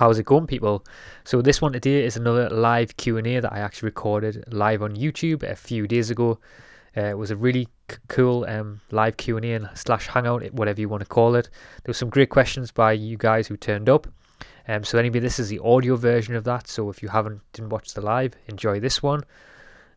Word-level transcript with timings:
How's 0.00 0.18
it 0.18 0.24
going, 0.24 0.46
people? 0.46 0.82
So 1.24 1.42
this 1.42 1.60
one 1.60 1.74
today 1.74 2.02
is 2.02 2.16
another 2.16 2.48
live 2.48 2.96
Q&A 2.96 3.38
that 3.38 3.52
I 3.52 3.58
actually 3.58 3.88
recorded 3.88 4.42
live 4.50 4.82
on 4.82 4.96
YouTube 4.96 5.42
a 5.42 5.54
few 5.54 5.86
days 5.86 6.08
ago. 6.08 6.38
Uh, 6.96 7.02
it 7.02 7.18
was 7.18 7.30
a 7.30 7.36
really 7.36 7.68
c- 7.90 7.98
cool 8.08 8.46
um, 8.48 8.80
live 8.90 9.18
Q&A 9.18 9.52
and 9.52 9.68
slash 9.74 10.06
hangout, 10.06 10.54
whatever 10.54 10.80
you 10.80 10.88
want 10.88 11.02
to 11.02 11.06
call 11.06 11.34
it. 11.34 11.50
There 11.84 11.90
were 11.90 11.92
some 11.92 12.08
great 12.08 12.30
questions 12.30 12.72
by 12.72 12.92
you 12.92 13.18
guys 13.18 13.48
who 13.48 13.58
turned 13.58 13.90
up. 13.90 14.06
Um, 14.66 14.84
so 14.84 14.96
anyway, 14.96 15.18
this 15.18 15.38
is 15.38 15.50
the 15.50 15.58
audio 15.58 15.96
version 15.96 16.34
of 16.34 16.44
that. 16.44 16.66
So 16.66 16.88
if 16.88 17.02
you 17.02 17.10
haven't 17.10 17.42
didn't 17.52 17.68
watch 17.68 17.92
the 17.92 18.00
live, 18.00 18.32
enjoy 18.46 18.80
this 18.80 19.02
one. 19.02 19.24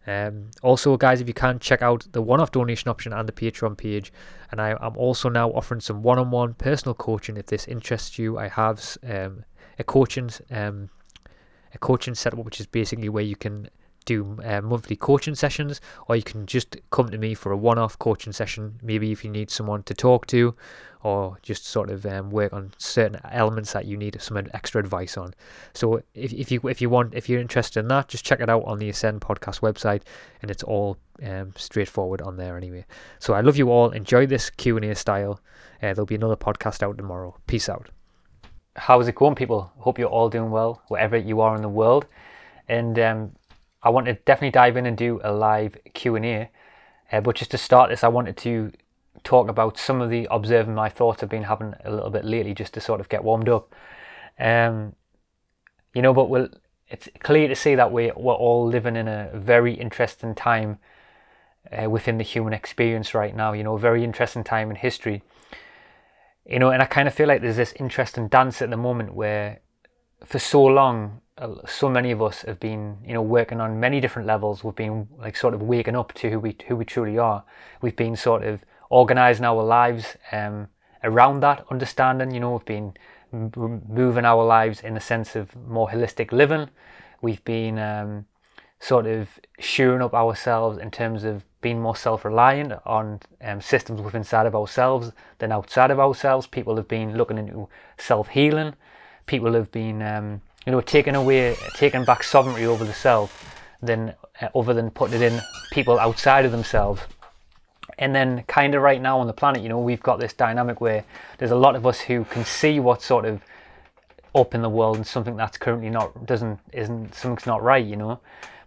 Um, 0.06 0.52
also, 0.62 0.98
guys, 0.98 1.22
if 1.22 1.30
you 1.30 1.34
can 1.34 1.60
check 1.60 1.82
out 1.82 2.08
the 2.12 2.22
one-off 2.22 2.52
donation 2.52 2.90
option 2.90 3.14
and 3.14 3.26
the 3.26 3.32
Patreon 3.32 3.78
page, 3.78 4.12
and 4.52 4.60
I, 4.60 4.72
am 4.86 4.98
also 4.98 5.30
now 5.30 5.52
offering 5.52 5.80
some 5.80 6.04
one-on-one 6.04 6.56
personal 6.56 6.94
coaching 6.94 7.38
if 7.38 7.46
this 7.46 7.70
interests 7.70 8.20
you. 8.20 8.38
I 8.38 8.50
have 8.50 8.98
um, 9.08 9.46
a 9.80 9.84
coaching 9.84 10.30
um, 10.52 10.90
a 11.74 11.78
coaching 11.78 12.16
setup, 12.16 12.46
which 12.46 12.60
is 12.60 12.68
basically 12.68 13.10
where 13.10 13.24
you 13.24 13.36
can 13.36 13.70
do 14.06 14.38
uh, 14.44 14.62
monthly 14.62 14.96
coaching 14.96 15.36
sessions, 15.36 15.80
or 16.08 16.16
you 16.16 16.24
can 16.24 16.46
just 16.46 16.76
come 16.92 17.10
to 17.10 17.18
me 17.18 17.34
for 17.34 17.52
a 17.52 17.58
one-off 17.58 17.98
coaching 17.98 18.34
session. 18.34 18.78
Maybe 18.82 19.12
if 19.12 19.24
you 19.24 19.32
need 19.32 19.50
someone 19.50 19.84
to 19.84 19.94
talk 19.94 20.28
to, 20.28 20.56
or 21.04 21.38
just 21.42 21.66
sort 21.66 21.90
of 21.90 22.06
um, 22.06 22.30
work 22.30 22.54
on 22.54 22.74
certain 22.78 23.20
elements 23.32 23.74
that 23.74 23.86
you 23.86 23.98
need 23.98 24.22
some 24.22 24.38
extra 24.54 24.80
advice 24.80 25.18
on. 25.18 25.34
So 25.74 26.04
if, 26.14 26.34
if 26.34 26.52
you 26.52 26.60
if 26.68 26.82
you 26.82 26.90
want 26.90 27.14
if 27.14 27.30
you're 27.30 27.42
interested 27.42 27.80
in 27.80 27.88
that, 27.88 28.10
just 28.10 28.26
check 28.26 28.40
it 28.40 28.50
out 28.50 28.64
on 28.66 28.80
the 28.80 28.90
Ascend 28.90 29.22
podcast 29.22 29.62
website, 29.62 30.02
and 30.42 30.52
it's 30.52 30.64
all 30.64 30.98
um, 31.26 31.54
straightforward 31.56 32.22
on 32.22 32.38
there 32.38 32.58
anyway. 32.58 32.86
So 33.20 33.34
I 33.34 33.42
love 33.42 33.58
you 33.58 33.72
all. 33.72 33.92
Enjoy 33.92 34.26
this 34.26 34.50
Q 34.50 34.78
and 34.78 34.86
A 34.86 34.96
style. 34.96 35.40
Uh, 35.82 35.94
there'll 35.94 36.06
be 36.06 36.16
another 36.16 36.38
podcast 36.38 36.84
out 36.84 36.98
tomorrow. 36.98 37.38
Peace 37.48 37.70
out. 37.70 37.90
How's 38.76 39.08
it 39.08 39.14
going, 39.16 39.36
people? 39.36 39.72
Hope 39.78 40.00
you're 40.00 40.10
all 40.10 40.30
doing 40.30 40.50
well 40.50 40.82
wherever 40.88 41.16
you 41.16 41.42
are 41.42 41.56
in 41.56 41.62
the 41.62 41.70
world, 41.70 42.08
and 42.68 42.98
um, 42.98 43.32
I 43.84 43.90
want 43.90 44.08
to 44.08 44.14
definitely 44.14 44.50
dive 44.50 44.78
in 44.78 44.88
and 44.88 44.98
do 44.98 45.22
a 45.24 45.32
live 45.32 45.78
Q 45.94 46.16
and 46.16 46.26
A. 46.26 46.50
Uh, 47.12 47.22
but 47.22 47.36
just 47.36 47.52
to 47.52 47.58
start 47.60 47.92
this, 47.92 48.04
I 48.04 48.08
wanted 48.08 48.36
to 48.38 48.72
talk 49.24 49.48
about 49.48 49.78
some 49.78 50.02
of 50.02 50.10
the 50.10 50.28
observing 50.32 50.74
my 50.74 50.90
thoughts 50.90 51.22
I've 51.22 51.30
been 51.30 51.44
having 51.44 51.76
a 51.86 51.92
little 51.92 52.10
bit 52.10 52.26
lately, 52.26 52.56
just 52.56 52.74
to 52.74 52.82
sort 52.82 53.00
of 53.00 53.10
get 53.10 53.24
warmed 53.24 53.48
up. 53.48 53.76
Um, 54.40 54.96
you 55.94 56.02
know, 56.02 56.14
but 56.14 56.30
we'll, 56.30 56.50
it's 56.90 57.08
clear 57.20 57.48
to 57.48 57.56
see 57.56 57.76
that 57.76 57.92
we 57.92 58.12
we're 58.16 58.34
all 58.34 58.66
living 58.66 58.96
in 58.96 59.08
a 59.08 59.30
very 59.36 59.76
interesting 59.76 60.34
time 60.34 60.80
uh, 61.72 61.88
within 61.88 62.18
the 62.18 62.24
human 62.24 62.54
experience 62.54 63.14
right 63.14 63.36
now. 63.36 63.54
You 63.54 63.64
know, 63.64 63.76
a 63.76 63.80
very 63.80 64.04
interesting 64.04 64.44
time 64.44 64.72
in 64.72 64.78
history. 64.78 65.22
You 66.46 66.60
know, 66.60 66.72
and 66.72 66.82
I 66.82 66.86
kind 66.86 67.08
of 67.08 67.14
feel 67.14 67.28
like 67.28 67.42
there's 67.42 67.56
this 67.56 67.74
interesting 67.74 68.28
dance 68.28 68.62
at 68.62 68.70
the 68.70 68.78
moment 68.78 69.14
where, 69.14 69.62
for 70.26 70.40
so 70.40 70.64
long, 70.64 71.22
so 71.66 71.90
many 71.90 72.12
of 72.12 72.22
us 72.22 72.42
have 72.42 72.60
been, 72.60 72.98
you 73.06 73.14
know, 73.14 73.22
working 73.22 73.60
on 73.60 73.80
many 73.80 74.00
different 74.00 74.28
levels. 74.28 74.64
We've 74.64 74.76
been 74.76 75.08
like 75.18 75.36
sort 75.36 75.54
of 75.54 75.62
waking 75.62 75.96
up 75.96 76.14
to 76.14 76.30
who 76.30 76.40
we 76.40 76.56
who 76.68 76.76
we 76.76 76.86
truly 76.86 77.18
are. 77.18 77.44
We've 77.82 77.96
been 77.96 78.16
sort 78.16 78.44
of 78.44 78.60
organizing 78.90 79.46
our 79.46 79.64
lives 79.64 80.18
um, 80.32 80.68
around 81.04 81.40
that 81.40 81.66
understanding. 81.72 82.32
You 82.32 82.42
know, 82.42 82.54
we've 82.54 82.66
been 82.66 82.94
moving 83.32 84.26
our 84.26 84.46
lives 84.46 84.82
in 84.82 84.94
the 84.94 85.00
sense 85.00 85.36
of 85.36 85.56
more 85.56 85.90
holistic 85.90 86.32
living. 86.32 86.70
We've 87.22 87.44
been 87.44 87.80
um, 87.80 88.26
sort 88.80 89.08
of 89.08 89.30
shoring 89.60 90.02
up 90.02 90.14
ourselves 90.14 90.78
in 90.78 90.92
terms 90.92 91.24
of 91.24 91.44
being 91.64 91.82
more 91.82 91.96
self-reliant 91.96 92.74
on 92.86 93.20
um, 93.42 93.60
systems 93.60 94.00
within 94.02 94.22
inside 94.22 94.46
of 94.46 94.56
ourselves 94.56 95.12
than 95.40 95.52
outside 95.52 95.90
of 95.90 96.00
ourselves. 96.00 96.46
People 96.46 96.76
have 96.76 96.88
been 96.88 97.18
looking 97.18 97.40
into 97.40 97.68
self-healing. 97.98 98.76
People 99.26 99.54
have 99.54 99.72
been 99.72 100.04
um, 100.04 100.42
you 100.66 100.72
know, 100.72 100.82
taking 100.82 101.16
away, 101.16 101.56
taking 101.76 102.06
back 102.06 102.24
sovereignty 102.24 102.66
over 102.66 102.86
the 102.86 102.94
self, 102.94 103.60
than 103.82 104.14
uh, 104.42 104.48
other 104.56 104.74
than 104.74 104.90
putting 104.92 105.22
it 105.22 105.34
in 105.34 105.42
people 105.72 106.00
outside 106.00 106.46
of 106.46 106.52
themselves. 106.52 107.02
And 108.00 108.16
then, 108.16 108.44
kind 108.48 108.74
of 108.74 108.82
right 108.82 109.02
now 109.02 109.20
on 109.20 109.28
the 109.28 109.34
planet, 109.34 109.62
you 109.62 109.70
know, 109.70 109.80
we've 109.80 110.02
got 110.02 110.20
this 110.20 110.34
dynamic 110.34 110.82
where 110.82 111.04
there's 111.38 111.52
a 111.52 111.56
lot 111.56 111.76
of 111.76 111.86
us 111.86 112.02
who 112.02 112.26
can 112.26 112.44
see 112.46 112.80
what's 112.80 113.06
sort 113.06 113.26
of 113.26 113.42
up 114.34 114.56
in 114.56 114.62
the 114.64 114.70
world 114.70 114.96
and 114.96 115.06
something 115.06 115.36
that's 115.36 115.58
currently 115.58 115.92
not 115.92 116.26
doesn't 116.26 116.60
isn't 116.72 117.14
something's 117.14 117.46
not 117.46 117.62
right, 117.62 117.86
you 117.86 117.96
know. 117.96 118.20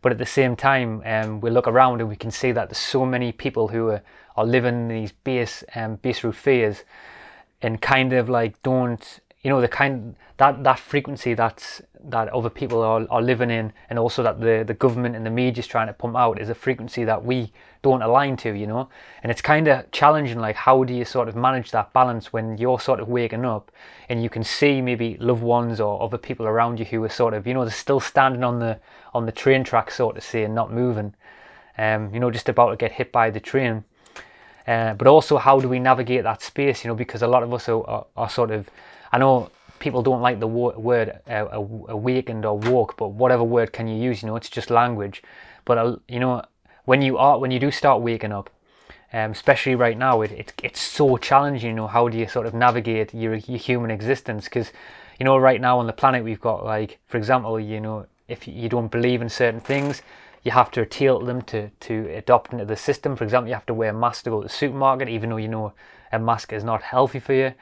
But 0.06 0.12
at 0.12 0.18
the 0.18 0.24
same 0.24 0.54
time, 0.54 1.02
um, 1.04 1.40
we 1.40 1.50
look 1.50 1.66
around 1.66 2.00
and 2.00 2.08
we 2.08 2.14
can 2.14 2.30
see 2.30 2.52
that 2.52 2.68
there's 2.68 2.78
so 2.78 3.04
many 3.04 3.32
people 3.32 3.66
who 3.66 3.88
are, 3.88 4.02
are 4.36 4.46
living 4.46 4.86
these 4.86 5.10
base 5.10 5.64
um, 5.74 5.96
base 5.96 6.22
root 6.22 6.36
fears 6.36 6.84
and 7.60 7.82
kind 7.82 8.12
of 8.12 8.28
like 8.28 8.62
don't 8.62 9.18
you 9.42 9.50
know 9.50 9.60
the 9.60 9.66
kind 9.66 10.14
that 10.36 10.62
that 10.62 10.78
frequency 10.78 11.34
that's 11.34 11.82
that 12.04 12.28
other 12.28 12.48
people 12.48 12.82
are, 12.82 13.04
are 13.10 13.20
living 13.20 13.50
in 13.50 13.72
and 13.90 13.98
also 13.98 14.22
that 14.22 14.40
the 14.40 14.62
the 14.64 14.74
government 14.74 15.16
and 15.16 15.26
the 15.26 15.30
media 15.30 15.58
is 15.58 15.66
trying 15.66 15.88
to 15.88 15.92
pump 15.92 16.14
out 16.14 16.40
is 16.40 16.50
a 16.50 16.54
frequency 16.54 17.02
that 17.02 17.24
we 17.24 17.52
don't 17.82 18.02
align 18.02 18.36
to 18.36 18.52
you 18.52 18.66
know 18.66 18.88
and 19.22 19.30
it's 19.30 19.40
kind 19.40 19.68
of 19.68 19.90
challenging 19.90 20.38
like 20.38 20.56
how 20.56 20.84
do 20.84 20.94
you 20.94 21.04
sort 21.04 21.28
of 21.28 21.36
manage 21.36 21.70
that 21.70 21.92
balance 21.92 22.32
when 22.32 22.56
you're 22.58 22.80
sort 22.80 23.00
of 23.00 23.08
waking 23.08 23.44
up 23.44 23.70
and 24.08 24.22
you 24.22 24.30
can 24.30 24.44
see 24.44 24.80
maybe 24.80 25.16
loved 25.18 25.42
ones 25.42 25.80
or 25.80 26.02
other 26.02 26.18
people 26.18 26.46
around 26.46 26.78
you 26.78 26.84
who 26.84 27.02
are 27.04 27.08
sort 27.08 27.34
of 27.34 27.46
you 27.46 27.54
know 27.54 27.64
they're 27.64 27.72
still 27.72 28.00
standing 28.00 28.44
on 28.44 28.58
the 28.58 28.78
on 29.14 29.26
the 29.26 29.32
train 29.32 29.64
track 29.64 29.90
sort 29.90 30.16
of 30.16 30.22
say 30.22 30.44
and 30.44 30.54
not 30.54 30.72
moving 30.72 31.14
um 31.78 32.12
you 32.12 32.20
know 32.20 32.30
just 32.30 32.48
about 32.48 32.70
to 32.70 32.76
get 32.76 32.92
hit 32.92 33.12
by 33.12 33.30
the 33.30 33.40
train 33.40 33.84
uh, 34.66 34.94
but 34.94 35.06
also 35.06 35.36
how 35.36 35.60
do 35.60 35.68
we 35.68 35.78
navigate 35.78 36.24
that 36.24 36.42
space 36.42 36.84
you 36.84 36.88
know 36.88 36.94
because 36.94 37.22
a 37.22 37.26
lot 37.26 37.42
of 37.42 37.54
us 37.54 37.68
are, 37.68 37.84
are, 37.88 38.06
are 38.16 38.28
sort 38.28 38.50
of 38.50 38.68
I 39.12 39.18
know 39.18 39.50
people 39.78 40.02
don't 40.02 40.20
like 40.20 40.40
the 40.40 40.46
word 40.46 41.20
uh, 41.28 41.46
awakened 41.88 42.44
or 42.44 42.58
woke, 42.58 42.96
but 42.96 43.08
whatever 43.08 43.44
word 43.44 43.72
can 43.72 43.88
you 43.88 43.96
use? 43.96 44.22
You 44.22 44.28
know, 44.28 44.36
it's 44.36 44.48
just 44.48 44.70
language. 44.70 45.22
But 45.64 45.78
uh, 45.78 45.96
you 46.08 46.20
know, 46.20 46.42
when 46.86 47.02
you 47.02 47.18
are 47.18 47.38
when 47.38 47.50
you 47.50 47.58
do 47.60 47.70
start 47.70 48.00
waking 48.00 48.32
up, 48.32 48.48
um, 49.12 49.32
especially 49.32 49.74
right 49.74 49.98
now, 49.98 50.22
it, 50.22 50.32
it 50.32 50.52
it's 50.62 50.80
so 50.80 51.18
challenging. 51.18 51.70
You 51.70 51.76
know, 51.76 51.86
how 51.86 52.08
do 52.08 52.16
you 52.16 52.26
sort 52.26 52.46
of 52.46 52.54
navigate 52.54 53.12
your 53.12 53.34
your 53.34 53.58
human 53.58 53.90
existence? 53.90 54.44
Because 54.44 54.72
you 55.20 55.24
know, 55.24 55.36
right 55.36 55.60
now 55.60 55.78
on 55.78 55.86
the 55.86 55.92
planet, 55.92 56.24
we've 56.24 56.40
got 56.40 56.64
like, 56.64 56.98
for 57.06 57.18
example, 57.18 57.60
you 57.60 57.80
know, 57.80 58.06
if 58.28 58.48
you 58.48 58.68
don't 58.68 58.90
believe 58.90 59.20
in 59.20 59.28
certain 59.28 59.60
things, 59.60 60.02
you 60.42 60.52
have 60.52 60.70
to 60.70 60.86
tilt 60.86 61.26
them 61.26 61.42
to 61.42 61.70
to 61.80 62.08
adopt 62.14 62.52
into 62.52 62.64
the 62.64 62.76
system. 62.76 63.16
For 63.16 63.24
example, 63.24 63.48
you 63.48 63.54
have 63.54 63.66
to 63.66 63.74
wear 63.74 63.90
a 63.90 63.94
mask 63.94 64.24
to 64.24 64.30
go 64.30 64.42
to 64.42 64.48
the 64.48 64.54
supermarket, 64.54 65.08
even 65.08 65.30
though 65.30 65.36
you 65.36 65.48
know 65.48 65.72
a 66.12 66.18
mask 66.18 66.52
is 66.52 66.64
not 66.64 66.82
healthy 66.82 67.18
for 67.18 67.34
you. 67.34 67.52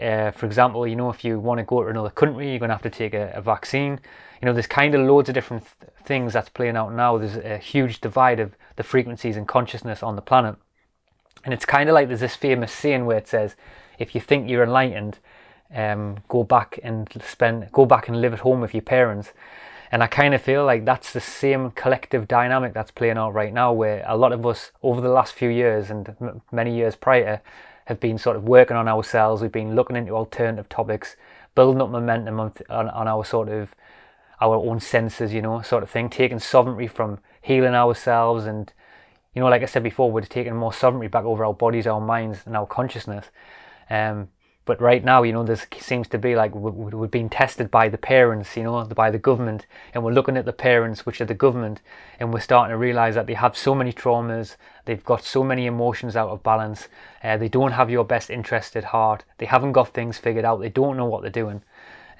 Uh, 0.00 0.30
for 0.30 0.46
example, 0.46 0.86
you 0.86 0.96
know, 0.96 1.10
if 1.10 1.24
you 1.24 1.38
want 1.40 1.58
to 1.58 1.64
go 1.64 1.82
to 1.82 1.88
another 1.88 2.10
country, 2.10 2.50
you're 2.50 2.60
going 2.60 2.68
to 2.68 2.74
have 2.74 2.82
to 2.82 2.90
take 2.90 3.14
a, 3.14 3.32
a 3.34 3.42
vaccine. 3.42 3.98
You 4.40 4.46
know, 4.46 4.52
there's 4.52 4.66
kind 4.66 4.94
of 4.94 5.06
loads 5.06 5.28
of 5.28 5.34
different 5.34 5.64
th- 5.80 5.92
things 6.04 6.32
that's 6.32 6.48
playing 6.48 6.76
out 6.76 6.92
now. 6.92 7.18
There's 7.18 7.36
a 7.36 7.58
huge 7.58 8.00
divide 8.00 8.40
of 8.40 8.54
the 8.76 8.82
frequencies 8.82 9.36
and 9.36 9.46
consciousness 9.46 10.02
on 10.02 10.16
the 10.16 10.22
planet. 10.22 10.56
And 11.44 11.52
it's 11.52 11.66
kind 11.66 11.88
of 11.88 11.94
like 11.94 12.08
there's 12.08 12.20
this 12.20 12.36
famous 12.36 12.72
saying 12.72 13.06
where 13.06 13.18
it 13.18 13.28
says, 13.28 13.56
if 13.98 14.14
you 14.14 14.20
think 14.20 14.48
you're 14.48 14.64
enlightened, 14.64 15.18
um, 15.74 16.18
go 16.28 16.42
back 16.42 16.80
and 16.82 17.08
spend, 17.22 17.70
go 17.72 17.84
back 17.84 18.08
and 18.08 18.20
live 18.20 18.32
at 18.32 18.40
home 18.40 18.60
with 18.60 18.74
your 18.74 18.82
parents. 18.82 19.32
And 19.92 20.02
I 20.02 20.06
kind 20.06 20.34
of 20.34 20.40
feel 20.40 20.64
like 20.64 20.84
that's 20.84 21.12
the 21.12 21.20
same 21.20 21.72
collective 21.72 22.28
dynamic 22.28 22.74
that's 22.74 22.90
playing 22.90 23.18
out 23.18 23.34
right 23.34 23.52
now, 23.52 23.72
where 23.72 24.04
a 24.06 24.16
lot 24.16 24.32
of 24.32 24.46
us 24.46 24.70
over 24.82 25.00
the 25.00 25.08
last 25.08 25.34
few 25.34 25.48
years 25.48 25.90
and 25.90 26.14
m- 26.20 26.42
many 26.52 26.74
years 26.74 26.96
prior 26.96 27.42
have 27.86 27.98
been 27.98 28.16
sort 28.16 28.36
of 28.36 28.44
working 28.44 28.76
on 28.76 28.86
ourselves. 28.86 29.42
We've 29.42 29.50
been 29.50 29.74
looking 29.74 29.96
into 29.96 30.12
alternative 30.12 30.68
topics, 30.68 31.16
building 31.54 31.82
up 31.82 31.90
momentum 31.90 32.38
on, 32.38 32.52
on, 32.68 32.88
on 32.88 33.08
our 33.08 33.24
sort 33.24 33.48
of 33.48 33.74
our 34.40 34.56
own 34.56 34.80
senses, 34.80 35.32
you 35.32 35.42
know, 35.42 35.60
sort 35.62 35.82
of 35.82 35.90
thing, 35.90 36.08
taking 36.08 36.38
sovereignty 36.38 36.86
from 36.86 37.18
healing 37.42 37.74
ourselves 37.74 38.44
and 38.44 38.72
you 39.34 39.40
know, 39.40 39.48
like 39.48 39.62
I 39.62 39.66
said 39.66 39.84
before, 39.84 40.10
we're 40.10 40.22
taking 40.22 40.56
more 40.56 40.72
sovereignty 40.72 41.06
back 41.06 41.24
over 41.24 41.44
our 41.44 41.54
bodies, 41.54 41.86
our 41.86 42.00
minds, 42.00 42.40
and 42.46 42.56
our 42.56 42.66
consciousness. 42.66 43.26
Um, 43.88 44.28
but 44.64 44.80
right 44.80 45.02
now, 45.02 45.22
you 45.22 45.32
know, 45.32 45.42
there 45.42 45.58
seems 45.78 46.06
to 46.08 46.18
be 46.18 46.36
like 46.36 46.54
we're 46.54 47.08
being 47.08 47.28
tested 47.28 47.70
by 47.70 47.88
the 47.88 47.98
parents, 47.98 48.56
you 48.56 48.62
know, 48.62 48.84
by 48.84 49.10
the 49.10 49.18
government, 49.18 49.66
and 49.94 50.04
we're 50.04 50.12
looking 50.12 50.36
at 50.36 50.44
the 50.44 50.52
parents, 50.52 51.06
which 51.06 51.20
are 51.20 51.24
the 51.24 51.34
government, 51.34 51.80
and 52.18 52.32
we're 52.32 52.40
starting 52.40 52.72
to 52.72 52.76
realize 52.76 53.14
that 53.14 53.26
they 53.26 53.34
have 53.34 53.56
so 53.56 53.74
many 53.74 53.92
traumas, 53.92 54.56
they've 54.84 55.04
got 55.04 55.24
so 55.24 55.42
many 55.42 55.66
emotions 55.66 56.14
out 56.14 56.28
of 56.28 56.42
balance, 56.42 56.88
uh, 57.24 57.36
they 57.36 57.48
don't 57.48 57.72
have 57.72 57.90
your 57.90 58.04
best 58.04 58.30
interest 58.30 58.76
at 58.76 58.84
heart, 58.84 59.24
they 59.38 59.46
haven't 59.46 59.72
got 59.72 59.88
things 59.88 60.18
figured 60.18 60.44
out, 60.44 60.60
they 60.60 60.68
don't 60.68 60.96
know 60.96 61.06
what 61.06 61.22
they're 61.22 61.30
doing, 61.30 61.62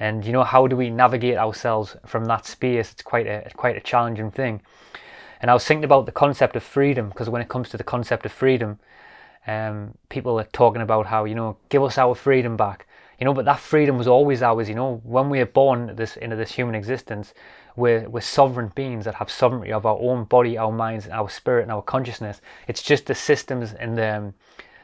and 0.01 0.25
you 0.25 0.33
know, 0.33 0.43
how 0.43 0.67
do 0.67 0.77
we 0.77 0.91
navigate 0.91 1.37
ourselves 1.37 1.97
from 2.07 2.25
that 2.25 2.47
space? 2.47 2.91
It's 2.91 3.03
quite 3.03 3.27
a 3.29 3.49
quite 3.55 3.77
a 3.77 3.81
challenging 3.81 4.33
thing. 4.33 4.63
And 5.41 5.51
I 5.51 5.55
was 5.55 5.65
thinking 5.65 5.85
about 5.85 6.07
the 6.07 6.13
concept 6.13 6.57
of 6.57 6.63
freedom 6.63 7.11
because 7.11 7.31
when 7.31 7.41
it 7.41 7.49
comes 7.49 7.69
to 7.71 7.77
the 7.77 7.85
concept 7.85 8.27
of 8.27 8.33
freedom, 8.33 8.79
um, 9.47 9.95
people 10.09 10.39
are 10.39 10.45
talking 10.45 10.83
about 10.83 11.07
how 11.07 11.25
you 11.25 11.35
know 11.35 11.57
give 11.69 11.83
us 11.83 11.99
our 11.99 12.15
freedom 12.15 12.57
back 12.57 12.87
you 13.19 13.25
know 13.25 13.35
but 13.35 13.45
that 13.45 13.59
freedom 13.59 13.97
was 13.99 14.09
always 14.09 14.43
ours 14.43 14.69
you 14.69 14.75
know 14.75 15.01
when 15.05 15.31
we 15.31 15.41
are 15.41 15.47
born 15.47 15.95
this 15.97 16.17
into 16.17 16.37
this 16.37 16.53
human 16.53 16.75
existence 16.75 17.33
we're, 17.77 18.09
we're 18.09 18.21
sovereign 18.21 18.73
beings 18.75 19.05
that 19.05 19.15
have 19.15 19.31
sovereignty 19.31 19.73
of 19.73 19.87
our 19.87 19.99
own 20.01 20.25
body 20.25 20.59
our 20.59 20.73
minds 20.73 21.09
our 21.09 21.29
spirit 21.29 21.63
and 21.63 21.73
our 21.73 21.83
consciousness 21.83 22.41
it's 22.69 22.83
just 22.83 23.07
the 23.07 23.15
systems 23.15 23.73
and 23.73 23.97
the, 23.97 24.17
um, 24.17 24.35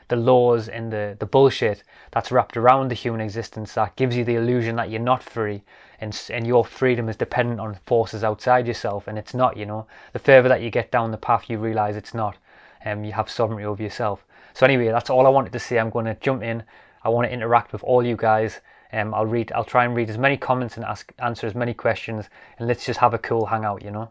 the 0.09 0.17
laws 0.17 0.69
and 0.69 0.93
the, 0.93 1.17
the 1.19 1.27
bullshit 1.27 1.83
that's 2.13 2.31
wrapped 2.31 2.57
around 2.57 2.89
the 2.89 2.95
human 2.95 3.21
existence 3.21 3.75
that 3.75 3.97
gives 3.97 4.17
you 4.17 4.25
the 4.25 4.37
illusion 4.37 4.77
that 4.77 4.91
you're 4.91 5.01
not 5.01 5.23
free 5.23 5.63
and, 6.01 6.21
and 6.31 6.47
your 6.47 6.65
freedom 6.65 7.09
is 7.09 7.17
dependent 7.17 7.61
on 7.61 7.79
forces 7.87 8.23
outside 8.23 8.67
yourself 8.67 9.09
and 9.09 9.19
it's 9.19 9.35
not 9.35 9.57
you 9.57 9.67
know 9.67 9.87
the 10.13 10.19
further 10.19 10.49
that 10.49 10.63
you 10.63 10.71
get 10.71 10.91
down 10.91 11.11
the 11.11 11.17
path 11.17 11.49
you 11.49 11.59
realize 11.59 11.97
it's 11.97 12.15
not 12.15 12.37
and 12.83 13.01
um, 13.01 13.05
you 13.05 13.13
have 13.13 13.31
sovereignty 13.31 13.65
over 13.65 13.83
yourself 13.83 14.25
so 14.55 14.65
anyway 14.65 14.89
that's 14.89 15.11
all 15.11 15.27
i 15.27 15.31
wanted 15.31 15.53
to 15.53 15.59
say 15.59 15.79
i'm 15.79 15.91
going 15.91 16.07
to 16.07 16.17
jump 16.21 16.43
in 16.43 16.63
i 17.03 17.09
want 17.09 17.27
to 17.27 17.33
interact 17.33 17.73
with 17.73 17.83
all 17.83 18.05
you 18.05 18.17
guys 18.17 18.61
um, 18.93 19.15
I'll 19.15 19.27
read. 19.27 19.53
I'll 19.53 19.65
try 19.65 19.85
and 19.85 19.95
read 19.97 20.11
as 20.11 20.19
many 20.19 20.37
comments 20.37 20.77
and 20.77 20.85
ask 20.85 21.13
answer 21.19 21.47
as 21.47 21.55
many 21.55 21.75
questions, 21.75 22.27
and 22.59 22.69
let's 22.69 22.87
just 22.87 23.01
have 23.01 23.15
a 23.15 23.19
cool 23.19 23.47
hangout, 23.47 23.83
you 23.83 23.91
know, 23.91 24.11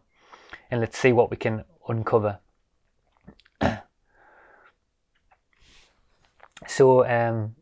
and 0.69 0.81
let's 0.81 0.97
see 0.97 1.11
what 1.11 1.31
we 1.31 1.37
can 1.37 1.63
uncover. 1.87 2.39
So, 6.67 7.05
um, 7.05 7.55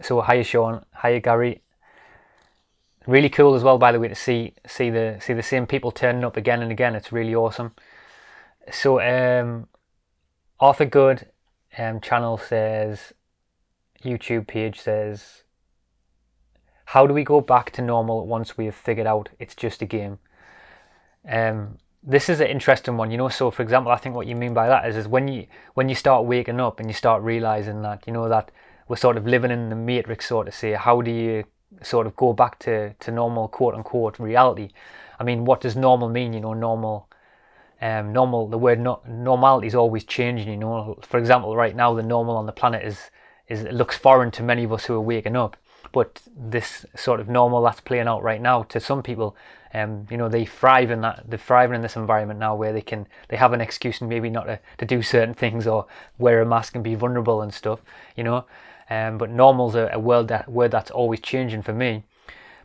so 0.00 0.20
hi 0.20 0.42
Sean, 0.42 0.84
hi 0.92 1.18
Gary. 1.18 1.62
Really 3.06 3.28
cool 3.28 3.54
as 3.54 3.62
well, 3.62 3.78
by 3.78 3.92
the 3.92 4.00
way, 4.00 4.08
to 4.08 4.14
see 4.14 4.54
see 4.66 4.90
the 4.90 5.18
see 5.20 5.34
the 5.34 5.42
same 5.42 5.66
people 5.66 5.90
turning 5.90 6.24
up 6.24 6.36
again 6.36 6.62
and 6.62 6.72
again. 6.72 6.94
It's 6.94 7.12
really 7.12 7.34
awesome. 7.34 7.72
So, 8.72 9.00
um, 9.00 9.68
Arthur 10.58 10.86
Good 10.86 11.26
um, 11.78 12.00
channel 12.00 12.38
says, 12.38 13.12
YouTube 14.02 14.46
page 14.46 14.80
says, 14.80 15.42
how 16.86 17.06
do 17.06 17.12
we 17.12 17.24
go 17.24 17.40
back 17.40 17.70
to 17.72 17.82
normal 17.82 18.26
once 18.26 18.56
we 18.56 18.64
have 18.66 18.74
figured 18.74 19.06
out 19.06 19.28
it's 19.38 19.54
just 19.54 19.82
a 19.82 19.86
game? 19.86 20.18
Um, 21.28 21.78
this 22.06 22.28
is 22.28 22.40
an 22.40 22.48
interesting 22.48 22.96
one, 22.96 23.10
you 23.10 23.16
know. 23.16 23.28
So, 23.28 23.50
for 23.50 23.62
example, 23.62 23.90
I 23.90 23.96
think 23.96 24.14
what 24.14 24.26
you 24.26 24.36
mean 24.36 24.52
by 24.52 24.68
that 24.68 24.86
is, 24.86 24.96
is 24.96 25.08
when 25.08 25.26
you 25.28 25.46
when 25.74 25.88
you 25.88 25.94
start 25.94 26.26
waking 26.26 26.60
up 26.60 26.78
and 26.78 26.88
you 26.88 26.94
start 26.94 27.22
realizing 27.22 27.82
that 27.82 28.04
you 28.06 28.12
know 28.12 28.28
that 28.28 28.50
we're 28.88 28.96
sort 28.96 29.16
of 29.16 29.26
living 29.26 29.50
in 29.50 29.70
the 29.70 29.76
matrix, 29.76 30.28
sort 30.28 30.46
of 30.48 30.54
say, 30.54 30.72
how 30.72 31.00
do 31.00 31.10
you 31.10 31.44
sort 31.82 32.06
of 32.06 32.14
go 32.16 32.32
back 32.32 32.58
to 32.60 32.92
to 32.94 33.10
normal, 33.10 33.48
quote 33.48 33.74
unquote, 33.74 34.18
reality? 34.18 34.70
I 35.18 35.24
mean, 35.24 35.44
what 35.44 35.60
does 35.60 35.76
normal 35.76 36.08
mean? 36.08 36.32
You 36.32 36.40
know, 36.40 36.52
normal. 36.52 37.08
Um, 37.80 38.12
normal. 38.12 38.48
The 38.48 38.58
word 38.58 38.80
no, 38.80 39.00
normality 39.06 39.66
is 39.66 39.74
always 39.74 40.04
changing. 40.04 40.48
You 40.48 40.56
know, 40.56 40.98
for 41.02 41.18
example, 41.18 41.56
right 41.56 41.74
now 41.74 41.94
the 41.94 42.02
normal 42.02 42.36
on 42.36 42.46
the 42.46 42.52
planet 42.52 42.84
is 42.84 43.10
is 43.48 43.62
it 43.62 43.72
looks 43.72 43.96
foreign 43.96 44.30
to 44.32 44.42
many 44.42 44.64
of 44.64 44.72
us 44.72 44.84
who 44.86 44.94
are 44.94 45.00
waking 45.00 45.36
up. 45.36 45.56
But 45.92 46.22
this 46.36 46.84
sort 46.96 47.20
of 47.20 47.28
normal 47.28 47.62
that's 47.62 47.80
playing 47.80 48.08
out 48.08 48.22
right 48.22 48.40
now 48.40 48.64
to 48.64 48.80
some 48.80 49.02
people 49.02 49.36
um, 49.74 50.06
you 50.10 50.16
know 50.16 50.28
they 50.28 50.44
thrive 50.44 50.90
in 50.90 51.00
that 51.00 51.24
they 51.28 51.36
thrive 51.36 51.72
in 51.72 51.82
this 51.82 51.96
environment 51.96 52.38
now 52.38 52.54
where 52.54 52.72
they 52.72 52.80
can 52.80 53.06
they 53.28 53.36
have 53.36 53.52
an 53.52 53.60
excuse 53.60 54.00
and 54.00 54.08
maybe 54.08 54.30
not 54.30 54.44
to, 54.44 54.60
to 54.78 54.86
do 54.86 55.02
certain 55.02 55.34
things 55.34 55.66
or 55.66 55.86
wear 56.16 56.40
a 56.40 56.46
mask 56.46 56.74
and 56.76 56.84
be 56.84 56.94
vulnerable 56.94 57.42
and 57.42 57.52
stuff 57.52 57.80
you 58.16 58.24
know? 58.24 58.44
Um, 58.88 59.18
but 59.18 59.30
normal's 59.30 59.74
a, 59.74 59.86
a 59.92 60.24
that 60.24 60.50
word 60.50 60.70
that's 60.70 60.90
always 60.90 61.20
changing 61.20 61.62
for 61.62 61.72
me. 61.72 62.04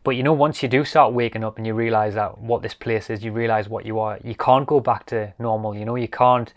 But 0.03 0.11
you 0.11 0.23
know 0.23 0.33
once 0.33 0.61
you 0.61 0.69
do 0.69 0.85
start 0.85 1.13
waking 1.13 1.43
up 1.43 1.57
and 1.57 1.65
you 1.65 1.73
realize 1.73 2.13
that 2.13 2.37
what 2.37 2.61
this 2.61 2.73
place 2.73 3.09
is 3.09 3.23
you 3.23 3.31
realize 3.31 3.67
what 3.67 3.85
you 3.85 3.99
are 3.99 4.19
you 4.23 4.35
can't 4.35 4.67
go 4.67 4.79
back 4.79 5.05
to 5.07 5.33
normal 5.39 5.75
you 5.75 5.85
know? 5.85 5.95
You 5.95 6.07
can't 6.07 6.53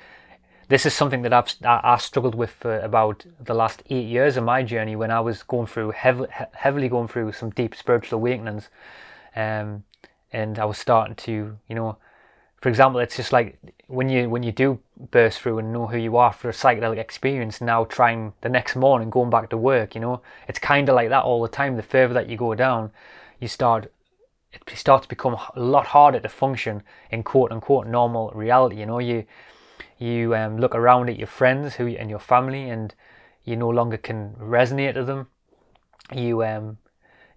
this 0.68 0.86
is 0.86 0.94
something 0.94 1.22
that 1.22 1.32
I've 1.32 1.54
I 1.64 1.96
struggled 1.98 2.34
with 2.34 2.50
for 2.50 2.78
about 2.80 3.24
the 3.40 3.54
last 3.54 3.82
eight 3.90 4.06
years 4.06 4.36
of 4.36 4.44
my 4.44 4.62
journey 4.62 4.96
when 4.96 5.10
I 5.10 5.20
was 5.20 5.42
going 5.42 5.66
through 5.66 5.90
heavily, 5.90 6.28
heavily 6.54 6.88
going 6.88 7.08
through 7.08 7.32
some 7.32 7.50
deep 7.50 7.74
spiritual 7.74 8.18
awakenings. 8.18 8.70
Um, 9.36 9.84
and 10.32 10.58
I 10.58 10.64
was 10.64 10.78
starting 10.78 11.14
to, 11.16 11.58
you 11.68 11.74
know, 11.74 11.96
for 12.60 12.68
example, 12.68 13.00
it's 13.00 13.16
just 13.16 13.32
like 13.32 13.58
when 13.88 14.08
you 14.08 14.30
when 14.30 14.44
you 14.44 14.52
do 14.52 14.78
burst 15.10 15.40
through 15.40 15.58
and 15.58 15.72
know 15.72 15.88
who 15.88 15.98
you 15.98 16.16
are 16.16 16.32
for 16.32 16.48
a 16.48 16.52
psychedelic 16.52 16.98
experience. 16.98 17.60
Now 17.60 17.84
trying 17.84 18.34
the 18.40 18.48
next 18.48 18.76
morning, 18.76 19.10
going 19.10 19.30
back 19.30 19.50
to 19.50 19.56
work, 19.56 19.96
you 19.96 20.00
know, 20.00 20.22
it's 20.46 20.60
kind 20.60 20.88
of 20.88 20.94
like 20.94 21.08
that 21.08 21.24
all 21.24 21.42
the 21.42 21.48
time. 21.48 21.76
The 21.76 21.82
further 21.82 22.14
that 22.14 22.28
you 22.28 22.36
go 22.36 22.54
down, 22.54 22.92
you 23.40 23.48
start 23.48 23.90
it 24.52 24.62
starts 24.76 25.04
to 25.04 25.08
become 25.08 25.34
a 25.34 25.60
lot 25.60 25.86
harder 25.86 26.20
to 26.20 26.28
function 26.28 26.82
in 27.10 27.22
quote 27.22 27.50
unquote 27.50 27.86
normal 27.86 28.30
reality. 28.30 28.76
You 28.76 28.86
know, 28.86 29.00
you 29.00 29.24
you 29.98 30.34
um, 30.36 30.58
look 30.58 30.74
around 30.74 31.10
at 31.10 31.18
your 31.18 31.26
friends 31.26 31.74
who 31.74 31.88
and 31.88 32.08
your 32.08 32.18
family, 32.20 32.70
and 32.70 32.94
you 33.44 33.56
no 33.56 33.68
longer 33.68 33.96
can 33.96 34.36
resonate 34.38 34.94
with 34.94 35.08
them. 35.08 35.26
You 36.14 36.44
um, 36.44 36.78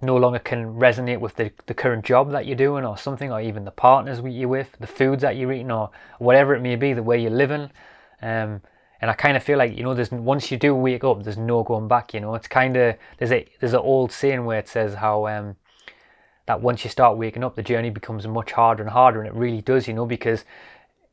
no 0.05 0.15
longer 0.15 0.39
can 0.39 0.75
resonate 0.75 1.19
with 1.19 1.35
the, 1.35 1.51
the 1.65 1.73
current 1.73 2.05
job 2.05 2.31
that 2.31 2.45
you're 2.45 2.55
doing 2.55 2.85
or 2.85 2.97
something, 2.97 3.31
or 3.31 3.41
even 3.41 3.65
the 3.65 3.71
partners 3.71 4.21
you're 4.23 4.49
with, 4.49 4.75
the 4.79 4.87
foods 4.87 5.21
that 5.21 5.35
you're 5.35 5.51
eating, 5.51 5.71
or 5.71 5.89
whatever 6.19 6.55
it 6.55 6.61
may 6.61 6.75
be, 6.75 6.93
the 6.93 7.03
way 7.03 7.21
you're 7.21 7.31
living. 7.31 7.71
Um, 8.21 8.61
and 9.01 9.11
I 9.11 9.13
kind 9.13 9.35
of 9.35 9.43
feel 9.43 9.57
like 9.57 9.75
you 9.77 9.83
know, 9.83 9.93
there's 9.93 10.11
once 10.11 10.51
you 10.51 10.57
do 10.57 10.73
wake 10.73 11.03
up, 11.03 11.23
there's 11.23 11.37
no 11.37 11.63
going 11.63 11.87
back. 11.87 12.13
You 12.13 12.21
know, 12.21 12.35
it's 12.35 12.47
kind 12.47 12.77
of 12.77 12.95
there's 13.17 13.31
a 13.31 13.45
there's 13.59 13.73
an 13.73 13.79
old 13.79 14.11
saying 14.11 14.45
where 14.45 14.59
it 14.59 14.67
says 14.67 14.95
how 14.95 15.27
um, 15.27 15.57
that 16.45 16.61
once 16.61 16.83
you 16.83 16.89
start 16.89 17.17
waking 17.17 17.43
up, 17.43 17.55
the 17.55 17.63
journey 17.63 17.89
becomes 17.89 18.27
much 18.27 18.53
harder 18.53 18.83
and 18.83 18.91
harder, 18.91 19.19
and 19.19 19.27
it 19.27 19.33
really 19.33 19.61
does. 19.61 19.87
You 19.87 19.93
know, 19.93 20.05
because 20.05 20.45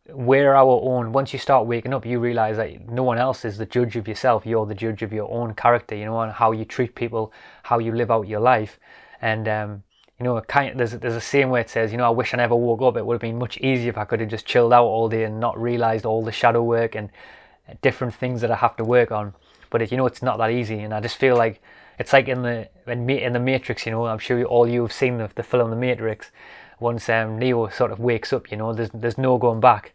we're 0.08 0.52
our 0.54 0.81
own? 0.82 1.12
Once 1.12 1.32
you 1.32 1.38
start 1.38 1.66
waking 1.66 1.94
up 1.94 2.04
you 2.04 2.19
realize 2.19 2.56
that 2.56 2.88
no 2.88 3.02
one 3.02 3.19
else 3.19 3.44
is 3.44 3.56
the 3.56 3.66
judge 3.66 3.96
of 3.96 4.08
yourself. 4.08 4.44
You're 4.44 4.66
the 4.66 4.75
judge 4.75 5.02
of 5.02 5.12
your 5.12 5.31
own 5.31 5.54
character 5.54 5.94
you 5.94 6.04
know 6.04 6.20
and 6.20 6.32
how 6.32 6.52
you 6.52 6.64
treat 6.64 6.94
people 6.94 7.32
how 7.64 7.78
you 7.78 7.93
live 7.93 8.10
out 8.10 8.26
your 8.26 8.40
life. 8.40 8.81
And 9.20 9.46
um, 9.46 9.82
you 10.19 10.25
know 10.25 10.40
kind 10.40 10.72
of, 10.72 10.78
there's 10.78 11.00
there's 11.00 11.14
a 11.14 11.20
saying 11.20 11.50
where 11.50 11.60
it 11.60 11.70
says 11.70 11.93
you 11.93 11.99
know 11.99 12.06
I 12.06 12.10
wish 12.10 12.34
I 12.34 12.38
never 12.38 12.56
woke 12.56 12.82
up. 12.82 12.96
It 12.96 13.06
would 13.06 13.14
have 13.14 13.20
been 13.20 13.38
much 13.38 13.58
easier 13.58 13.90
if 13.90 13.99
I 13.99 14.04
could 14.04 14.20
have 14.20 14.28
just 14.28 14.46
chilled 14.46 14.72
out 14.72 14.84
all 14.84 15.08
day 15.08 15.25
and 15.25 15.38
not 15.38 15.60
realized 15.60 16.04
all 16.04 16.25
the 16.25 16.32
shadow 16.32 16.62
work 16.62 16.96
and 16.96 17.10
different 17.81 18.14
things 18.14 18.40
that 18.40 18.50
I 18.50 18.56
have 18.56 18.76
to 18.76 18.84
work 18.84 19.12
on. 19.12 19.34
But 19.70 19.82
it, 19.82 19.93
you 19.93 19.96
know 19.96 20.06
it's 20.06 20.22
not 20.22 20.38
that 20.38 20.50
easy 20.50 20.81
and 20.81 20.93
I 20.93 21.00
just 21.00 21.16
feel 21.16 21.37
like 21.37 21.62
it's 21.99 22.12
like 22.12 22.26
in 22.26 22.43
the 22.43 22.69
in, 22.88 23.08
in 23.08 23.32
the 23.34 23.40
Matrix 23.40 23.87
you 23.87 23.93
know 23.93 24.06
I'm 24.06 24.19
sure 24.19 24.43
all 24.44 24.69
you 24.69 24.82
have 24.82 24.93
seen 24.93 25.19
the, 25.19 25.31
the 25.32 25.44
film 25.44 25.70
The 25.70 25.76
Matrix 25.76 26.32
once 26.82 27.08
um, 27.08 27.38
Neo 27.38 27.69
sort 27.69 27.93
of 27.93 27.99
wakes 28.00 28.32
up, 28.32 28.50
you 28.50 28.56
know, 28.56 28.75
there's 28.75 28.90
there's 28.93 29.17
no 29.17 29.38
going 29.38 29.61
back. 29.61 29.94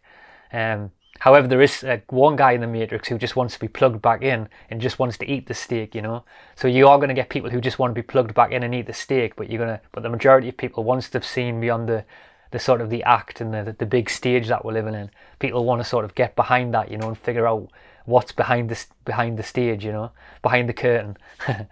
Um, 0.52 0.90
however, 1.20 1.46
there 1.46 1.62
is 1.62 1.84
uh, 1.84 1.98
one 2.08 2.36
guy 2.36 2.52
in 2.52 2.60
the 2.60 2.66
Matrix 2.66 3.08
who 3.08 3.18
just 3.18 3.36
wants 3.36 3.54
to 3.54 3.60
be 3.60 3.68
plugged 3.68 4.02
back 4.02 4.22
in 4.22 4.48
and 4.70 4.80
just 4.80 4.98
wants 4.98 5.18
to 5.18 5.30
eat 5.30 5.46
the 5.46 5.54
steak, 5.54 5.94
you 5.94 6.02
know. 6.02 6.24
So 6.56 6.66
you 6.66 6.88
are 6.88 6.98
going 6.98 7.08
to 7.08 7.14
get 7.14 7.28
people 7.28 7.50
who 7.50 7.60
just 7.60 7.78
want 7.78 7.90
to 7.94 7.94
be 7.94 8.06
plugged 8.06 8.34
back 8.34 8.50
in 8.50 8.62
and 8.62 8.74
eat 8.74 8.86
the 8.86 8.92
steak, 8.92 9.36
but 9.36 9.50
you're 9.50 9.60
gonna, 9.60 9.80
but 9.92 10.02
the 10.02 10.08
majority 10.08 10.48
of 10.48 10.56
people, 10.56 10.82
once 10.82 11.08
they've 11.08 11.24
seen 11.24 11.60
beyond 11.60 11.88
the 11.88 12.04
the 12.50 12.58
sort 12.58 12.80
of 12.80 12.88
the 12.88 13.02
act 13.04 13.42
and 13.42 13.52
the 13.52 13.76
the 13.78 13.86
big 13.86 14.08
stage 14.08 14.48
that 14.48 14.64
we're 14.64 14.72
living 14.72 14.94
in, 14.94 15.10
people 15.38 15.64
want 15.64 15.80
to 15.82 15.88
sort 15.88 16.04
of 16.04 16.14
get 16.14 16.34
behind 16.34 16.74
that, 16.74 16.90
you 16.90 16.96
know, 16.96 17.08
and 17.08 17.18
figure 17.18 17.46
out 17.46 17.70
what's 18.06 18.32
behind 18.32 18.70
this 18.70 18.86
behind 19.04 19.38
the 19.38 19.42
stage, 19.42 19.84
you 19.84 19.92
know, 19.92 20.10
behind 20.42 20.68
the 20.68 20.72
curtain. 20.72 21.16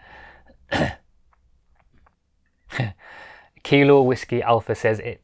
Kilo 3.66 4.00
Whiskey 4.00 4.42
Alpha 4.42 4.76
says 4.76 5.00
it 5.00 5.20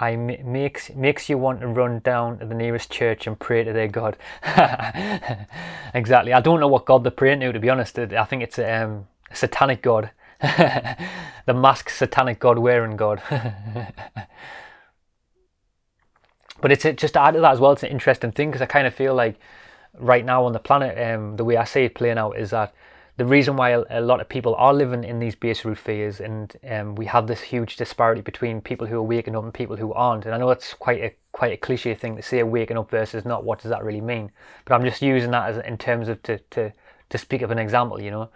I 0.00 0.16
makes 0.16 0.88
makes 0.94 1.28
you 1.28 1.36
want 1.36 1.60
to 1.60 1.66
run 1.66 1.98
down 1.98 2.38
to 2.38 2.46
the 2.46 2.54
nearest 2.54 2.90
church 2.90 3.26
and 3.26 3.38
pray 3.38 3.62
to 3.62 3.74
their 3.74 3.88
God. 3.88 4.16
exactly. 5.92 6.32
I 6.32 6.40
don't 6.40 6.60
know 6.60 6.68
what 6.68 6.86
God 6.86 7.04
they're 7.04 7.10
praying 7.10 7.40
to. 7.40 7.52
To 7.52 7.60
be 7.60 7.68
honest, 7.68 7.98
I 7.98 8.24
think 8.24 8.42
it's 8.42 8.58
a, 8.58 8.84
um, 8.84 9.06
satanic 9.34 9.82
God, 9.82 10.12
the 10.40 11.52
mask 11.54 11.90
satanic 11.90 12.38
God 12.38 12.58
wearing 12.58 12.96
God. 12.96 13.20
but 16.62 16.72
it's 16.72 16.84
just 16.84 17.12
to 17.12 17.20
add 17.20 17.34
to 17.34 17.40
that 17.40 17.52
as 17.52 17.60
well. 17.60 17.72
It's 17.72 17.82
an 17.82 17.90
interesting 17.90 18.32
thing 18.32 18.48
because 18.48 18.62
I 18.62 18.66
kind 18.66 18.86
of 18.86 18.94
feel 18.94 19.12
like 19.14 19.38
right 19.98 20.24
now 20.24 20.46
on 20.46 20.54
the 20.54 20.58
planet, 20.58 20.96
um, 20.96 21.36
the 21.36 21.44
way 21.44 21.58
I 21.58 21.64
see 21.64 21.82
it 21.82 21.94
playing 21.94 22.16
out 22.16 22.38
is 22.38 22.48
that 22.48 22.72
the 23.18 23.24
reason 23.24 23.56
why 23.56 23.70
a, 23.70 24.00
lot 24.00 24.20
of 24.20 24.28
people 24.28 24.54
are 24.54 24.72
living 24.72 25.02
in 25.02 25.18
these 25.18 25.34
base 25.34 25.64
root 25.64 25.76
fears 25.76 26.20
and 26.20 26.56
um, 26.70 26.94
we 26.94 27.06
have 27.06 27.26
this 27.26 27.40
huge 27.40 27.74
disparity 27.74 28.20
between 28.20 28.60
people 28.60 28.86
who 28.86 28.96
are 28.96 29.02
waking 29.02 29.34
up 29.34 29.42
and 29.42 29.52
people 29.52 29.74
who 29.74 29.92
aren't. 29.92 30.24
And 30.24 30.32
i 30.32 30.38
know 30.38 30.46
that's 30.46 30.72
quite 30.74 31.02
a 31.02 31.12
quite 31.32 31.52
a 31.52 31.56
cliche 31.56 31.96
thing 31.96 32.14
to 32.14 32.22
say 32.22 32.40
waking 32.44 32.78
up 32.78 32.90
versus 32.90 33.24
not. 33.24 33.42
What 33.42 33.60
does 33.60 33.70
that 33.70 33.82
really 33.82 34.00
mean? 34.00 34.30
But 34.64 34.74
i'm 34.74 34.84
just 34.84 35.02
using 35.02 35.32
that 35.32 35.50
as 35.50 35.58
in 35.66 35.76
terms 35.78 36.08
of 36.08 36.22
to 36.22 36.38
to, 36.50 36.72
to 37.10 37.18
speak 37.18 37.42
of 37.42 37.50
an 37.50 37.58
example 37.58 38.00
you 38.00 38.12
know? 38.12 38.30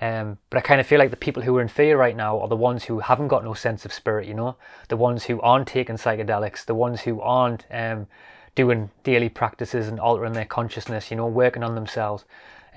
Um, 0.00 0.38
but 0.48 0.58
I 0.58 0.60
kind 0.60 0.80
of 0.80 0.86
feel 0.86 1.00
like 1.00 1.10
the 1.10 1.16
people 1.16 1.42
who 1.42 1.56
are 1.56 1.60
in 1.60 1.68
fear 1.68 1.98
right 1.98 2.16
now 2.16 2.38
are 2.38 2.48
the 2.48 2.56
ones 2.56 2.84
who 2.84 3.00
haven't 3.00 3.28
got 3.28 3.44
no 3.44 3.52
sense 3.52 3.84
of 3.84 3.92
spirit, 3.92 4.28
you 4.28 4.32
know, 4.32 4.56
the 4.88 4.96
ones 4.96 5.24
who 5.24 5.40
aren't 5.40 5.66
taking 5.66 5.96
psychedelics, 5.96 6.64
the 6.64 6.74
ones 6.74 7.02
who 7.02 7.20
aren't 7.20 7.66
um, 7.70 8.06
doing 8.54 8.90
daily 9.02 9.28
practices 9.28 9.88
and 9.88 9.98
altering 9.98 10.32
their 10.32 10.46
consciousness, 10.46 11.10
you 11.10 11.16
know, 11.16 11.26
working 11.26 11.62
on 11.64 11.74
themselves 11.74 12.24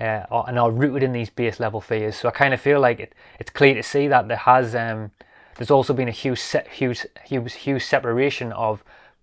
uh, 0.00 0.42
and 0.46 0.58
are 0.58 0.70
rooted 0.70 1.02
in 1.02 1.12
these 1.12 1.30
base 1.30 1.60
level 1.60 1.80
fears. 1.80 2.16
So 2.16 2.28
I 2.28 2.32
kind 2.32 2.54
of 2.54 2.60
feel 2.60 2.80
like 2.80 3.00
it, 3.00 3.14
it's 3.38 3.50
clear 3.50 3.74
to 3.74 3.82
see 3.82 4.08
that 4.08 4.28
there 4.28 4.36
has 4.36 4.74
um, 4.74 5.10
there's 5.56 5.70
also 5.70 5.92
been 5.92 6.08
a 6.08 6.12
huge 6.12 6.40
huge 6.70 7.06
huge 7.24 7.54
huge 7.54 7.84
separation 7.84 8.52
of 8.52 8.82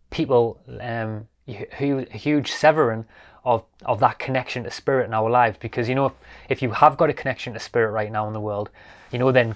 people 0.10 0.60
um, 0.80 1.28
huge, 1.46 2.12
huge 2.12 2.52
severing 2.52 3.06
of 3.44 3.64
of 3.86 4.00
that 4.00 4.20
connection 4.20 4.64
to 4.64 4.72
spirit 4.72 5.06
in 5.06 5.14
our 5.14 5.30
lives 5.30 5.58
because 5.60 5.90
you 5.90 5.96
know 5.96 6.08
if, 6.08 6.14
if 6.50 6.62
you 6.62 6.72
have 6.72 6.98
got 6.98 7.10
a 7.10 7.14
connection 7.14 7.54
to 7.54 7.60
spirit 7.60 7.92
right 7.92 8.12
now 8.12 8.28
in 8.28 8.34
the 8.34 8.40
world 8.40 8.70
you 9.12 9.18
know 9.18 9.32
then 9.32 9.56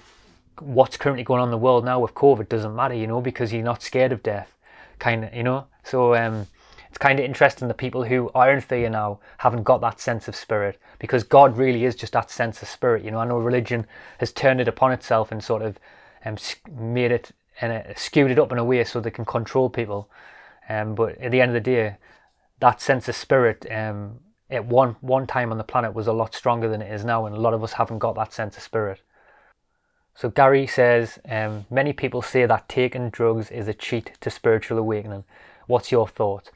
what's 0.60 0.98
currently 0.98 1.24
going 1.24 1.40
on 1.40 1.48
in 1.48 1.52
the 1.52 1.58
world 1.58 1.86
now 1.86 2.00
with 2.00 2.14
covid 2.16 2.50
doesn't 2.50 2.76
matter 2.76 2.96
you 2.96 3.06
know 3.06 3.22
because 3.22 3.54
you're 3.54 3.64
not 3.64 3.84
scared 3.84 4.12
of 4.12 4.24
death 4.24 4.56
kind 4.98 5.24
of 5.24 5.34
you 5.36 5.44
know 5.44 5.68
so 5.84 6.16
um 6.16 6.48
it's 6.96 7.02
kind 7.02 7.20
of 7.20 7.26
interesting 7.26 7.68
that 7.68 7.74
people 7.74 8.06
who 8.06 8.32
are 8.34 8.50
in 8.50 8.62
fear 8.62 8.90
now 8.90 9.20
haven't 9.40 9.64
got 9.64 9.82
that 9.82 10.00
sense 10.00 10.30
of 10.30 10.36
spirit 10.36 10.80
because 10.98 11.24
God 11.24 11.58
really 11.58 11.84
is 11.84 11.94
just 11.94 12.14
that 12.14 12.32
sense 12.32 12.62
of 12.62 12.70
spirit. 12.70 13.04
You 13.04 13.12
know, 13.12 13.20
I 13.20 13.26
know 13.26 13.38
religion 13.38 13.86
has 14.20 14.32
turned 14.32 14.62
it 14.62 14.70
upon 14.70 14.94
itself 14.94 15.30
and 15.30 15.44
sort 15.44 15.62
of 15.62 15.78
um, 16.24 16.38
made 16.72 17.12
it 17.12 17.32
and 17.60 17.74
uh, 17.74 17.94
skewed 17.98 18.32
it 18.32 18.40
up 18.40 18.54
in 18.54 18.58
a 18.58 18.64
way 18.64 18.82
so 18.86 19.02
they 19.02 19.12
can 19.12 19.26
control 19.26 19.70
people. 19.70 20.10
Um, 20.70 20.96
but 20.96 21.18
at 21.18 21.32
the 21.32 21.42
end 21.42 21.50
of 21.50 21.62
the 21.62 21.70
day, 21.70 21.98
that 22.62 22.80
sense 22.80 23.10
of 23.10 23.18
spirit 23.18 23.70
um, 23.70 24.22
at 24.50 24.64
one 24.64 24.96
one 25.02 25.28
time 25.28 25.52
on 25.52 25.58
the 25.58 25.66
planet 25.66 25.94
was 25.94 26.08
a 26.08 26.14
lot 26.14 26.34
stronger 26.34 26.70
than 26.70 26.82
it 26.82 26.94
is 26.94 27.04
now, 27.04 27.26
and 27.26 27.36
a 27.36 27.42
lot 27.42 27.54
of 27.54 27.62
us 27.62 27.74
haven't 27.74 28.00
got 28.00 28.16
that 28.16 28.32
sense 28.32 28.56
of 28.56 28.64
spirit. 28.64 29.02
So 30.16 30.30
Gary 30.30 30.66
says 30.66 31.20
um, 31.30 31.66
many 31.70 31.92
people 31.92 32.22
say 32.22 32.46
that 32.46 32.70
taking 32.70 33.10
drugs 33.10 33.52
is 33.52 33.68
a 33.68 33.74
cheat 33.74 34.12
to 34.22 34.30
spiritual 34.30 34.78
awakening. 34.78 35.26
What's 35.68 35.92
your 35.92 36.08
thought? 36.08 36.52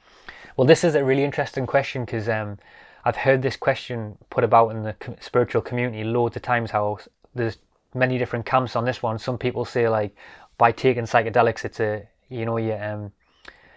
Well, 0.59 0.67
this 0.67 0.83
is 0.83 0.93
a 0.93 1.05
really 1.05 1.23
interesting 1.23 1.65
question 1.65 2.03
because 2.03 2.27
um, 2.27 2.57
I've 3.05 3.15
heard 3.15 3.41
this 3.41 3.55
question 3.55 4.17
put 4.29 4.43
about 4.43 4.71
in 4.71 4.83
the 4.83 4.93
spiritual 5.21 5.61
community 5.61 6.03
loads 6.03 6.35
of 6.35 6.41
times. 6.41 6.71
How 6.71 6.97
there's 7.33 7.59
many 7.93 8.17
different 8.17 8.45
camps 8.45 8.75
on 8.75 8.83
this 8.83 9.01
one. 9.01 9.19
Some 9.19 9.37
people 9.37 9.63
say 9.63 9.87
like 9.87 10.13
by 10.57 10.73
taking 10.73 11.05
psychedelics, 11.05 11.63
it's 11.63 11.79
a 11.79 12.09
you 12.27 12.45
know 12.45 12.57
you 12.57 12.73
um, 12.73 13.13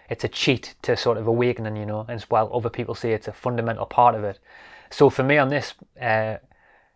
it's 0.09 0.25
a 0.25 0.27
cheat 0.27 0.75
to 0.81 0.97
sort 0.97 1.17
of 1.17 1.25
awakening, 1.25 1.77
you 1.77 1.85
know, 1.85 2.05
and 2.09 2.21
while 2.23 2.51
other 2.53 2.69
people 2.69 2.95
say 2.95 3.13
it's 3.13 3.29
a 3.29 3.31
fundamental 3.31 3.85
part 3.85 4.13
of 4.13 4.25
it. 4.25 4.39
So 4.89 5.09
for 5.09 5.23
me 5.23 5.37
on 5.37 5.47
this, 5.47 5.75
uh, 6.01 6.35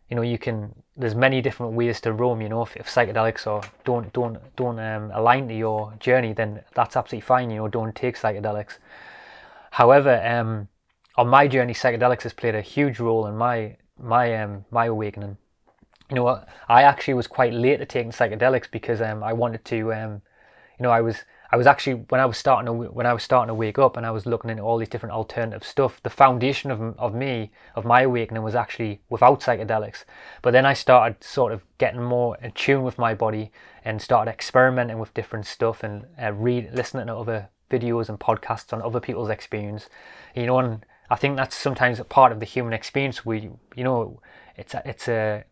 you 0.09 0.17
know, 0.17 0.21
you 0.21 0.37
can 0.37 0.75
there's 0.97 1.15
many 1.15 1.41
different 1.41 1.71
ways 1.71 2.01
to 2.01 2.11
roam. 2.11 2.41
You 2.41 2.49
know, 2.49 2.63
if, 2.63 2.75
if 2.75 2.87
psychedelics 2.87 3.47
or 3.47 3.61
don't 3.85 4.11
don't 4.11 4.37
don't 4.57 4.79
um, 4.79 5.11
align 5.13 5.47
to 5.47 5.55
your 5.55 5.93
journey, 6.01 6.33
then 6.33 6.63
that's 6.75 6.97
absolutely 6.97 7.25
fine. 7.25 7.49
You 7.51 7.59
know, 7.59 7.67
don't 7.69 7.95
take 7.95 8.19
psychedelics. 8.19 8.79
However, 9.77 10.19
um, 10.25 10.69
on 11.17 11.27
my 11.27 11.47
journey, 11.47 11.75
psychedelics 11.75 12.23
has 12.23 12.33
played 12.33 12.55
a 12.55 12.61
huge 12.61 12.99
role 12.99 13.27
in 13.27 13.37
my 13.37 13.77
my 13.99 14.35
um, 14.41 14.65
my 14.71 14.85
awakening. 14.85 15.37
You 16.09 16.15
know, 16.15 16.43
I 16.67 16.81
actually 16.81 17.13
was 17.13 17.27
quite 17.27 17.53
late 17.53 17.77
to 17.77 17.85
taking 17.85 18.11
psychedelics 18.11 18.71
because 18.71 19.01
um, 19.01 19.23
I 19.23 19.33
wanted 19.33 19.63
to, 19.65 19.93
um, 19.93 20.21
you 20.79 20.83
know, 20.83 20.89
I 20.89 21.01
was 21.01 21.17
I 21.51 21.57
was 21.57 21.67
actually 21.67 22.05
when 22.09 22.19
I 22.19 22.25
was 22.25 22.39
starting 22.39 22.65
to 22.65 22.73
when 22.73 23.05
I 23.05 23.13
was 23.13 23.21
starting 23.21 23.49
to 23.49 23.53
wake 23.53 23.77
up 23.77 23.97
and 23.97 24.03
I 24.03 24.09
was 24.09 24.25
looking 24.25 24.49
into 24.49 24.63
all 24.63 24.79
these 24.79 24.89
different 24.89 25.13
alternative 25.13 25.63
stuff. 25.63 26.01
The 26.01 26.09
foundation 26.09 26.71
of 26.71 26.81
of 26.97 27.13
me 27.13 27.51
of 27.75 27.85
my 27.85 28.01
awakening 28.01 28.41
was 28.41 28.55
actually 28.55 29.01
without 29.09 29.41
psychedelics. 29.41 30.05
But 30.41 30.53
then 30.53 30.65
I 30.65 30.73
started 30.73 31.23
sort 31.23 31.53
of 31.53 31.61
getting 31.77 32.01
more 32.01 32.35
in 32.41 32.51
tune 32.53 32.81
with 32.81 32.97
my 32.97 33.13
body 33.13 33.51
and 33.85 34.01
started 34.01 34.31
experimenting 34.31 34.97
with 34.97 35.13
different 35.13 35.45
stuff 35.45 35.83
and 35.83 36.07
uh, 36.19 36.31
listening 36.31 37.05
to 37.05 37.15
other 37.15 37.49
videos 37.69 38.09
and 38.09 38.19
podcasts 38.19 38.73
on 38.73 38.81
other 38.81 38.99
people's 38.99 39.29
experience. 39.29 39.89
You 40.35 40.45
know, 40.45 40.59
and 40.59 40.85
I 41.09 41.15
think 41.15 41.37
that's 41.37 41.55
sometimes 41.55 41.99
a 41.99 42.03
part 42.03 42.31
of 42.31 42.39
the 42.39 42.45
human 42.45 42.73
experience. 42.73 43.25
We, 43.25 43.49
you 43.75 43.83
know, 43.83 44.19
it's 44.55 44.75
it's 44.85 45.07
a, 45.07 45.45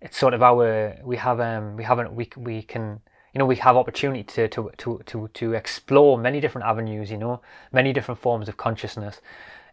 it's 0.00 0.16
sort 0.16 0.34
of 0.34 0.42
our 0.42 0.96
we 1.02 1.16
have 1.16 1.40
um 1.40 1.76
we 1.76 1.84
haven't 1.84 2.14
we 2.14 2.28
we 2.36 2.62
can 2.62 3.00
you 3.32 3.38
know 3.38 3.46
we 3.46 3.56
have 3.56 3.76
opportunity 3.76 4.22
to 4.22 4.48
to 4.48 4.70
to 4.78 5.00
to 5.06 5.28
to 5.34 5.52
explore 5.54 6.18
many 6.18 6.40
different 6.40 6.66
avenues. 6.66 7.10
You 7.10 7.18
know, 7.18 7.40
many 7.72 7.92
different 7.92 8.20
forms 8.20 8.48
of 8.48 8.56
consciousness, 8.56 9.20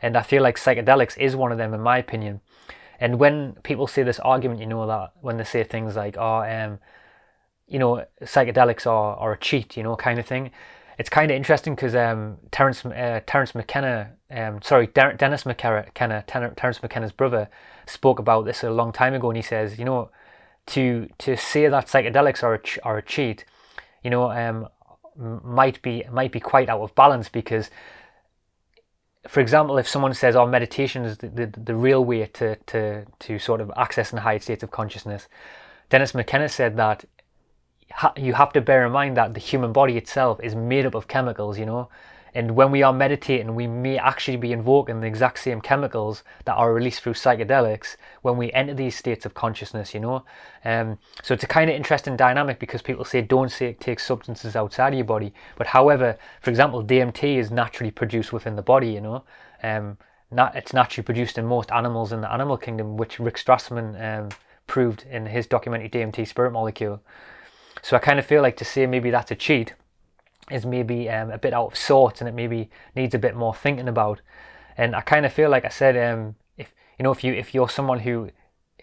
and 0.02 0.18
I 0.18 0.24
feel 0.24 0.42
like 0.42 0.58
psychedelics 0.58 1.18
is 1.18 1.36
one 1.36 1.52
of 1.52 1.58
them 1.58 1.74
in 1.74 1.82
my 1.82 1.98
opinion. 1.98 2.42
And 3.00 3.20
when 3.20 3.54
people 3.64 3.88
say 3.88 4.04
this 4.04 4.20
argument, 4.20 4.60
you 4.62 4.66
know 4.66 4.88
that 4.88 5.14
when 5.22 5.38
they 5.38 5.44
say 5.44 5.64
things 5.64 5.96
like, 5.96 6.16
"Oh, 6.18 6.44
um, 6.44 6.80
you 7.68 7.80
know, 7.80 8.06
psychedelics 8.22 8.88
are, 8.88 9.16
are 9.18 9.34
a 9.34 9.38
cheat," 9.38 9.78
you 9.78 9.84
know, 9.84 9.96
kind 9.96 10.20
of 10.20 10.26
thing 10.26 10.52
it's 10.98 11.10
kind 11.10 11.32
of 11.32 11.36
interesting 11.36 11.76
because 11.76 11.96
um, 11.96 12.38
Terence 12.52 12.86
uh, 12.86 13.22
Terence 13.26 13.56
McKenna, 13.56 14.12
um, 14.30 14.62
sorry, 14.62 14.88
Der- 14.88 15.14
Dennis 15.14 15.46
McKenna, 15.46 16.24
Terence 16.28 16.82
McKenna's 16.82 17.12
brother, 17.12 17.50
spoke 17.86 18.20
about 18.20 18.46
this 18.46 18.64
a 18.64 18.70
long 18.70 18.92
time 18.92 19.14
ago, 19.14 19.30
and 19.30 19.38
he 19.38 19.44
says, 19.44 19.80
you 19.80 19.86
know, 19.86 20.10
to 20.68 21.10
to 21.20 21.36
say 21.36 21.68
that 21.68 21.88
psychedelics 21.88 22.44
are 22.44 22.54
a 22.56 22.62
ch- 22.62 22.80
are 22.84 22.98
a 22.98 23.02
cheat, 23.02 23.46
you 24.04 24.10
know, 24.10 24.32
um, 24.32 24.68
might 25.16 25.82
be 25.82 26.04
might 26.12 26.32
be 26.32 26.40
quite 26.40 26.70
out 26.70 26.82
of 26.82 26.96
balance 26.96 27.30
because, 27.30 27.70
for 29.28 29.40
example, 29.40 29.78
if 29.78 29.88
someone 29.88 30.14
says, 30.14 30.36
"Oh, 30.36 30.46
meditation 30.46 31.06
is 31.06 31.18
the, 31.18 31.30
the, 31.30 31.48
the 31.48 31.76
real 31.76 32.04
way 32.06 32.26
to 32.26 32.56
to 32.56 33.06
to 33.20 33.40
sort 33.40 33.62
of 33.62 33.72
access 33.76 34.12
and 34.12 34.20
high 34.20 34.38
states 34.38 34.64
of 34.64 34.72
consciousness," 34.72 35.28
Dennis 35.90 36.14
McKenna 36.14 36.50
said 36.50 36.78
that 36.78 37.06
you 38.18 38.34
have 38.34 38.54
to 38.54 38.62
bear 38.62 38.86
in 38.86 38.92
mind 38.92 39.18
that 39.18 39.34
the 39.34 39.40
human 39.40 39.74
body 39.74 39.98
itself 39.98 40.40
is 40.42 40.56
made 40.56 40.86
up 40.86 40.96
of 40.96 41.08
chemicals, 41.08 41.58
you 41.58 41.66
know. 41.66 41.90
And 42.36 42.56
when 42.56 42.72
we 42.72 42.82
are 42.82 42.94
meditating, 42.94 43.54
we 43.54 43.68
may 43.68 43.98
actually 44.00 44.38
be 44.38 44.52
invoking 44.52 45.02
the 45.02 45.08
exact 45.08 45.40
same 45.40 45.62
chemicals 45.62 46.24
that 46.46 46.56
are 46.56 46.74
released 46.74 47.02
through 47.02 47.14
psychedelics 47.14 47.96
when 48.24 48.38
we 48.38 48.52
enter 48.54 48.74
these 48.74 48.96
states 48.96 49.26
of 49.26 49.36
consciousness, 49.36 49.94
you 49.94 50.00
know. 50.00 50.26
Um, 50.66 50.98
so 51.22 51.36
it's 51.36 51.44
a 51.44 51.48
kind 51.48 51.70
of 51.70 51.76
interesting 51.76 52.18
dynamic 52.18 52.58
because 52.60 52.82
people 52.82 53.06
say 53.06 53.22
don't 53.22 53.52
say, 53.52 53.74
take 53.74 54.00
substances 54.00 54.56
outside 54.56 54.94
of 54.94 54.98
your 54.98 55.06
body. 55.06 55.32
But 55.58 55.68
however, 55.68 56.18
for 56.42 56.50
example, 56.50 56.84
DMT 56.84 57.38
is 57.38 57.52
naturally 57.52 57.92
produced 57.92 58.34
within 58.34 58.56
the 58.56 58.64
body, 58.64 58.90
you 58.90 59.02
know. 59.02 59.24
Um, 59.62 59.98
not, 60.32 60.56
it's 60.56 60.74
naturally 60.74 61.06
produced 61.06 61.38
in 61.38 61.46
most 61.46 61.72
animals 61.72 62.12
in 62.12 62.22
the 62.22 62.32
animal 62.32 62.58
kingdom, 62.58 62.98
which 62.98 63.20
Rick 63.20 63.38
Strassman 63.38 64.02
um, 64.02 64.30
proved 64.66 65.06
in 65.10 65.28
his 65.28 65.46
documentary 65.46 65.90
DMT 65.90 66.28
Spirit 66.28 66.52
Molecule. 66.52 67.00
So 67.84 67.98
I 67.98 68.00
kind 68.00 68.18
of 68.18 68.26
feel 68.26 68.42
like 68.42 68.56
to 68.58 68.66
say 68.66 68.88
maybe 68.88 69.12
that's 69.12 69.30
a 69.30 69.36
cheat 69.36 69.74
is 70.50 70.66
maybe 70.66 71.10
um, 71.10 71.32
a 71.32 71.38
bit 71.38 71.54
out 71.54 71.68
of 71.68 71.78
sorts 71.78 72.22
and 72.22 72.30
it 72.30 72.34
maybe 72.34 72.70
needs 72.96 73.14
a 73.14 73.20
bit 73.20 73.36
more 73.36 73.54
thinking 73.54 73.90
about. 73.90 74.22
And 74.78 74.96
I 74.96 75.02
kind 75.02 75.26
of 75.26 75.34
feel 75.34 75.50
like 75.50 75.66
I 75.66 75.70
said, 75.70 75.98
um, 75.98 76.36
if 76.58 76.74
you 76.98 77.04
know, 77.04 77.12
if 77.12 77.26
you 77.26 77.34
if 77.34 77.54
you're 77.54 77.70
someone 77.70 78.00
who 78.00 78.30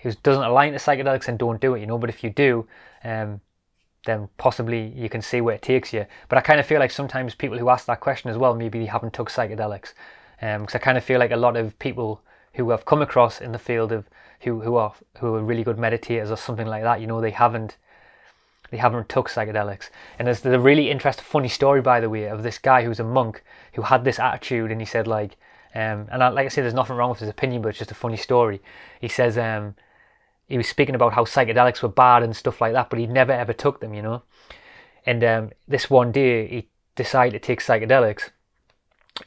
who 0.03 0.13
doesn't 0.23 0.45
align 0.45 0.73
to 0.73 0.79
psychedelics 0.79 1.29
and 1.29 1.39
don't 1.39 1.61
do 1.61 1.75
it, 1.75 1.81
you 1.81 1.87
know, 1.87 1.97
but 1.97 2.11
if 2.11 2.23
you 2.23 2.29
do, 2.29 2.67
um, 3.03 3.41
then 4.05 4.29
possibly 4.37 4.89
you 4.95 5.09
can 5.09 5.23
see 5.23 5.41
where 5.41 5.55
it 5.55 5.63
takes 5.63 5.95
you. 5.95 6.05
But 6.29 6.37
I 6.37 6.43
kind 6.43 6.61
of 6.61 6.67
feel 6.67 6.79
like 6.79 6.91
sometimes 6.91 7.35
people 7.35 7.59
who 7.59 7.71
ask 7.71 7.87
that 7.87 8.01
question 8.01 8.31
as 8.31 8.37
well, 8.37 8.55
maybe 8.55 8.79
they 8.79 8.87
haven't 8.87 9.15
took 9.15 9.31
psychedelics, 9.31 9.95
because 10.41 10.57
um, 10.57 10.67
I 10.75 10.79
kind 10.79 10.99
of 10.99 11.05
feel 11.05 11.19
like 11.19 11.31
a 11.31 11.37
lot 11.37 11.57
of 11.57 11.79
people 11.79 12.21
who 12.55 12.71
I've 12.71 12.85
come 12.85 13.01
across 13.01 13.41
in 13.41 13.53
the 13.53 13.59
field 13.59 13.93
of 13.93 14.05
who 14.41 14.61
who 14.61 14.77
are 14.77 14.93
who 15.21 15.35
are 15.35 15.43
really 15.43 15.65
good 15.65 15.79
meditators 15.79 16.31
or 16.31 16.37
something 16.37 16.67
like 16.67 16.83
that, 16.83 17.01
you 17.01 17.07
know, 17.07 17.23
they 17.23 17.31
haven't 17.31 17.79
they 18.71 18.77
haven't 18.77 19.09
took 19.09 19.29
psychedelics. 19.29 19.91
And 20.19 20.27
there's 20.27 20.41
the 20.41 20.61
really 20.61 20.91
interesting, 20.91 21.25
funny 21.25 21.49
story, 21.49 21.81
by 21.81 22.01
the 22.01 22.09
way, 22.09 22.25
of 22.25 22.43
this 22.43 22.59
guy 22.59 22.85
who's 22.85 23.01
a 23.01 23.05
monk 23.05 23.43
who 23.75 23.83
had 23.83 24.05
this 24.05 24.19
attitude, 24.19 24.71
and 24.71 24.81
he 24.81 24.87
said 24.87 25.07
like, 25.07 25.37
um, 25.75 26.09
and 26.11 26.23
I, 26.23 26.29
like 26.29 26.47
I 26.47 26.49
say, 26.49 26.63
there's 26.63 26.75
nothing 26.75 26.97
wrong 26.97 27.11
with 27.11 27.21
his 27.21 27.29
opinion, 27.29 27.63
but 27.63 27.69
it's 27.69 27.79
just 27.79 27.93
a 27.93 27.95
funny 27.95 28.17
story. 28.17 28.61
He 29.01 29.09
says 29.09 29.39
um, 29.39 29.77
he 30.49 30.57
was 30.57 30.69
speaking 30.69 30.95
about 30.95 31.13
how 31.13 31.25
psychedelics 31.25 31.83
were 31.83 31.89
bad 31.89 32.23
and 32.23 32.35
stuff 32.35 32.61
like 32.61 32.73
that, 32.73 32.91
but 32.91 32.99
he 32.99 33.07
never 33.07 33.33
ever 33.33 33.53
took 33.53 33.81
them, 33.81 33.95
you 33.95 34.03
know. 34.03 34.23
And 35.07 35.23
um, 35.23 35.51
this 35.69 35.89
one 35.89 36.13
day, 36.13 36.47
he 36.49 36.69
decided 36.97 37.41
to 37.41 37.47
take 37.47 37.61
psychedelics, 37.61 38.31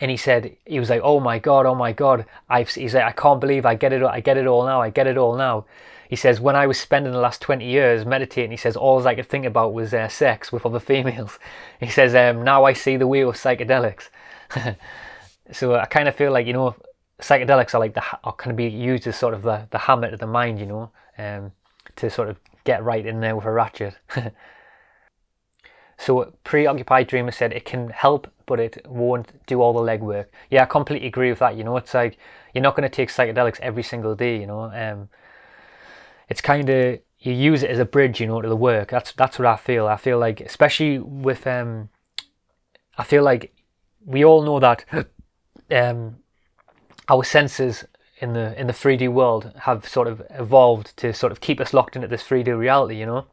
and 0.02 0.12
he 0.12 0.18
said 0.18 0.58
he 0.66 0.80
was 0.80 0.90
like, 0.90 1.02
"Oh 1.04 1.20
my 1.20 1.40
god, 1.40 1.66
oh 1.66 1.76
my 1.76 1.94
god!" 1.94 2.26
I've 2.50 2.70
he's 2.70 2.94
like, 2.94 3.06
"I 3.06 3.12
can't 3.12 3.40
believe 3.40 3.66
I 3.66 3.76
get 3.76 3.94
it, 3.94 4.04
I 4.04 4.20
get 4.20 4.38
it 4.38 4.48
all 4.48 4.66
now, 4.66 4.82
I 4.82 4.90
get 4.90 5.08
it 5.08 5.18
all 5.18 5.36
now." 5.36 5.66
He 6.14 6.18
says, 6.18 6.40
when 6.40 6.56
I 6.56 6.68
was 6.68 6.80
spending 6.80 7.12
the 7.12 7.18
last 7.18 7.42
20 7.42 7.66
years 7.66 8.06
meditating, 8.06 8.52
he 8.52 8.58
says, 8.58 8.76
all 8.76 9.08
I 9.08 9.16
could 9.16 9.26
think 9.26 9.48
about 9.48 9.74
was 9.74 9.96
uh, 9.96 10.08
sex 10.08 10.52
with 10.52 10.64
other 10.64 10.80
females. 10.80 11.40
He 11.80 11.90
says, 11.90 12.14
um, 12.14 12.44
now 12.44 12.66
I 12.66 12.74
see 12.74 12.98
the 12.98 13.08
wheel 13.08 13.30
of 13.30 13.36
psychedelics. 13.36 14.10
so 15.52 15.74
I 15.74 15.88
kind 15.88 16.08
of 16.08 16.14
feel 16.14 16.32
like, 16.32 16.46
you 16.46 16.54
know, 16.54 16.76
psychedelics 17.20 17.74
are 17.74 17.80
like 17.80 17.96
the, 17.96 18.04
are 18.24 18.34
kind 18.34 18.52
of 18.52 18.58
be 18.58 18.68
used 18.68 19.08
as 19.08 19.16
sort 19.16 19.34
of 19.34 19.42
the, 19.42 19.68
the 19.72 19.80
hammer 19.80 20.10
of 20.10 20.20
the 20.20 20.28
mind, 20.28 20.60
you 20.60 20.68
know, 20.68 20.92
um, 21.18 21.52
to 21.96 22.12
sort 22.12 22.30
of 22.30 22.38
get 22.64 22.84
right 22.84 23.08
in 23.08 23.20
there 23.20 23.36
with 23.36 23.46
a 23.46 23.52
ratchet. 23.52 23.96
so 25.98 26.32
preoccupied 26.44 27.08
dreamer 27.08 27.32
said 27.32 27.52
it 27.52 27.66
can 27.66 27.90
help 27.90 28.32
but 28.46 28.60
it 28.60 28.86
won't 28.88 29.46
do 29.48 29.62
all 29.62 29.74
the 29.74 29.80
legwork 29.80 30.26
yeah 30.50 30.64
i 30.64 30.66
completely 30.66 31.08
agree 31.08 31.30
with 31.30 31.40
that 31.40 31.56
you 31.56 31.64
know 31.64 31.78
it's 31.78 31.94
like 31.94 32.18
you're 32.54 32.64
not 32.64 32.76
going 32.76 32.88
to 32.88 32.96
take 32.96 33.10
psychedelics 33.10 33.60
every 33.60 33.84
single 33.84 34.16
day 34.16 34.40
you 34.40 34.48
know 34.48 34.64
um, 34.74 35.08
it's 36.34 36.42
kind 36.42 36.68
of 36.68 37.00
you 37.20 37.32
use 37.32 37.62
it 37.62 37.70
as 37.70 37.78
a 37.78 37.86
bridge, 37.86 38.20
you 38.20 38.26
know, 38.26 38.42
to 38.42 38.50
the 38.50 38.56
work. 38.56 38.90
That's 38.90 39.12
that's 39.12 39.38
what 39.38 39.46
I 39.46 39.56
feel. 39.56 39.86
I 39.88 39.98
feel 39.98 40.18
like, 40.18 40.42
especially 40.42 40.98
with, 40.98 41.46
um, 41.46 41.90
I 42.98 43.04
feel 43.04 43.24
like 43.24 43.54
we 44.04 44.26
all 44.26 44.42
know 44.42 44.60
that 44.60 44.84
um, 45.72 46.18
our 47.08 47.24
senses 47.24 47.86
in 48.18 48.34
the 48.34 48.60
in 48.60 48.66
the 48.66 48.74
3D 48.74 49.14
world 49.14 49.54
have 49.60 49.88
sort 49.88 50.08
of 50.08 50.24
evolved 50.32 50.98
to 50.98 51.14
sort 51.14 51.32
of 51.32 51.40
keep 51.40 51.62
us 51.62 51.72
locked 51.72 51.96
into 51.96 52.08
this 52.08 52.24
3D 52.24 52.58
reality, 52.58 52.96
you 52.96 53.06
know. 53.06 53.28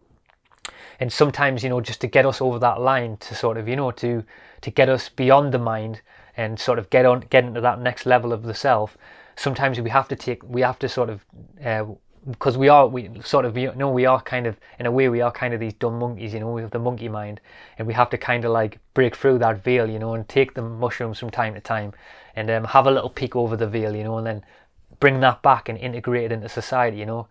And 1.01 1.11
sometimes, 1.11 1.63
you 1.63 1.71
know, 1.71 1.81
just 1.81 2.03
to 2.03 2.07
get 2.07 2.27
us 2.27 2.43
over 2.43 2.59
that 2.59 2.83
line, 2.83 3.17
to 3.17 3.35
sort 3.35 3.57
of, 3.57 3.67
you 3.67 3.77
know, 3.77 3.93
to 3.93 4.25
to 4.61 4.71
get 4.71 4.91
us 4.91 5.09
beyond 5.09 5.55
the 5.55 5.59
mind 5.59 6.03
and 6.37 6.61
sort 6.61 6.79
of 6.79 6.91
get 6.91 7.07
on 7.07 7.21
get 7.31 7.45
into 7.45 7.63
that 7.63 7.81
next 7.81 8.05
level 8.05 8.31
of 8.31 8.43
the 8.43 8.55
self. 8.55 8.99
Sometimes 9.37 9.81
we 9.81 9.89
have 9.89 10.09
to 10.09 10.17
take 10.17 10.43
we 10.45 10.61
have 10.61 10.79
to 10.81 10.89
sort 10.89 11.09
of 11.09 11.25
uh, 11.65 11.87
because 12.29 12.59
we 12.59 12.69
are 12.69 12.87
we 12.87 13.11
sort 13.23 13.45
of 13.45 13.57
you 13.57 13.73
know 13.77 13.91
we 13.91 14.05
are 14.05 14.21
kind 14.21 14.47
of 14.47 14.61
in 14.79 14.87
a 14.87 14.91
way 14.91 15.09
we 15.09 15.23
are 15.23 15.33
kind 15.33 15.55
of 15.55 15.61
these 15.61 15.73
dumb 15.75 15.99
monkeys 15.99 16.35
you 16.35 16.41
know 16.41 16.53
we 16.53 16.61
have 16.61 16.71
the 16.71 16.79
monkey 16.79 17.09
mind 17.09 17.41
and 17.79 17.87
we 17.89 17.95
have 17.95 18.11
to 18.11 18.19
kind 18.19 18.45
of 18.45 18.53
like 18.53 18.79
break 18.93 19.17
through 19.17 19.39
that 19.39 19.63
veil 19.63 19.89
you 19.89 19.99
know 19.99 20.13
and 20.13 20.29
take 20.29 20.55
the 20.55 20.61
mushrooms 20.61 21.19
from 21.19 21.31
time 21.31 21.55
to 21.55 21.61
time 21.61 21.93
and 22.37 22.51
um, 22.51 22.65
have 22.65 22.87
a 22.87 22.91
little 22.91 23.09
peek 23.09 23.35
over 23.35 23.57
the 23.57 23.67
veil 23.67 23.97
you 23.97 24.05
know 24.05 24.19
and 24.19 24.27
then 24.27 24.45
bring 24.99 25.21
that 25.21 25.41
back 25.41 25.69
and 25.69 25.79
integrate 25.79 26.25
it 26.25 26.33
into 26.33 26.49
society 26.49 26.99
you 26.99 27.07
know. 27.07 27.27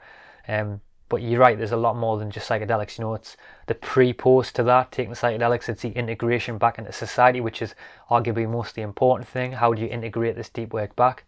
Um, 0.48 0.82
but 1.08 1.22
you're 1.22 1.40
right 1.40 1.58
there's 1.58 1.72
a 1.72 1.78
lot 1.78 1.96
more 1.96 2.18
than 2.18 2.32
just 2.32 2.50
psychedelics 2.50 2.98
you 2.98 3.04
know 3.04 3.14
it's 3.14 3.38
the 3.68 3.76
pre-post 3.76 4.56
to 4.56 4.64
that 4.64 4.92
taking 4.92 5.14
psychedelics 5.14 5.70
it's 5.70 5.84
the 5.84 5.90
integration 5.90 6.58
back 6.58 6.80
into 6.80 6.92
society 6.92 7.42
which 7.42 7.62
is 7.62 7.76
arguably 8.10 8.50
most 8.50 8.74
the 8.74 8.82
important 8.82 9.28
thing. 9.28 9.52
How 9.52 9.74
do 9.74 9.82
you 9.82 9.88
integrate 9.88 10.36
this 10.36 10.50
deep 10.50 10.74
work 10.74 10.96
back? 10.96 11.26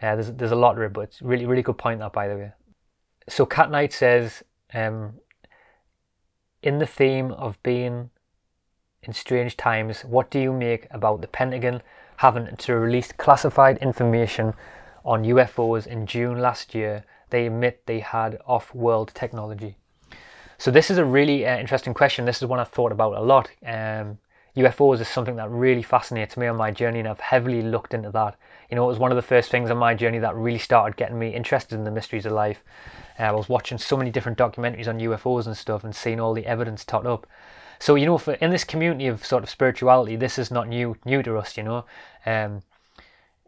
Uh, 0.00 0.16
there's, 0.16 0.32
there's 0.32 0.50
a 0.52 0.56
lot 0.56 0.74
to 0.74 0.82
it 0.82 0.92
but 0.94 1.02
it's 1.02 1.20
really 1.20 1.44
really 1.44 1.62
good 1.62 1.76
point 1.76 2.00
that 2.00 2.12
by 2.14 2.28
the 2.28 2.34
way 2.34 2.52
so 3.28 3.46
Cat 3.46 3.70
Knight 3.70 3.92
says, 3.92 4.42
um, 4.74 5.14
in 6.62 6.78
the 6.78 6.86
theme 6.86 7.32
of 7.32 7.62
being 7.62 8.10
in 9.02 9.12
strange 9.12 9.56
times, 9.56 10.02
what 10.02 10.30
do 10.30 10.38
you 10.38 10.52
make 10.52 10.86
about 10.90 11.20
the 11.20 11.26
Pentagon 11.26 11.82
having 12.16 12.54
to 12.56 12.74
release 12.76 13.12
classified 13.12 13.78
information 13.78 14.54
on 15.04 15.24
UFOs 15.24 15.86
in 15.86 16.06
June 16.06 16.38
last 16.38 16.74
year? 16.74 17.04
They 17.30 17.46
admit 17.46 17.86
they 17.86 18.00
had 18.00 18.38
off-world 18.46 19.12
technology. 19.14 19.76
So 20.58 20.70
this 20.70 20.90
is 20.90 20.98
a 20.98 21.04
really 21.04 21.44
uh, 21.44 21.58
interesting 21.58 21.94
question. 21.94 22.24
This 22.24 22.40
is 22.40 22.46
one 22.46 22.60
I've 22.60 22.68
thought 22.68 22.92
about 22.92 23.16
a 23.16 23.20
lot. 23.20 23.50
Um, 23.66 24.18
UFOs 24.56 25.00
is 25.00 25.08
something 25.08 25.36
that 25.36 25.50
really 25.50 25.82
fascinates 25.82 26.36
me 26.36 26.46
on 26.46 26.56
my 26.56 26.70
journey, 26.70 27.00
and 27.00 27.08
I've 27.08 27.18
heavily 27.18 27.62
looked 27.62 27.94
into 27.94 28.10
that. 28.10 28.36
You 28.72 28.76
know, 28.76 28.84
it 28.84 28.88
was 28.88 28.98
one 28.98 29.12
of 29.12 29.16
the 29.16 29.22
first 29.22 29.50
things 29.50 29.70
on 29.70 29.76
my 29.76 29.92
journey 29.92 30.18
that 30.20 30.34
really 30.34 30.58
started 30.58 30.96
getting 30.96 31.18
me 31.18 31.28
interested 31.28 31.74
in 31.74 31.84
the 31.84 31.90
mysteries 31.90 32.24
of 32.24 32.32
life. 32.32 32.64
Uh, 33.20 33.24
I 33.24 33.32
was 33.32 33.46
watching 33.46 33.76
so 33.76 33.98
many 33.98 34.10
different 34.10 34.38
documentaries 34.38 34.88
on 34.88 34.98
UFOs 34.98 35.44
and 35.44 35.54
stuff, 35.54 35.84
and 35.84 35.94
seeing 35.94 36.18
all 36.18 36.32
the 36.32 36.46
evidence 36.46 36.82
tot 36.82 37.04
up. 37.04 37.26
So 37.78 37.96
you 37.96 38.06
know, 38.06 38.16
for 38.16 38.32
in 38.32 38.50
this 38.50 38.64
community 38.64 39.08
of 39.08 39.26
sort 39.26 39.42
of 39.42 39.50
spirituality, 39.50 40.16
this 40.16 40.38
is 40.38 40.50
not 40.50 40.68
new 40.68 40.96
new 41.04 41.22
to 41.22 41.36
us. 41.36 41.58
You 41.58 41.64
know, 41.64 41.84
um, 42.24 42.62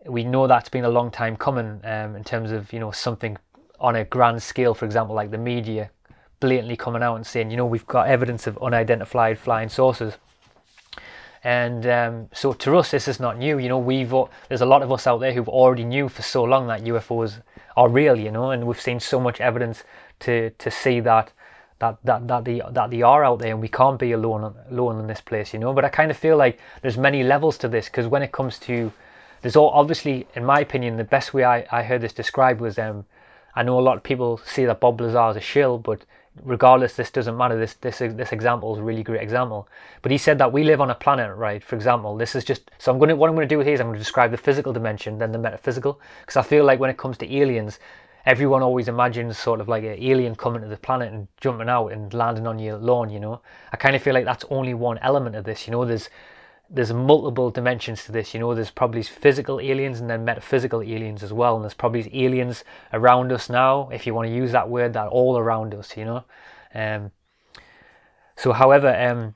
we 0.05 0.25
know 0.25 0.47
that's 0.47 0.69
been 0.69 0.85
a 0.85 0.91
long 0.91 1.11
time 1.11 1.39
coming 1.39 1.81
um, 1.85 2.17
in 2.17 2.23
terms 2.23 2.51
of 2.51 2.71
you 2.71 2.79
know 2.79 2.91
something 2.91 3.39
on 3.81 3.97
a 3.97 4.05
grand 4.05 4.43
scale. 4.43 4.75
For 4.75 4.85
example, 4.85 5.17
like 5.17 5.31
the 5.31 5.39
media 5.39 5.91
blatantly 6.39 6.77
coming 6.77 7.03
out 7.03 7.17
and 7.17 7.27
saying, 7.27 7.51
you 7.51 7.57
know, 7.57 7.65
we've 7.65 7.87
got 7.87 8.09
evidence 8.09 8.47
of 8.47 8.59
unidentified 8.59 9.39
flying 9.39 9.71
saucers 9.71 10.19
and 11.45 11.87
um, 11.87 12.29
so 12.33 12.55
to 12.55 12.79
us, 12.79 12.91
this 12.91 13.07
is 13.07 13.21
not 13.21 13.39
new. 13.39 13.59
You 13.59 13.69
know, 13.69 13.79
we've 13.79 14.15
there's 14.49 14.63
a 14.63 14.67
lot 14.67 14.83
of 14.83 14.91
us 14.91 15.07
out 15.07 15.19
there 15.19 15.33
who've 15.33 15.49
already 15.49 15.85
knew 15.85 16.09
for 16.09 16.23
so 16.23 16.43
long 16.43 16.67
that 16.69 16.85
UFOs 16.85 17.43
are 17.77 17.89
real. 17.89 18.19
You 18.19 18.31
know, 18.31 18.51
and 18.51 18.67
we've 18.67 18.81
seen 18.81 18.99
so 18.99 19.21
much 19.21 19.41
evidence 19.43 19.85
to 20.21 20.51
to 20.51 20.71
see 20.71 21.01
that 21.01 21.33
that 21.81 21.99
that 22.03 22.27
that 22.29 22.45
they 22.47 22.63
that 22.71 22.91
they 22.91 23.03
are 23.03 23.25
out 23.25 23.41
there, 23.41 23.51
and 23.51 23.61
we 23.61 23.69
can't 23.69 23.99
be 23.99 24.13
alone 24.13 24.55
alone 24.71 24.99
in 24.99 25.07
this 25.07 25.21
place. 25.21 25.53
You 25.53 25.59
know, 25.59 25.75
but 25.75 25.85
I 25.85 25.91
kind 25.91 26.11
of 26.11 26.17
feel 26.17 26.39
like 26.39 26.59
there's 26.81 26.97
many 26.97 27.23
levels 27.23 27.59
to 27.59 27.69
this 27.69 27.87
because 27.87 28.07
when 28.07 28.23
it 28.23 28.33
comes 28.33 28.59
to 28.61 28.91
there's 29.43 29.57
all 29.57 29.69
obviously, 29.69 30.27
in 30.35 30.47
my 30.47 30.61
opinion, 30.61 30.97
the 30.97 31.05
best 31.05 31.35
way 31.35 31.45
I, 31.45 31.67
I 31.71 31.83
heard 31.83 32.01
this 32.01 32.15
described 32.15 32.63
was 32.63 32.79
um, 32.79 33.05
I 33.55 33.63
know 33.63 33.79
a 33.79 33.83
lot 33.83 33.99
of 33.99 34.03
people 34.03 34.39
see 34.39 34.65
that 34.65 34.81
Bob 34.81 34.99
Lazar 34.99 35.31
is 35.33 35.37
a 35.37 35.41
shill, 35.41 35.77
but 35.77 36.07
regardless, 36.43 36.95
this 36.95 37.11
doesn't 37.11 37.37
matter. 37.37 37.59
This 37.59 37.75
this 37.75 37.99
this 37.99 38.33
example 38.33 38.75
is 38.75 38.81
a 38.81 38.83
really 38.83 39.03
great 39.03 39.23
example. 39.23 39.69
But 40.03 40.13
he 40.13 40.19
said 40.19 40.39
that 40.39 40.53
we 40.53 40.65
live 40.65 40.81
on 40.81 40.91
a 40.91 40.95
planet, 40.95 41.35
right? 41.37 41.63
For 41.63 41.77
example, 41.77 42.17
this 42.17 42.35
is 42.35 42.45
just 42.45 42.71
so 42.79 42.93
I'm 42.93 42.99
going 42.99 43.11
to 43.11 43.17
what 43.17 43.29
I'm 43.29 43.37
going 43.37 43.49
to 43.49 43.55
do 43.55 43.61
here 43.61 43.75
is 43.75 43.81
I'm 43.81 43.87
going 43.87 43.99
to 43.99 44.05
describe 44.05 44.31
the 44.31 44.37
physical 44.37 44.73
dimension, 44.73 45.19
then 45.19 45.33
the 45.33 45.39
metaphysical, 45.39 46.01
because 46.21 46.37
I 46.37 46.43
feel 46.43 46.65
like 46.65 46.81
when 46.81 46.91
it 46.91 46.97
comes 46.97 47.19
to 47.19 47.37
aliens, 47.37 47.79
everyone 48.27 48.63
always 48.63 48.89
imagines 48.89 49.39
sort 49.39 49.61
of 49.61 49.69
like 49.69 49.85
an 49.85 49.97
alien 50.01 50.35
coming 50.35 50.63
to 50.63 50.69
the 50.69 50.77
planet 50.77 51.13
and 51.13 51.29
jumping 51.41 51.69
out 51.69 51.89
and 51.89 52.13
landing 52.15 52.47
on 52.47 52.59
your 52.59 52.79
lawn. 52.79 53.11
You 53.11 53.21
know, 53.21 53.41
I 53.73 53.77
kind 53.77 53.95
of 53.95 54.03
feel 54.03 54.15
like 54.15 54.25
that's 54.25 54.45
only 54.51 54.75
one 54.75 54.99
element 54.99 55.37
of 55.37 55.45
this. 55.45 55.67
You 55.67 55.73
know, 55.73 55.85
there's 55.85 56.09
there's 56.71 56.93
multiple 56.93 57.51
dimensions 57.51 58.05
to 58.05 58.13
this. 58.13 58.35
You 58.35 58.41
know, 58.41 58.55
there's 58.55 58.71
probably 58.71 59.03
physical 59.03 59.61
aliens 59.61 60.01
and 60.01 60.09
then 60.09 60.25
metaphysical 60.25 60.83
aliens 60.83 61.23
as 61.23 61.33
well. 61.33 61.57
And 61.57 61.65
there's 61.65 61.75
probably 61.75 62.11
aliens 62.13 62.65
around 62.93 63.33
us 63.33 63.49
now, 63.49 63.89
if 63.91 64.07
you 64.07 64.15
want 64.15 64.29
to 64.29 64.35
use 64.35 64.53
that 64.53 64.69
word, 64.69 64.93
that 64.95 65.09
all 65.09 65.39
around 65.39 65.75
us. 65.75 65.97
You 65.97 66.05
know, 66.05 66.25
um, 66.75 67.13
so 68.37 68.53
however, 68.53 68.95
um, 68.97 69.35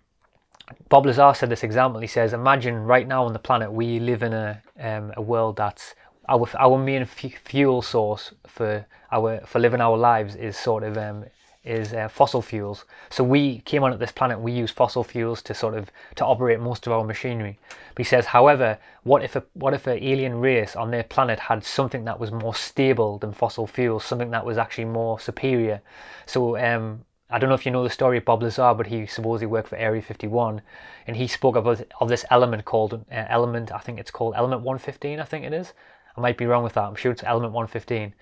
Bob 0.88 1.06
Lazar 1.06 1.34
said 1.34 1.50
this 1.50 1.62
example. 1.62 2.00
He 2.00 2.06
says, 2.06 2.32
imagine 2.32 2.84
right 2.84 3.06
now 3.06 3.24
on 3.24 3.32
the 3.32 3.38
planet 3.38 3.72
we 3.72 3.98
live 4.00 4.22
in 4.22 4.32
a 4.32 4.62
um, 4.78 5.12
a 5.16 5.22
world 5.22 5.56
that's 5.56 5.94
our 6.28 6.48
our 6.58 6.78
main 6.78 7.02
f- 7.02 7.38
fuel 7.42 7.82
source 7.82 8.32
for 8.46 8.86
our 9.10 9.40
for 9.46 9.58
living 9.58 9.80
our 9.80 9.96
lives 9.96 10.34
is 10.34 10.56
sort 10.56 10.82
of 10.82 10.96
um, 10.98 11.24
is 11.68 11.92
uh, 11.92 12.08
fossil 12.08 12.42
fuels. 12.42 12.84
So 13.10 13.22
we 13.22 13.60
came 13.60 13.82
onto 13.82 13.98
this 13.98 14.12
planet, 14.12 14.40
we 14.40 14.52
use 14.52 14.70
fossil 14.70 15.04
fuels 15.04 15.42
to 15.42 15.54
sort 15.54 15.74
of 15.74 15.90
to 16.16 16.24
operate 16.24 16.60
most 16.60 16.86
of 16.86 16.92
our 16.92 17.04
machinery. 17.04 17.58
But 17.94 17.98
he 17.98 18.08
says, 18.08 18.26
however, 18.26 18.78
what 19.02 19.22
if 19.22 19.36
a 19.36 19.44
what 19.54 19.74
if 19.74 19.86
an 19.86 20.02
alien 20.02 20.40
race 20.40 20.74
on 20.74 20.90
their 20.90 21.04
planet 21.04 21.38
had 21.38 21.64
something 21.64 22.04
that 22.04 22.18
was 22.18 22.32
more 22.32 22.54
stable 22.54 23.18
than 23.18 23.32
fossil 23.32 23.66
fuels, 23.66 24.04
something 24.04 24.30
that 24.30 24.46
was 24.46 24.58
actually 24.58 24.86
more 24.86 25.20
superior? 25.20 25.82
So 26.26 26.56
um, 26.58 27.04
I 27.30 27.38
don't 27.38 27.50
know 27.50 27.54
if 27.54 27.66
you 27.66 27.72
know 27.72 27.84
the 27.84 27.90
story 27.90 28.18
of 28.18 28.24
Bob 28.24 28.42
Lazar, 28.42 28.72
but 28.74 28.86
he 28.86 29.06
supposedly 29.06 29.46
worked 29.46 29.68
for 29.68 29.76
Area 29.76 30.00
51, 30.00 30.62
and 31.06 31.16
he 31.16 31.26
spoke 31.26 31.56
of 31.56 31.66
of 32.00 32.08
this 32.08 32.24
element 32.30 32.64
called 32.64 32.94
uh, 32.94 33.24
element. 33.28 33.70
I 33.70 33.78
think 33.78 33.98
it's 33.98 34.10
called 34.10 34.34
element 34.36 34.62
115. 34.62 35.20
I 35.20 35.24
think 35.24 35.44
it 35.44 35.52
is. 35.52 35.74
I 36.16 36.20
might 36.20 36.38
be 36.38 36.46
wrong 36.46 36.64
with 36.64 36.72
that. 36.74 36.84
I'm 36.84 36.96
sure 36.96 37.12
it's 37.12 37.22
element 37.22 37.52
115, 37.52 38.14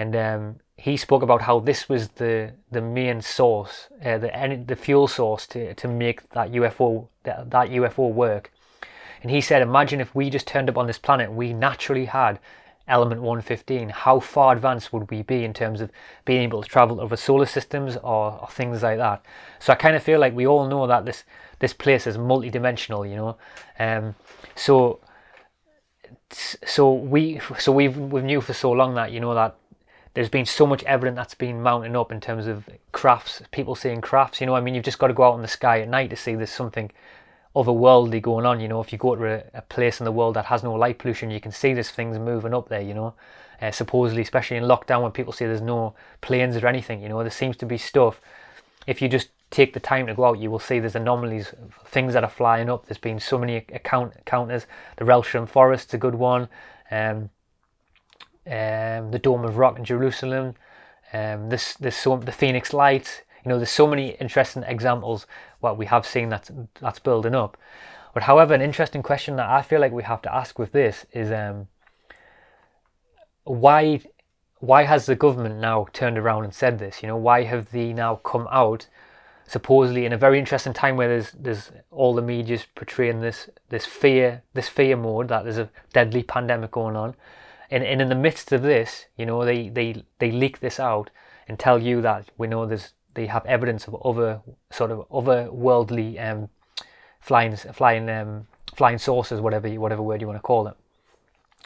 and 0.00 0.16
um, 0.16 0.56
he 0.78 0.96
spoke 0.96 1.22
about 1.22 1.42
how 1.42 1.60
this 1.60 1.86
was 1.86 2.08
the 2.22 2.52
the 2.72 2.80
main 2.80 3.20
source, 3.20 3.88
uh, 4.02 4.16
the 4.16 4.64
the 4.66 4.74
fuel 4.74 5.06
source 5.06 5.46
to, 5.48 5.74
to 5.74 5.86
make 5.86 6.30
that 6.30 6.52
UFO 6.52 7.08
that, 7.24 7.50
that 7.50 7.68
UFO 7.68 8.10
work. 8.10 8.50
And 9.20 9.30
he 9.30 9.42
said, 9.42 9.60
imagine 9.60 10.00
if 10.00 10.14
we 10.14 10.30
just 10.30 10.46
turned 10.46 10.70
up 10.70 10.78
on 10.78 10.86
this 10.86 10.96
planet, 10.96 11.30
we 11.30 11.52
naturally 11.52 12.06
had 12.06 12.38
element 12.88 13.20
115. 13.20 13.90
How 13.90 14.20
far 14.20 14.54
advanced 14.54 14.90
would 14.94 15.10
we 15.10 15.20
be 15.20 15.44
in 15.44 15.52
terms 15.52 15.82
of 15.82 15.90
being 16.24 16.40
able 16.40 16.62
to 16.62 16.68
travel 16.68 16.98
over 16.98 17.16
solar 17.16 17.44
systems 17.44 17.98
or, 17.98 18.38
or 18.40 18.48
things 18.50 18.82
like 18.82 18.96
that? 18.96 19.22
So 19.58 19.74
I 19.74 19.76
kind 19.76 19.96
of 19.96 20.02
feel 20.02 20.18
like 20.18 20.34
we 20.34 20.46
all 20.46 20.66
know 20.66 20.86
that 20.86 21.04
this 21.04 21.24
this 21.58 21.74
place 21.74 22.06
is 22.06 22.16
multidimensional, 22.16 23.06
you 23.06 23.16
know. 23.16 23.36
Um, 23.78 24.14
so 24.54 25.00
so 26.32 26.90
we 26.90 27.38
so 27.58 27.70
we've 27.70 27.98
we've 27.98 28.24
knew 28.24 28.40
for 28.40 28.54
so 28.54 28.70
long 28.70 28.94
that 28.94 29.12
you 29.12 29.20
know 29.20 29.34
that 29.34 29.56
there's 30.14 30.28
been 30.28 30.46
so 30.46 30.66
much 30.66 30.82
evidence 30.84 31.16
that's 31.16 31.34
been 31.34 31.62
mounting 31.62 31.94
up 31.94 32.10
in 32.10 32.20
terms 32.20 32.46
of 32.46 32.68
crafts, 32.92 33.42
people 33.52 33.74
seeing 33.74 34.00
crafts. 34.00 34.40
You 34.40 34.46
know, 34.46 34.54
I 34.54 34.60
mean, 34.60 34.74
you've 34.74 34.84
just 34.84 34.98
got 34.98 35.08
to 35.08 35.14
go 35.14 35.24
out 35.24 35.36
in 35.36 35.42
the 35.42 35.48
sky 35.48 35.80
at 35.80 35.88
night 35.88 36.10
to 36.10 36.16
see 36.16 36.34
there's 36.34 36.50
something 36.50 36.90
otherworldly 37.54 38.20
going 38.20 38.44
on. 38.44 38.60
You 38.60 38.68
know, 38.68 38.80
if 38.80 38.92
you 38.92 38.98
go 38.98 39.14
to 39.14 39.24
a, 39.24 39.42
a 39.54 39.62
place 39.62 40.00
in 40.00 40.04
the 40.04 40.12
world 40.12 40.34
that 40.34 40.46
has 40.46 40.62
no 40.62 40.74
light 40.74 40.98
pollution, 40.98 41.30
you 41.30 41.40
can 41.40 41.52
see 41.52 41.74
there's 41.74 41.90
things 41.90 42.18
moving 42.18 42.54
up 42.54 42.68
there. 42.68 42.80
You 42.80 42.94
know, 42.94 43.14
uh, 43.62 43.70
supposedly, 43.70 44.22
especially 44.22 44.56
in 44.56 44.64
lockdown 44.64 45.02
when 45.02 45.12
people 45.12 45.32
say 45.32 45.46
there's 45.46 45.60
no 45.60 45.94
planes 46.20 46.56
or 46.56 46.66
anything. 46.66 47.02
You 47.02 47.08
know, 47.08 47.22
there 47.22 47.30
seems 47.30 47.56
to 47.58 47.66
be 47.66 47.78
stuff. 47.78 48.20
If 48.86 49.00
you 49.00 49.08
just 49.08 49.28
take 49.50 49.74
the 49.74 49.80
time 49.80 50.06
to 50.06 50.14
go 50.14 50.24
out, 50.24 50.38
you 50.38 50.50
will 50.50 50.58
see 50.58 50.80
there's 50.80 50.96
anomalies, 50.96 51.54
things 51.84 52.14
that 52.14 52.24
are 52.24 52.30
flying 52.30 52.68
up. 52.70 52.86
There's 52.86 52.98
been 52.98 53.20
so 53.20 53.38
many 53.38 53.56
account 53.56 54.24
counters. 54.24 54.66
The 54.96 55.04
Rendlesham 55.04 55.46
Forest's 55.46 55.94
a 55.94 55.98
good 55.98 56.14
one. 56.14 56.48
Um, 56.90 57.30
um, 58.50 59.12
the 59.12 59.20
Dome 59.22 59.44
of 59.44 59.56
Rock 59.56 59.78
in 59.78 59.84
Jerusalem, 59.84 60.54
um, 61.12 61.48
this 61.48 61.74
this 61.74 61.96
so 61.96 62.16
the 62.16 62.32
Phoenix 62.32 62.72
Light. 62.72 63.24
You 63.44 63.48
know, 63.48 63.56
there's 63.56 63.70
so 63.70 63.86
many 63.86 64.10
interesting 64.20 64.64
examples 64.64 65.26
what 65.60 65.78
we 65.78 65.86
have 65.86 66.06
seen 66.06 66.28
that 66.30 66.50
that's 66.80 66.98
building 66.98 67.34
up. 67.34 67.56
But 68.12 68.24
however, 68.24 68.52
an 68.54 68.60
interesting 68.60 69.02
question 69.02 69.36
that 69.36 69.48
I 69.48 69.62
feel 69.62 69.80
like 69.80 69.92
we 69.92 70.02
have 70.02 70.22
to 70.22 70.34
ask 70.34 70.58
with 70.58 70.72
this 70.72 71.06
is 71.12 71.30
um, 71.30 71.68
why 73.44 74.00
why 74.58 74.82
has 74.82 75.06
the 75.06 75.14
government 75.14 75.58
now 75.58 75.86
turned 75.92 76.18
around 76.18 76.44
and 76.44 76.54
said 76.54 76.78
this? 76.78 77.02
You 77.02 77.08
know, 77.08 77.16
why 77.16 77.44
have 77.44 77.70
they 77.70 77.92
now 77.92 78.16
come 78.16 78.46
out 78.50 78.86
supposedly 79.46 80.04
in 80.04 80.12
a 80.12 80.18
very 80.18 80.38
interesting 80.38 80.72
time 80.72 80.96
where 80.96 81.08
there's 81.08 81.32
there's 81.32 81.72
all 81.90 82.14
the 82.14 82.22
media's 82.22 82.66
portraying 82.74 83.20
this 83.20 83.48
this 83.68 83.84
fear 83.84 84.42
this 84.54 84.68
fear 84.68 84.96
mode 84.96 85.26
that 85.28 85.42
there's 85.42 85.58
a 85.58 85.68
deadly 85.92 86.22
pandemic 86.22 86.70
going 86.70 86.94
on 86.94 87.16
and, 87.70 87.84
and 87.84 88.02
in 88.02 88.08
the 88.08 88.14
midst 88.14 88.52
of 88.52 88.62
this, 88.62 89.06
you 89.16 89.26
know, 89.26 89.44
they, 89.44 89.68
they, 89.68 90.04
they 90.18 90.30
leak 90.30 90.60
this 90.60 90.80
out 90.80 91.10
and 91.48 91.58
tell 91.58 91.78
you 91.78 92.00
that 92.02 92.30
we 92.38 92.46
know 92.46 92.66
there's 92.66 92.92
they 93.14 93.26
have 93.26 93.44
evidence 93.46 93.86
of 93.88 93.96
other 94.04 94.40
sort 94.70 94.90
of 94.90 95.08
otherworldly 95.10 96.20
um, 96.24 96.48
flying 97.20 97.56
flying 97.56 98.08
um, 98.08 98.46
flying 98.74 98.98
saucers, 98.98 99.40
whatever 99.40 99.68
whatever 99.70 100.02
word 100.02 100.20
you 100.20 100.26
want 100.26 100.38
to 100.38 100.42
call 100.42 100.68
it. 100.68 100.74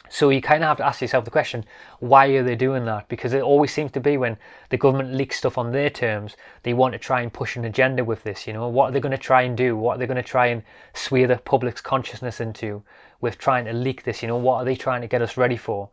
So 0.09 0.29
you 0.29 0.41
kind 0.41 0.63
of 0.63 0.67
have 0.67 0.77
to 0.77 0.85
ask 0.85 1.01
yourself 1.01 1.25
the 1.25 1.31
question, 1.31 1.65
why 1.99 2.27
are 2.27 2.43
they 2.43 2.55
doing 2.55 2.85
that? 2.85 3.07
Because 3.07 3.33
it 3.33 3.41
always 3.41 3.73
seems 3.73 3.91
to 3.93 3.99
be 3.99 4.17
when 4.17 4.37
the 4.69 4.77
government 4.77 5.13
leaks 5.13 5.37
stuff 5.37 5.57
on 5.57 5.71
their 5.71 5.89
terms, 5.89 6.35
they 6.61 6.73
want 6.75 6.93
to 6.93 6.99
try 6.99 7.21
and 7.21 7.33
push 7.33 7.55
an 7.55 7.65
agenda 7.65 8.03
with 8.03 8.23
this. 8.23 8.45
You 8.45 8.53
know, 8.53 8.67
what 8.67 8.89
are 8.89 8.91
they 8.91 8.99
going 8.99 9.11
to 9.11 9.17
try 9.17 9.41
and 9.41 9.57
do? 9.57 9.75
What 9.75 9.95
are 9.95 9.99
they 9.99 10.05
going 10.05 10.15
to 10.17 10.23
try 10.23 10.47
and 10.47 10.61
sway 10.93 11.25
the 11.25 11.37
public's 11.37 11.81
consciousness 11.81 12.39
into 12.39 12.83
with 13.19 13.39
trying 13.39 13.65
to 13.65 13.73
leak 13.73 14.03
this? 14.03 14.21
You 14.21 14.27
know, 14.27 14.37
what 14.37 14.57
are 14.57 14.65
they 14.65 14.75
trying 14.75 15.01
to 15.01 15.07
get 15.07 15.23
us 15.23 15.37
ready 15.37 15.57
for? 15.57 15.89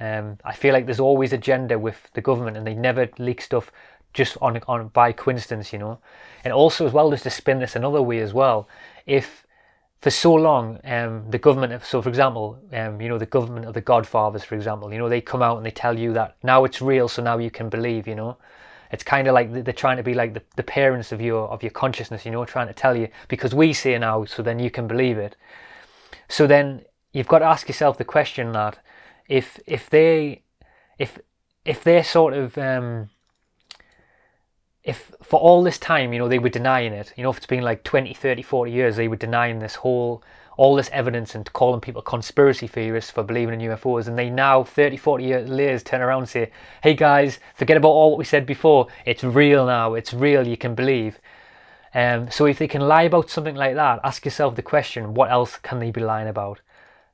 Um, 0.00 0.38
I 0.44 0.54
feel 0.54 0.72
like 0.72 0.86
there's 0.86 1.00
always 1.00 1.32
a 1.32 1.36
agenda 1.36 1.78
with 1.78 2.10
the 2.14 2.20
government, 2.20 2.56
and 2.56 2.66
they 2.66 2.74
never 2.74 3.08
leak 3.18 3.40
stuff 3.40 3.70
just 4.12 4.36
on 4.40 4.60
on 4.68 4.88
by 4.88 5.12
coincidence, 5.12 5.72
you 5.72 5.78
know. 5.78 5.98
And 6.44 6.52
also 6.52 6.86
as 6.86 6.92
well, 6.92 7.10
just 7.10 7.24
to 7.24 7.30
spin 7.30 7.58
this 7.60 7.76
another 7.76 8.02
way 8.02 8.20
as 8.20 8.32
well, 8.32 8.68
if 9.06 9.44
for 10.00 10.10
so 10.10 10.34
long 10.34 10.78
um, 10.84 11.24
the 11.30 11.38
government, 11.38 11.82
so 11.82 12.02
for 12.02 12.10
example, 12.10 12.58
um, 12.74 13.00
you 13.00 13.08
know, 13.08 13.16
the 13.18 13.24
government 13.24 13.66
of 13.66 13.72
the 13.72 13.80
Godfathers, 13.80 14.44
for 14.44 14.54
example, 14.54 14.92
you 14.92 14.98
know, 14.98 15.08
they 15.08 15.22
come 15.22 15.40
out 15.40 15.56
and 15.56 15.64
they 15.64 15.70
tell 15.70 15.98
you 15.98 16.12
that 16.12 16.36
now 16.42 16.64
it's 16.64 16.82
real, 16.82 17.08
so 17.08 17.22
now 17.22 17.38
you 17.38 17.50
can 17.50 17.68
believe, 17.68 18.06
you 18.06 18.14
know. 18.14 18.36
It's 18.92 19.02
kind 19.02 19.26
of 19.26 19.34
like 19.34 19.64
they're 19.64 19.72
trying 19.72 19.96
to 19.96 20.02
be 20.02 20.14
like 20.14 20.34
the, 20.34 20.42
the 20.56 20.62
parents 20.62 21.10
of 21.10 21.20
your 21.20 21.48
of 21.48 21.62
your 21.62 21.72
consciousness, 21.72 22.24
you 22.24 22.30
know, 22.30 22.44
trying 22.44 22.68
to 22.68 22.74
tell 22.74 22.96
you 22.96 23.08
because 23.28 23.54
we 23.54 23.72
say 23.72 23.98
now, 23.98 24.24
so 24.24 24.42
then 24.42 24.58
you 24.58 24.70
can 24.70 24.86
believe 24.86 25.18
it. 25.18 25.36
So 26.28 26.46
then 26.46 26.82
you've 27.12 27.26
got 27.26 27.40
to 27.40 27.46
ask 27.46 27.66
yourself 27.66 27.98
the 27.98 28.04
question 28.04 28.52
that 28.52 28.78
if 29.28 29.58
if 29.66 29.88
they 29.90 30.42
if 30.98 31.18
if 31.64 31.82
they're 31.82 32.04
sort 32.04 32.34
of 32.34 32.58
um, 32.58 33.10
if 34.84 35.12
for 35.22 35.40
all 35.40 35.62
this 35.62 35.78
time, 35.78 36.12
you 36.12 36.18
know, 36.18 36.28
they 36.28 36.38
were 36.38 36.50
denying 36.50 36.92
it, 36.92 37.12
you 37.16 37.22
know, 37.22 37.30
if 37.30 37.38
it's 37.38 37.46
been 37.46 37.62
like 37.62 37.82
20, 37.84 38.12
30, 38.12 38.42
40 38.42 38.70
years, 38.70 38.96
they 38.96 39.08
were 39.08 39.16
denying 39.16 39.58
this 39.58 39.76
whole, 39.76 40.22
all 40.58 40.76
this 40.76 40.90
evidence 40.92 41.34
and 41.34 41.50
calling 41.54 41.80
people 41.80 42.02
conspiracy 42.02 42.66
theorists 42.66 43.10
for 43.10 43.22
believing 43.22 43.58
in 43.58 43.70
UFOs. 43.70 44.06
And 44.06 44.18
they 44.18 44.28
now, 44.28 44.62
30, 44.62 44.98
40 44.98 45.24
years 45.24 45.48
later, 45.48 45.78
turn 45.80 46.02
around 46.02 46.20
and 46.20 46.28
say, 46.28 46.50
hey 46.82 46.92
guys, 46.92 47.38
forget 47.54 47.78
about 47.78 47.88
all 47.88 48.10
what 48.10 48.18
we 48.18 48.26
said 48.26 48.44
before. 48.44 48.88
It's 49.06 49.24
real 49.24 49.64
now. 49.64 49.94
It's 49.94 50.12
real. 50.12 50.46
You 50.46 50.58
can 50.58 50.74
believe. 50.74 51.18
Um, 51.94 52.30
so 52.30 52.44
if 52.44 52.58
they 52.58 52.68
can 52.68 52.82
lie 52.82 53.04
about 53.04 53.30
something 53.30 53.54
like 53.54 53.76
that, 53.76 54.00
ask 54.04 54.24
yourself 54.24 54.54
the 54.54 54.62
question, 54.62 55.14
what 55.14 55.30
else 55.30 55.56
can 55.62 55.78
they 55.78 55.92
be 55.92 56.02
lying 56.02 56.28
about? 56.28 56.60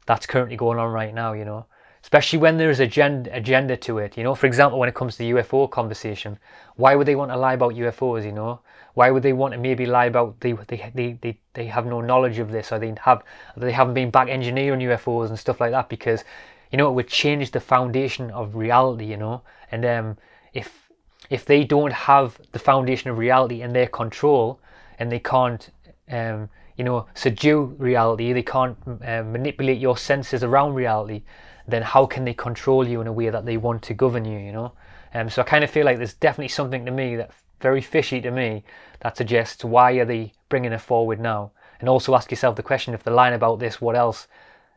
That's 0.07 0.27
currently 0.27 0.57
going 0.57 0.79
on 0.79 0.91
right 0.91 1.15
now, 1.15 1.35
you 1.35 1.45
know 1.45 1.67
especially 2.03 2.39
when 2.39 2.57
there's 2.57 2.81
agenda 2.81 3.35
agenda 3.35 3.77
to 3.77 3.99
it. 3.99 4.17
You 4.17 4.25
know, 4.25 4.35
for 4.35 4.47
example, 4.47 4.79
when 4.79 4.89
it 4.89 4.95
comes 4.95 5.17
to 5.17 5.19
the 5.19 5.31
UFO 5.33 5.71
conversation, 5.71 6.39
why 6.77 6.95
would 6.95 7.07
they 7.07 7.15
want 7.15 7.31
to 7.31 7.37
lie 7.37 7.55
about 7.55 7.75
UFOs? 7.75 8.25
You 8.25 8.33
know, 8.33 8.61
why 8.95 9.11
would 9.11 9.23
they 9.23 9.33
want 9.33 9.53
to 9.53 9.59
maybe 9.59 9.87
lie 9.87 10.07
about 10.07 10.41
they 10.41 10.53
they 10.53 10.91
they 10.95 11.19
they, 11.21 11.39
they 11.55 11.67
have 11.67 11.87
no 11.87 12.01
knowledge 12.01 12.39
of 12.39 12.51
this 12.51 12.73
or 12.73 12.79
they 12.79 12.95
have 13.03 13.23
they 13.57 13.73
haven't 13.73 13.95
been 13.95 14.11
back 14.11 14.29
engineering 14.29 14.81
UFOs 14.81 15.29
and 15.29 15.39
stuff 15.39 15.61
like 15.61 15.73
that 15.73 15.89
because 15.89 16.25
you 16.71 16.79
know 16.79 16.89
it 16.89 16.93
would 16.93 17.09
change 17.09 17.51
the 17.51 17.61
foundation 17.61 18.31
of 18.31 18.55
reality. 18.55 19.05
You 19.05 19.19
know, 19.19 19.43
and 19.71 19.85
um, 19.85 20.17
if 20.55 20.89
if 21.29 21.45
they 21.45 21.65
don't 21.65 21.93
have 21.93 22.41
the 22.53 22.59
foundation 22.59 23.11
of 23.11 23.19
reality 23.19 23.63
in 23.63 23.73
their 23.73 23.87
control 23.87 24.59
and 24.99 25.13
they 25.13 25.21
can't 25.21 25.69
um, 26.11 26.49
you 26.77 26.85
know 26.85 27.07
subdue 27.15 27.77
reality, 27.79 28.33
they 28.33 28.43
can't 28.43 28.79
uh, 28.87 29.23
manipulate 29.23 29.79
your 29.79 29.99
senses 29.99 30.43
around 30.43 30.73
reality 30.73 31.23
then 31.71 31.83
how 31.83 32.07
can 32.07 32.25
they 32.25 32.35
control 32.35 32.87
you 32.87 33.01
in 33.01 33.07
a 33.07 33.13
way 33.13 33.31
that 33.31 33.47
they 33.47 33.57
want 33.57 33.83
to 33.83 33.95
govern 33.95 34.25
you, 34.25 34.39
you 34.39 34.53
know? 34.53 34.73
Um, 35.15 35.29
so 35.29 35.43
I 35.43 35.45
kind 35.45 35.65
of 35.65 35.71
feel 35.71 35.85
like 35.85 35.97
there's 35.97 36.15
definitely 36.15 36.49
something 36.49 36.85
to 36.87 36.91
me 36.91 37.17
that 37.17 37.31
very 37.61 37.81
fishy 37.81 38.21
to 38.21 38.31
me 38.31 38.65
that 39.01 39.17
suggests 39.17 39.65
why 39.65 39.93
are 39.93 40.05
they 40.05 40.33
bringing 40.49 40.73
it 40.73 40.81
forward 40.81 41.21
now? 41.21 41.53
And 41.79 41.89
also 41.89 42.15
ask 42.15 42.31
yourself 42.31 42.57
the 42.57 42.63
question 42.63 42.95
if 42.95 43.03
they're 43.03 43.15
lying 43.15 43.35
about 43.35 43.59
this, 43.59 43.81
what 43.81 43.97
else? 43.97 44.29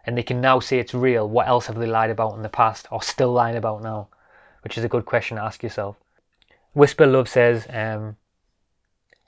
And 0.05 0.17
they 0.17 0.23
can 0.23 0.41
now 0.41 0.59
say 0.59 0.79
it's 0.79 0.93
real, 0.93 1.27
what 1.27 1.47
else 1.47 1.67
have 1.67 1.77
they 1.77 1.85
lied 1.85 2.09
about 2.09 2.35
in 2.35 2.41
the 2.41 2.49
past 2.49 2.87
or 2.91 3.01
still 3.01 3.31
lying 3.31 3.55
about 3.55 3.81
now? 3.81 4.07
Which 4.61 4.77
is 4.77 4.83
a 4.83 4.89
good 4.89 5.05
question 5.05 5.37
to 5.37 5.43
ask 5.43 5.63
yourself. 5.63 5.97
Whisper 6.73 7.05
Love 7.05 7.29
says, 7.29 7.67
um, 7.69 8.17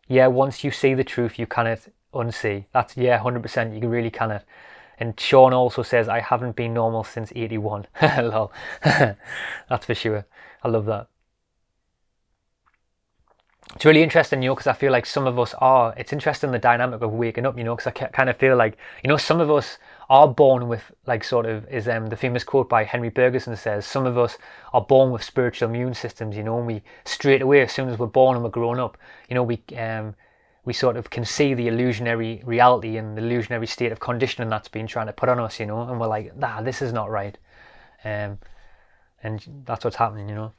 yeah, 0.07 0.27
once 0.27 0.63
you 0.63 0.71
see 0.71 0.93
the 0.93 1.03
truth, 1.03 1.37
you 1.37 1.47
cannot 1.47 1.79
unsee. 2.13 2.65
That's, 2.73 2.97
yeah, 2.97 3.19
100%, 3.19 3.81
you 3.81 3.87
really 3.87 4.09
cannot. 4.09 4.43
And 4.99 5.19
Sean 5.19 5.53
also 5.53 5.83
says, 5.83 6.07
I 6.07 6.21
haven't 6.21 6.55
been 6.55 6.73
normal 6.73 7.03
since 7.03 7.31
81. 7.35 7.87
Lol. 8.01 8.51
That's 8.83 9.85
for 9.85 9.95
sure. 9.95 10.25
I 10.63 10.67
love 10.67 10.85
that. 10.85 11.07
It's 13.75 13.83
really 13.83 14.03
interesting, 14.03 14.41
you 14.41 14.49
know, 14.49 14.55
because 14.55 14.67
I 14.67 14.73
feel 14.73 14.93
like 14.93 15.05
some 15.05 15.27
of 15.27 15.37
us 15.37 15.53
are. 15.55 15.93
It's 15.97 16.13
interesting 16.13 16.51
the 16.51 16.59
dynamic 16.59 17.01
of 17.01 17.11
waking 17.11 17.45
up, 17.45 17.57
you 17.57 17.63
know, 17.65 17.75
because 17.75 17.87
I 17.87 17.91
kind 17.91 18.29
of 18.29 18.37
feel 18.37 18.55
like, 18.55 18.77
you 19.03 19.09
know, 19.09 19.17
some 19.17 19.41
of 19.41 19.51
us 19.51 19.77
are 20.09 20.29
born 20.29 20.69
with, 20.69 20.93
like, 21.05 21.25
sort 21.25 21.45
of, 21.45 21.67
is 21.67 21.87
um, 21.89 22.07
the 22.07 22.15
famous 22.15 22.45
quote 22.45 22.69
by 22.69 22.85
Henry 22.85 23.09
Bergson 23.09 23.55
says, 23.57 23.85
some 23.85 24.05
of 24.05 24.17
us 24.17 24.37
are 24.71 24.81
born 24.81 25.11
with 25.11 25.23
spiritual 25.23 25.67
immune 25.67 25.93
systems, 25.93 26.37
you 26.37 26.43
know, 26.43 26.57
and 26.57 26.67
we 26.67 26.83
straight 27.03 27.41
away, 27.41 27.61
as 27.61 27.73
soon 27.73 27.89
as 27.89 27.99
we're 27.99 28.07
born 28.07 28.35
and 28.37 28.45
we're 28.45 28.49
grown 28.49 28.79
up, 28.79 28.97
you 29.27 29.35
know, 29.35 29.43
we 29.43 29.61
um, 29.75 30.15
we 30.65 30.73
sort 30.73 30.97
of 30.97 31.09
can 31.11 31.23
see 31.23 31.53
the 31.53 31.67
illusionary 31.67 32.41
reality 32.43 32.97
and 32.97 33.15
the 33.15 33.21
illusionary 33.21 33.67
state 33.67 33.91
of 33.91 33.99
conditioning 33.99 34.49
that's 34.49 34.67
been 34.67 34.87
trying 34.87 35.07
to 35.07 35.13
put 35.13 35.29
on 35.29 35.39
us, 35.39 35.59
you 35.59 35.65
know, 35.67 35.81
and 35.81 35.99
we're 35.99 36.07
like, 36.07 36.35
nah, 36.35 36.61
this 36.61 36.81
is 36.81 36.91
not 36.91 37.09
right. 37.09 37.37
Um, 38.03 38.39
and 39.23 39.63
that's 39.65 39.85
what's 39.85 39.95
happening, 39.95 40.27
you 40.27 40.35
know. 40.35 40.53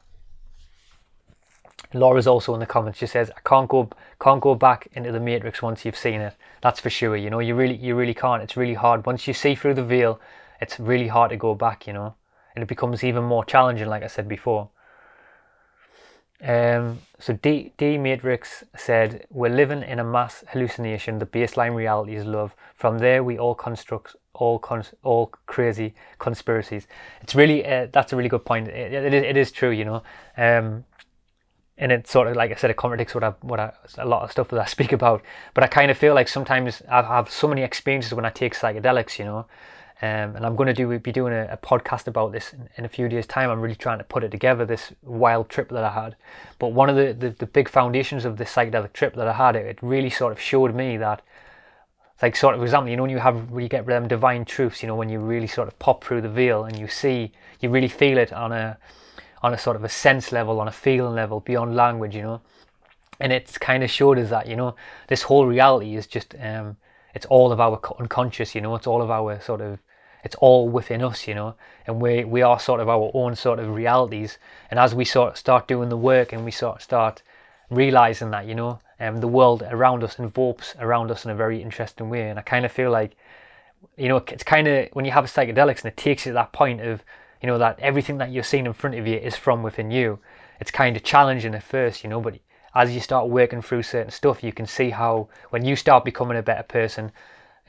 Laura's 1.93 2.27
also 2.27 2.55
in 2.55 2.61
the 2.61 2.67
comments. 2.67 2.99
She 2.99 3.07
says, 3.07 3.31
"I 3.37 3.41
can't 3.49 3.69
go, 3.69 3.89
can't 4.21 4.41
go 4.41 4.55
back 4.55 4.89
into 4.95 5.13
the 5.13 5.21
matrix 5.21 5.63
once 5.63 5.85
you've 5.85 5.97
seen 5.97 6.21
it. 6.21 6.35
That's 6.61 6.81
for 6.81 6.91
sure. 6.91 7.17
You 7.17 7.31
know, 7.31 7.39
you 7.39 7.55
really, 7.55 7.77
you 7.77 7.95
really 7.95 8.15
can't. 8.15 8.43
It's 8.43 8.57
really 8.57 8.75
hard. 8.75 9.07
Once 9.07 9.29
you 9.29 9.35
see 9.35 9.55
through 9.55 9.75
the 9.75 9.85
veil, 9.85 10.21
it's 10.61 10.81
really 10.81 11.09
hard 11.09 11.31
to 11.31 11.37
go 11.37 11.55
back. 11.55 11.87
You 11.87 11.93
know, 11.93 12.15
and 12.55 12.63
it 12.63 12.67
becomes 12.67 13.05
even 13.05 13.25
more 13.25 13.45
challenging, 13.45 13.89
like 13.89 14.03
I 14.03 14.09
said 14.09 14.27
before. 14.29 14.69
Um, 16.43 16.99
so 17.19 17.33
D, 17.33 17.73
D 17.79 17.97
Matrix 17.97 18.65
said, 18.77 19.27
We're 19.31 19.55
living 19.55 19.83
in 19.83 19.99
a 19.99 20.05
mass 20.05 20.45
hallucination. 20.49 21.19
The 21.19 21.27
baseline 21.27 21.75
reality 21.75 22.15
is 22.15 22.27
love. 22.27 22.55
From 22.75 22.99
there, 22.99 23.25
we 23.25 23.39
all 23.39 23.55
construct 23.55 24.17
all 24.35 24.59
cons- 24.59 24.95
all 25.03 25.33
crazy 25.47 25.95
conspiracies. 26.19 26.87
It's 27.23 27.35
really, 27.35 27.65
uh, 27.67 27.89
that's 27.91 28.13
a 28.13 28.17
really 28.17 28.29
good 28.29 28.45
point. 28.45 28.69
It, 28.69 28.93
it, 28.93 29.15
is, 29.15 29.23
it 29.23 29.37
is 29.37 29.51
true, 29.51 29.71
you 29.71 29.85
know. 29.85 30.03
Um, 30.37 30.85
and 31.79 31.93
it 31.93 32.07
sort 32.07 32.29
of, 32.29 32.37
like 32.37 32.51
I 32.51 32.55
said, 32.55 32.71
it 32.71 32.77
contradicts 32.77 33.15
what 33.15 33.25
I, 33.25 33.31
what 33.43 33.61
I, 33.61 33.73
a 33.99 34.07
lot 34.07 34.23
of 34.23 34.33
stuff 34.33 34.49
that 34.49 34.61
I 34.61 34.65
speak 34.67 34.93
about. 34.93 35.23
But 35.55 35.65
I 35.65 35.67
kind 35.69 35.91
of 35.91 35.97
feel 35.97 36.15
like 36.15 36.29
sometimes 36.29 36.83
I 36.89 37.03
have 37.03 37.31
so 37.31 37.49
many 37.49 37.63
experiences 37.63 38.13
when 38.13 38.25
I 38.25 38.31
take 38.31 38.55
psychedelics, 38.55 39.19
you 39.19 39.25
know, 39.25 39.47
um, 40.03 40.37
and 40.37 40.45
I'm 40.45 40.57
going 40.57 40.67
to 40.67 40.75
do 40.75 40.99
be 40.99 41.11
doing 41.11 41.33
a, 41.33 41.49
a 41.53 41.57
podcast 41.57 42.07
about 42.07 42.31
this 42.31 42.53
in, 42.53 42.69
in, 42.77 42.85
a 42.85 42.89
few 42.89 43.09
days' 43.09 43.27
time. 43.27 43.49
I'm 43.49 43.63
really 43.63 43.75
trying 43.75 43.97
to 43.97 44.05
put 44.05 44.25
it 44.25 44.31
together, 44.31 44.67
this 44.67 44.93
wild 45.03 45.49
trip 45.49 45.71
that 45.71 45.85
I 45.85 45.91
had. 45.91 46.17
But 46.59 46.69
one 46.69 46.91
of 46.91 46.97
the, 46.97 47.15
the, 47.15 47.31
the 47.31 47.47
big 47.47 47.67
foundations 47.67 48.27
of 48.27 48.37
this 48.37 48.55
psychedelic 48.55 48.93
trip 48.93 49.15
that 49.15 49.27
I 49.27 49.33
had, 49.33 49.57
it, 49.57 49.65
it 49.65 49.79
really 49.81 50.11
sort 50.11 50.33
of 50.33 50.41
showed 50.41 50.75
me 50.75 50.99
that, 50.99 51.23
like 52.21 52.37
sort 52.37 52.55
of 52.55 52.63
example, 52.63 52.91
you 52.91 52.97
know, 52.97 53.05
when 53.05 53.11
you 53.11 53.19
have 53.19 53.51
when 53.51 53.63
you 53.63 53.71
get 53.71 53.87
them 53.87 54.07
divine 54.07 54.45
truths, 54.45 54.83
you 54.83 54.87
know, 54.87 54.97
when 54.97 55.09
you 55.09 55.19
really 55.19 55.47
sort 55.47 55.67
of 55.67 55.79
pop 55.79 56.05
through 56.05 56.21
the 56.21 56.29
veil 56.29 56.65
and 56.65 56.79
you 56.79 56.89
see, 56.89 57.33
you 57.61 57.71
really 57.71 57.89
feel 57.89 58.19
it 58.19 58.35
on 58.35 58.53
a 58.53 58.77
on 59.43 59.55
a 59.55 59.59
sort 59.59 59.77
of 59.77 59.85
a 59.85 59.89
sense 59.89 60.31
level, 60.31 60.61
on 60.61 60.69
a 60.69 60.73
feeling 60.73 61.15
level, 61.15 61.41
beyond 61.41 61.75
language, 61.75 62.15
you 62.15 62.23
know. 62.23 62.41
And 63.19 63.33
it's 63.33 63.57
kind 63.57 63.83
of 63.83 63.91
showed 63.91 64.19
us 64.19 64.29
that, 64.29 64.47
you 64.47 64.57
know, 64.57 64.77
this 65.09 65.23
whole 65.23 65.47
reality 65.47 65.97
is 65.97 66.07
just 66.07 66.35
um, 66.39 66.77
it's 67.15 67.25
all 67.27 67.51
of 67.51 67.61
our 67.61 67.81
unconscious, 67.99 68.55
you 68.55 68.61
know, 68.61 68.75
it's 68.75 68.87
all 68.87 69.01
of 69.01 69.11
our 69.11 69.41
sort 69.41 69.63
of 69.63 69.79
it's 70.27 70.35
all 70.41 70.69
within 70.69 71.03
us, 71.03 71.29
you 71.29 71.35
know, 71.35 71.55
and 71.87 72.03
we 72.03 72.25
we 72.25 72.43
are 72.43 72.59
sort 72.59 72.81
of 72.81 72.89
our 72.89 73.11
own 73.15 73.37
sort 73.37 73.61
of 73.61 73.69
realities. 73.73 74.39
And 74.71 74.81
as 74.81 74.93
we 74.93 75.05
sort 75.05 75.31
of 75.33 75.37
start 75.39 75.69
doing 75.69 75.89
the 75.89 75.97
work 75.97 76.33
and 76.33 76.45
we 76.45 76.51
sort 76.51 76.77
of 76.77 76.83
start 76.83 77.23
realizing 77.71 78.31
that, 78.33 78.45
you 78.47 78.57
know, 78.57 78.81
um, 78.99 79.19
the 79.19 79.29
world 79.29 79.63
around 79.71 80.03
us 80.03 80.19
envelopes 80.19 80.75
around 80.81 81.13
us 81.13 81.25
in 81.25 81.31
a 81.31 81.35
very 81.37 81.63
interesting 81.63 82.11
way. 82.11 82.29
And 82.29 82.41
I 82.41 82.43
kind 82.43 82.65
of 82.65 82.73
feel 82.73 82.91
like, 82.91 83.17
you 83.97 84.09
know, 84.09 84.17
it's 84.17 84.43
kind 84.43 84.67
of 84.67 84.89
when 84.95 85.05
you 85.05 85.13
have 85.13 85.25
a 85.25 85.29
psychedelics 85.29 85.83
and 85.85 85.93
it 85.93 85.97
takes 85.97 86.27
you 86.27 86.31
to 86.31 86.35
that 86.35 86.53
point 86.53 86.81
of, 86.81 87.05
you 87.41 87.47
know, 87.47 87.59
that 87.59 87.79
everything 87.79 88.19
that 88.19 88.33
you're 88.33 88.51
seeing 88.53 88.67
in 88.67 88.73
front 88.73 88.97
of 88.97 89.07
you 89.07 89.19
is 89.19 89.37
from 89.37 89.63
within 89.63 89.93
you. 89.93 90.19
It's 90.59 90.73
kind 90.73 90.97
of 90.97 91.05
challenging 91.05 91.55
at 91.55 91.63
first, 91.63 92.03
you 92.03 92.11
know, 92.11 92.21
but 92.21 92.41
as 92.75 92.93
you 92.93 93.01
start 93.01 93.29
working 93.29 93.63
through 93.63 93.85
certain 93.85 94.11
stuff, 94.11 94.43
you 94.43 94.53
can 94.53 94.67
see 94.67 94.91
how 94.91 95.29
when 95.51 95.65
you 95.65 95.77
start 95.77 96.05
becoming 96.05 96.37
a 96.37 96.43
better 96.43 96.65
person, 96.65 97.13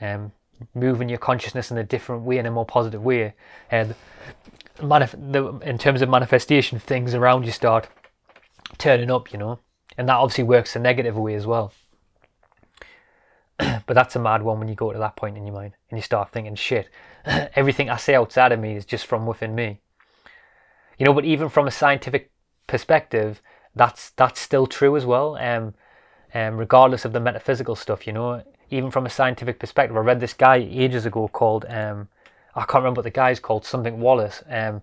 um, 0.00 0.32
moving 0.74 1.08
your 1.08 1.18
consciousness 1.18 1.70
in 1.70 1.78
a 1.78 1.84
different 1.84 2.22
way, 2.22 2.38
in 2.38 2.46
a 2.46 2.50
more 2.50 2.66
positive 2.66 3.04
way. 3.04 3.34
And 3.70 3.94
manif- 4.78 5.32
the, 5.32 5.58
in 5.68 5.78
terms 5.78 6.02
of 6.02 6.08
manifestation, 6.08 6.78
things 6.78 7.14
around 7.14 7.46
you 7.46 7.52
start 7.52 7.88
turning 8.78 9.10
up, 9.10 9.32
you 9.32 9.38
know, 9.38 9.58
and 9.96 10.08
that 10.08 10.16
obviously 10.16 10.44
works 10.44 10.76
a 10.76 10.78
negative 10.78 11.16
way 11.16 11.34
as 11.34 11.46
well. 11.46 11.72
but 13.58 13.94
that's 13.94 14.16
a 14.16 14.20
mad 14.20 14.42
one 14.42 14.58
when 14.58 14.68
you 14.68 14.74
go 14.74 14.92
to 14.92 14.98
that 14.98 15.16
point 15.16 15.36
in 15.36 15.46
your 15.46 15.54
mind 15.54 15.74
and 15.90 15.98
you 15.98 16.02
start 16.02 16.30
thinking, 16.30 16.54
shit, 16.54 16.88
everything 17.24 17.90
I 17.90 17.96
say 17.96 18.14
outside 18.14 18.52
of 18.52 18.60
me 18.60 18.76
is 18.76 18.84
just 18.84 19.06
from 19.06 19.26
within 19.26 19.54
me. 19.54 19.80
You 20.98 21.06
know, 21.06 21.12
but 21.12 21.24
even 21.24 21.48
from 21.48 21.66
a 21.66 21.72
scientific 21.72 22.32
perspective, 22.66 23.40
that's 23.74 24.10
that's 24.10 24.40
still 24.40 24.66
true 24.66 24.96
as 24.96 25.06
well. 25.06 25.36
Um, 25.36 25.74
um, 26.34 26.56
regardless 26.56 27.04
of 27.04 27.12
the 27.12 27.20
metaphysical 27.20 27.76
stuff, 27.76 28.06
you 28.06 28.12
know, 28.12 28.42
even 28.70 28.90
from 28.90 29.06
a 29.06 29.10
scientific 29.10 29.58
perspective. 29.58 29.96
I 29.96 30.00
read 30.00 30.20
this 30.20 30.34
guy 30.34 30.56
ages 30.56 31.06
ago 31.06 31.28
called 31.28 31.64
um, 31.68 32.08
I 32.54 32.60
can't 32.62 32.82
remember 32.82 32.98
what 32.98 33.04
the 33.04 33.10
guy's 33.10 33.38
called, 33.38 33.64
something 33.64 34.00
Wallace, 34.00 34.42
um, 34.48 34.82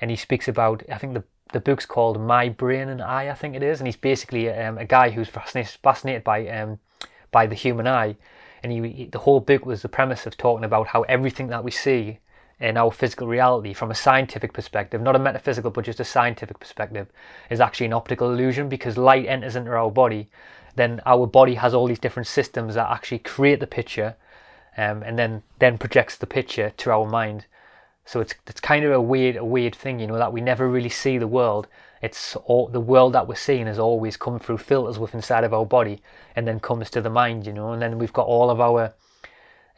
and 0.00 0.10
he 0.10 0.16
speaks 0.16 0.48
about 0.48 0.82
I 0.90 0.98
think 0.98 1.14
the 1.14 1.24
the 1.52 1.60
book's 1.60 1.86
called 1.86 2.20
My 2.20 2.48
Brain 2.48 2.88
and 2.88 3.00
I, 3.00 3.30
I 3.30 3.34
think 3.34 3.54
it 3.54 3.62
is, 3.62 3.80
and 3.80 3.86
he's 3.86 3.96
basically 3.96 4.50
um, 4.50 4.76
a 4.76 4.84
guy 4.84 5.10
who's 5.10 5.28
fascinated, 5.28 5.78
fascinated 5.82 6.24
by 6.24 6.46
um, 6.48 6.80
by 7.30 7.46
the 7.46 7.54
human 7.54 7.86
eye, 7.86 8.16
and 8.62 8.72
he, 8.72 9.06
the 9.06 9.20
whole 9.20 9.40
book 9.40 9.64
was 9.64 9.82
the 9.82 9.88
premise 9.88 10.26
of 10.26 10.36
talking 10.36 10.64
about 10.64 10.88
how 10.88 11.02
everything 11.02 11.48
that 11.48 11.64
we 11.64 11.70
see 11.70 12.18
in 12.60 12.76
our 12.76 12.90
physical 12.90 13.26
reality 13.26 13.72
from 13.72 13.90
a 13.90 13.94
scientific 13.94 14.52
perspective, 14.52 15.00
not 15.00 15.16
a 15.16 15.18
metaphysical, 15.18 15.70
but 15.70 15.84
just 15.84 16.00
a 16.00 16.04
scientific 16.04 16.58
perspective, 16.58 17.08
is 17.50 17.60
actually 17.60 17.86
an 17.86 17.92
optical 17.92 18.32
illusion 18.32 18.68
because 18.68 18.96
light 18.96 19.26
enters 19.26 19.56
into 19.56 19.70
our 19.72 19.90
body. 19.90 20.28
Then 20.76 21.00
our 21.06 21.26
body 21.26 21.54
has 21.54 21.74
all 21.74 21.86
these 21.86 21.98
different 21.98 22.26
systems 22.26 22.74
that 22.74 22.90
actually 22.90 23.20
create 23.20 23.60
the 23.60 23.66
picture 23.66 24.16
um, 24.76 25.02
and 25.02 25.18
then, 25.18 25.42
then 25.58 25.78
projects 25.78 26.16
the 26.16 26.26
picture 26.26 26.72
to 26.76 26.90
our 26.90 27.06
mind. 27.06 27.46
So 28.04 28.20
it's, 28.20 28.34
it's 28.46 28.60
kind 28.60 28.84
of 28.84 28.92
a 28.92 29.00
weird, 29.00 29.36
a 29.36 29.44
weird 29.44 29.74
thing, 29.74 30.00
you 30.00 30.06
know, 30.06 30.18
that 30.18 30.32
we 30.32 30.40
never 30.40 30.68
really 30.68 30.88
see 30.88 31.16
the 31.16 31.28
world. 31.28 31.68
It's 32.02 32.36
all, 32.36 32.68
the 32.68 32.80
world 32.80 33.14
that 33.14 33.28
we're 33.28 33.34
seeing 33.34 33.66
has 33.66 33.78
always 33.78 34.16
come 34.16 34.38
through 34.38 34.58
filters 34.58 34.98
within 34.98 35.18
inside 35.18 35.44
of 35.44 35.54
our 35.54 35.64
body 35.64 36.02
and 36.36 36.46
then 36.46 36.60
comes 36.60 36.90
to 36.90 37.00
the 37.00 37.08
mind, 37.08 37.46
you 37.46 37.52
know, 37.52 37.72
and 37.72 37.80
then 37.80 37.98
we've 37.98 38.12
got 38.12 38.26
all 38.26 38.50
of 38.50 38.60
our 38.60 38.92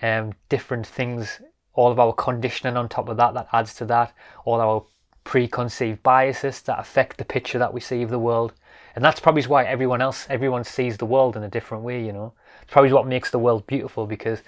um, 0.03 0.35
different 0.49 0.87
things 0.87 1.41
all 1.77 1.93
of 1.93 2.01
our 2.01 2.13
conditioning 2.13 2.77
on 2.77 2.89
top 2.89 3.09
of 3.09 3.19
that 3.19 3.35
that 3.35 3.49
adds 3.53 3.75
to 3.75 3.85
that, 3.85 4.13
all 4.45 4.61
our 4.61 4.85
preconceived 5.23 6.03
biases 6.03 6.63
that 6.63 6.79
affect 6.79 7.19
the 7.19 7.25
picture 7.25 7.59
that 7.59 7.73
we 7.73 7.81
see 7.81 8.03
of 8.03 8.11
the 8.11 8.19
world. 8.19 8.53
And 8.97 9.05
that's 9.05 9.21
probably 9.21 9.43
why 9.43 9.65
everyone 9.65 10.01
else, 10.01 10.27
everyone 10.31 10.65
sees 10.65 10.97
the 10.97 11.05
world 11.05 11.37
in 11.37 11.43
a 11.43 11.51
different 11.51 11.85
way, 11.85 12.05
you 12.05 12.15
know. 12.15 12.33
It's 12.63 12.73
probably 12.73 12.95
what 12.95 13.07
makes 13.07 13.31
the 13.31 13.39
world 13.39 13.67
beautiful 13.67 14.07
because 14.07 14.41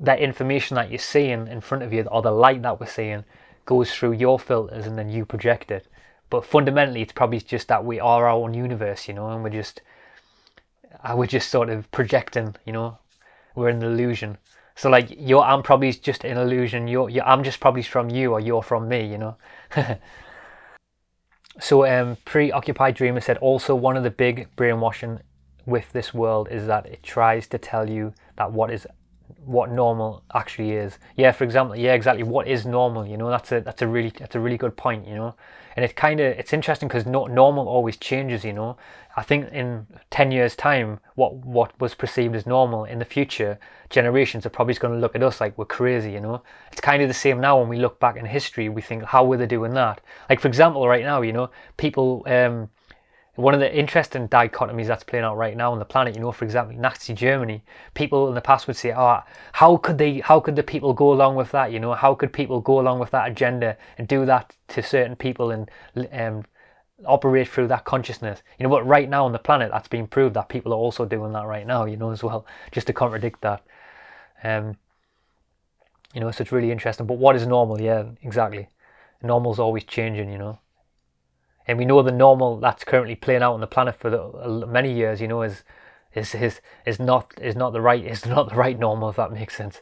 that 0.00 0.18
information 0.18 0.74
that 0.74 0.90
you're 0.90 0.98
seeing 0.98 1.46
in 1.46 1.60
front 1.60 1.84
of 1.84 1.92
you, 1.92 2.02
or 2.10 2.22
the 2.22 2.32
light 2.32 2.62
that 2.62 2.80
we're 2.80 2.86
seeing, 2.86 3.24
goes 3.64 3.92
through 3.92 4.12
your 4.12 4.40
filters 4.40 4.84
and 4.84 4.98
then 4.98 5.08
you 5.08 5.24
project 5.24 5.70
it. 5.70 5.86
But 6.28 6.44
fundamentally, 6.44 7.02
it's 7.02 7.12
probably 7.12 7.40
just 7.40 7.68
that 7.68 7.84
we 7.84 8.00
are 8.00 8.26
our 8.26 8.30
own 8.30 8.52
universe, 8.52 9.06
you 9.06 9.14
know, 9.14 9.30
and 9.30 9.44
we're 9.44 9.50
just, 9.50 9.80
uh, 11.04 11.14
we're 11.16 11.26
just 11.26 11.48
sort 11.48 11.70
of 11.70 11.88
projecting, 11.92 12.56
you 12.66 12.72
know, 12.72 12.98
we're 13.54 13.68
an 13.68 13.80
illusion. 13.80 14.38
So 14.74 14.90
like 14.90 15.06
you're, 15.16 15.42
I'm 15.42 15.62
probably 15.62 15.92
just 15.92 16.24
an 16.24 16.36
illusion. 16.36 16.88
You're, 16.88 17.08
you're 17.08 17.24
I'm 17.24 17.44
just 17.44 17.60
probably 17.60 17.82
from 17.82 18.10
you, 18.10 18.32
or 18.32 18.40
you're 18.40 18.62
from 18.62 18.88
me. 18.88 19.06
You 19.06 19.18
know. 19.18 19.36
so 21.58 21.86
um, 21.86 22.16
preoccupied 22.24 22.94
dreamer 22.94 23.20
said 23.20 23.38
also 23.38 23.74
one 23.74 23.96
of 23.96 24.02
the 24.02 24.10
big 24.10 24.48
brainwashing 24.56 25.20
with 25.64 25.90
this 25.92 26.14
world 26.14 26.48
is 26.50 26.66
that 26.66 26.86
it 26.86 27.02
tries 27.02 27.46
to 27.48 27.58
tell 27.58 27.88
you 27.88 28.14
that 28.36 28.52
what 28.52 28.70
is 28.70 28.86
what 29.44 29.70
normal 29.70 30.22
actually 30.34 30.72
is. 30.72 30.98
Yeah, 31.16 31.32
for 31.32 31.44
example, 31.44 31.76
yeah, 31.76 31.94
exactly. 31.94 32.22
What 32.24 32.46
is 32.48 32.66
normal? 32.66 33.06
You 33.06 33.16
know, 33.16 33.30
that's 33.30 33.52
a 33.52 33.60
that's 33.60 33.82
a 33.82 33.86
really 33.86 34.12
that's 34.18 34.34
a 34.34 34.40
really 34.40 34.56
good 34.56 34.76
point. 34.76 35.06
You 35.06 35.14
know, 35.14 35.34
and 35.76 35.84
it 35.84 35.94
kind 35.94 36.18
of 36.20 36.26
it's 36.38 36.52
interesting 36.52 36.88
because 36.88 37.06
no, 37.06 37.26
normal 37.26 37.68
always 37.68 37.96
changes. 37.98 38.44
You 38.44 38.54
know, 38.54 38.76
I 39.16 39.22
think 39.22 39.52
in 39.52 39.86
ten 40.10 40.32
years' 40.32 40.56
time, 40.56 41.00
what 41.14 41.34
what 41.34 41.78
was 41.80 41.94
perceived 41.94 42.34
as 42.34 42.46
normal 42.46 42.84
in 42.84 42.98
the 42.98 43.04
future 43.04 43.58
generations 43.90 44.46
are 44.46 44.50
probably 44.50 44.74
going 44.74 44.94
to 44.94 45.00
look 45.00 45.14
at 45.14 45.22
us 45.22 45.40
like 45.40 45.56
we're 45.58 45.66
crazy. 45.66 46.12
You 46.12 46.20
know, 46.20 46.42
it's 46.72 46.80
kind 46.80 47.02
of 47.02 47.08
the 47.08 47.14
same 47.14 47.40
now 47.40 47.60
when 47.60 47.68
we 47.68 47.78
look 47.78 48.00
back 48.00 48.16
in 48.16 48.24
history. 48.24 48.68
We 48.68 48.82
think, 48.82 49.04
how 49.04 49.24
were 49.24 49.36
they 49.36 49.46
doing 49.46 49.74
that? 49.74 50.00
Like 50.30 50.40
for 50.40 50.48
example, 50.48 50.88
right 50.88 51.04
now, 51.04 51.20
you 51.22 51.32
know, 51.32 51.50
people. 51.76 52.24
Um, 52.26 52.70
one 53.36 53.52
of 53.52 53.60
the 53.60 53.74
interesting 53.74 54.28
dichotomies 54.28 54.86
that's 54.86 55.04
playing 55.04 55.24
out 55.24 55.36
right 55.36 55.56
now 55.56 55.72
on 55.72 55.78
the 55.78 55.84
planet, 55.84 56.14
you 56.14 56.20
know, 56.22 56.32
for 56.32 56.46
example, 56.46 56.74
Nazi 56.76 57.12
Germany, 57.12 57.62
people 57.92 58.28
in 58.28 58.34
the 58.34 58.40
past 58.40 58.66
would 58.66 58.76
say, 58.76 58.94
oh, 58.96 59.20
how 59.52 59.76
could 59.76 59.98
they, 59.98 60.20
how 60.20 60.40
could 60.40 60.56
the 60.56 60.62
people 60.62 60.94
go 60.94 61.12
along 61.12 61.36
with 61.36 61.50
that? 61.52 61.70
You 61.70 61.78
know, 61.78 61.92
how 61.92 62.14
could 62.14 62.32
people 62.32 62.60
go 62.60 62.80
along 62.80 62.98
with 62.98 63.10
that 63.10 63.30
agenda 63.30 63.76
and 63.98 64.08
do 64.08 64.24
that 64.24 64.56
to 64.68 64.82
certain 64.82 65.16
people 65.16 65.50
and 65.50 65.70
um, 66.12 66.46
operate 67.04 67.48
through 67.48 67.68
that 67.68 67.84
consciousness? 67.84 68.42
You 68.58 68.64
know, 68.64 68.70
but 68.70 68.86
right 68.86 69.08
now 69.08 69.26
on 69.26 69.32
the 69.32 69.38
planet, 69.38 69.70
that's 69.70 69.88
been 69.88 70.06
proved 70.06 70.34
that 70.34 70.48
people 70.48 70.72
are 70.72 70.76
also 70.76 71.04
doing 71.04 71.32
that 71.32 71.46
right 71.46 71.66
now, 71.66 71.84
you 71.84 71.98
know, 71.98 72.10
as 72.10 72.22
well, 72.22 72.46
just 72.72 72.86
to 72.86 72.94
contradict 72.94 73.42
that. 73.42 73.62
Um, 74.42 74.76
you 76.14 76.20
know, 76.20 76.30
so 76.30 76.40
it's 76.40 76.52
really 76.52 76.72
interesting. 76.72 77.06
But 77.06 77.18
what 77.18 77.36
is 77.36 77.46
normal? 77.46 77.78
Yeah, 77.80 78.06
exactly. 78.22 78.68
Normal's 79.22 79.58
always 79.58 79.84
changing, 79.84 80.30
you 80.30 80.38
know 80.38 80.58
and 81.66 81.78
we 81.78 81.84
know 81.84 82.02
the 82.02 82.12
normal 82.12 82.58
that's 82.58 82.84
currently 82.84 83.16
playing 83.16 83.42
out 83.42 83.54
on 83.54 83.60
the 83.60 83.66
planet 83.66 83.96
for 83.96 84.10
the, 84.10 84.66
many 84.66 84.92
years, 84.92 85.20
you 85.20 85.28
know, 85.28 85.42
is 85.42 85.64
is 86.14 86.34
is 86.34 86.60
is 86.86 86.98
not 86.98 87.30
is 87.40 87.56
not 87.56 87.72
the 87.72 87.80
right 87.80 88.04
is 88.14 88.24
not 88.24 88.50
the 88.50 88.54
right 88.56 88.78
normal 88.78 89.10
if 89.10 89.16
that 89.16 89.32
makes 89.32 89.56
sense. 89.56 89.80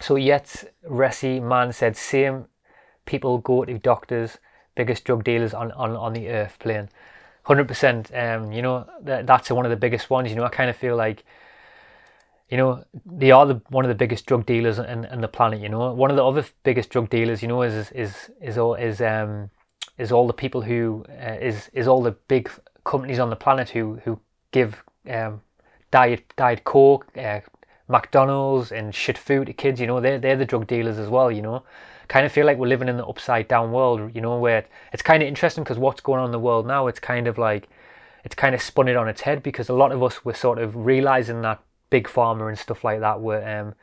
So 0.00 0.16
yet, 0.16 0.72
Resi 0.88 1.42
man 1.42 1.72
said 1.72 1.96
same 1.96 2.46
people 3.04 3.38
go 3.38 3.64
to 3.64 3.78
doctors, 3.78 4.38
biggest 4.74 5.04
drug 5.04 5.24
dealers 5.24 5.52
on 5.52 5.72
on 5.72 5.96
on 5.96 6.12
the 6.12 6.28
earth 6.28 6.58
plane, 6.58 6.88
hundred 7.44 7.68
percent. 7.68 8.10
Um, 8.14 8.52
you 8.52 8.62
know 8.62 8.86
that 9.02 9.26
that's 9.26 9.50
one 9.50 9.66
of 9.66 9.70
the 9.70 9.76
biggest 9.76 10.10
ones. 10.10 10.30
You 10.30 10.36
know, 10.36 10.44
I 10.44 10.50
kind 10.50 10.70
of 10.70 10.76
feel 10.76 10.96
like. 10.96 11.24
You 12.48 12.56
know, 12.56 12.84
they 13.06 13.30
are 13.30 13.46
the 13.46 13.62
one 13.68 13.84
of 13.84 13.88
the 13.90 13.94
biggest 13.94 14.26
drug 14.26 14.44
dealers 14.44 14.80
in, 14.80 15.04
in 15.04 15.20
the 15.20 15.28
planet. 15.28 15.60
You 15.60 15.68
know, 15.68 15.92
one 15.92 16.10
of 16.10 16.16
the 16.16 16.24
other 16.24 16.44
biggest 16.64 16.90
drug 16.90 17.08
dealers, 17.08 17.42
you 17.42 17.48
know, 17.48 17.62
is 17.62 17.92
is 17.92 17.92
is 17.92 18.30
is, 18.40 18.58
is 18.58 19.00
um 19.00 19.50
is 20.00 20.10
all 20.10 20.26
the 20.26 20.32
people 20.32 20.62
who 20.62 21.04
uh, 21.08 21.36
is 21.40 21.70
is 21.72 21.86
all 21.86 22.02
the 22.02 22.12
big 22.28 22.50
companies 22.84 23.18
on 23.18 23.30
the 23.30 23.36
planet 23.36 23.68
who 23.68 24.00
who 24.04 24.18
give 24.50 24.82
um, 25.08 25.42
diet 25.90 26.32
diet 26.36 26.64
coke, 26.64 27.06
uh, 27.16 27.40
McDonald's, 27.88 28.72
and 28.72 28.94
shit 28.94 29.18
food 29.18 29.46
to 29.46 29.52
kids. 29.52 29.80
You 29.80 29.86
know, 29.86 30.00
they're 30.00 30.18
they're 30.18 30.36
the 30.36 30.46
drug 30.46 30.66
dealers 30.66 30.98
as 30.98 31.08
well. 31.08 31.30
You 31.30 31.42
know, 31.42 31.62
kind 32.08 32.24
of 32.24 32.32
feel 32.32 32.46
like 32.46 32.58
we're 32.58 32.66
living 32.66 32.88
in 32.88 32.96
the 32.96 33.06
upside 33.06 33.46
down 33.46 33.72
world. 33.72 34.14
You 34.14 34.22
know, 34.22 34.38
where 34.38 34.64
it's 34.92 35.02
kind 35.02 35.22
of 35.22 35.28
interesting 35.28 35.64
because 35.64 35.78
what's 35.78 36.00
going 36.00 36.20
on 36.20 36.26
in 36.26 36.32
the 36.32 36.38
world 36.38 36.66
now, 36.66 36.86
it's 36.86 37.00
kind 37.00 37.26
of 37.28 37.36
like 37.36 37.68
it's 38.24 38.34
kind 38.34 38.54
of 38.54 38.62
spun 38.62 38.88
it 38.88 38.96
on 38.96 39.08
its 39.08 39.22
head 39.22 39.42
because 39.42 39.68
a 39.68 39.74
lot 39.74 39.92
of 39.92 40.02
us 40.02 40.24
were 40.24 40.34
sort 40.34 40.58
of 40.58 40.74
realizing 40.74 41.42
that 41.42 41.62
big 41.90 42.06
pharma 42.06 42.48
and 42.48 42.58
stuff 42.58 42.84
like 42.84 43.00
that 43.00 43.20
were 43.20 43.46
um, 43.46 43.74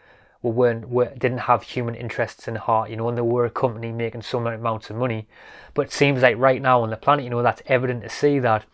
weren't 0.47 0.89
were, 0.89 1.13
didn't 1.17 1.39
have 1.39 1.63
human 1.63 1.95
interests 1.95 2.47
in 2.47 2.55
heart, 2.55 2.89
you 2.89 2.95
know, 2.95 3.10
and 3.10 3.17
they 3.17 3.21
were 3.21 3.45
a 3.45 3.49
company 3.49 3.91
making 3.91 4.21
so 4.21 4.39
many 4.39 4.55
amounts 4.55 4.89
of 4.89 4.95
money. 4.95 5.27
But 5.73 5.88
it 5.88 5.91
seems 5.91 6.21
like 6.21 6.38
right 6.38 6.62
now 6.62 6.81
on 6.81 6.89
the 6.89 6.97
planet, 6.97 7.23
you 7.23 7.29
know, 7.29 7.43
that's 7.43 7.62
evident 7.67 8.03
to 8.03 8.10
see 8.10 8.39
that 8.39 8.65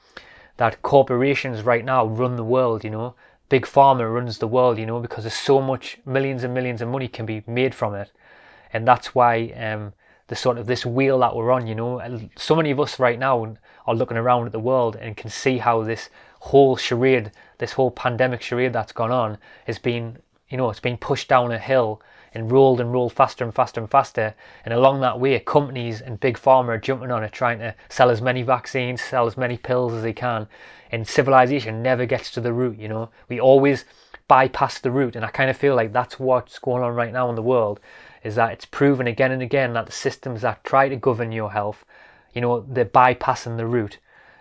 that 0.58 0.82
corporations 0.82 1.64
right 1.64 1.84
now 1.84 2.06
run 2.06 2.36
the 2.36 2.44
world, 2.44 2.84
you 2.84 2.90
know. 2.90 3.16
Big 3.50 3.66
pharma 3.66 4.12
runs 4.12 4.38
the 4.38 4.48
world, 4.48 4.78
you 4.78 4.86
know, 4.86 5.00
because 5.00 5.24
there's 5.24 5.34
so 5.34 5.62
much 5.62 6.00
millions 6.06 6.44
and 6.44 6.54
millions 6.54 6.82
of 6.82 6.88
money 6.88 7.08
can 7.08 7.26
be 7.26 7.44
made 7.46 7.76
from 7.76 7.94
it. 7.94 8.12
And 8.72 8.88
that's 8.88 9.14
why 9.14 9.50
um, 9.50 9.94
the 10.28 10.36
sort 10.36 10.58
of 10.58 10.66
this 10.66 10.86
wheel 10.86 11.20
that 11.20 11.36
we're 11.36 11.52
on, 11.52 11.68
you 11.68 11.76
know, 11.76 12.02
so 12.36 12.56
many 12.56 12.72
of 12.72 12.80
us 12.80 13.00
right 13.00 13.20
now 13.20 13.56
are 13.86 13.96
looking 13.96 14.18
around 14.18 14.46
at 14.46 14.52
the 14.52 14.60
world 14.60 14.96
and 14.96 15.18
can 15.18 15.30
see 15.30 15.58
how 15.58 15.84
this 15.84 16.10
whole 16.40 16.76
charade, 16.76 17.32
this 17.58 17.74
whole 17.74 17.92
pandemic 17.92 18.42
charade 18.42 18.74
that's 18.74 18.92
gone 18.92 19.12
on, 19.12 19.38
has 19.66 19.80
been 19.80 20.18
you 20.50 20.58
know, 20.58 20.70
it's 20.70 20.80
been 20.80 20.98
pushed 20.98 21.28
down 21.28 21.52
a 21.52 21.60
hill 21.60 22.02
and 22.34 22.52
rolled 22.52 22.80
and 22.80 22.92
rolled 22.92 23.14
faster 23.14 23.44
and 23.44 23.54
faster 23.54 23.80
and 23.80 23.90
faster. 23.90 24.36
And 24.66 24.74
along 24.74 25.02
that 25.02 25.20
way, 25.20 25.40
companies 25.40 26.02
and 26.02 26.20
big 26.20 26.38
pharma 26.38 26.70
are 26.70 26.78
jumping 26.78 27.12
on 27.12 27.24
it, 27.24 27.32
trying 27.32 27.60
to 27.60 27.76
sell 27.90 28.10
as 28.10 28.22
many 28.22 28.42
vaccines, 28.42 29.02
sell 29.02 29.28
as 29.28 29.38
many 29.38 29.58
pills 29.58 29.94
as 29.94 30.04
they 30.04 30.14
can. 30.14 30.48
And 30.92 31.08
civilization 31.08 31.82
never 31.82 32.06
gets 32.06 32.32
to 32.32 32.42
the 32.42 32.54
root, 32.54 32.78
you 32.78 32.88
know. 32.88 33.10
We 33.30 33.40
always 33.40 33.86
bypass 34.28 34.80
the 34.80 34.92
root. 34.92 35.16
And 35.16 35.26
I 35.26 35.30
kind 35.30 35.50
of 35.50 35.58
feel 35.58 35.76
like 35.76 35.94
that's 35.94 36.20
what's 36.20 36.60
going 36.60 36.84
on 36.84 36.96
right 36.96 37.14
now 37.14 37.30
in 37.30 37.36
the 37.36 37.42
world, 37.42 37.80
is 38.24 38.36
that 38.36 38.52
it's 38.52 38.66
proven 38.66 39.08
again 39.08 39.32
and 39.32 39.42
again 39.42 39.74
that 39.74 39.86
the 39.86 39.92
systems 39.92 40.42
that 40.42 40.64
try 40.64 40.90
to 40.90 40.96
govern 40.96 41.32
your 41.32 41.52
health, 41.52 41.86
you 42.34 42.42
know, 42.42 42.66
they're 42.68 42.86
bypassing 42.86 43.58
the 43.58 43.68
root. 43.68 44.00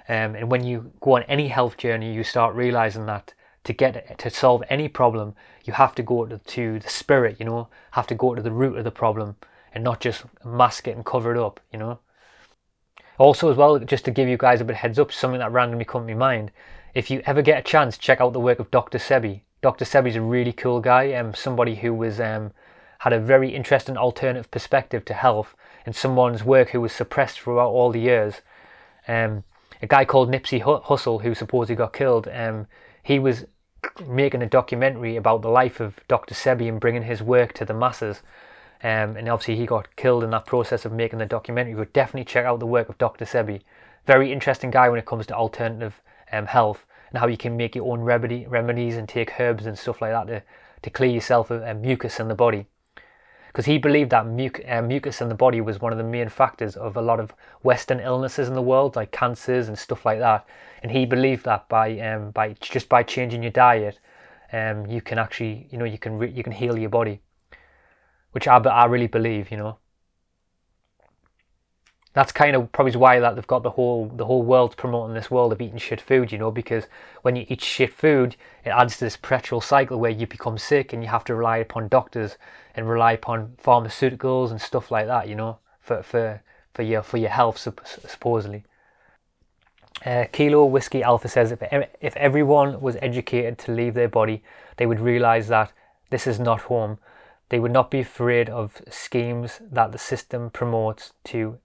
Um, 0.08 0.34
and 0.34 0.50
when 0.50 0.64
you 0.64 0.92
go 1.00 1.16
on 1.16 1.22
any 1.24 1.48
health 1.48 1.76
journey, 1.76 2.12
you 2.14 2.24
start 2.24 2.54
realizing 2.54 3.06
that 3.06 3.34
to 3.64 3.72
get 3.72 4.18
to 4.18 4.30
solve 4.30 4.62
any 4.68 4.88
problem, 4.88 5.34
you 5.64 5.72
have 5.72 5.94
to 5.94 6.02
go 6.02 6.26
to, 6.26 6.38
to 6.38 6.78
the 6.78 6.88
spirit, 6.88 7.36
you 7.38 7.46
know, 7.46 7.68
have 7.92 8.06
to 8.08 8.14
go 8.14 8.34
to 8.34 8.42
the 8.42 8.50
root 8.50 8.76
of 8.76 8.84
the 8.84 8.90
problem 8.90 9.36
and 9.74 9.82
not 9.84 10.00
just 10.00 10.24
mask 10.44 10.88
it 10.88 10.96
and 10.96 11.04
cover 11.04 11.32
it 11.34 11.38
up, 11.38 11.60
you 11.72 11.78
know. 11.78 11.98
Also, 13.18 13.50
as 13.50 13.56
well, 13.56 13.78
just 13.78 14.04
to 14.04 14.10
give 14.10 14.28
you 14.28 14.36
guys 14.36 14.60
a 14.60 14.64
bit 14.64 14.72
of 14.72 14.78
heads 14.78 14.98
up, 14.98 15.12
something 15.12 15.38
that 15.38 15.52
randomly 15.52 15.84
come 15.84 16.06
to 16.06 16.14
my 16.14 16.18
mind. 16.18 16.50
If 16.94 17.10
you 17.10 17.22
ever 17.24 17.42
get 17.42 17.58
a 17.58 17.62
chance, 17.62 17.96
check 17.96 18.20
out 18.20 18.32
the 18.32 18.40
work 18.40 18.58
of 18.58 18.70
Dr. 18.70 18.98
Sebi. 18.98 19.42
Dr. 19.60 19.84
Sebi's 19.84 20.16
a 20.16 20.20
really 20.20 20.52
cool 20.52 20.80
guy, 20.80 21.12
um, 21.14 21.34
somebody 21.34 21.76
who 21.76 21.94
was 21.94 22.20
um, 22.20 22.52
had 23.00 23.12
a 23.12 23.20
very 23.20 23.54
interesting 23.54 23.96
alternative 23.96 24.50
perspective 24.50 25.04
to 25.06 25.14
health, 25.14 25.54
and 25.86 25.94
someone's 25.94 26.44
work 26.44 26.70
who 26.70 26.80
was 26.80 26.92
suppressed 26.92 27.40
throughout 27.40 27.70
all 27.70 27.90
the 27.90 28.00
years. 28.00 28.40
Um, 29.06 29.44
a 29.80 29.86
guy 29.86 30.04
called 30.04 30.30
Nipsey 30.30 30.62
Hussle, 30.62 31.22
who 31.22 31.34
supposedly 31.34 31.76
got 31.76 31.92
killed, 31.92 32.28
um, 32.28 32.66
he 33.02 33.18
was 33.18 33.46
making 34.06 34.42
a 34.42 34.46
documentary 34.46 35.16
about 35.16 35.42
the 35.42 35.48
life 35.48 35.80
of 35.80 35.98
Dr. 36.08 36.34
Sebi 36.34 36.68
and 36.68 36.80
bringing 36.80 37.02
his 37.02 37.22
work 37.22 37.52
to 37.54 37.64
the 37.64 37.74
masses. 37.74 38.22
Um, 38.82 39.16
and 39.16 39.28
obviously, 39.28 39.56
he 39.56 39.66
got 39.66 39.94
killed 39.96 40.24
in 40.24 40.30
that 40.30 40.46
process 40.46 40.84
of 40.84 40.92
making 40.92 41.18
the 41.18 41.26
documentary. 41.26 41.74
But 41.74 41.92
definitely 41.92 42.24
check 42.24 42.44
out 42.44 42.60
the 42.60 42.66
work 42.66 42.88
of 42.88 42.98
Dr. 42.98 43.24
Sebi. 43.24 43.62
Very 44.06 44.32
interesting 44.32 44.70
guy 44.70 44.88
when 44.88 44.98
it 44.98 45.06
comes 45.06 45.26
to 45.26 45.34
alternative 45.34 46.00
um, 46.32 46.46
health 46.46 46.84
and 47.10 47.18
how 47.18 47.28
you 47.28 47.36
can 47.36 47.56
make 47.56 47.76
your 47.76 47.92
own 47.92 48.00
remedy, 48.00 48.46
remedies 48.46 48.96
and 48.96 49.08
take 49.08 49.38
herbs 49.38 49.66
and 49.66 49.78
stuff 49.78 50.00
like 50.00 50.12
that 50.12 50.26
to, 50.26 50.42
to 50.82 50.90
clear 50.90 51.10
yourself 51.10 51.50
of 51.50 51.62
uh, 51.62 51.74
mucus 51.74 52.18
in 52.18 52.28
the 52.28 52.34
body 52.34 52.66
because 53.52 53.66
he 53.66 53.78
believed 53.78 54.10
that 54.10 54.26
uh, 54.68 54.82
mucus 54.82 55.20
in 55.20 55.28
the 55.28 55.34
body 55.34 55.60
was 55.60 55.80
one 55.80 55.92
of 55.92 55.98
the 55.98 56.04
main 56.04 56.28
factors 56.30 56.76
of 56.76 56.96
a 56.96 57.02
lot 57.02 57.20
of 57.20 57.34
Western 57.62 58.00
illnesses 58.00 58.48
in 58.48 58.54
the 58.54 58.62
world, 58.62 58.96
like 58.96 59.12
cancers 59.12 59.68
and 59.68 59.78
stuff 59.78 60.06
like 60.06 60.18
that. 60.20 60.46
And 60.82 60.90
he 60.92 61.06
believed 61.06 61.44
that 61.44 61.68
by 61.68 61.98
um, 62.00 62.30
by 62.32 62.54
just 62.60 62.88
by 62.88 63.02
changing 63.02 63.42
your 63.42 63.52
diet, 63.52 63.98
um, 64.52 64.86
you 64.86 65.00
can 65.02 65.18
actually 65.18 65.68
you 65.70 65.78
know 65.78 65.84
you 65.84 65.98
can 65.98 66.18
re- 66.18 66.30
you 66.30 66.42
can 66.42 66.52
heal 66.52 66.78
your 66.78 66.90
body. 66.90 67.20
which 68.32 68.48
I, 68.48 68.56
I 68.58 68.86
really 68.86 69.06
believe, 69.06 69.50
you 69.50 69.56
know. 69.56 69.78
That's 72.14 72.32
kind 72.32 72.54
of 72.54 72.70
probably 72.72 72.94
why 72.96 73.20
that 73.20 73.36
they've 73.36 73.46
got 73.46 73.62
the 73.62 73.70
whole 73.70 74.06
the 74.06 74.26
whole 74.26 74.42
world 74.42 74.76
promoting 74.76 75.14
this 75.14 75.30
world 75.30 75.52
of 75.52 75.62
eating 75.62 75.78
shit 75.78 76.00
food, 76.00 76.30
you 76.30 76.38
know, 76.38 76.50
because 76.50 76.84
when 77.22 77.36
you 77.36 77.46
eat 77.48 77.62
shit 77.62 77.92
food, 77.94 78.36
it 78.64 78.70
adds 78.70 78.98
to 78.98 79.04
this 79.06 79.16
perpetual 79.16 79.62
cycle 79.62 79.98
where 79.98 80.10
you 80.10 80.26
become 80.26 80.58
sick 80.58 80.92
and 80.92 81.02
you 81.02 81.08
have 81.08 81.24
to 81.24 81.34
rely 81.34 81.56
upon 81.56 81.88
doctors 81.88 82.36
and 82.74 82.88
rely 82.88 83.12
upon 83.12 83.54
pharmaceuticals 83.62 84.50
and 84.50 84.60
stuff 84.60 84.90
like 84.90 85.06
that, 85.06 85.26
you 85.26 85.34
know, 85.34 85.58
for 85.80 86.02
for 86.02 86.42
for 86.74 86.82
your 86.82 87.02
for 87.02 87.16
your 87.16 87.30
health 87.30 87.58
supposedly. 87.58 88.64
Uh, 90.04 90.24
Kilo 90.32 90.64
Whiskey 90.64 91.02
Alpha 91.02 91.28
says 91.28 91.50
if 91.52 91.62
if 92.00 92.16
everyone 92.16 92.80
was 92.80 92.96
educated 93.00 93.56
to 93.58 93.72
leave 93.72 93.94
their 93.94 94.08
body, 94.08 94.42
they 94.76 94.84
would 94.86 95.00
realize 95.00 95.48
that 95.48 95.72
this 96.10 96.26
is 96.26 96.38
not 96.38 96.62
home. 96.62 96.98
They 97.48 97.58
would 97.58 97.72
not 97.72 97.90
be 97.90 98.00
afraid 98.00 98.50
of 98.50 98.82
schemes 98.90 99.60
that 99.70 99.92
the 99.92 99.98
system 99.98 100.50
promotes 100.50 101.12
to 101.24 101.58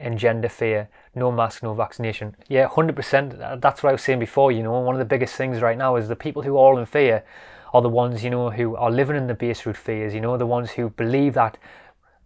engender 0.00 0.48
fear. 0.48 0.88
No 1.14 1.32
mask, 1.32 1.62
no 1.62 1.74
vaccination. 1.74 2.36
Yeah, 2.48 2.68
100%. 2.68 3.60
That's 3.60 3.82
what 3.82 3.90
I 3.90 3.92
was 3.92 4.02
saying 4.02 4.18
before. 4.20 4.52
You 4.52 4.62
know, 4.62 4.78
one 4.80 4.94
of 4.94 4.98
the 4.98 5.04
biggest 5.04 5.34
things 5.34 5.60
right 5.60 5.78
now 5.78 5.96
is 5.96 6.08
the 6.08 6.16
people 6.16 6.42
who 6.42 6.54
are 6.56 6.58
all 6.58 6.78
in 6.78 6.86
fear 6.86 7.24
are 7.74 7.82
the 7.82 7.88
ones, 7.88 8.24
you 8.24 8.30
know, 8.30 8.50
who 8.50 8.76
are 8.76 8.90
living 8.90 9.16
in 9.16 9.26
the 9.26 9.34
base 9.34 9.66
root 9.66 9.76
fears. 9.76 10.14
You 10.14 10.20
know, 10.20 10.36
the 10.36 10.46
ones 10.46 10.72
who 10.72 10.90
believe 10.90 11.34
that 11.34 11.58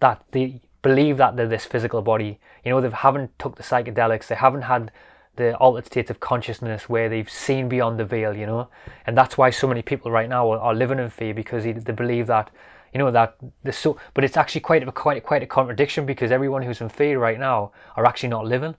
that 0.01 0.23
they 0.33 0.61
believe 0.83 1.17
that 1.17 1.37
they're 1.37 1.49
this 1.49 1.65
physical 1.65 2.03
body. 2.03 2.41
You 2.65 2.71
know, 2.71 2.81
they 2.81 2.91
haven't 2.91 3.39
took 3.39 3.57
the 3.57 3.63
psychedelics. 3.63 4.27
They 4.27 4.35
haven't 4.35 4.63
had 4.63 4.91
the 5.37 5.57
altered 5.57 5.87
states 5.87 6.11
of 6.11 6.21
consciousness 6.21 6.89
where 6.89 7.09
they've 7.09 7.31
seen 7.31 7.69
beyond 7.69 7.99
the 7.99 8.05
veil, 8.05 8.37
you 8.37 8.45
know, 8.47 8.69
and 9.07 9.17
that's 9.17 9.39
why 9.39 9.49
so 9.49 9.67
many 9.67 9.81
people 9.81 10.11
right 10.11 10.29
now 10.29 10.51
are, 10.53 10.59
are 10.59 10.75
living 10.75 10.99
in 10.99 11.09
fear 11.09 11.33
because 11.33 11.65
they, 11.65 11.73
they 11.73 11.93
believe 11.93 12.27
that 12.27 12.51
you 12.93 12.99
know 12.99 13.11
that 13.11 13.37
there's 13.63 13.79
so 13.79 13.97
but 14.15 14.25
it's 14.25 14.37
actually 14.37 14.61
quite 14.61 14.87
a 14.87 14.93
quite 14.93 15.23
quite 15.23 15.43
a 15.43 15.47
contradiction 15.47 16.07
because 16.07 16.31
everyone 16.31 16.63
who's 16.63 16.81
in 16.81 16.89
fear 16.89 17.19
right 17.19 17.39
now 17.39 17.73
are 17.97 18.07
actually 18.07 18.29
not 18.29 18.47
living. 18.47 18.75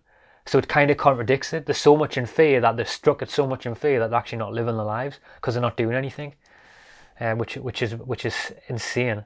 So 0.46 0.60
it 0.60 0.68
kind 0.68 0.92
of 0.92 0.98
contradicts 0.98 1.54
it. 1.54 1.66
There's 1.66 1.78
so 1.78 1.96
much 1.96 2.18
in 2.18 2.26
fear 2.26 2.60
that 2.60 2.76
they're 2.76 2.86
struck 2.86 3.22
at 3.22 3.30
so 3.30 3.48
much 3.48 3.66
in 3.66 3.76
fear 3.76 4.00
that 4.00 4.10
they're 4.10 4.20
actually 4.20 4.40
not 4.40 4.52
living 4.52 4.76
their 4.76 4.86
lives 4.86 5.20
because 5.36 5.54
they're 5.54 5.62
not 5.62 5.78
doing 5.78 5.96
anything 5.96 6.34
uh, 7.20 7.36
which 7.36 7.56
which 7.56 7.82
is 7.82 7.96
which 7.96 8.26
is 8.26 8.54
insane. 8.68 9.26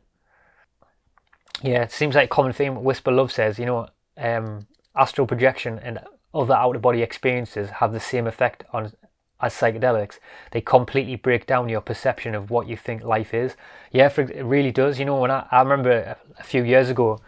Yeah 1.64 1.84
it 1.84 1.92
seems 1.92 2.16
like 2.16 2.30
common 2.30 2.54
theme 2.54 2.84
whisper 2.84 3.12
love 3.12 3.32
says 3.32 3.58
you 3.58 3.66
know 3.66 3.88
um, 4.18 4.68
astral 4.96 5.28
projection 5.28 5.80
and 5.80 6.00
other 6.34 6.54
out 6.54 6.76
of 6.76 6.82
body 6.82 7.02
experiences 7.02 7.70
have 7.70 7.94
the 7.94 8.00
same 8.00 8.28
effect 8.28 8.64
on 8.74 8.92
as 9.40 9.54
psychedelics, 9.54 10.20
they 10.52 10.62
completely 10.62 11.16
break 11.16 11.46
down 11.46 11.70
your 11.70 11.82
perception 11.82 12.34
of 12.34 12.50
what 12.50 12.68
you 12.68 12.76
think 12.76 13.04
life 13.04 13.34
is. 13.34 13.56
Yeah, 13.92 14.10
for, 14.10 14.22
it 14.22 14.44
really 14.44 14.72
does. 14.72 14.98
You 14.98 15.06
know, 15.06 15.20
when 15.20 15.32
I, 15.32 15.46
I 15.52 15.62
remember 15.62 16.18
a, 16.40 16.44
few 16.44 16.64
years 16.64 16.90
ago, 16.90 17.20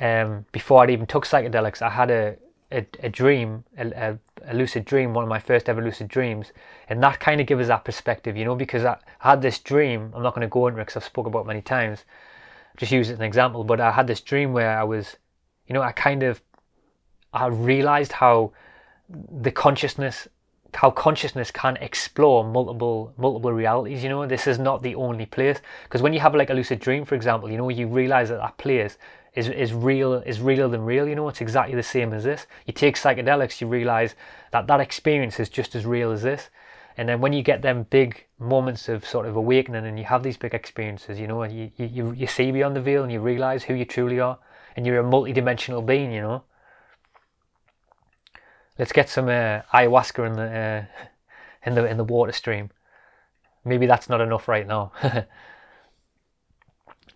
um, 0.00 0.44
before 0.52 0.82
I'd 0.82 0.90
even 0.90 1.06
took 1.06 1.26
psychedelics, 1.26 1.80
I 1.80 1.90
had 1.90 2.10
a, 2.10 2.36
a, 2.70 2.86
a 3.02 3.08
dream, 3.08 3.64
a, 3.78 4.18
a, 4.46 4.54
lucid 4.54 4.84
dream, 4.84 5.14
one 5.14 5.24
of 5.24 5.30
my 5.30 5.38
first 5.38 5.68
ever 5.68 5.82
lucid 5.82 6.08
dreams. 6.08 6.52
And 6.88 7.02
that 7.02 7.20
kind 7.20 7.40
of 7.40 7.46
gives 7.46 7.62
us 7.62 7.68
that 7.68 7.84
perspective, 7.84 8.36
you 8.36 8.44
know, 8.44 8.54
because 8.54 8.84
I, 8.84 8.98
I 9.22 9.30
had 9.30 9.40
this 9.40 9.58
dream, 9.58 10.12
I'm 10.14 10.22
not 10.22 10.34
going 10.34 10.46
to 10.46 10.52
go 10.52 10.66
into 10.66 10.80
it 10.80 10.84
because 10.84 10.96
I've 10.96 11.04
spoken 11.04 11.32
about 11.32 11.46
many 11.46 11.62
times, 11.62 12.04
just 12.76 12.92
use 12.92 13.08
it 13.08 13.14
as 13.14 13.18
an 13.18 13.24
example, 13.24 13.64
but 13.64 13.80
I 13.80 13.92
had 13.92 14.06
this 14.06 14.20
dream 14.20 14.52
where 14.52 14.78
I 14.78 14.84
was, 14.84 15.16
you 15.66 15.72
know, 15.72 15.82
I 15.82 15.92
kind 15.92 16.22
of, 16.22 16.42
I 17.32 17.46
realized 17.46 18.12
how 18.12 18.52
the 19.08 19.50
consciousness 19.50 20.28
how 20.74 20.90
consciousness 20.90 21.50
can 21.50 21.76
explore 21.76 22.44
multiple 22.44 23.12
multiple 23.16 23.52
realities 23.52 24.02
you 24.02 24.08
know? 24.08 24.26
This 24.26 24.46
is 24.46 24.58
not 24.58 24.82
the 24.82 24.94
only 24.94 25.26
place. 25.26 25.58
Because 25.84 26.02
when 26.02 26.12
you 26.12 26.20
have 26.20 26.34
like 26.34 26.50
a 26.50 26.54
lucid 26.54 26.80
dream 26.80 27.04
for 27.04 27.14
example 27.14 27.50
you 27.50 27.58
know 27.58 27.68
you 27.68 27.86
realize 27.86 28.28
that 28.28 28.38
that 28.38 28.56
place 28.58 28.98
is 29.34 29.48
is 29.48 29.72
real 29.72 30.14
is 30.14 30.40
realer 30.40 30.68
than 30.68 30.84
real 30.84 31.08
you 31.08 31.14
know? 31.14 31.28
It's 31.28 31.40
exactly 31.40 31.76
the 31.76 31.82
same 31.82 32.12
as 32.12 32.24
this. 32.24 32.46
You 32.66 32.72
take 32.72 32.96
psychedelics 32.96 33.60
you 33.60 33.66
realize 33.66 34.14
that 34.52 34.66
that 34.66 34.80
experience 34.80 35.40
is 35.40 35.48
just 35.48 35.74
as 35.74 35.86
real 35.86 36.10
as 36.12 36.22
this. 36.22 36.50
And 36.96 37.08
then 37.08 37.20
when 37.20 37.32
you 37.32 37.42
get 37.42 37.62
them 37.62 37.86
big 37.88 38.26
moments 38.38 38.88
of 38.88 39.06
sort 39.06 39.26
of 39.26 39.36
awakening 39.36 39.86
and 39.86 39.98
you 39.98 40.04
have 40.04 40.22
these 40.22 40.36
big 40.36 40.54
experiences 40.54 41.20
you 41.20 41.26
know 41.26 41.42
you 41.44 41.70
you, 41.76 42.12
you 42.12 42.26
see 42.26 42.50
beyond 42.50 42.74
the 42.74 42.80
veil 42.80 43.02
and 43.02 43.12
you 43.12 43.20
realize 43.20 43.64
who 43.64 43.74
you 43.74 43.84
truly 43.84 44.18
are 44.18 44.38
and 44.76 44.86
you're 44.86 44.98
a 44.98 45.02
multi-dimensional 45.02 45.82
being 45.82 46.10
you 46.10 46.20
know 46.20 46.42
Let's 48.80 48.92
get 48.92 49.10
some 49.10 49.28
uh, 49.28 49.60
ayahuasca 49.74 50.26
in 50.26 50.32
the 50.32 50.42
uh, 50.42 50.84
in 51.66 51.74
the 51.74 51.84
in 51.84 51.98
the 51.98 52.04
water 52.04 52.32
stream. 52.32 52.70
Maybe 53.62 53.84
that's 53.84 54.08
not 54.08 54.22
enough 54.22 54.48
right 54.48 54.66
now. 54.66 54.92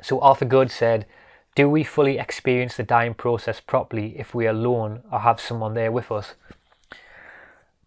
so 0.03 0.21
Arthur 0.21 0.45
Good 0.45 0.71
said, 0.71 1.07
"Do 1.55 1.71
we 1.71 1.83
fully 1.83 2.19
experience 2.19 2.77
the 2.77 2.83
dying 2.83 3.15
process 3.15 3.61
properly 3.61 4.15
if 4.19 4.35
we 4.35 4.47
are 4.47 4.51
alone 4.51 5.05
or 5.11 5.21
have 5.21 5.41
someone 5.41 5.73
there 5.73 5.91
with 5.91 6.13
us?" 6.13 6.35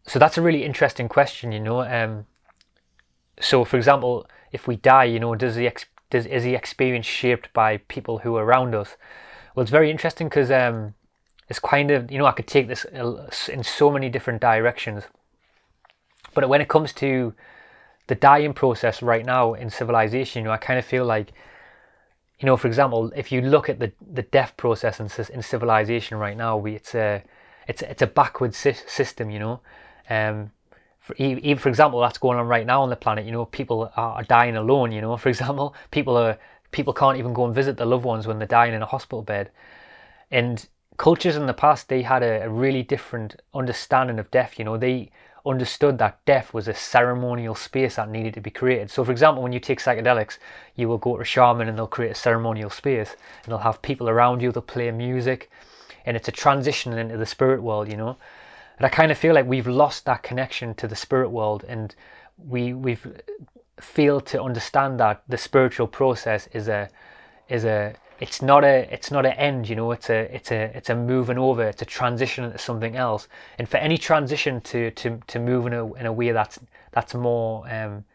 So 0.07 0.17
that's 0.17 0.39
a 0.39 0.41
really 0.41 0.63
interesting 0.63 1.07
question. 1.07 1.51
You 1.51 1.59
know, 1.59 1.81
um, 1.81 2.25
so 3.39 3.63
for 3.63 3.77
example, 3.77 4.25
if 4.51 4.65
we 4.65 4.77
die, 4.77 5.03
you 5.03 5.19
know, 5.19 5.35
does 5.35 5.55
the 5.55 5.67
ex- 5.67 5.85
does 6.09 6.25
is 6.25 6.41
the 6.41 6.55
experience 6.55 7.05
shaped 7.05 7.53
by 7.53 7.77
people 7.77 8.17
who 8.19 8.37
are 8.37 8.43
around 8.43 8.73
us? 8.73 8.97
Well, 9.53 9.61
it's 9.61 9.69
very 9.69 9.91
interesting 9.91 10.29
because 10.29 10.49
um, 10.49 10.95
it's 11.49 11.59
kind 11.59 11.91
of 11.91 12.11
you 12.11 12.17
know 12.17 12.25
I 12.25 12.31
could 12.31 12.47
take 12.47 12.67
this 12.67 12.85
in 12.85 13.63
so 13.63 13.91
many 13.91 14.09
different 14.09 14.41
directions. 14.41 15.03
But 16.33 16.49
when 16.49 16.61
it 16.61 16.67
comes 16.67 16.93
to 16.93 17.33
the 18.07 18.15
dying 18.15 18.53
process 18.53 19.01
right 19.01 19.25
now 19.25 19.53
in 19.53 19.69
civilization, 19.69 20.41
you 20.41 20.45
know, 20.45 20.53
I 20.53 20.57
kind 20.57 20.79
of 20.79 20.85
feel 20.85 21.05
like, 21.05 21.33
you 22.39 22.45
know, 22.45 22.57
for 22.57 22.67
example, 22.67 23.11
if 23.15 23.31
you 23.31 23.41
look 23.41 23.69
at 23.69 23.79
the 23.79 23.91
the 24.13 24.21
death 24.21 24.55
process 24.57 24.99
in, 24.99 25.09
in 25.33 25.41
civilization 25.41 26.17
right 26.17 26.37
now, 26.37 26.57
we 26.57 26.75
it's 26.75 26.95
a 26.95 27.23
it's 27.67 27.81
it's 27.81 28.01
a 28.01 28.07
backwards 28.07 28.57
system, 28.57 29.29
you 29.29 29.39
know. 29.39 29.59
Um, 30.09 30.51
for, 30.99 31.15
even 31.17 31.57
for 31.57 31.69
example, 31.69 32.01
that's 32.01 32.17
going 32.17 32.37
on 32.37 32.47
right 32.47 32.65
now 32.65 32.81
on 32.81 32.89
the 32.89 32.95
planet. 32.95 33.25
You 33.25 33.31
know, 33.31 33.45
people 33.45 33.91
are 33.95 34.23
dying 34.23 34.55
alone. 34.57 34.91
You 34.91 35.01
know, 35.01 35.17
for 35.23 35.29
example, 35.29 35.75
people 35.91 36.17
are 36.17 36.37
people 36.71 36.93
can't 36.93 37.17
even 37.17 37.33
go 37.33 37.45
and 37.45 37.55
visit 37.55 37.77
their 37.77 37.87
loved 37.87 38.05
ones 38.05 38.27
when 38.27 38.39
they're 38.39 38.47
dying 38.47 38.73
in 38.73 38.81
a 38.81 38.85
hospital 38.85 39.21
bed, 39.21 39.49
and 40.29 40.67
cultures 40.97 41.35
in 41.35 41.45
the 41.45 41.53
past 41.53 41.89
they 41.89 42.01
had 42.01 42.23
a, 42.23 42.43
a, 42.43 42.49
really 42.49 42.83
different 42.83 43.41
understanding 43.53 44.19
of 44.19 44.29
death 44.31 44.57
you 44.57 44.65
know 44.65 44.77
they 44.77 45.09
understood 45.45 45.97
that 45.97 46.23
death 46.25 46.53
was 46.53 46.67
a 46.67 46.73
ceremonial 46.73 47.55
space 47.55 47.95
that 47.95 48.09
needed 48.09 48.33
to 48.33 48.41
be 48.41 48.49
created. 48.49 48.91
So 48.91 49.05
for 49.05 49.11
example 49.11 49.41
when 49.41 49.53
you 49.53 49.59
take 49.59 49.79
psychedelics 49.79 50.37
you 50.75 50.89
will 50.89 50.97
go 50.97 51.15
to 51.15 51.21
a 51.21 51.25
shaman 51.25 51.69
and 51.69 51.77
they'll 51.77 51.87
create 51.87 52.11
a 52.11 52.15
ceremonial 52.15 52.69
space 52.69 53.15
and 53.43 53.51
they'll 53.51 53.59
have 53.59 53.81
people 53.81 54.09
around 54.09 54.41
you 54.41 54.51
they'll 54.51 54.61
play 54.61 54.91
music 54.91 55.49
and 56.05 56.17
it's 56.17 56.27
a 56.27 56.33
transition 56.33 56.93
into 56.97 57.17
the 57.17 57.25
spirit 57.25 57.61
world 57.61 57.87
you 57.89 57.97
know. 57.97 58.17
And 58.77 58.85
i 58.85 58.89
kind 58.89 59.11
of 59.11 59.17
feel 59.17 59.33
like 59.33 59.47
we've 59.47 59.67
lost 59.67 60.05
that 60.05 60.23
connection 60.23 60.73
to 60.75 60.87
the 60.87 60.95
spirit 60.95 61.29
world 61.29 61.63
and 61.67 61.95
we 62.37 62.73
we've 62.73 63.21
failed 63.79 64.25
to 64.25 64.41
understand 64.41 64.99
that 64.99 65.23
the 65.27 65.37
spiritual 65.37 65.87
process 65.87 66.47
is 66.51 66.67
a 66.67 66.89
is 67.47 67.63
a 67.63 67.95
it's 68.19 68.41
not 68.41 68.63
a 68.63 68.91
it's 68.91 69.11
not 69.11 69.25
an 69.25 69.33
end 69.33 69.69
you 69.69 69.75
know 69.75 69.91
it's 69.91 70.09
a 70.09 70.33
it's 70.35 70.51
a 70.51 70.75
it's 70.75 70.89
a 70.89 70.95
moving 70.95 71.37
over 71.37 71.63
it's 71.63 71.81
a 71.81 71.85
transition 71.85 72.43
into 72.43 72.57
something 72.57 72.95
else. 72.95 73.27
And 73.57 73.67
for 73.69 73.77
any 73.77 73.97
transition 73.97 74.61
to 74.61 74.91
to 74.91 75.19
to 75.27 75.39
move 75.39 75.67
in 75.67 75.73
a, 75.73 75.93
in 75.93 76.05
a 76.05 76.13
way 76.13 76.31
that's 76.31 76.59
that's 76.91 77.13
more 77.13 77.67
um 77.71 78.05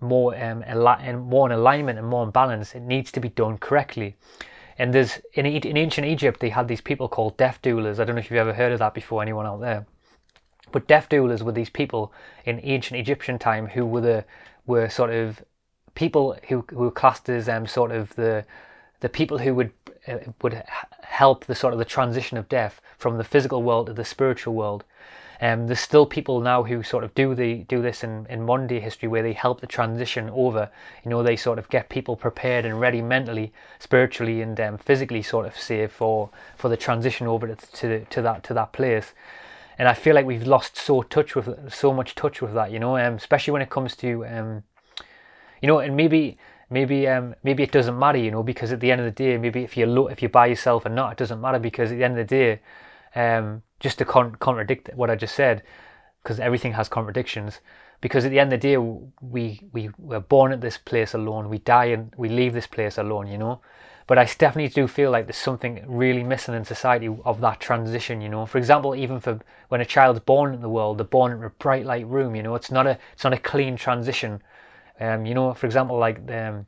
more 0.00 0.34
um 0.36 0.62
and 0.66 1.20
more 1.20 1.46
in 1.46 1.52
alignment 1.52 1.98
and 1.98 2.06
more 2.06 2.24
in 2.24 2.30
balance 2.30 2.74
it 2.74 2.82
needs 2.82 3.10
to 3.12 3.20
be 3.20 3.28
done 3.28 3.58
correctly. 3.58 4.16
And 4.76 4.92
there's 4.92 5.20
in, 5.34 5.46
in 5.46 5.76
ancient 5.76 6.06
Egypt 6.06 6.40
they 6.40 6.50
had 6.50 6.68
these 6.68 6.80
people 6.80 7.08
called 7.08 7.36
death 7.36 7.60
doulas 7.62 7.98
I 7.98 8.04
don't 8.04 8.14
know 8.14 8.20
if 8.20 8.30
you've 8.30 8.38
ever 8.38 8.54
heard 8.54 8.72
of 8.72 8.78
that 8.78 8.94
before 8.94 9.22
anyone 9.22 9.46
out 9.46 9.60
there. 9.60 9.86
But 10.72 10.86
death 10.86 11.08
doulas 11.08 11.42
were 11.42 11.52
these 11.52 11.70
people 11.70 12.12
in 12.44 12.60
ancient 12.62 12.98
Egyptian 13.00 13.38
time 13.38 13.68
who 13.68 13.84
were 13.86 14.00
the 14.00 14.24
were 14.66 14.88
sort 14.88 15.10
of 15.10 15.44
people 15.94 16.36
who, 16.48 16.64
who 16.70 16.76
were 16.76 16.90
classed 16.90 17.28
as 17.28 17.48
um, 17.48 17.66
sort 17.66 17.92
of 17.92 18.14
the 18.16 18.44
the 19.04 19.08
people 19.10 19.36
who 19.36 19.54
would 19.54 19.70
uh, 20.08 20.16
would 20.40 20.62
help 21.02 21.44
the 21.44 21.54
sort 21.54 21.74
of 21.74 21.78
the 21.78 21.84
transition 21.84 22.38
of 22.38 22.48
death 22.48 22.80
from 22.96 23.18
the 23.18 23.24
physical 23.24 23.62
world 23.62 23.86
to 23.86 23.92
the 23.92 24.04
spiritual 24.04 24.54
world. 24.54 24.82
Um, 25.42 25.66
there's 25.66 25.80
still 25.80 26.06
people 26.06 26.40
now 26.40 26.62
who 26.62 26.82
sort 26.82 27.04
of 27.04 27.14
do 27.14 27.34
the 27.34 27.64
do 27.64 27.82
this 27.82 28.02
in, 28.02 28.26
in 28.30 28.46
modern 28.46 28.66
day 28.66 28.80
history 28.80 29.06
where 29.06 29.22
they 29.22 29.34
help 29.34 29.60
the 29.60 29.66
transition 29.66 30.30
over. 30.30 30.70
You 31.04 31.10
know, 31.10 31.22
they 31.22 31.36
sort 31.36 31.58
of 31.58 31.68
get 31.68 31.90
people 31.90 32.16
prepared 32.16 32.64
and 32.64 32.80
ready 32.80 33.02
mentally, 33.02 33.52
spiritually, 33.78 34.40
and 34.40 34.58
um, 34.58 34.78
physically, 34.78 35.20
sort 35.20 35.44
of 35.44 35.54
say 35.54 35.86
for 35.86 36.30
for 36.56 36.70
the 36.70 36.78
transition 36.78 37.26
over 37.26 37.46
to, 37.54 37.72
to 37.72 38.06
to 38.06 38.22
that 38.22 38.42
to 38.44 38.54
that 38.54 38.72
place. 38.72 39.12
And 39.76 39.86
I 39.86 39.92
feel 39.92 40.14
like 40.14 40.24
we've 40.24 40.46
lost 40.46 40.78
so 40.78 41.02
touch 41.02 41.36
with 41.36 41.70
so 41.70 41.92
much 41.92 42.14
touch 42.14 42.40
with 42.40 42.54
that. 42.54 42.70
You 42.70 42.78
know, 42.78 42.96
um, 42.96 43.16
especially 43.16 43.52
when 43.52 43.60
it 43.60 43.68
comes 43.68 43.96
to 43.96 44.24
um, 44.24 44.62
you 45.60 45.66
know, 45.66 45.78
and 45.78 45.94
maybe 45.94 46.38
maybe 46.76 46.98
um, 47.14 47.26
maybe 47.46 47.62
it 47.62 47.72
doesn't 47.72 47.98
matter, 48.04 48.18
you 48.26 48.30
know, 48.34 48.42
because 48.42 48.70
at 48.72 48.80
the 48.80 48.90
end 48.92 49.00
of 49.02 49.06
the 49.06 49.16
day, 49.24 49.38
maybe 49.38 49.60
if 49.68 49.76
you 49.78 49.86
look, 49.86 50.12
if 50.12 50.22
you 50.22 50.28
buy 50.28 50.46
yourself 50.54 50.84
or 50.86 50.90
not, 51.00 51.12
it 51.12 51.18
doesn't 51.22 51.40
matter 51.40 51.60
because 51.60 51.90
at 51.92 51.98
the 51.98 52.04
end 52.04 52.18
of 52.18 52.26
the 52.26 52.32
day, 52.38 52.60
um, 53.22 53.62
just 53.84 53.98
to 53.98 54.04
con- 54.04 54.36
contradict 54.46 54.90
what 54.94 55.10
I 55.10 55.16
just 55.16 55.34
said, 55.34 55.62
because 56.22 56.38
everything 56.40 56.72
has 56.74 56.88
contradictions. 56.88 57.60
because 58.00 58.24
at 58.26 58.30
the 58.30 58.38
end 58.38 58.52
of 58.52 58.60
the 58.60 58.68
day, 58.68 58.76
we 59.34 59.44
we 59.72 59.90
were 59.98 60.20
born 60.20 60.52
at 60.52 60.60
this 60.60 60.78
place 60.78 61.14
alone. 61.14 61.48
We 61.48 61.58
die 61.58 61.86
and 61.86 62.12
we 62.16 62.28
leave 62.28 62.52
this 62.52 62.66
place 62.66 62.98
alone. 62.98 63.26
You 63.28 63.38
know. 63.38 63.60
But 64.06 64.18
I 64.18 64.24
definitely 64.26 64.68
do 64.68 64.86
feel 64.86 65.10
like 65.10 65.26
there's 65.26 65.38
something 65.38 65.82
really 65.86 66.22
missing 66.22 66.54
in 66.54 66.64
society 66.66 67.08
of 67.24 67.40
that 67.40 67.58
transition, 67.60 68.20
you 68.20 68.28
know. 68.28 68.44
For 68.44 68.58
example, 68.58 68.94
even 68.94 69.18
for 69.20 69.40
when 69.70 69.80
a 69.80 69.86
child's 69.86 70.20
born 70.20 70.52
in 70.54 70.60
the 70.60 70.68
world, 70.68 70.98
they're 70.98 71.06
born 71.06 71.32
in 71.32 71.42
a 71.42 71.48
bright 71.48 71.86
light 71.86 72.06
room, 72.06 72.34
you 72.36 72.42
know. 72.42 72.54
It's 72.54 72.70
not 72.70 72.86
a 72.86 72.98
it's 73.14 73.24
not 73.24 73.32
a 73.32 73.38
clean 73.38 73.76
transition. 73.76 74.42
Um, 75.00 75.26
you 75.26 75.34
know, 75.34 75.54
for 75.54 75.66
example, 75.66 75.98
like 75.98 76.18
um, 76.30 76.66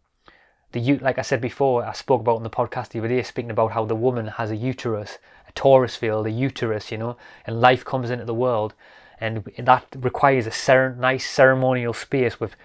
the 0.73 0.99
like 0.99 1.19
I 1.19 1.23
said 1.23 1.41
before, 1.41 1.85
I 1.85 1.93
spoke 1.93 2.21
about 2.21 2.37
in 2.39 2.43
the 2.43 2.51
podcast 2.51 2.91
the 2.91 2.99
other 2.99 3.09
day, 3.09 3.23
speaking 3.23 3.51
about 3.51 3.73
how 3.73 3.85
the 3.85 3.95
woman 3.95 4.27
has 4.27 4.51
a 4.51 4.57
uterus, 4.57 5.19
a 5.49 5.53
torus 5.53 5.97
field, 5.97 6.27
a 6.27 6.31
uterus, 6.31 6.91
you 6.91 6.99
know, 6.99 7.17
and 7.47 7.61
life 7.61 7.85
comes 7.85 8.11
into 8.11 8.25
the 8.25 8.35
world, 8.35 8.75
and 9.21 9.45
that 9.59 9.87
requires 9.97 10.47
a 10.47 10.51
cer- 10.51 10.97
nice 10.99 11.29
ceremonial 11.29 11.93
space 11.93 12.41
with 12.41 12.57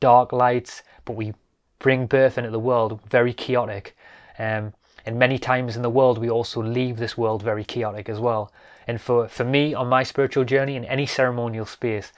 dark 0.00 0.32
lights, 0.32 0.82
but 1.04 1.16
we 1.16 1.34
bring 1.78 2.06
birth 2.06 2.38
into 2.38 2.50
the 2.50 2.58
world 2.58 3.00
very 3.08 3.32
chaotic. 3.32 3.96
Um, 4.38 4.72
and 5.06 5.18
many 5.18 5.38
times 5.38 5.76
in 5.76 5.82
the 5.82 5.90
world, 5.90 6.18
we 6.18 6.30
also 6.30 6.62
leave 6.62 6.96
this 6.96 7.18
world 7.18 7.42
very 7.42 7.64
chaotic 7.64 8.08
as 8.08 8.18
well. 8.18 8.50
And 8.86 9.00
for, 9.00 9.28
for 9.28 9.44
me, 9.44 9.74
on 9.74 9.88
my 9.88 10.02
spiritual 10.02 10.44
journey, 10.44 10.76
in 10.76 10.84
any 10.86 11.04
ceremonial 11.04 11.66
space, 11.66 12.12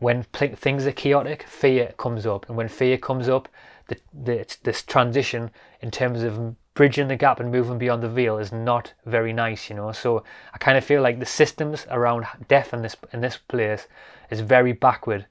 when 0.00 0.24
pl- 0.32 0.56
things 0.56 0.86
are 0.86 0.92
chaotic, 0.92 1.44
fear 1.44 1.94
comes 1.96 2.26
up. 2.26 2.48
And 2.48 2.56
when 2.56 2.68
fear 2.68 2.98
comes 2.98 3.28
up, 3.28 3.48
the, 3.88 3.96
the, 4.12 4.56
this 4.64 4.82
transition 4.82 5.50
in 5.80 5.90
terms 5.90 6.22
of 6.22 6.56
bridging 6.74 7.08
the 7.08 7.16
gap 7.16 7.40
and 7.40 7.52
moving 7.52 7.78
beyond 7.78 8.02
the 8.02 8.08
veil 8.08 8.38
is 8.38 8.52
not 8.52 8.94
very 9.04 9.32
nice, 9.32 9.68
you 9.68 9.76
know. 9.76 9.92
So 9.92 10.24
I 10.54 10.58
kind 10.58 10.78
of 10.78 10.84
feel 10.84 11.02
like 11.02 11.20
the 11.20 11.26
systems 11.26 11.86
around 11.90 12.26
death 12.48 12.72
in 12.72 12.82
this 12.82 12.96
in 13.12 13.20
this 13.20 13.36
place 13.36 13.86
is 14.30 14.40
very 14.40 14.72
backward 14.72 15.26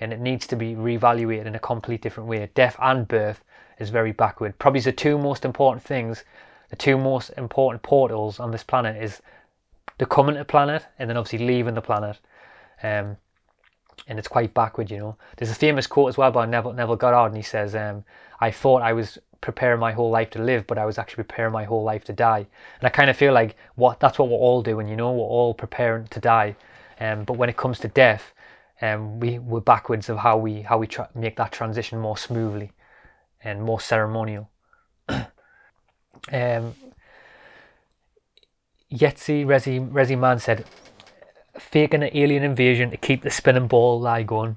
and 0.00 0.12
it 0.12 0.20
needs 0.20 0.46
to 0.48 0.56
be 0.56 0.74
reevaluated 0.74 1.46
in 1.46 1.54
a 1.54 1.60
complete 1.60 2.02
different 2.02 2.28
way. 2.28 2.48
Death 2.54 2.76
and 2.80 3.06
birth 3.06 3.44
is 3.78 3.90
very 3.90 4.12
backward. 4.12 4.58
Probably 4.58 4.80
the 4.80 4.92
two 4.92 5.18
most 5.18 5.44
important 5.44 5.84
things, 5.84 6.24
the 6.70 6.76
two 6.76 6.96
most 6.96 7.30
important 7.36 7.82
portals 7.82 8.40
on 8.40 8.50
this 8.50 8.64
planet 8.64 9.00
is 9.02 9.20
the 9.98 10.06
coming 10.06 10.36
to 10.36 10.44
planet 10.44 10.86
and 10.98 11.08
then 11.08 11.16
obviously 11.16 11.46
leaving 11.46 11.74
the 11.74 11.82
planet. 11.82 12.18
Um, 12.82 13.16
and 14.06 14.18
it's 14.18 14.28
quite 14.28 14.54
backward, 14.54 14.90
you 14.90 14.98
know. 14.98 15.16
There's 15.36 15.50
a 15.50 15.54
famous 15.54 15.86
quote 15.86 16.10
as 16.10 16.16
well 16.16 16.30
by 16.30 16.46
Neville, 16.46 16.72
Neville 16.72 16.96
Goddard, 16.96 17.28
and 17.28 17.36
he 17.36 17.42
says, 17.42 17.74
um, 17.74 18.04
I 18.40 18.50
thought 18.50 18.82
I 18.82 18.92
was 18.92 19.18
preparing 19.40 19.80
my 19.80 19.92
whole 19.92 20.10
life 20.10 20.30
to 20.30 20.42
live, 20.42 20.66
but 20.66 20.78
I 20.78 20.84
was 20.84 20.98
actually 20.98 21.24
preparing 21.24 21.52
my 21.52 21.64
whole 21.64 21.82
life 21.82 22.04
to 22.04 22.12
die. 22.12 22.46
And 22.78 22.86
I 22.86 22.88
kind 22.88 23.10
of 23.10 23.16
feel 23.16 23.32
like 23.32 23.56
what 23.74 24.00
that's 24.00 24.18
what 24.18 24.28
we're 24.28 24.36
all 24.36 24.62
doing, 24.62 24.88
you 24.88 24.96
know, 24.96 25.12
we're 25.12 25.24
all 25.24 25.54
preparing 25.54 26.06
to 26.08 26.20
die. 26.20 26.56
Um, 27.00 27.24
but 27.24 27.34
when 27.34 27.48
it 27.48 27.56
comes 27.56 27.78
to 27.80 27.88
death, 27.88 28.32
um, 28.80 29.20
we 29.20 29.38
we're 29.38 29.60
backwards 29.60 30.08
of 30.08 30.18
how 30.18 30.36
we 30.36 30.62
how 30.62 30.78
we 30.78 30.86
try, 30.86 31.06
make 31.14 31.36
that 31.36 31.52
transition 31.52 31.98
more 31.98 32.16
smoothly 32.16 32.72
and 33.42 33.62
more 33.62 33.80
ceremonial. 33.80 34.50
um, 35.08 35.26
Yetzi 38.92 39.44
Resi 39.44 39.90
Resi 39.90 40.18
Man 40.18 40.38
said, 40.38 40.64
faking 41.58 42.02
an 42.02 42.10
alien 42.12 42.42
invasion 42.42 42.90
to 42.90 42.96
keep 42.96 43.22
the 43.22 43.30
spinning 43.30 43.68
ball 43.68 44.00
lie 44.00 44.22
going. 44.22 44.56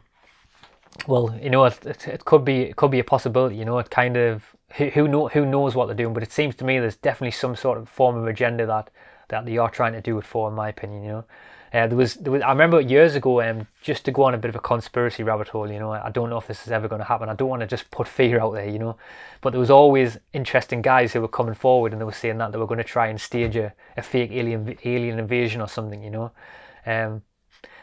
Well, 1.07 1.37
you 1.41 1.49
know, 1.49 1.65
it, 1.65 1.85
it, 1.85 2.07
it 2.07 2.25
could 2.25 2.43
be 2.45 2.61
it 2.63 2.75
could 2.75 2.91
be 2.91 2.99
a 2.99 3.03
possibility. 3.03 3.55
You 3.55 3.65
know, 3.65 3.79
it 3.79 3.89
kind 3.89 4.17
of 4.17 4.55
who 4.75 4.89
who 4.89 5.07
know 5.07 5.27
who 5.29 5.45
knows 5.45 5.75
what 5.75 5.87
they're 5.87 5.95
doing, 5.95 6.13
but 6.13 6.23
it 6.23 6.31
seems 6.31 6.55
to 6.55 6.65
me 6.65 6.79
there's 6.79 6.97
definitely 6.97 7.31
some 7.31 7.55
sort 7.55 7.77
of 7.77 7.89
form 7.89 8.17
of 8.17 8.27
agenda 8.27 8.65
that 8.65 8.89
that 9.29 9.45
they 9.45 9.57
are 9.57 9.69
trying 9.69 9.93
to 9.93 10.01
do 10.01 10.17
it 10.17 10.25
for, 10.25 10.49
in 10.49 10.55
my 10.55 10.69
opinion. 10.69 11.03
You 11.03 11.09
know, 11.09 11.25
uh, 11.73 11.87
there, 11.87 11.97
was, 11.97 12.15
there 12.15 12.33
was, 12.33 12.41
I 12.41 12.49
remember 12.49 12.81
years 12.81 13.15
ago, 13.15 13.41
um, 13.41 13.65
just 13.81 14.03
to 14.05 14.11
go 14.11 14.23
on 14.23 14.33
a 14.33 14.37
bit 14.37 14.49
of 14.49 14.55
a 14.55 14.59
conspiracy 14.59 15.23
rabbit 15.23 15.47
hole, 15.47 15.71
you 15.71 15.79
know, 15.79 15.93
I 15.93 16.09
don't 16.09 16.29
know 16.29 16.37
if 16.37 16.47
this 16.47 16.65
is 16.65 16.71
ever 16.71 16.89
going 16.89 16.99
to 16.99 17.05
happen. 17.05 17.29
I 17.29 17.33
don't 17.33 17.47
want 17.47 17.61
to 17.61 17.67
just 17.67 17.89
put 17.91 18.09
fear 18.09 18.41
out 18.41 18.53
there, 18.53 18.67
you 18.67 18.77
know, 18.77 18.97
but 19.39 19.51
there 19.51 19.59
was 19.59 19.71
always 19.71 20.17
interesting 20.33 20.81
guys 20.81 21.13
who 21.13 21.21
were 21.21 21.29
coming 21.29 21.53
forward 21.53 21.93
and 21.93 22.01
they 22.01 22.05
were 22.05 22.11
saying 22.11 22.39
that 22.39 22.51
they 22.51 22.57
were 22.57 22.67
going 22.67 22.79
to 22.79 22.83
try 22.83 23.07
and 23.07 23.19
stage 23.19 23.55
a, 23.55 23.73
a 23.95 24.01
fake 24.01 24.31
alien 24.31 24.77
alien 24.83 25.17
invasion 25.17 25.61
or 25.61 25.67
something, 25.67 26.03
you 26.03 26.09
know. 26.09 26.31
Um, 26.86 27.23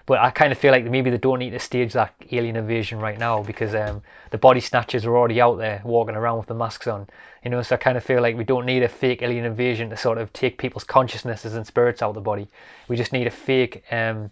but 0.09 0.21
I 0.21 0.31
kind 0.31 0.53
of 0.53 0.59
feel 0.59 0.73
like 0.73 0.87
maybe 0.87 1.11
they 1.11 1.19
don't 1.19 1.39
need 1.39 1.51
to 1.51 1.59
stage 1.59 1.93
that 1.93 2.15
alien 2.33 2.57
invasion 2.57 2.99
right 2.99 3.19
now 3.19 3.43
because 3.43 3.75
um, 3.75 4.01
the 4.31 4.39
body 4.39 4.59
snatchers 4.59 5.05
are 5.05 5.15
already 5.15 5.39
out 5.39 5.59
there 5.59 5.83
walking 5.85 6.17
around 6.17 6.39
with 6.39 6.47
the 6.47 6.55
masks 6.55 6.87
on. 6.87 7.07
You 7.45 7.51
know, 7.51 7.61
so 7.61 7.75
I 7.75 7.79
kind 7.79 7.99
of 7.99 8.03
feel 8.03 8.23
like 8.23 8.35
we 8.35 8.43
don't 8.43 8.65
need 8.65 8.83
a 8.83 8.89
fake 8.89 9.21
alien 9.21 9.45
invasion 9.45 9.91
to 9.91 9.99
sort 9.99 10.17
of 10.17 10.33
take 10.33 10.57
people's 10.57 10.85
consciousnesses 10.85 11.55
and 11.55 11.67
spirits 11.67 12.01
out 12.01 12.09
of 12.09 12.15
the 12.15 12.23
body. 12.23 12.49
We 12.89 12.97
just 12.97 13.13
need 13.13 13.27
a 13.27 13.31
fake 13.31 13.85
um, 13.93 14.31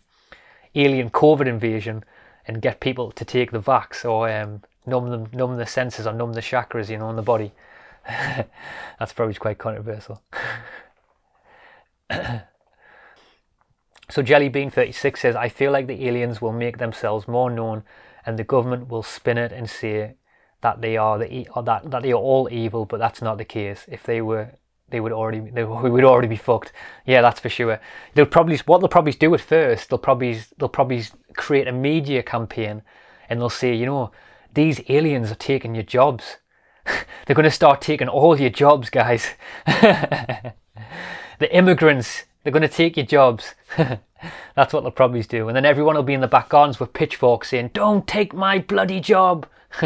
alien 0.74 1.10
COVID 1.10 1.46
invasion 1.46 2.04
and 2.46 2.62
get 2.62 2.80
people 2.80 3.12
to 3.12 3.24
take 3.26 3.50
the 3.50 3.60
vax 3.60 4.02
or 4.02 4.30
um, 4.30 4.62
numb 4.86 5.10
them, 5.10 5.28
numb 5.34 5.58
the 5.58 5.66
senses 5.66 6.06
or 6.06 6.14
numb 6.14 6.32
the 6.32 6.40
chakras, 6.40 6.88
you 6.88 6.96
know, 6.96 7.10
in 7.10 7.16
the 7.16 7.22
body. 7.22 7.52
That's 8.06 9.12
probably 9.12 9.34
quite 9.34 9.58
controversial. 9.58 10.22
So 14.08 14.22
Jellybean36 14.22 15.18
says, 15.18 15.36
I 15.36 15.48
feel 15.48 15.72
like 15.72 15.86
the 15.86 16.06
aliens 16.06 16.40
will 16.40 16.52
make 16.52 16.78
themselves 16.78 17.26
more 17.26 17.50
known 17.50 17.82
and 18.24 18.38
the 18.38 18.44
government 18.44 18.88
will 18.88 19.02
spin 19.02 19.38
it 19.38 19.52
and 19.52 19.68
say 19.68 20.14
that 20.60 20.80
they 20.80 20.96
are 20.96 21.18
the 21.18 21.48
that, 21.64 21.90
that 21.90 22.02
they 22.02 22.12
are 22.12 22.20
all 22.20 22.48
evil, 22.50 22.84
but 22.84 22.98
that's 22.98 23.22
not 23.22 23.38
the 23.38 23.44
case. 23.44 23.84
If 23.88 24.02
they 24.04 24.20
were 24.20 24.52
they 24.88 25.00
would 25.00 25.12
already 25.12 25.40
they 25.40 25.64
would 25.64 26.04
already 26.04 26.28
be 26.28 26.36
fucked. 26.36 26.72
Yeah, 27.04 27.22
that's 27.22 27.40
for 27.40 27.48
sure. 27.48 27.80
They'll 28.14 28.26
probably 28.26 28.58
what 28.66 28.78
they'll 28.78 28.88
probably 28.88 29.12
do 29.12 29.34
at 29.34 29.40
first, 29.40 29.90
they'll 29.90 29.98
probably 29.98 30.40
they'll 30.58 30.68
probably 30.68 31.04
create 31.34 31.68
a 31.68 31.72
media 31.72 32.22
campaign 32.22 32.82
and 33.28 33.40
they'll 33.40 33.50
say, 33.50 33.74
you 33.74 33.86
know, 33.86 34.12
these 34.54 34.80
aliens 34.88 35.30
are 35.30 35.36
taking 35.36 35.74
your 35.74 35.84
jobs. 35.84 36.36
They're 37.26 37.34
going 37.34 37.44
to 37.44 37.50
start 37.50 37.80
taking 37.80 38.08
all 38.08 38.40
your 38.40 38.50
jobs, 38.50 38.88
guys. 38.88 39.34
the 39.66 40.54
immigrants 41.50 42.24
they're 42.46 42.52
going 42.52 42.62
to 42.62 42.68
take 42.68 42.96
your 42.96 43.04
jobs. 43.04 43.56
That's 43.76 44.72
what 44.72 44.82
they'll 44.82 44.92
probably 44.92 45.22
do. 45.22 45.48
And 45.48 45.56
then 45.56 45.64
everyone 45.64 45.96
will 45.96 46.04
be 46.04 46.14
in 46.14 46.20
the 46.20 46.28
back 46.28 46.48
gardens 46.48 46.78
with 46.78 46.92
pitchforks 46.92 47.48
saying, 47.48 47.70
Don't 47.74 48.06
take 48.06 48.32
my 48.32 48.60
bloody 48.60 49.00
job. 49.00 49.48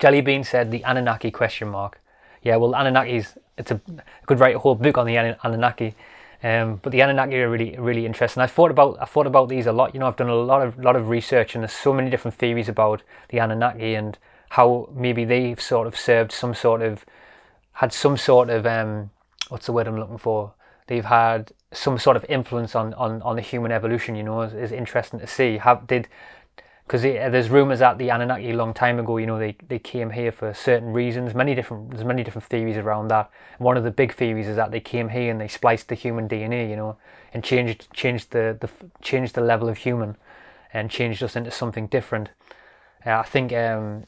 Jellybean 0.00 0.46
said 0.46 0.70
the 0.70 0.82
Anunnaki 0.84 1.30
question 1.30 1.68
mark. 1.68 2.00
Yeah, 2.42 2.56
well, 2.56 2.72
Anunnakis, 2.72 3.36
it's 3.58 3.72
a, 3.72 3.78
I 3.98 4.24
could 4.24 4.40
write 4.40 4.56
a 4.56 4.58
whole 4.58 4.74
book 4.74 4.96
on 4.96 5.06
the 5.06 5.16
Anunnaki. 5.16 5.94
Um, 6.42 6.80
but 6.82 6.92
the 6.92 7.02
Anunnaki 7.02 7.42
are 7.42 7.50
really, 7.50 7.76
really 7.78 8.06
interesting. 8.06 8.42
I 8.42 8.46
thought 8.46 8.70
about, 8.70 8.96
I 9.02 9.04
thought 9.04 9.26
about 9.26 9.50
these 9.50 9.66
a 9.66 9.72
lot. 9.72 9.92
You 9.92 10.00
know, 10.00 10.06
I've 10.06 10.16
done 10.16 10.30
a 10.30 10.34
lot 10.34 10.66
of, 10.66 10.78
lot 10.78 10.96
of 10.96 11.10
research, 11.10 11.54
and 11.54 11.62
there's 11.62 11.74
so 11.74 11.92
many 11.92 12.08
different 12.08 12.38
theories 12.38 12.70
about 12.70 13.02
the 13.28 13.38
Anunnaki 13.38 13.94
and 13.96 14.16
how 14.48 14.88
maybe 14.94 15.26
they've 15.26 15.60
sort 15.60 15.86
of 15.86 15.94
served 15.94 16.32
some 16.32 16.54
sort 16.54 16.80
of 16.80 17.04
had 17.74 17.92
some 17.92 18.16
sort 18.16 18.50
of 18.50 18.66
um, 18.66 19.10
what's 19.48 19.66
the 19.66 19.72
word 19.72 19.86
I'm 19.86 19.98
looking 19.98 20.18
for? 20.18 20.52
They've 20.86 21.04
had 21.04 21.52
some 21.72 21.98
sort 21.98 22.16
of 22.16 22.24
influence 22.28 22.74
on, 22.74 22.92
on, 22.94 23.22
on 23.22 23.36
the 23.36 23.42
human 23.42 23.72
evolution. 23.72 24.14
You 24.16 24.22
know, 24.22 24.42
is 24.42 24.72
interesting 24.72 25.20
to 25.20 25.26
see. 25.26 25.58
Have 25.58 25.86
did 25.86 26.08
because 26.86 27.02
there's 27.02 27.48
rumors 27.48 27.78
that 27.78 27.96
the 27.96 28.10
Anunnaki 28.10 28.50
a 28.50 28.54
long 28.54 28.74
time 28.74 28.98
ago, 28.98 29.16
you 29.16 29.26
know, 29.26 29.38
they, 29.38 29.56
they 29.68 29.78
came 29.78 30.10
here 30.10 30.30
for 30.32 30.52
certain 30.52 30.92
reasons. 30.92 31.34
Many 31.34 31.54
different 31.54 31.90
there's 31.90 32.04
many 32.04 32.22
different 32.22 32.46
theories 32.46 32.76
around 32.76 33.08
that. 33.08 33.30
One 33.58 33.76
of 33.76 33.84
the 33.84 33.90
big 33.90 34.12
theories 34.12 34.48
is 34.48 34.56
that 34.56 34.72
they 34.72 34.80
came 34.80 35.08
here 35.08 35.30
and 35.30 35.40
they 35.40 35.48
spliced 35.48 35.88
the 35.88 35.94
human 35.94 36.28
DNA, 36.28 36.68
you 36.68 36.76
know, 36.76 36.96
and 37.32 37.42
changed 37.42 37.88
changed 37.94 38.32
the, 38.32 38.58
the 38.60 38.68
changed 39.00 39.34
the 39.34 39.40
level 39.40 39.68
of 39.68 39.78
human, 39.78 40.16
and 40.72 40.90
changed 40.90 41.22
us 41.22 41.36
into 41.36 41.50
something 41.50 41.86
different. 41.86 42.28
Uh, 43.06 43.12
I 43.12 43.22
think 43.22 43.52
um, 43.52 44.04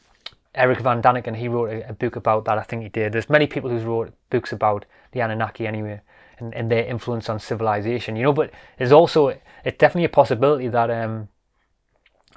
Eric 0.55 0.80
Von 0.80 1.02
Daniken, 1.02 1.36
he 1.36 1.48
wrote 1.48 1.70
a, 1.70 1.90
a, 1.90 1.92
book 1.92 2.16
about 2.16 2.44
that. 2.44 2.59
I 2.59 2.62
think 2.62 2.82
he 2.82 2.88
did. 2.88 3.12
There's 3.12 3.28
many 3.28 3.46
people 3.46 3.70
who 3.70 3.78
wrote 3.78 4.12
books 4.30 4.52
about 4.52 4.84
the 5.12 5.20
Anunnaki 5.20 5.66
anyway, 5.66 6.00
and, 6.38 6.55
and 6.55 6.70
their 6.70 6.84
influence 6.84 7.28
on 7.28 7.40
civilization. 7.40 8.16
You 8.16 8.22
know, 8.22 8.32
but 8.32 8.50
there's 8.78 8.92
also 8.92 9.28
it's 9.64 9.78
definitely 9.78 10.05
a 10.05 10.11
possibility 10.11 10.68
that 10.68 10.90
um, 10.90 11.28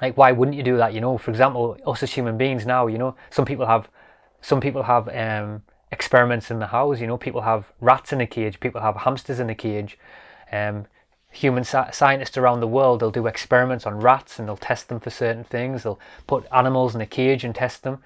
like 0.02 0.16
why 0.16 0.32
wouldn't 0.32 0.56
you 0.56 0.62
do 0.62 0.76
that? 0.76 0.94
You 0.94 1.00
know, 1.00 1.18
for 1.18 1.30
example, 1.30 1.76
us 1.86 2.02
as 2.02 2.12
human 2.12 2.36
beings 2.36 2.66
now, 2.66 2.86
you 2.86 2.98
know, 2.98 3.14
some 3.30 3.44
people 3.44 3.66
have 3.66 3.88
some 4.40 4.60
people 4.60 4.82
have 4.82 5.08
um, 5.08 5.62
experiments 5.92 6.50
in 6.50 6.58
the 6.58 6.66
house. 6.66 7.00
You 7.00 7.06
know, 7.06 7.18
people 7.18 7.42
have 7.42 7.72
rats 7.80 8.12
in 8.12 8.20
a 8.20 8.26
cage, 8.26 8.60
people 8.60 8.80
have 8.80 8.96
hamsters 8.96 9.40
in 9.40 9.50
a 9.50 9.54
cage. 9.54 9.98
Um, 10.50 10.86
human 11.38 11.64
scientists 11.64 12.36
around 12.36 12.60
the 12.60 12.66
world 12.66 13.00
they'll 13.00 13.10
do 13.10 13.26
experiments 13.26 13.86
on 13.86 14.00
rats 14.00 14.38
and 14.38 14.48
they'll 14.48 14.56
test 14.56 14.88
them 14.88 15.00
for 15.00 15.10
certain 15.10 15.44
things. 15.44 15.82
They'll 15.82 16.00
put 16.26 16.46
animals 16.52 16.94
in 16.94 17.00
a 17.00 17.06
cage 17.06 17.44
and 17.44 17.54
test 17.54 17.82
them. 17.84 18.02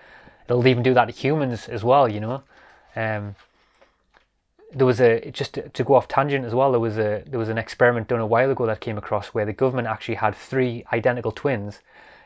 They'll 0.47 0.66
even 0.66 0.83
do 0.83 0.95
that 0.95 1.07
to 1.07 1.12
humans 1.12 1.68
as 1.68 1.83
well 1.83 2.09
you 2.09 2.20
know? 2.20 2.43
Um, 2.95 3.37
there 4.74 4.87
was 4.87 5.01
a 5.01 5.30
just 5.30 5.55
to, 5.55 5.68
to, 5.70 5.85
go 5.85 5.95
off 5.95 6.09
tangent 6.09 6.45
as 6.45 6.55
well 6.55 6.70
there 6.70 6.80
was 6.80 6.99
a 6.99 7.22
there 7.26 7.39
was 7.39 7.49
an 7.49 7.59
experiment 7.59 8.09
done 8.09 8.20
a 8.20 8.26
while 8.26 8.51
ago 8.51 8.66
that 8.66 8.80
came 8.80 8.97
across 8.99 9.28
where 9.28 9.45
the 9.45 9.53
government 9.53 9.89
actually 9.89 10.14
had 10.14 10.35
three 10.35 10.85
identical 10.93 11.30
twins 11.30 11.80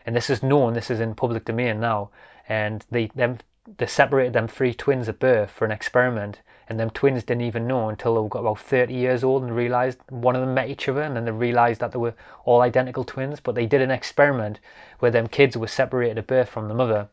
and 0.05 0.15
this 0.15 0.31
is 0.31 0.43
known 0.43 0.75
this 0.75 0.91
is 0.91 1.01
in 1.01 1.15
public 1.15 1.45
domain 1.45 1.81
now 1.81 2.09
and 2.49 2.85
they 2.91 3.07
them 3.15 3.39
they 3.79 3.87
separated 3.87 4.33
them 4.33 4.47
three 4.47 4.73
twins 4.73 5.09
at 5.09 5.19
birth 5.19 5.51
for 5.51 5.65
an 5.65 5.73
experiment 5.73 6.41
and 6.69 6.81
them 6.81 6.91
twins 6.91 7.25
didn't 7.25 7.43
even 7.43 7.67
know 7.67 7.89
until 7.89 8.23
they 8.23 8.29
got 8.29 8.41
about 8.41 8.59
30 8.59 8.93
years 8.93 9.23
old 9.23 9.43
and 9.43 9.55
realized 9.55 9.99
one 10.09 10.35
of 10.35 10.41
them 10.41 10.55
met 10.55 10.69
each 10.69 10.89
other 10.89 11.03
and 11.03 11.17
then 11.17 11.25
they 11.25 11.31
realized 11.31 11.81
that 11.81 11.93
they 11.93 11.99
were 11.99 12.15
all 12.45 12.61
identical 12.61 13.05
twins 13.05 13.41
but 13.41 13.55
they 13.55 13.67
did 13.67 13.81
an 13.81 13.91
experiment 13.91 14.59
where 14.99 15.11
them 15.11 15.29
kids 15.29 15.57
were 15.57 15.67
separated 15.67 16.19
at 16.19 16.27
birth 16.27 16.49
from 16.49 16.69
the 16.69 16.75
mother 16.75 17.09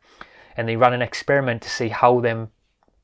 and 0.57 0.67
they 0.67 0.75
ran 0.75 0.93
an 0.93 1.01
experiment 1.01 1.61
to 1.61 1.69
see 1.69 1.89
how 1.89 2.19
them 2.19 2.49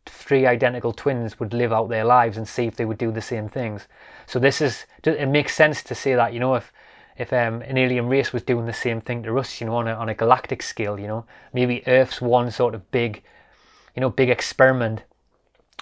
three 0.06 0.46
identical 0.46 0.92
twins 0.92 1.40
would 1.40 1.54
live 1.54 1.72
out 1.72 1.90
their 1.90 2.04
lives 2.04 2.38
and 2.38 2.48
see 2.48 2.66
if 2.66 2.76
they 2.76 2.86
would 2.86 2.98
do 2.98 3.12
the 3.12 3.22
same 3.22 3.48
things. 3.48 3.88
So 4.26 4.40
this 4.40 4.62
is 4.62 4.86
it 5.04 5.28
makes 5.28 5.56
sense 5.56 5.84
to 5.84 5.96
say 5.96 6.16
that 6.16 6.34
you 6.34 6.40
know 6.40 6.56
if 6.56 6.72
if 7.18 7.34
um, 7.34 7.62
an 7.64 7.78
alien 7.78 8.08
race 8.08 8.32
was 8.32 8.44
doing 8.44 8.66
the 8.66 8.74
same 8.74 9.02
thing 9.02 9.24
to 9.24 9.38
us 9.38 9.60
you 9.60 9.68
know 9.68 9.76
on 9.76 9.88
a, 9.88 9.94
on 9.94 10.10
a 10.10 10.16
galactic 10.16 10.64
scale 10.64 11.00
you 11.00 11.08
know 11.08 11.26
maybe 11.54 11.84
earth's 11.86 12.22
one 12.22 12.50
sort 12.50 12.74
of 12.74 12.90
big 12.92 13.22
you 13.96 14.02
know 14.02 14.10
big 14.10 14.30
experiment 14.30 15.04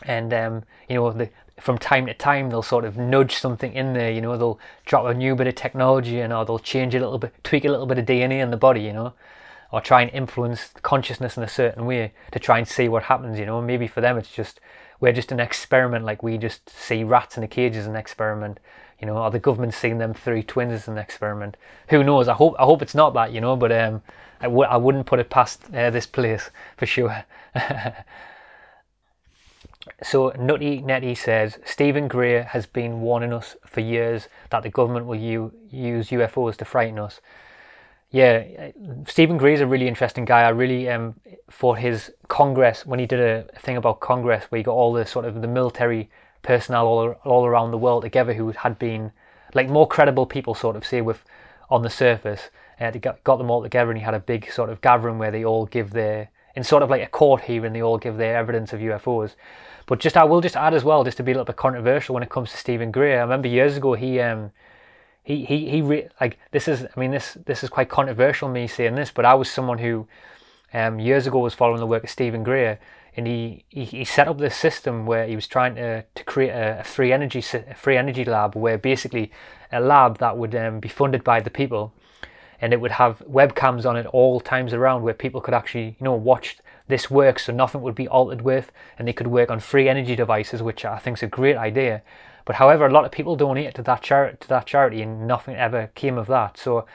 and 0.04 0.34
um, 0.34 0.64
you 0.90 0.96
know 0.96 1.12
the, 1.12 1.30
from 1.60 1.78
time 1.78 2.06
to 2.06 2.14
time 2.14 2.50
they'll 2.50 2.62
sort 2.62 2.86
of 2.86 2.98
nudge 2.98 3.36
something 3.36 3.74
in 3.74 3.94
there 3.94 4.12
you 4.12 4.22
know 4.22 4.38
they'll 4.38 4.60
drop 4.86 5.06
a 5.06 5.14
new 5.14 5.36
bit 5.36 5.48
of 5.48 5.56
technology 5.56 6.20
and 6.20 6.32
or 6.32 6.46
they'll 6.46 6.60
change 6.60 6.94
a 6.94 7.00
little 7.00 7.18
bit 7.18 7.34
tweak 7.44 7.66
a 7.66 7.70
little 7.70 7.88
bit 7.88 7.98
of 7.98 8.06
dna 8.06 8.42
in 8.42 8.52
the 8.52 8.58
body 8.58 8.82
you 8.82 8.94
know 8.94 9.14
or 9.72 9.82
try 9.82 10.02
and 10.02 10.12
influence 10.12 10.70
consciousness 10.82 11.38
in 11.38 11.44
a 11.44 11.48
certain 11.48 11.86
way 11.86 12.14
to 12.32 12.40
try 12.40 12.58
and 12.58 12.68
see 12.68 12.88
what 12.88 13.04
happens 13.04 13.38
you 13.38 13.46
know. 13.46 13.62
Maybe 13.62 13.88
for 13.88 14.02
them 14.02 14.18
it's 14.18 14.32
just 14.32 14.60
we're 15.00 15.14
just 15.14 15.32
an 15.32 15.40
experiment 15.40 16.06
like 16.06 16.24
we 16.24 16.38
just 16.38 16.70
see 16.70 17.04
rats 17.04 17.38
in 17.38 17.44
a 17.44 17.48
cage 17.48 17.76
as 17.76 17.86
an 17.86 17.96
experiment 17.96 18.60
you 19.00 19.06
know 19.06 19.18
or 19.18 19.30
the 19.30 19.40
government's 19.40 19.78
seeing 19.78 19.98
them 19.98 20.14
three 20.14 20.44
twins 20.44 20.74
as 20.74 20.88
an 20.88 20.98
experiment. 20.98 21.58
Who 21.90 22.04
knows? 22.04 22.28
I 22.28 22.34
hope 22.34 22.56
i 22.60 22.64
hope 22.64 22.82
it's 22.82 22.96
not 22.96 23.14
that 23.14 23.32
you 23.32 23.42
know 23.42 23.56
but 23.56 23.72
um 23.72 24.02
I 24.40 24.46
w- 24.46 24.70
I 24.70 24.78
wouldn't 24.78 25.08
put 25.08 25.20
it 25.20 25.30
past 25.30 25.64
uh, 25.74 25.90
this 25.90 26.06
place 26.06 26.50
for 26.78 26.86
sure 26.86 27.26
So 30.04 30.32
Nutty 30.38 30.82
Netty 30.82 31.16
says 31.16 31.58
Steven 31.66 32.08
Greer 32.08 32.44
has 32.44 32.68
been 32.68 33.02
warning 33.02 33.34
us 33.34 33.56
for 33.66 33.82
years 33.82 34.28
that 34.52 34.62
the 34.62 34.70
government 34.70 35.08
will 35.08 35.16
u- 35.16 35.54
use 35.72 36.10
UFOs 36.10 36.56
to 36.58 36.66
frighten 36.66 37.00
us. 37.00 37.20
Yeah, 38.12 38.72
Steven 39.08 39.38
Greer 39.38 39.56
is 39.56 39.62
a 39.62 39.68
really 39.68 39.88
interesting 39.88 40.24
guy. 40.24 40.44
I 40.44 40.50
really 40.50 40.88
um 40.88 41.16
for 41.50 41.78
his 41.78 42.12
Congress 42.28 42.86
when 42.86 43.00
he 43.00 43.08
did 43.08 43.20
a 43.20 43.60
thing 43.60 43.76
about 43.76 44.00
Congress 44.00 44.46
where 44.46 44.58
he 44.58 44.64
got 44.64 44.74
all 44.74 44.94
the 44.94 45.06
sort 45.06 45.26
of 45.26 45.42
the 45.42 45.48
military 45.48 46.10
personnel 46.44 46.86
all 46.86 47.16
all 47.26 47.46
around 47.46 47.72
the 47.72 47.78
world 47.78 48.04
together 48.04 48.34
who 48.34 48.52
had 48.52 48.78
been 48.78 49.12
like 49.56 49.68
more 49.68 49.88
credible 49.88 50.28
people 50.28 50.54
sort 50.54 50.76
of 50.76 50.86
say 50.86 51.02
with 51.02 51.24
on 51.72 51.82
the 51.82 51.90
surface. 51.90 52.50
Uh, 52.80 52.92
he 52.92 53.00
got, 53.00 53.24
got 53.24 53.38
them 53.38 53.50
all 53.50 53.64
together 53.64 53.90
and 53.90 53.98
he 53.98 54.06
had 54.06 54.14
a 54.14 54.20
big 54.20 54.52
sort 54.52 54.70
of 54.70 54.80
gathering 54.82 55.18
where 55.18 55.32
they 55.32 55.44
all 55.44 55.66
give 55.66 55.90
their 55.90 56.30
in 56.56 56.64
sort 56.64 56.84
of 56.84 56.90
like 56.90 57.02
a 57.02 57.08
court 57.08 57.44
hearing 57.44 57.74
they 57.74 57.82
all 57.82 57.98
give 57.98 58.18
their 58.18 58.38
evidence 58.38 58.74
of 58.74 58.80
UFOs. 58.80 59.36
But 59.88 60.00
just 60.00 60.16
I 60.16 60.26
will 60.26 60.42
just 60.42 60.56
add 60.56 60.74
as 60.74 60.84
well, 60.84 61.04
just 61.04 61.18
to 61.18 61.24
be 61.24 61.32
a 61.32 61.36
little 61.36 61.46
bit 61.46 61.56
controversial 61.56 62.14
when 62.14 62.22
it 62.22 62.30
comes 62.30 62.52
to 62.52 62.58
Steven 62.58 62.92
Greer. 62.92 63.18
I 63.18 63.22
remember 63.22 63.48
years 63.48 63.78
ago 63.78 63.94
he 63.94 64.20
um 64.20 64.52
he 65.24 65.46
he 65.46 65.70
he 65.70 65.82
re- 65.82 66.10
like 66.22 66.38
this 66.52 66.68
is 66.68 66.84
I 66.84 67.00
mean 67.00 67.12
this 67.12 67.38
this 67.46 67.64
is 67.64 67.70
quite 67.70 67.90
controversial 67.90 68.50
me 68.50 68.68
saying 68.68 68.96
this, 68.96 69.12
but 69.12 69.26
I 69.26 69.34
was 69.34 69.50
someone 69.50 69.80
who 69.80 70.08
um 70.74 71.00
years 71.00 71.26
ago 71.26 71.40
was 71.40 71.54
following 71.54 71.80
the 71.80 71.88
work 71.88 72.04
of 72.04 72.10
Steven 72.10 72.44
Greer 72.44 72.80
and 73.18 73.26
he, 73.26 73.66
he, 73.68 73.84
he 73.84 74.06
set 74.06 74.28
up 74.28 74.38
this 74.38 74.56
system 74.56 75.08
where 75.08 75.26
he 75.26 75.36
was 75.36 75.48
trying 75.48 75.74
to, 75.76 76.04
to 76.14 76.24
create 76.24 76.52
a, 76.52 76.82
a 76.82 76.84
free 76.84 77.12
energy 77.12 77.40
a 77.40 77.74
free 77.74 77.98
energy 77.98 78.24
lab 78.24 78.56
where 78.56 78.78
basically 78.78 79.32
a 79.72 79.80
lab 79.82 80.20
that 80.20 80.38
would 80.38 80.54
um, 80.56 80.80
be 80.80 80.88
funded 80.88 81.24
by 81.24 81.40
the 81.40 81.50
people 81.50 81.94
and 82.62 82.74
it 82.74 82.80
would 82.80 82.92
have 82.92 83.20
webcams 83.20 83.86
on 83.86 83.98
it 83.98 84.06
all 84.08 84.40
times 84.40 84.72
around 84.72 85.02
where 85.02 85.14
people 85.14 85.42
could 85.42 85.54
actually 85.54 85.96
you 86.00 86.04
know 86.04 86.14
watch 86.14 86.58
this 86.88 87.12
works 87.12 87.46
so 87.46 87.54
nothing 87.54 87.82
would 87.82 87.96
be 87.96 88.08
altered 88.08 88.42
with 88.42 88.72
and 88.98 89.08
they 89.08 89.14
could 89.14 89.28
work 89.28 89.52
on 89.52 89.60
free 89.60 89.90
energy 89.90 90.16
devices 90.16 90.62
which 90.62 90.86
i 90.86 90.98
think 90.98 91.18
is 91.18 91.24
a 91.24 91.28
great 91.28 91.58
idea. 91.58 92.02
But 92.46 92.56
however 92.56 92.86
a 92.86 92.92
lot 92.92 93.04
of 93.04 93.12
people 93.12 93.36
donate 93.36 93.76
to 93.76 93.84
that 93.84 94.02
charity 94.02 94.38
to 94.40 94.48
that 94.48 94.66
charity 94.66 95.02
and 95.02 95.28
nothing 95.28 95.56
ever 95.56 95.92
came 95.96 96.18
of 96.18 96.28
that. 96.28 96.58
So 96.58 96.86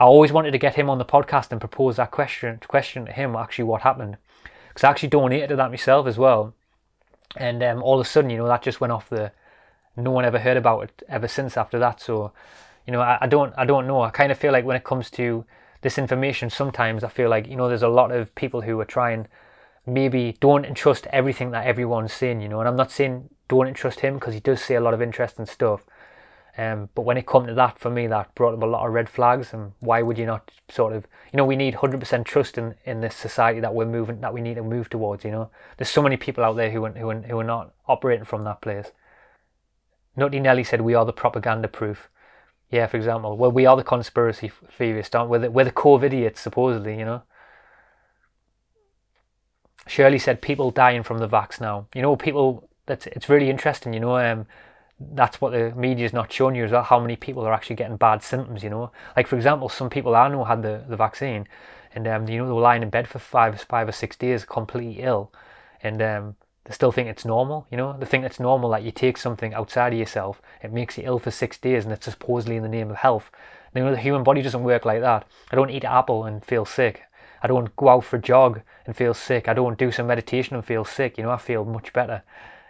i 0.00 0.04
always 0.04 0.32
wanted 0.32 0.52
to 0.52 0.58
get 0.58 0.74
him 0.74 0.90
on 0.90 0.98
the 0.98 1.04
podcast 1.04 1.52
and 1.52 1.60
propose 1.60 1.96
that 1.96 2.10
question 2.10 2.58
question 2.66 3.06
to 3.06 3.12
him 3.12 3.36
actually 3.36 3.64
what 3.64 3.82
happened. 3.82 4.16
Because 4.68 4.84
i 4.84 4.90
actually 4.90 5.10
donated 5.10 5.50
to 5.50 5.56
that 5.56 5.70
myself 5.70 6.06
as 6.06 6.18
well. 6.18 6.54
And 7.36 7.62
um, 7.62 7.82
all 7.82 8.00
of 8.00 8.06
a 8.06 8.08
sudden 8.08 8.30
you 8.30 8.38
know 8.38 8.48
that 8.48 8.62
just 8.62 8.80
went 8.80 8.92
off 8.92 9.10
the 9.10 9.32
no 9.96 10.10
one 10.10 10.24
ever 10.24 10.40
heard 10.40 10.56
about 10.56 10.84
it 10.84 11.02
ever 11.08 11.28
since 11.28 11.56
after 11.56 11.78
that. 11.78 12.00
So 12.00 12.32
you 12.86 12.92
know 12.92 13.02
I, 13.02 13.18
I 13.20 13.26
don't 13.26 13.52
i 13.58 13.64
don't 13.66 13.86
know. 13.86 14.00
I 14.00 14.10
kind 14.10 14.32
of 14.32 14.38
feel 14.38 14.52
like 14.52 14.64
when 14.64 14.76
it 14.76 14.84
comes 14.84 15.10
to 15.12 15.44
this 15.84 15.98
information 15.98 16.48
sometimes 16.48 17.04
I 17.04 17.08
feel 17.08 17.28
like 17.28 17.46
you 17.46 17.56
know 17.56 17.68
there's 17.68 17.82
a 17.82 17.88
lot 17.88 18.10
of 18.10 18.34
people 18.34 18.62
who 18.62 18.80
are 18.80 18.86
trying 18.86 19.28
maybe 19.84 20.34
don't 20.40 20.64
entrust 20.64 21.06
everything 21.12 21.50
that 21.50 21.66
everyone's 21.66 22.12
saying 22.12 22.40
you 22.40 22.48
know 22.48 22.58
and 22.58 22.66
I'm 22.66 22.74
not 22.74 22.90
saying 22.90 23.28
don't 23.48 23.68
entrust 23.68 24.00
him 24.00 24.14
because 24.14 24.32
he 24.32 24.40
does 24.40 24.62
say 24.62 24.76
a 24.76 24.80
lot 24.80 24.94
of 24.94 25.02
interesting 25.02 25.44
stuff. 25.44 25.82
Um, 26.56 26.88
but 26.94 27.02
when 27.02 27.18
it 27.18 27.26
come 27.26 27.46
to 27.46 27.54
that 27.54 27.78
for 27.78 27.90
me 27.90 28.06
that 28.06 28.34
brought 28.34 28.54
up 28.54 28.62
a 28.62 28.66
lot 28.66 28.86
of 28.86 28.94
red 28.94 29.10
flags 29.10 29.52
and 29.52 29.72
why 29.80 30.00
would 30.00 30.16
you 30.16 30.24
not 30.24 30.50
sort 30.70 30.94
of 30.94 31.06
you 31.30 31.36
know 31.36 31.44
we 31.44 31.56
need 31.56 31.74
100% 31.74 32.24
trust 32.24 32.56
in, 32.56 32.76
in 32.86 33.02
this 33.02 33.14
society 33.14 33.60
that 33.60 33.74
we're 33.74 33.84
moving 33.84 34.22
that 34.22 34.32
we 34.32 34.40
need 34.40 34.54
to 34.54 34.62
move 34.62 34.88
towards 34.88 35.22
you 35.22 35.30
know. 35.30 35.50
There's 35.76 35.90
so 35.90 36.02
many 36.02 36.16
people 36.16 36.44
out 36.44 36.56
there 36.56 36.70
who 36.70 36.86
who 36.86 37.12
who 37.12 37.38
are 37.38 37.44
not 37.44 37.74
operating 37.86 38.24
from 38.24 38.44
that 38.44 38.62
place. 38.62 38.90
Nutty 40.16 40.40
Nelly 40.40 40.64
said 40.64 40.80
we 40.80 40.94
are 40.94 41.04
the 41.04 41.12
propaganda 41.12 41.68
proof 41.68 42.08
yeah, 42.74 42.88
for 42.88 42.96
example, 42.96 43.36
well, 43.36 43.52
we 43.52 43.66
are 43.66 43.76
the 43.76 43.84
conspiracy 43.84 44.50
theorists, 44.76 45.14
aren't 45.14 45.30
we? 45.30 45.38
We're 45.38 45.44
the, 45.44 45.50
we're 45.52 46.00
the 46.00 46.06
idiots, 46.06 46.40
supposedly, 46.40 46.98
you 46.98 47.04
know. 47.04 47.22
Shirley 49.86 50.18
said 50.18 50.42
people 50.42 50.72
dying 50.72 51.04
from 51.04 51.18
the 51.18 51.28
vax 51.28 51.60
now. 51.60 51.86
You 51.94 52.02
know, 52.02 52.16
people. 52.16 52.68
That's 52.86 53.06
it's 53.06 53.28
really 53.28 53.48
interesting. 53.48 53.94
You 53.94 54.00
know, 54.00 54.16
um, 54.18 54.46
that's 54.98 55.40
what 55.40 55.52
the 55.52 55.72
media's 55.76 56.12
not 56.12 56.32
showing 56.32 56.56
you 56.56 56.64
is 56.64 56.72
how 56.72 56.98
many 56.98 57.14
people 57.14 57.44
are 57.44 57.52
actually 57.52 57.76
getting 57.76 57.96
bad 57.96 58.24
symptoms. 58.24 58.64
You 58.64 58.70
know, 58.70 58.90
like 59.16 59.28
for 59.28 59.36
example, 59.36 59.68
some 59.68 59.88
people 59.88 60.16
I 60.16 60.26
know 60.28 60.42
had 60.42 60.62
the, 60.62 60.84
the 60.88 60.96
vaccine, 60.96 61.46
and 61.94 62.08
um, 62.08 62.28
you 62.28 62.38
know 62.38 62.46
they 62.46 62.52
were 62.52 62.60
lying 62.60 62.82
in 62.82 62.90
bed 62.90 63.06
for 63.06 63.20
five 63.20 63.60
five 63.60 63.88
or 63.88 63.92
six 63.92 64.16
days, 64.16 64.44
completely 64.44 65.00
ill, 65.00 65.32
and 65.80 66.02
um, 66.02 66.36
they 66.64 66.72
still 66.72 66.92
think 66.92 67.08
it's 67.08 67.24
normal, 67.24 67.66
you 67.70 67.76
know? 67.76 67.96
They 67.98 68.06
think 68.06 68.24
it's 68.24 68.40
normal 68.40 68.70
that 68.70 68.82
you 68.82 68.90
take 68.90 69.18
something 69.18 69.52
outside 69.52 69.92
of 69.92 69.98
yourself, 69.98 70.40
it 70.62 70.72
makes 70.72 70.96
you 70.96 71.04
ill 71.04 71.18
for 71.18 71.30
six 71.30 71.58
days, 71.58 71.84
and 71.84 71.92
it's 71.92 72.06
supposedly 72.06 72.56
in 72.56 72.62
the 72.62 72.68
name 72.68 72.90
of 72.90 72.96
health. 72.96 73.30
You 73.74 73.84
know, 73.84 73.90
the 73.90 73.98
human 73.98 74.22
body 74.22 74.40
doesn't 74.40 74.62
work 74.62 74.84
like 74.84 75.00
that. 75.00 75.26
I 75.50 75.56
don't 75.56 75.70
eat 75.70 75.84
apple 75.84 76.24
and 76.24 76.44
feel 76.44 76.64
sick. 76.64 77.02
I 77.42 77.46
don't 77.46 77.74
go 77.76 77.88
out 77.88 78.04
for 78.04 78.16
a 78.16 78.22
jog 78.22 78.62
and 78.86 78.96
feel 78.96 79.12
sick. 79.12 79.48
I 79.48 79.54
don't 79.54 79.78
do 79.78 79.92
some 79.92 80.06
meditation 80.06 80.56
and 80.56 80.64
feel 80.64 80.84
sick. 80.84 81.18
You 81.18 81.24
know, 81.24 81.30
I 81.30 81.36
feel 81.36 81.64
much 81.64 81.92
better. 81.92 82.22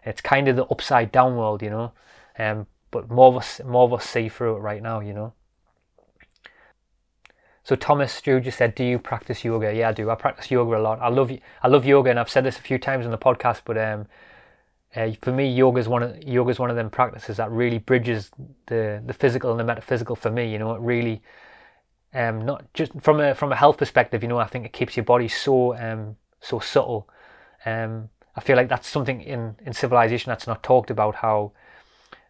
It's 0.04 0.20
kind 0.20 0.48
of 0.48 0.56
the 0.56 0.64
upside 0.66 1.12
down 1.12 1.36
world, 1.36 1.62
you 1.62 1.70
know. 1.70 1.92
Um, 2.38 2.66
but 2.90 3.10
more 3.10 3.28
of 3.28 3.36
us, 3.36 3.60
more 3.64 3.84
of 3.84 3.92
us 3.92 4.04
see 4.04 4.28
through 4.28 4.56
it 4.56 4.60
right 4.60 4.82
now, 4.82 5.00
you 5.00 5.12
know. 5.12 5.32
So 7.64 7.74
Thomas 7.76 8.20
just 8.20 8.58
said, 8.58 8.74
"Do 8.74 8.84
you 8.84 8.98
practice 8.98 9.42
yoga?" 9.42 9.74
Yeah, 9.74 9.88
I 9.88 9.92
do. 9.92 10.10
I 10.10 10.14
practice 10.16 10.50
yoga 10.50 10.76
a 10.76 10.82
lot. 10.82 11.00
I 11.00 11.08
love 11.08 11.32
I 11.62 11.68
love 11.68 11.86
yoga, 11.86 12.10
and 12.10 12.20
I've 12.20 12.28
said 12.28 12.44
this 12.44 12.58
a 12.58 12.62
few 12.62 12.78
times 12.78 13.06
on 13.06 13.10
the 13.10 13.18
podcast. 13.18 13.62
But 13.64 13.78
um, 13.78 14.06
uh, 14.94 15.12
for 15.22 15.32
me, 15.32 15.50
yoga 15.50 15.80
is 15.80 15.88
one 15.88 16.02
of 16.02 16.22
yoga 16.22 16.50
is 16.50 16.58
one 16.58 16.68
of 16.68 16.76
them 16.76 16.90
practices 16.90 17.38
that 17.38 17.50
really 17.50 17.78
bridges 17.78 18.30
the 18.66 19.02
the 19.04 19.14
physical 19.14 19.50
and 19.50 19.58
the 19.58 19.64
metaphysical. 19.64 20.14
For 20.14 20.30
me, 20.30 20.52
you 20.52 20.58
know, 20.58 20.74
it 20.74 20.80
really 20.82 21.22
um, 22.12 22.44
not 22.44 22.70
just 22.74 22.92
from 23.00 23.18
a 23.20 23.34
from 23.34 23.50
a 23.50 23.56
health 23.56 23.78
perspective. 23.78 24.22
You 24.22 24.28
know, 24.28 24.38
I 24.38 24.46
think 24.46 24.66
it 24.66 24.74
keeps 24.74 24.94
your 24.94 25.04
body 25.04 25.28
so 25.28 25.74
um 25.76 26.16
so 26.40 26.60
subtle. 26.60 27.08
Um, 27.64 28.10
I 28.36 28.40
feel 28.42 28.56
like 28.56 28.68
that's 28.68 28.88
something 28.88 29.22
in 29.22 29.56
in 29.64 29.72
civilization 29.72 30.28
that's 30.28 30.46
not 30.46 30.62
talked 30.62 30.90
about. 30.90 31.14
How 31.14 31.52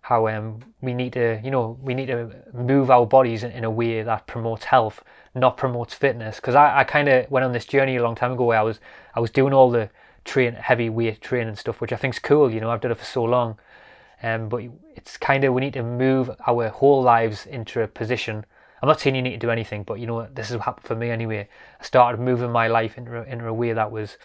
how 0.05 0.29
um, 0.29 0.59
we 0.83 0.93
need 0.93 1.15
to, 1.15 1.41
you 1.43 1.51
know, 1.51 1.79
we 1.81 1.95
need 1.95 2.07
to 2.07 2.31
move 2.53 2.91
our 2.91 3.07
bodies 3.07 3.43
in, 3.43 3.51
in 3.53 3.65
a 3.65 3.71
way 3.71 4.03
that 4.03 4.27
promotes 4.27 4.67
health, 4.67 5.03
not 5.35 5.57
promotes 5.57 5.95
fitness. 5.95 6.37
Because 6.37 6.55
I, 6.55 6.81
I 6.81 6.85
kind 6.85 7.09
of 7.09 7.31
went 7.31 7.45
on 7.45 7.53
this 7.53 7.67
journey 7.67 7.97
a 7.97 8.03
long 8.03 8.15
time 8.15 8.33
ago 8.33 8.45
where 8.45 8.59
I 8.59 8.63
was, 8.63 8.81
I 9.15 9.21
was 9.21 9.31
doing 9.31 9.53
all 9.53 9.71
the 9.71 9.91
train, 10.25 10.55
heavy 10.55 10.89
weight 10.89 11.21
training 11.21 11.57
stuff, 11.57 11.81
which 11.81 11.93
I 11.93 11.97
think 11.97 12.15
is 12.15 12.19
cool. 12.21 12.51
You 12.51 12.61
know, 12.61 12.71
I've 12.71 12.81
done 12.81 12.93
it 12.93 12.99
for 12.99 13.05
so 13.05 13.25
long. 13.25 13.59
Um, 14.23 14.49
but 14.49 14.63
it's 14.95 15.17
kind 15.17 15.45
of 15.45 15.53
we 15.53 15.61
need 15.61 15.75
to 15.75 15.83
move 15.83 16.31
our 16.47 16.69
whole 16.69 17.03
lives 17.03 17.47
into 17.47 17.83
a 17.83 17.89
position. 17.89 18.47
I'm 18.81 18.89
not 18.89 19.01
saying 19.01 19.17
you 19.17 19.23
need 19.23 19.33
to 19.33 19.47
do 19.47 19.51
anything, 19.51 19.83
but 19.83 20.01
you 20.01 20.07
know, 20.07 20.27
this 20.33 20.51
is 20.51 20.57
what 20.57 20.65
happened 20.65 20.87
for 20.87 20.95
me 20.95 21.11
anyway. 21.11 21.49
I 21.81 21.85
started 21.85 22.21
moving 22.21 22.51
my 22.51 22.69
life 22.69 22.97
into, 22.97 23.23
into 23.31 23.47
a 23.47 23.53
way 23.53 23.73
that 23.73 23.91
was 23.91 24.17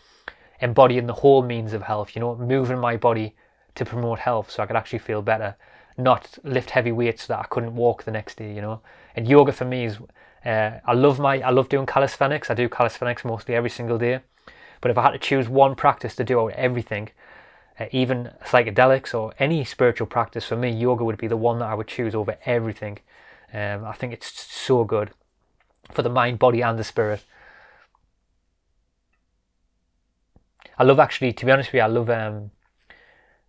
embodying 0.61 1.07
the 1.07 1.13
whole 1.13 1.43
means 1.43 1.73
of 1.73 1.83
health. 1.83 2.15
You 2.15 2.21
know, 2.21 2.35
moving 2.35 2.79
my 2.79 2.97
body 2.97 3.35
to 3.75 3.85
promote 3.85 4.19
health 4.19 4.51
so 4.51 4.63
I 4.63 4.65
could 4.65 4.75
actually 4.75 4.99
feel 4.99 5.21
better, 5.21 5.55
not 5.97 6.37
lift 6.43 6.71
heavy 6.71 6.91
weights 6.91 7.27
that 7.27 7.39
I 7.39 7.43
couldn't 7.43 7.75
walk 7.75 8.03
the 8.03 8.11
next 8.11 8.35
day, 8.37 8.53
you 8.53 8.61
know. 8.61 8.81
And 9.15 9.27
yoga 9.27 9.51
for 9.51 9.65
me 9.65 9.85
is, 9.85 9.97
uh, 10.45 10.79
I 10.85 10.93
love 10.93 11.19
my, 11.19 11.41
I 11.41 11.49
love 11.49 11.69
doing 11.69 11.85
calisthenics. 11.85 12.49
I 12.49 12.53
do 12.53 12.69
calisthenics 12.69 13.25
mostly 13.25 13.55
every 13.55 13.69
single 13.69 13.97
day. 13.97 14.21
But 14.81 14.91
if 14.91 14.97
I 14.97 15.03
had 15.03 15.11
to 15.11 15.19
choose 15.19 15.49
one 15.49 15.75
practice 15.75 16.15
to 16.15 16.23
do 16.23 16.39
out 16.39 16.53
everything, 16.53 17.09
uh, 17.79 17.85
even 17.91 18.31
psychedelics 18.45 19.13
or 19.13 19.33
any 19.39 19.63
spiritual 19.65 20.07
practice, 20.07 20.45
for 20.45 20.55
me, 20.55 20.69
yoga 20.69 21.03
would 21.03 21.17
be 21.17 21.27
the 21.27 21.37
one 21.37 21.59
that 21.59 21.65
I 21.65 21.73
would 21.73 21.87
choose 21.87 22.15
over 22.15 22.37
everything. 22.45 22.99
Um, 23.53 23.83
I 23.83 23.93
think 23.93 24.13
it's 24.13 24.31
so 24.51 24.83
good 24.83 25.11
for 25.91 26.01
the 26.01 26.09
mind, 26.09 26.39
body, 26.39 26.61
and 26.61 26.77
the 26.77 26.83
spirit. 26.83 27.23
I 30.77 30.83
love 30.83 30.99
actually, 30.99 31.33
to 31.33 31.45
be 31.45 31.51
honest 31.51 31.69
with 31.69 31.79
you, 31.79 31.81
I 31.81 31.87
love 31.87 32.09
um, 32.09 32.51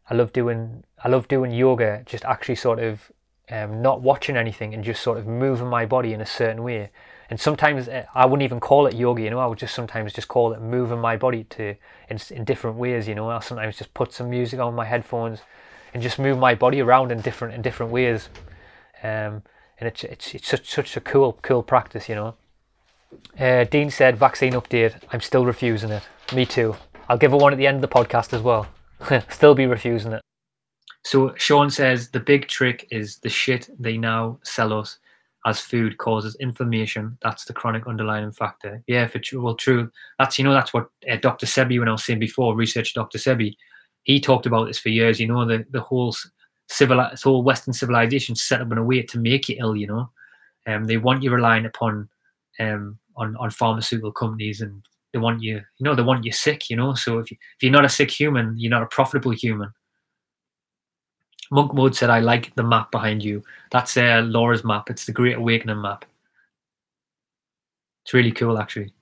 I 0.09 0.15
love 0.15 0.33
doing 0.33 0.83
I 1.05 1.09
love 1.09 1.29
doing 1.29 1.53
yoga. 1.53 2.03
Just 2.05 2.25
actually 2.25 2.57
sort 2.57 2.81
of 2.81 3.13
um, 3.51 3.83
not 3.83 4.01
watching 4.01 4.37
anything 4.37 4.75
and 4.75 4.85
just 4.85 5.03
sort 5.03 5.19
of 5.19 5.27
moving 5.27 5.67
my 5.67 5.85
body 5.85 6.13
in 6.13 6.21
a 6.21 6.27
certain 6.27 6.63
way. 6.63 6.91
And 7.29 7.39
sometimes 7.39 7.89
uh, 7.89 8.07
I 8.15 8.27
wouldn't 8.27 8.43
even 8.43 8.61
call 8.61 8.87
it 8.87 8.95
yoga, 8.95 9.23
you 9.23 9.31
know. 9.31 9.39
I 9.39 9.47
would 9.47 9.59
just 9.59 9.75
sometimes 9.75 10.13
just 10.13 10.29
call 10.29 10.53
it 10.53 10.61
moving 10.61 10.99
my 10.99 11.17
body 11.17 11.45
to 11.51 11.77
in, 12.09 12.19
in 12.31 12.45
different 12.45 12.77
ways, 12.77 13.07
you 13.07 13.15
know. 13.15 13.29
I'll 13.29 13.41
sometimes 13.41 13.77
just 13.77 13.95
put 13.95 14.13
some 14.13 14.31
music 14.31 14.59
on 14.61 14.75
my 14.75 14.85
headphones 14.85 15.41
and 15.93 16.03
just 16.03 16.19
move 16.19 16.39
my 16.39 16.55
body 16.55 16.81
around 16.81 17.13
in 17.13 17.21
different 17.21 17.55
in 17.55 17.63
different 17.63 17.93
ways. 17.93 18.29
Um, 19.03 19.43
and 19.79 19.89
it's 19.89 20.05
it's 20.05 20.35
it's 20.35 20.49
such 20.49 20.69
such 20.69 20.97
a 20.97 21.01
cool 21.01 21.39
cool 21.43 21.63
practice, 21.63 22.09
you 22.09 22.15
know. 22.15 22.35
Uh, 23.39 23.65
Dean 23.65 23.91
said, 23.91 24.17
"Vaccine 24.17 24.53
update. 24.53 24.95
I'm 25.13 25.21
still 25.21 25.45
refusing 25.45 25.91
it. 25.91 26.03
Me 26.35 26.47
too. 26.47 26.77
I'll 27.09 27.19
give 27.19 27.33
it 27.33 27.41
one 27.41 27.53
at 27.53 27.57
the 27.57 27.67
end 27.67 27.77
of 27.77 27.83
the 27.83 27.89
podcast 27.89 28.33
as 28.33 28.43
well. 28.43 28.67
still 29.29 29.55
be 29.55 29.67
refusing 29.67 30.13
it." 30.13 30.23
So 31.05 31.35
Sean 31.37 31.71
says 31.71 32.11
the 32.11 32.21
big 32.21 32.49
trick 32.49 32.87
is 32.91 33.19
the 33.19 33.29
shit 33.29 33.71
they 33.79 33.97
now 33.97 34.39
sell 34.43 34.73
us 34.73 34.99
as 35.47 35.61
food 35.61 35.97
causes 35.99 36.37
inflammation. 36.41 37.17
That's 37.23 37.45
the 37.45 37.55
chronic 37.55 37.87
underlying 37.87 38.33
factor. 38.33 38.83
Yeah, 38.87 39.07
for 39.07 39.19
true. 39.19 39.43
Well, 39.43 39.55
true. 39.55 39.91
That's 40.19 40.39
you 40.39 40.45
know 40.45 40.53
that's 40.53 40.75
what 40.75 40.91
uh, 41.11 41.17
Dr. 41.17 41.47
Sebi, 41.47 41.79
when 41.79 41.89
I 41.89 41.93
was 41.93 42.05
saying 42.05 42.19
before, 42.19 42.55
research 42.55 42.95
Dr. 42.95 43.19
Sebi, 43.19 43.57
he 44.03 44.21
talked 44.21 44.47
about 44.47 44.67
this 44.67 44.79
for 44.79 44.91
years. 44.91 45.19
You 45.19 45.29
know 45.29 45.47
the 45.47 45.65
the 45.71 45.81
whole 45.81 46.15
civil, 46.69 47.03
whole 47.23 47.43
Western 47.43 47.73
civilization 47.73 48.37
set 48.37 48.61
up 48.61 48.71
in 48.71 48.79
a 48.79 48.85
way 48.85 49.03
to 49.03 49.19
make 49.19 49.49
you 49.49 49.57
ill. 49.59 49.77
You 49.77 49.87
know, 49.87 50.11
um, 50.67 50.85
they 50.85 50.99
want 50.99 51.23
you 51.23 51.31
relying 51.31 51.65
upon 51.65 52.09
um 52.59 52.99
on 53.17 53.37
on 53.37 53.51
pharmaceutical 53.51 54.13
companies 54.13 54.61
and 54.61 54.83
they 55.13 55.19
want 55.19 55.43
you, 55.43 55.57
you 55.57 55.85
know, 55.85 55.95
they 55.95 56.03
want 56.03 56.25
you 56.25 56.33
sick. 56.33 56.69
You 56.69 56.77
know, 56.77 56.95
so 56.95 57.19
if 57.19 57.31
you, 57.31 57.37
if 57.57 57.63
you're 57.63 57.73
not 57.73 57.85
a 57.85 57.89
sick 57.89 58.11
human, 58.11 58.55
you're 58.59 58.71
not 58.71 58.83
a 58.83 58.87
profitable 58.87 59.33
human. 59.33 59.73
Monk 61.51 61.75
Mode 61.75 61.97
said, 61.97 62.11
I 62.11 62.21
like 62.21 62.55
the 62.55 62.63
map 62.63 62.91
behind 62.91 63.25
you. 63.25 63.43
That's 63.71 63.97
uh, 63.97 64.23
Laura's 64.25 64.65
map. 64.65 64.89
It's 64.89 65.07
the 65.07 65.13
Great 65.13 65.37
Awakening 65.37 65.81
map. 65.81 66.05
It's 68.05 68.15
really 68.15 68.33
cool, 68.33 68.59
actually. 68.59 68.93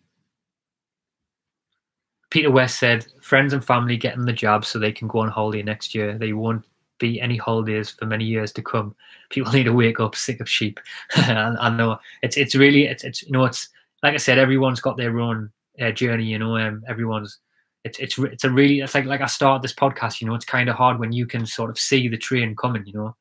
Peter 2.30 2.50
West 2.50 2.78
said, 2.78 3.06
friends 3.20 3.52
and 3.52 3.64
family 3.64 3.96
getting 3.96 4.24
the 4.24 4.32
jab 4.32 4.64
so 4.64 4.78
they 4.78 4.92
can 4.92 5.08
go 5.08 5.20
on 5.20 5.28
holiday 5.28 5.62
next 5.62 5.94
year. 5.94 6.18
They 6.18 6.32
won't 6.32 6.64
be 6.98 7.20
any 7.20 7.36
holidays 7.36 7.90
for 7.90 8.06
many 8.06 8.24
years 8.24 8.52
to 8.52 8.62
come. 8.62 8.94
People 9.30 9.52
need 9.52 9.64
to 9.64 9.72
wake 9.72 10.00
up 10.00 10.14
sick 10.14 10.40
of 10.40 10.48
sheep. 10.48 10.80
I 11.14 11.70
know 11.70 11.98
it's 12.22 12.36
it's 12.36 12.54
really 12.54 12.86
it's 12.86 13.04
it's 13.04 13.22
you 13.22 13.32
know 13.32 13.44
it's 13.44 13.68
like 14.02 14.14
I 14.14 14.18
said, 14.18 14.38
everyone's 14.38 14.80
got 14.80 14.96
their 14.96 15.20
own 15.20 15.50
uh, 15.80 15.90
journey. 15.92 16.24
You 16.24 16.38
know, 16.38 16.56
um, 16.56 16.84
everyone's 16.88 17.38
it's 17.88 17.98
it's 17.98 18.18
it's 18.18 18.44
a 18.44 18.50
really 18.50 18.80
it's 18.80 18.94
like 18.94 19.06
like 19.06 19.20
I 19.20 19.26
started 19.26 19.62
this 19.62 19.74
podcast. 19.74 20.20
You 20.20 20.26
know, 20.26 20.34
it's 20.34 20.44
kind 20.44 20.68
of 20.68 20.76
hard 20.76 20.98
when 20.98 21.12
you 21.12 21.26
can 21.26 21.46
sort 21.46 21.70
of 21.70 21.78
see 21.78 22.08
the 22.08 22.18
train 22.18 22.54
coming. 22.54 22.84
You 22.86 22.92
know, 22.92 23.16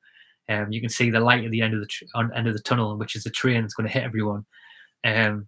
um, 0.50 0.72
you 0.72 0.82
can 0.82 0.90
see 0.90 1.10
the 1.10 1.20
light 1.20 1.46
at 1.46 1.52
the 1.52 1.62
end 1.62 1.74
of 1.74 1.80
the 1.80 1.86
tr- 1.88 2.06
on, 2.16 2.34
end 2.34 2.48
of 2.48 2.54
the 2.54 2.62
tunnel, 2.62 2.98
which 2.98 3.16
is 3.16 3.24
the 3.24 3.30
train 3.30 3.62
that's 3.62 3.74
going 3.74 3.88
to 3.88 3.94
hit 3.94 4.04
everyone. 4.04 4.46
Um, 5.04 5.48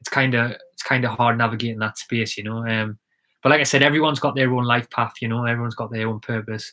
it's 0.00 0.08
kind 0.08 0.34
of 0.34 0.52
it's 0.72 0.82
kind 0.82 1.04
of 1.04 1.12
hard 1.12 1.38
navigating 1.38 1.78
that 1.78 1.98
space. 1.98 2.36
You 2.36 2.44
know, 2.44 2.66
um, 2.66 2.98
but 3.42 3.50
like 3.50 3.60
I 3.60 3.64
said, 3.64 3.82
everyone's 3.82 4.20
got 4.20 4.34
their 4.34 4.52
own 4.52 4.64
life 4.64 4.90
path. 4.90 5.14
You 5.20 5.28
know, 5.28 5.44
everyone's 5.44 5.76
got 5.76 5.92
their 5.92 6.08
own 6.08 6.20
purpose. 6.20 6.72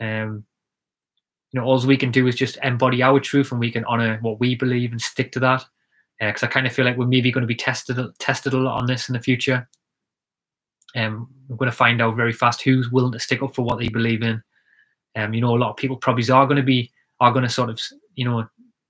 Um, 0.00 0.44
you 1.52 1.60
know, 1.60 1.66
all 1.66 1.84
we 1.86 1.96
can 1.96 2.10
do 2.10 2.26
is 2.26 2.36
just 2.36 2.58
embody 2.62 3.02
our 3.02 3.20
truth, 3.20 3.52
and 3.52 3.60
we 3.60 3.70
can 3.70 3.84
honor 3.84 4.18
what 4.22 4.40
we 4.40 4.54
believe 4.54 4.92
and 4.92 5.00
stick 5.00 5.32
to 5.32 5.40
that. 5.40 5.64
Because 6.20 6.42
uh, 6.42 6.46
I 6.46 6.48
kind 6.48 6.66
of 6.66 6.72
feel 6.72 6.84
like 6.84 6.96
we're 6.96 7.06
maybe 7.06 7.30
going 7.30 7.42
to 7.42 7.46
be 7.46 7.54
tested 7.54 7.98
tested 8.18 8.52
a 8.52 8.58
lot 8.58 8.80
on 8.80 8.86
this 8.86 9.08
in 9.08 9.12
the 9.12 9.20
future. 9.20 9.68
Um, 10.98 11.28
we're 11.48 11.56
going 11.56 11.70
to 11.70 11.76
find 11.76 12.02
out 12.02 12.16
very 12.16 12.32
fast 12.32 12.60
who's 12.60 12.90
willing 12.90 13.12
to 13.12 13.20
stick 13.20 13.42
up 13.42 13.54
for 13.54 13.62
what 13.62 13.78
they 13.78 13.88
believe 13.88 14.22
in. 14.22 14.42
Um, 15.16 15.32
you 15.32 15.40
know, 15.40 15.54
a 15.54 15.58
lot 15.58 15.70
of 15.70 15.76
people 15.76 15.96
probably 15.96 16.28
are 16.30 16.46
going 16.46 16.56
to 16.56 16.62
be 16.62 16.90
are 17.20 17.32
going 17.32 17.44
to 17.44 17.50
sort 17.50 17.70
of 17.70 17.80
you 18.14 18.24
know 18.24 18.46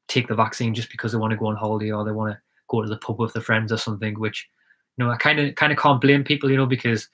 take 0.09 0.29
the 0.29 0.35
vaccine 0.35 0.75
just 0.75 0.91
because 0.91 1.13
they 1.13 1.19
want 1.19 1.31
to 1.33 1.37
go 1.37 1.47
on 1.47 1.57
holiday 1.57 1.91
or 1.91 2.05
they 2.05 2.13
want 2.13 2.33
to 2.33 2.41
go 2.69 2.83
to 2.83 2.89
the 2.89 2.97
pub 2.97 3.19
with 3.19 3.33
their 3.35 3.43
friends 3.43 3.71
or 3.73 3.77
something. 3.77 4.19
Which 4.19 4.49
you 4.97 5.05
know, 5.05 5.11
I 5.11 5.17
kind 5.17 5.39
of 5.39 5.55
kind 5.55 5.73
of 5.73 5.79
can't 5.79 6.01
blame 6.01 6.25
people, 6.25 6.51
you 6.51 6.57
know, 6.57 6.67
because 6.67 7.09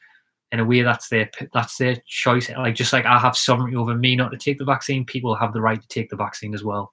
in 0.52 0.60
a 0.60 0.64
way 0.64 0.82
that's 0.82 1.08
their 1.08 1.28
that's 1.52 1.76
their 1.76 1.96
choice. 2.06 2.48
Like 2.50 2.76
just 2.76 2.92
like 2.92 3.04
I 3.04 3.18
have 3.18 3.36
sovereignty 3.36 3.76
over 3.76 3.94
me 3.94 4.16
not 4.16 4.30
to 4.30 4.38
take 4.38 4.58
the 4.58 4.64
vaccine, 4.64 5.04
people 5.04 5.34
have 5.34 5.52
the 5.52 5.60
right 5.60 5.80
to 5.80 5.88
take 5.88 6.10
the 6.10 6.16
vaccine 6.16 6.54
as 6.54 6.62
well. 6.62 6.92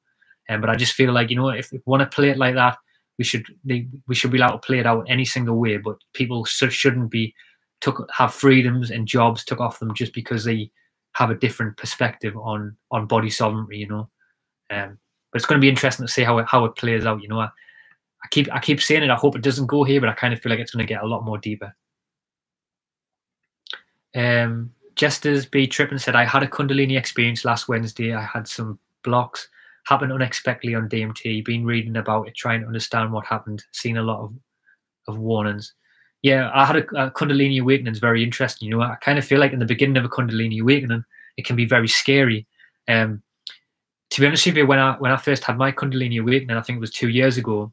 Um, 0.50 0.60
but 0.60 0.70
I 0.70 0.76
just 0.76 0.94
feel 0.94 1.14
like 1.14 1.30
you 1.30 1.36
know 1.36 1.50
if 1.50 1.72
we 1.72 1.80
want 1.86 2.02
to 2.02 2.16
play 2.16 2.30
it 2.30 2.38
like 2.38 2.56
that, 2.56 2.78
we 3.18 3.24
should 3.24 3.46
we 3.66 4.16
should 4.16 4.32
be 4.32 4.38
allowed 4.38 4.52
to 4.52 4.58
play 4.58 4.80
it 4.80 4.88
out 4.88 5.06
any 5.08 5.26
single 5.26 5.58
way. 5.58 5.78
But 5.78 5.98
people 6.14 6.46
shouldn't 6.46 7.12
be 7.12 7.34
took 7.82 8.08
have 8.16 8.34
freedoms 8.34 8.92
and 8.92 9.08
jobs 9.08 9.44
took 9.44 9.60
off 9.60 9.80
them 9.80 9.94
just 9.94 10.14
because 10.14 10.44
they 10.44 10.72
have 11.14 11.30
a 11.30 11.36
different 11.36 11.76
perspective 11.78 12.38
on 12.38 12.78
on 12.92 13.08
body 13.08 13.30
sovereignty, 13.30 13.78
you 13.78 13.88
know. 13.88 14.10
Um, 14.70 14.98
but 15.32 15.38
it's 15.38 15.46
going 15.46 15.60
to 15.60 15.64
be 15.64 15.70
interesting 15.70 16.06
to 16.06 16.12
see 16.12 16.24
how 16.24 16.38
it 16.38 16.46
how 16.48 16.64
it 16.66 16.76
plays 16.76 17.06
out. 17.06 17.22
You 17.22 17.28
know, 17.28 17.40
I, 17.40 17.50
I 18.24 18.28
keep 18.30 18.52
I 18.54 18.60
keep 18.60 18.82
saying 18.82 19.04
it. 19.04 19.10
I 19.10 19.16
hope 19.16 19.36
it 19.36 19.44
doesn't 19.44 19.68
go 19.68 19.84
here, 19.84 20.00
but 20.00 20.10
I 20.10 20.14
kind 20.14 20.34
of 20.34 20.40
feel 20.40 20.52
like 20.52 20.60
it's 20.60 20.72
going 20.72 20.86
to 20.86 20.94
get 20.94 21.04
a 21.04 21.08
lot 21.08 21.26
more 21.26 21.38
deeper. 21.38 21.76
Um, 24.16 24.72
Jesters 24.96 25.46
B 25.46 25.68
Trippin 25.68 26.00
said 26.00 26.16
I 26.16 26.26
had 26.26 26.44
a 26.44 26.48
Kundalini 26.48 26.98
experience 26.98 27.44
last 27.46 27.68
Wednesday. 27.68 28.14
I 28.14 28.24
had 28.24 28.48
some 28.48 28.78
blocks 29.04 29.50
happened 29.86 30.12
unexpectedly 30.14 30.76
on 30.76 30.90
DMT. 30.90 31.44
Been 31.44 31.66
reading 31.66 31.98
about 31.98 32.28
it, 32.28 32.36
trying 32.36 32.62
to 32.62 32.68
understand 32.68 33.12
what 33.12 33.26
happened. 33.26 33.64
Seen 33.72 33.98
a 33.98 34.04
lot 34.04 34.22
of 34.22 34.34
of 35.08 35.18
warnings 35.18 35.74
yeah, 36.22 36.52
I 36.54 36.66
had 36.66 36.76
a, 36.76 37.06
a 37.06 37.12
Kundalini 37.12 37.60
awakening. 37.62 37.92
It's 37.92 38.00
very 38.00 38.24
interesting. 38.24 38.68
You 38.68 38.78
know, 38.78 38.84
I 38.84 38.96
kind 38.96 39.18
of 39.18 39.26
feel 39.26 39.40
like 39.40 39.54
in 39.54 39.60
the 39.60 39.66
beginning 39.66 39.98
of 39.98 40.06
a 40.06 40.10
Kundalini 40.10 40.62
awakening, 40.62 41.04
it 41.38 41.46
can 41.46 41.56
be 41.56 41.66
very 41.66 41.88
scary. 41.88 42.46
Um, 42.88 43.24
to 44.12 44.22
be 44.22 44.28
honest 44.28 44.46
with 44.46 44.58
you, 44.58 44.68
when 44.68 44.80
I 44.80 44.94
when 44.98 45.12
I 45.12 45.18
first 45.18 45.44
had 45.44 45.58
my 45.58 45.72
Kundalini 45.72 46.22
awakening, 46.22 46.58
I 46.58 46.62
think 46.62 46.78
it 46.78 46.82
was 46.82 46.92
two 46.92 47.10
years 47.10 47.38
ago. 47.38 47.72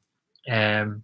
Um, 0.51 1.03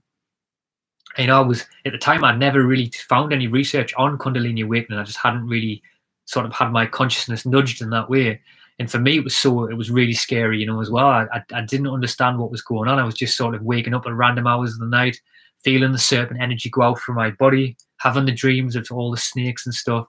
you 1.19 1.27
know, 1.27 1.39
I 1.39 1.47
was 1.47 1.67
at 1.85 1.93
the 1.93 1.99
time 1.99 2.25
I'd 2.25 2.39
never 2.39 2.63
really 2.63 2.91
found 3.09 3.33
any 3.33 3.47
research 3.47 3.93
on 3.97 4.19
Kundalini 4.19 4.65
awakening. 4.65 4.99
I 4.99 5.05
just 5.05 5.19
hadn't 5.19 5.47
really 5.47 5.83
sort 6.25 6.47
of 6.47 6.53
had 6.53 6.73
my 6.73 6.87
consciousness 6.87 7.45
nudged 7.45 7.83
in 7.83 7.91
that 7.91 8.09
way. 8.09 8.41
And 8.79 8.91
for 8.91 8.99
me, 8.99 9.19
it 9.19 9.25
was 9.25 9.37
so 9.37 9.65
it 9.65 9.75
was 9.75 9.91
really 9.91 10.15
scary, 10.15 10.61
you 10.61 10.67
know, 10.67 10.81
as 10.81 10.91
well. 10.91 11.07
I, 11.07 11.27
I, 11.33 11.43
I 11.53 11.61
didn't 11.61 11.89
understand 11.89 12.39
what 12.39 12.51
was 12.51 12.63
going 12.63 12.89
on. 12.89 12.99
I 12.99 13.05
was 13.05 13.15
just 13.15 13.37
sort 13.37 13.55
of 13.55 13.63
waking 13.63 13.95
up 13.95 14.07
at 14.07 14.13
random 14.13 14.47
hours 14.47 14.73
of 14.73 14.81
the 14.81 14.87
night, 14.87 15.21
feeling 15.65 15.93
the 15.93 15.99
serpent 15.99 16.41
energy 16.43 16.71
go 16.71 16.83
out 16.83 16.99
from 16.99 17.17
my 17.17 17.31
body, 17.31 17.77
having 17.99 18.27
the 18.27 18.33
dreams 18.33 18.77
of 18.77 18.87
all 18.91 19.11
the 19.11 19.17
snakes 19.17 19.67
and 19.67 19.75
stuff. 19.75 20.07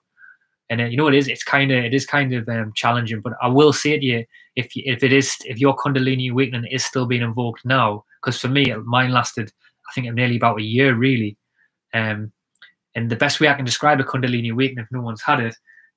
And 0.70 0.82
uh, 0.82 0.86
you 0.86 0.98
know, 0.98 1.08
it 1.08 1.16
is. 1.16 1.28
It's 1.28 1.44
kind 1.44 1.72
of 1.72 1.84
it 1.84 1.94
is 1.94 2.06
kind 2.06 2.34
of 2.34 2.48
um, 2.50 2.74
challenging. 2.76 3.22
But 3.22 3.34
I 3.42 3.48
will 3.48 3.74
say 3.74 3.98
to 3.98 4.06
you, 4.06 4.26
if 4.56 4.68
if 4.76 5.04
it 5.04 5.14
is 5.14 5.36
if 5.46 5.60
your 5.60 5.76
Kundalini 5.76 6.32
awakening 6.32 6.70
is 6.72 6.84
still 6.84 7.06
being 7.06 7.22
invoked 7.22 7.66
now, 7.66 8.04
because 8.22 8.40
for 8.40 8.48
me, 8.48 8.74
mine 8.86 9.12
lasted 9.12 9.52
I 9.90 9.94
think 9.94 10.14
nearly 10.14 10.38
about 10.38 10.60
a 10.60 10.64
year 10.64 10.96
really. 10.96 11.38
Um, 11.94 12.32
and 12.96 13.10
the 13.10 13.16
best 13.16 13.40
way 13.40 13.48
I 13.48 13.54
can 13.54 13.66
describe 13.66 14.00
a 14.00 14.04
Kundalini 14.04 14.52
awakening, 14.52 14.86
if 14.86 14.92
no 14.92 15.02
one's 15.02 15.22
had 15.22 15.40
it, 15.40 15.56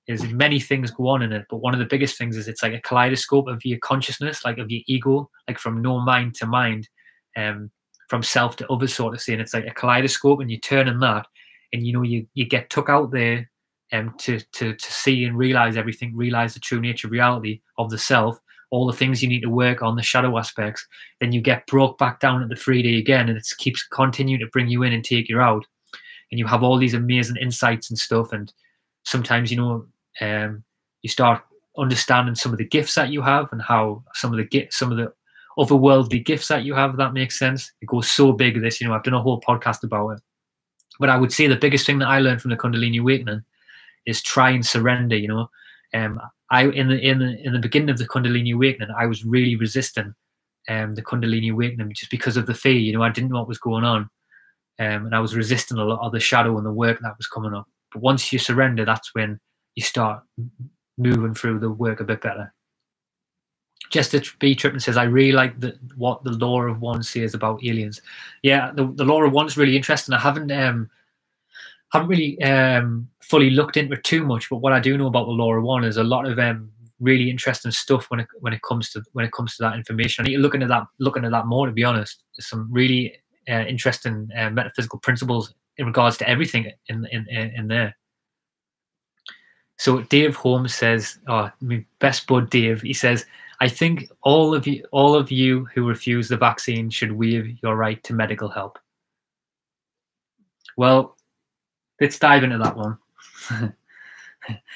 is 0.09 0.24
many 0.24 0.59
things 0.59 0.90
go 0.90 1.09
on 1.09 1.22
in 1.22 1.32
it. 1.32 1.46
But 1.48 1.59
one 1.59 1.74
of 1.74 1.78
the 1.78 1.86
biggest 1.86 2.18
things 2.18 2.36
is 2.36 2.48
it's 2.48 2.62
like 2.62 2.72
a 2.72 2.80
kaleidoscope 2.80 3.46
of 3.46 3.64
your 3.64 3.78
consciousness, 3.78 4.44
like 4.44 4.59
of 4.59 4.70
your 4.70 4.82
ego, 4.86 5.30
like 5.46 5.59
from 5.59 5.82
no 5.82 6.00
mind 6.00 6.34
to 6.36 6.46
mind. 6.46 6.88
Um, 7.36 7.70
from 8.09 8.22
self 8.22 8.56
to 8.56 8.72
other 8.72 8.88
sort 8.88 9.14
of 9.14 9.22
thing. 9.22 9.38
it's 9.38 9.54
like 9.54 9.66
a 9.66 9.70
kaleidoscope, 9.74 10.40
and 10.40 10.50
you 10.50 10.59
turn 10.59 10.88
in 10.88 10.98
that, 11.00 11.26
and 11.72 11.86
you 11.86 11.92
know 11.92 12.02
you 12.02 12.26
you 12.34 12.44
get 12.44 12.70
took 12.70 12.88
out 12.88 13.11
there 13.11 13.48
um, 13.92 14.14
to 14.18 14.40
to 14.52 14.74
to 14.74 14.92
see 14.92 15.24
and 15.24 15.36
realize 15.36 15.76
everything, 15.76 16.16
realize 16.16 16.54
the 16.54 16.61
true 16.61 16.80
nature, 16.80 17.09
reality 17.09 17.61
of 17.76 17.90
the 17.90 17.98
self, 17.98 18.40
all 18.70 18.86
the 18.86 18.96
things 18.96 19.22
you 19.22 19.28
need 19.28 19.42
to 19.42 19.50
work 19.50 19.82
on, 19.82 19.96
the 19.96 20.02
shadow 20.02 20.36
aspects. 20.38 20.86
Then 21.20 21.32
you 21.32 21.40
get 21.40 21.66
brought 21.66 21.98
back 21.98 22.20
down 22.20 22.42
at 22.42 22.48
the 22.48 22.54
3D 22.54 22.98
again, 22.98 23.28
and 23.28 23.38
it 23.38 23.46
keeps 23.59 23.86
continuing 23.86 24.40
to 24.40 24.46
bring 24.48 24.68
you 24.68 24.82
in 24.82 24.92
and 24.92 25.04
take 25.04 25.28
you 25.28 25.40
out, 25.40 25.66
and 26.30 26.38
you 26.38 26.46
have 26.46 26.62
all 26.62 26.78
these 26.78 26.94
amazing 26.94 27.36
insights 27.36 27.90
and 27.90 27.98
stuff. 27.98 28.32
And 28.32 28.52
sometimes 29.04 29.50
you 29.50 29.59
know 29.59 29.86
um, 30.20 30.64
you 31.02 31.11
start 31.11 31.42
understanding 31.76 32.34
some 32.34 32.52
of 32.52 32.59
the 32.59 32.64
gifts 32.64 32.94
that 32.94 33.11
you 33.11 33.22
have 33.22 33.52
and 33.52 33.62
how 33.62 34.02
some 34.14 34.32
of 34.32 34.36
the 34.36 34.44
get 34.44 34.72
some 34.72 34.90
of 34.90 34.98
the 34.98 35.12
otherworldly 35.59 36.24
gifts 36.24 36.48
that 36.48 36.64
you 36.64 36.74
have. 36.74 36.96
that 36.96 37.12
makes 37.12 37.38
sense. 37.38 37.72
It 37.82 37.86
goes 37.86 38.11
so 38.11 38.32
big. 38.32 38.61
This, 38.61 38.80
you 38.80 38.86
know, 38.86 38.94
I've 38.94 39.02
done 39.02 39.14
a 39.14 39.22
whole 39.22 39.40
podcast 39.40 39.82
about 39.82 40.11
it. 40.11 40.20
But 41.00 41.11
I 41.11 41.16
would 41.16 41.32
say 41.32 41.46
the 41.46 41.56
biggest 41.56 41.86
thing 41.86 41.98
that 41.98 42.09
I 42.09 42.20
learned 42.20 42.42
from 42.42 42.50
the 42.50 42.56
Kundalini 42.56 43.00
awakening 43.00 43.42
is 44.06 44.22
try 44.22 44.50
and 44.50 44.64
surrender. 44.64 45.16
You 45.16 45.28
know, 45.28 45.50
um, 45.94 46.20
I 46.50 46.64
in 46.64 46.88
the 46.88 46.98
in 46.98 47.18
the 47.18 47.38
in 47.44 47.52
the 47.52 47.59
beginning 47.59 47.90
of 47.90 47.98
the 47.98 48.09
Kundalini 48.09 48.54
awakening, 48.54 48.90
I 48.96 49.06
was 49.06 49.24
really 49.24 49.56
resisting 49.56 50.14
um, 50.68 50.94
the 50.94 51.02
Kundalini 51.02 51.52
awakening 51.52 51.92
just 51.94 52.11
because 52.11 52.36
of 52.36 52.46
the 52.46 52.54
fear. 52.54 52.72
You 52.72 52.92
know, 52.92 53.02
I 53.02 53.11
didn't 53.11 53.30
know 53.30 53.38
what 53.38 53.48
was 53.48 53.59
going 53.59 53.84
on, 53.84 54.02
um, 54.78 55.06
and 55.06 55.14
I 55.14 55.20
was 55.20 55.36
resisting 55.36 55.78
a 55.78 55.84
lot 55.84 56.04
of 56.04 56.12
the 56.12 56.20
shadow 56.20 56.56
and 56.56 56.66
the 56.66 56.72
work 56.72 56.98
that 57.00 57.16
was 57.16 57.26
coming 57.26 57.54
up. 57.54 57.66
But 57.92 58.02
once 58.02 58.32
you 58.32 58.38
surrender, 58.38 58.84
that's 58.84 59.14
when 59.14 59.38
you 59.74 59.82
start 59.82 60.22
moving 60.98 61.34
through 61.34 61.61
the 61.61 61.70
work 61.70 62.00
a 62.00 62.04
bit 62.04 62.20
better. 62.20 62.52
Jester 63.90 64.20
B 64.38 64.54
Trippin 64.54 64.80
says, 64.80 64.96
I 64.96 65.04
really 65.04 65.32
like 65.32 65.58
the, 65.60 65.78
what 65.96 66.22
the 66.22 66.32
law 66.32 66.62
of 66.62 66.80
one 66.80 67.02
says 67.02 67.34
about 67.34 67.64
aliens. 67.64 68.02
Yeah, 68.42 68.70
the, 68.74 68.86
the 68.86 69.04
law 69.04 69.22
of 69.22 69.32
one's 69.32 69.56
really 69.56 69.76
interesting. 69.76 70.14
I 70.14 70.18
haven't 70.18 70.52
um 70.52 70.90
haven't 71.92 72.08
really 72.08 72.40
um, 72.42 73.08
fully 73.20 73.50
looked 73.50 73.76
into 73.76 73.94
it 73.94 74.04
too 74.04 74.24
much, 74.24 74.50
but 74.50 74.56
what 74.56 74.72
I 74.72 74.80
do 74.80 74.98
know 74.98 75.06
about 75.06 75.26
the 75.26 75.32
Law 75.32 75.54
of 75.54 75.62
One 75.62 75.84
is 75.84 75.96
a 75.96 76.04
lot 76.04 76.26
of 76.26 76.38
um, 76.38 76.70
really 77.00 77.30
interesting 77.30 77.70
stuff 77.70 78.10
when 78.10 78.20
it 78.20 78.26
when 78.40 78.52
it 78.52 78.62
comes 78.62 78.90
to 78.90 79.02
when 79.12 79.24
it 79.24 79.32
comes 79.32 79.56
to 79.56 79.62
that 79.62 79.74
information. 79.74 80.24
I 80.24 80.28
need 80.28 80.36
to 80.36 80.42
look 80.42 80.54
into 80.54 80.66
that 80.66 80.86
looking 80.98 81.24
at 81.24 81.30
that 81.30 81.46
more. 81.46 81.66
To 81.66 81.72
be 81.72 81.84
honest, 81.84 82.22
there's 82.36 82.48
some 82.48 82.68
really 82.70 83.14
uh, 83.48 83.64
interesting 83.64 84.28
uh, 84.36 84.50
metaphysical 84.50 84.98
principles 84.98 85.54
in 85.78 85.86
regards 85.86 86.18
to 86.18 86.28
everything 86.28 86.70
in 86.88 87.06
in 87.10 87.26
in 87.28 87.68
there. 87.68 87.96
So 89.78 90.02
Dave 90.02 90.36
Holmes 90.36 90.74
says, 90.74 91.18
"Oh, 91.26 91.50
my 91.60 91.84
best 92.00 92.26
bud 92.26 92.50
Dave." 92.50 92.82
He 92.82 92.92
says, 92.92 93.24
"I 93.61 93.68
think 93.68 94.11
all 94.22 94.54
of 94.54 94.66
you, 94.66 94.84
all 94.92 95.14
of 95.14 95.30
you 95.30 95.66
who 95.74 95.88
refuse 95.88 96.28
the 96.28 96.36
vaccine, 96.36 96.90
should 96.90 97.12
waive 97.12 97.59
your 97.62 97.76
right 97.76 98.02
to 98.04 98.14
medical 98.14 98.48
help." 98.48 98.78
Well, 100.76 101.16
let's 102.00 102.18
dive 102.18 102.44
into 102.44 102.59
that 102.59 102.76
one. 102.76 102.98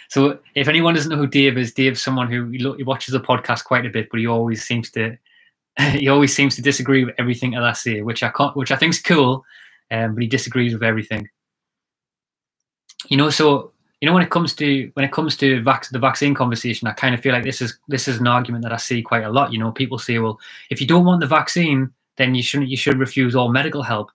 so, 0.09 0.39
if 0.55 0.68
anyone 0.68 0.95
doesn't 0.95 1.11
know 1.11 1.16
who 1.16 1.26
Dave 1.26 1.59
is, 1.59 1.72
Dave's 1.72 2.03
someone 2.03 2.30
who 2.30 2.49
he 2.49 2.83
watches 2.83 3.12
the 3.12 3.20
podcast 3.20 3.64
quite 3.64 3.87
a 3.87 3.91
bit, 3.91 4.09
but 4.11 4.20
he 4.20 4.26
always 4.26 4.64
seems 4.64 4.91
to 4.93 5.16
he 5.93 6.09
always 6.09 6.35
seems 6.35 6.55
to 6.57 6.62
disagree 6.62 7.05
with 7.05 7.14
everything 7.18 7.53
that 7.53 7.64
I 7.64 7.72
say, 7.72 8.03
which 8.03 8.22
I 8.22 8.30
can't, 8.30 8.57
which 8.57 8.72
I 8.72 8.76
think 8.76 8.95
is 8.95 9.01
cool, 9.01 9.45
um, 9.91 10.14
but 10.14 10.22
he 10.22 10.28
disagrees 10.28 10.72
with 10.72 10.83
everything. 10.83 11.28
You 13.09 13.16
know, 13.16 13.30
so 13.30 13.72
you 14.03 14.07
know 14.07 14.14
when 14.14 14.24
it 14.24 14.30
comes 14.30 14.53
to 14.57 14.90
when 14.94 15.05
it 15.05 15.12
comes 15.12 15.36
to 15.36 15.62
vac- 15.62 15.88
the 15.90 15.98
vaccine 16.00 16.34
conversation, 16.34 16.88
I 16.88 16.92
kind 16.92 17.14
of 17.14 17.20
feel 17.20 17.32
like 17.32 17.44
this 17.44 17.62
is 17.62 17.78
this 17.86 18.09
is 18.09 18.18
an 18.18 18.26
argument 18.26 18.64
that 18.64 18.72
I 18.72 18.76
see 18.76 19.00
quite 19.00 19.22
a 19.22 19.30
lot. 19.30 19.53
You 19.53 19.61
know, 19.61 19.70
people 19.70 19.96
say, 19.96 20.18
well, 20.18 20.40
if 20.70 20.80
you 20.80 20.88
don't 20.88 21.05
want 21.05 21.20
the 21.20 21.28
vaccine, 21.28 21.88
then 22.16 22.34
you 22.34 22.42
shouldn't 22.42 22.68
you 22.68 22.76
should 22.76 22.98
refuse 22.98 23.36
all 23.36 23.53
medical 23.53 23.84
help. 23.84 24.11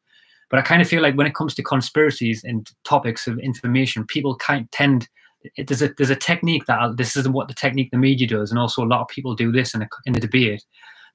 But 0.49 0.59
I 0.59 0.63
kind 0.63 0.81
of 0.81 0.89
feel 0.89 1.01
like 1.01 1.15
when 1.15 1.25
it 1.25 1.35
comes 1.35 1.55
to 1.55 1.63
conspiracies 1.63 2.43
and 2.43 2.69
topics 2.83 3.27
of 3.27 3.39
information, 3.39 4.05
people 4.05 4.35
kind 4.35 4.69
tend 4.73 5.07
it, 5.55 5.67
there's 5.67 5.81
a 5.81 5.93
there's 5.95 6.09
a 6.09 6.17
technique 6.17 6.65
that 6.65 6.97
this 6.97 7.15
is 7.15 7.29
what 7.29 7.47
the 7.47 7.53
technique 7.53 7.91
the 7.91 7.97
media 7.97 8.27
does, 8.27 8.51
and 8.51 8.59
also 8.59 8.83
a 8.83 8.91
lot 8.91 8.99
of 8.99 9.07
people 9.07 9.35
do 9.35 9.53
this 9.53 9.73
in 9.73 9.83
a, 9.83 9.87
in 10.05 10.17
a 10.17 10.19
debate. 10.19 10.65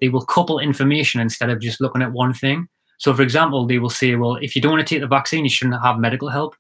They 0.00 0.08
will 0.08 0.24
couple 0.24 0.58
information 0.58 1.20
instead 1.20 1.50
of 1.50 1.60
just 1.60 1.82
looking 1.82 2.00
at 2.00 2.12
one 2.12 2.32
thing. 2.32 2.68
So, 2.96 3.12
for 3.12 3.20
example, 3.20 3.66
they 3.66 3.78
will 3.78 3.90
say, 3.90 4.14
"Well, 4.14 4.36
if 4.36 4.56
you 4.56 4.62
don't 4.62 4.72
want 4.72 4.86
to 4.86 4.94
take 4.94 5.02
the 5.02 5.08
vaccine, 5.08 5.44
you 5.44 5.50
shouldn't 5.50 5.82
have 5.82 5.98
medical 5.98 6.30
help." 6.30 6.56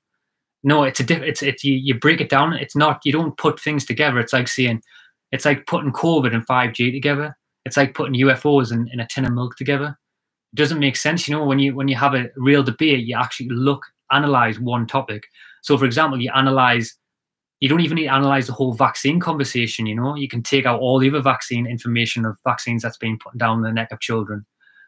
No, 0.64 0.84
it's 0.84 1.00
a 1.00 1.04
diff- 1.04 1.22
it's 1.22 1.42
it's 1.42 1.64
you, 1.64 1.74
you 1.74 1.98
break 1.98 2.20
it 2.20 2.28
down. 2.30 2.52
It's 2.54 2.76
not 2.76 3.00
you 3.04 3.12
don't 3.12 3.36
put 3.38 3.60
things 3.60 3.84
together. 3.84 4.20
It's 4.20 4.32
like 4.32 4.48
saying, 4.48 4.82
it's 5.32 5.44
like 5.44 5.66
putting 5.66 5.92
COVID 5.92 6.34
and 6.34 6.46
five 6.46 6.72
G 6.74 6.92
together. 6.92 7.36
It's 7.64 7.76
like 7.76 7.94
putting 7.94 8.14
UFOs 8.14 8.72
in, 8.72 8.88
in 8.92 9.00
a 9.00 9.06
tin 9.06 9.24
of 9.24 9.32
milk 9.32 9.56
together 9.56 9.96
It 10.52 10.56
doesn't 10.56 10.80
make 10.80 10.96
sense. 10.96 11.28
You 11.28 11.36
know, 11.36 11.44
when 11.44 11.58
you 11.60 11.74
when 11.74 11.88
you 11.88 11.96
have 11.96 12.14
a 12.14 12.30
real 12.36 12.62
debate, 12.62 13.06
you 13.06 13.16
actually 13.16 13.48
look 13.50 13.84
analyze 14.12 14.60
one 14.60 14.86
topic. 14.86 15.24
So, 15.62 15.78
for 15.78 15.86
example, 15.86 16.20
you 16.20 16.30
analyze. 16.34 16.96
You 17.60 17.68
don't 17.68 17.80
even 17.80 17.96
need 17.96 18.04
to 18.04 18.14
analyze 18.14 18.48
the 18.48 18.52
whole 18.54 18.72
vaccine 18.74 19.20
conversation. 19.20 19.86
You 19.86 19.94
know, 19.96 20.16
you 20.16 20.28
can 20.28 20.42
take 20.42 20.66
out 20.66 20.80
all 20.80 20.98
the 20.98 21.08
other 21.08 21.22
vaccine 21.22 21.66
information 21.66 22.24
of 22.26 22.36
vaccines 22.44 22.82
that's 22.82 22.98
being 22.98 23.18
put 23.18 23.38
down 23.38 23.62
the 23.62 23.72
neck 23.72 23.92
of 23.92 24.00
children. 24.00 24.44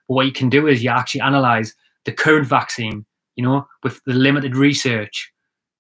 But 0.09 0.15
what 0.15 0.27
you 0.27 0.33
can 0.33 0.51
do 0.51 0.67
is 0.69 0.85
you 0.85 0.91
actually 0.91 1.23
analyze 1.23 1.75
the 2.05 2.13
current 2.13 2.47
vaccine. 2.47 3.07
You 3.37 3.45
know, 3.45 3.67
with 3.83 4.01
the 4.07 4.15
limited 4.15 4.57
research, 4.57 5.33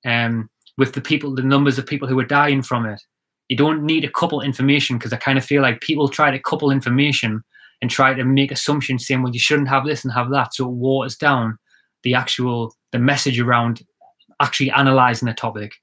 um, 0.05 0.49
with 0.77 0.93
the 0.93 1.01
people, 1.01 1.35
the 1.35 1.43
numbers 1.43 1.79
of 1.79 1.87
people 1.87 2.09
who 2.09 2.19
are 2.19 2.25
dying 2.25 2.63
from 2.63 2.87
it. 2.87 3.01
You 3.49 3.57
don't 3.57 3.85
need 3.85 4.05
a 4.05 4.11
couple 4.11 4.41
information 4.41 4.97
because 4.97 5.13
I 5.13 5.17
kind 5.17 5.39
of 5.39 5.45
feel 5.45 5.63
like 5.63 5.81
people 5.81 6.09
try 6.09 6.31
to 6.31 6.39
couple 6.39 6.71
information 6.71 7.43
and 7.83 7.91
try 7.91 8.15
to 8.15 8.25
make 8.25 8.51
assumptions 8.51 9.07
saying, 9.07 9.23
well, 9.23 9.33
you 9.33 9.39
shouldn't 9.39 9.69
have 9.69 9.85
this 9.85 10.05
and 10.05 10.13
have 10.13 10.31
that. 10.31 10.55
So 10.55 10.65
it 10.65 10.73
waters 10.73 11.17
down 11.17 11.59
the 12.03 12.15
actual 12.15 12.75
the 12.93 12.99
message 12.99 13.39
around 13.39 13.83
actually 14.41 14.71
analyzing 14.71 15.29
a 15.29 15.35
topic. 15.35 15.75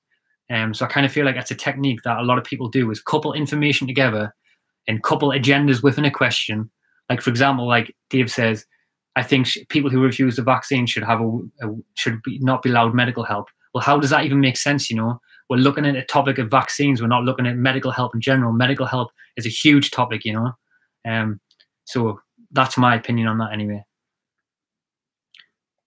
Um, 0.49 0.73
so 0.73 0.85
I 0.85 0.89
kind 0.89 1.05
of 1.05 1.11
feel 1.11 1.25
like 1.25 1.35
that's 1.35 1.51
a 1.51 1.55
technique 1.55 1.99
that 2.03 2.17
a 2.17 2.23
lot 2.23 2.37
of 2.37 2.43
people 2.43 2.67
do 2.69 2.89
is 2.91 3.01
couple 3.01 3.33
information 3.33 3.87
together 3.87 4.33
and 4.87 5.03
couple 5.03 5.29
agendas 5.29 5.83
within 5.83 6.05
a 6.05 6.11
question. 6.11 6.69
Like 7.09 7.21
for 7.21 7.29
example, 7.29 7.67
like 7.67 7.95
Dave 8.09 8.31
says, 8.31 8.65
I 9.15 9.23
think 9.23 9.45
sh- 9.45 9.59
people 9.69 9.89
who 9.89 10.01
refuse 10.01 10.35
the 10.37 10.41
vaccine 10.41 10.85
should 10.85 11.03
have 11.03 11.21
a, 11.21 11.39
a 11.61 11.75
should 11.95 12.21
be 12.23 12.39
not 12.39 12.61
be 12.61 12.69
allowed 12.69 12.93
medical 12.93 13.23
help. 13.23 13.47
Well, 13.73 13.83
how 13.83 13.99
does 13.99 14.09
that 14.09 14.25
even 14.25 14.39
make 14.39 14.57
sense? 14.57 14.89
You 14.89 14.97
know, 14.97 15.21
we're 15.49 15.57
looking 15.57 15.85
at 15.85 15.95
a 15.95 16.03
topic 16.03 16.37
of 16.37 16.49
vaccines. 16.49 17.01
We're 17.01 17.07
not 17.07 17.23
looking 17.23 17.47
at 17.47 17.57
medical 17.57 17.91
help 17.91 18.15
in 18.15 18.21
general. 18.21 18.53
Medical 18.53 18.85
help 18.85 19.11
is 19.37 19.45
a 19.45 19.49
huge 19.49 19.91
topic. 19.91 20.25
You 20.25 20.33
know, 20.33 20.51
um, 21.07 21.39
so 21.85 22.19
that's 22.51 22.77
my 22.77 22.95
opinion 22.95 23.27
on 23.27 23.37
that 23.39 23.53
anyway. 23.53 23.83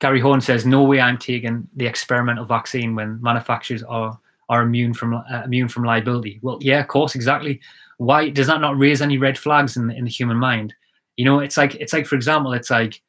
Gary 0.01 0.21
Horn 0.21 0.41
says, 0.41 0.67
"No 0.67 0.83
way, 0.83 1.01
I'm 1.01 1.19
taking 1.19 1.69
the 1.77 1.87
experimental 1.87 2.45
vaccine 2.45 2.95
when 2.95 3.21
manufacturers 3.23 3.83
are 3.85 4.19
are 4.51 4.63
immune 4.63 4.93
from 4.93 5.15
uh, 5.15 5.43
immune 5.45 5.69
from 5.69 5.85
liability." 5.85 6.41
Well, 6.43 6.59
yeah, 6.61 6.81
of 6.81 6.89
course, 6.89 7.15
exactly. 7.15 7.61
Why 7.99 8.29
does 8.29 8.49
that 8.49 8.61
not 8.61 8.77
raise 8.77 9.01
any 9.01 9.19
red 9.19 9.39
flags 9.39 9.77
in 9.77 9.91
in 9.91 10.05
the 10.05 10.11
human 10.11 10.37
mind? 10.37 10.75
You 11.17 11.25
know, 11.25 11.39
it's 11.39 11.57
like 11.57 11.75
it's 11.77 11.93
like 11.93 12.07
for 12.07 12.17
example, 12.17 12.53
it's 12.53 12.71
like 12.71 13.01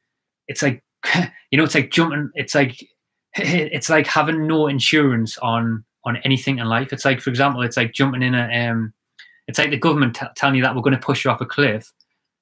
it's 0.47 0.61
like 0.61 0.83
you 1.51 1.57
know, 1.57 1.63
it's 1.63 1.75
like 1.75 1.91
jumping. 1.91 2.29
It's 2.35 2.55
like 2.55 2.87
it's 3.37 3.89
like 3.89 4.07
having 4.07 4.47
no 4.47 4.67
insurance 4.67 5.37
on 5.39 5.83
on 6.05 6.17
anything 6.17 6.59
in 6.59 6.67
life. 6.67 6.93
It's 6.93 7.03
like, 7.03 7.19
for 7.19 7.29
example, 7.29 7.61
it's 7.61 7.77
like 7.77 7.93
jumping 7.93 8.21
in 8.21 8.35
a 8.35 8.69
um, 8.69 8.93
it's 9.47 9.59
like 9.59 9.71
the 9.71 9.77
government 9.77 10.15
t- 10.15 10.25
telling 10.35 10.55
you 10.55 10.61
that 10.63 10.75
we're 10.75 10.81
going 10.81 10.95
to 10.95 11.01
push 11.01 11.25
you 11.25 11.31
off 11.31 11.41
a 11.41 11.45
cliff, 11.45 11.91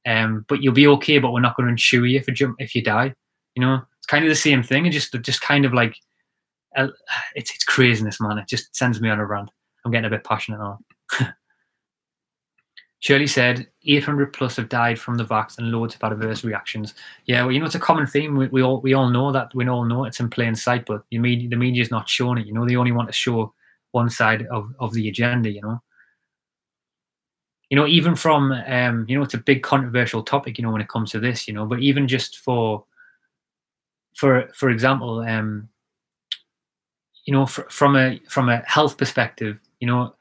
um, 0.06 0.46
but 0.48 0.62
you'll 0.62 0.74
be 0.74 0.88
okay. 0.88 1.20
But 1.20 1.32
we're 1.32 1.40
not 1.40 1.56
going 1.58 1.68
to 1.68 1.72
insure 1.72 2.06
you 2.06 2.20
if 2.20 2.28
you 2.28 2.34
jump 2.34 2.56
if 2.60 2.76
you 2.76 2.84
die. 2.84 3.14
You 3.56 3.62
know, 3.62 3.82
it's 3.98 4.08
kind 4.08 4.24
of 4.24 4.30
the 4.30 4.36
same 4.36 4.64
thing. 4.64 4.86
And 4.86 4.94
just 4.94 5.14
just 5.22 5.42
kind 5.42 5.66
of 5.66 5.74
like 5.74 5.96
uh, 6.76 6.88
it's 7.36 7.54
it's 7.54 7.64
craziness, 7.64 8.22
man. 8.22 8.38
It 8.38 8.48
just 8.48 8.76
sends 8.76 9.02
me 9.02 9.10
on 9.10 9.20
a 9.20 9.26
rant. 9.26 9.50
I'm 9.86 9.92
getting 9.92 10.06
a 10.06 10.10
bit 10.10 10.24
passionate 10.24 10.60
now. 10.60 10.80
Shirley 13.04 13.28
said 13.28 13.68
800 13.86 14.32
plus 14.32 14.56
have 14.56 14.70
died 14.70 14.98
from 14.98 15.18
the 15.18 15.26
vax 15.26 15.58
and 15.58 15.74
loads 15.74 15.94
of 15.94 16.02
adverse 16.06 16.46
reactions. 16.46 16.94
Yeah, 17.26 17.44
well, 17.44 17.52
you 17.52 17.60
know, 17.60 17.66
it's 17.66 17.76
a 17.76 17.80
common 17.80 18.08
theme. 18.08 18.38
We, 18.38 18.48
we 18.48 18.64
all 18.64 18.80
we 18.80 18.94
all 18.94 19.10
know 19.10 19.30
that. 19.34 19.54
We 19.54 19.68
all 19.68 19.84
know 19.84 20.06
it's 20.06 20.22
in 20.22 20.30
plain 20.30 20.56
sight, 20.56 20.86
but 20.86 21.04
the 21.12 21.18
media 21.18 21.50
the 21.50 21.58
media's 21.58 21.92
not 21.92 22.08
showing 22.08 22.38
it. 22.38 22.48
You 22.48 22.54
know, 22.54 22.66
they 22.66 22.78
only 22.78 22.94
want 22.94 23.10
to 23.10 23.14
show 23.14 23.54
one 23.92 24.10
side 24.10 24.48
of, 24.48 24.74
of 24.80 24.94
the 24.94 25.10
agenda. 25.10 25.50
You 25.50 25.60
know, 25.62 25.82
you 27.70 27.76
know, 27.76 27.86
even 27.88 28.16
from 28.16 28.54
um, 28.54 29.06
you 29.10 29.18
know, 29.18 29.24
it's 29.24 29.34
a 29.34 29.38
big 29.38 29.64
controversial 29.64 30.24
topic, 30.24 30.58
you 30.58 30.64
know, 30.64 30.72
when 30.72 30.82
it 30.82 30.88
comes 30.88 31.12
to 31.12 31.20
this, 31.20 31.46
you 31.46 31.54
know, 31.54 31.66
but 31.66 31.82
even 31.82 32.08
just 32.08 32.38
for 32.38 32.86
for 34.16 34.48
for 34.56 34.70
example, 34.70 35.20
um, 35.20 35.68
you 37.26 37.34
know, 37.34 37.48
fr- 37.48 37.70
from 37.70 37.98
a 37.98 38.22
from 38.30 38.48
a 38.48 38.64
health 38.66 38.98
perspective, 38.98 39.60
you 39.82 39.88
know, 39.88 40.16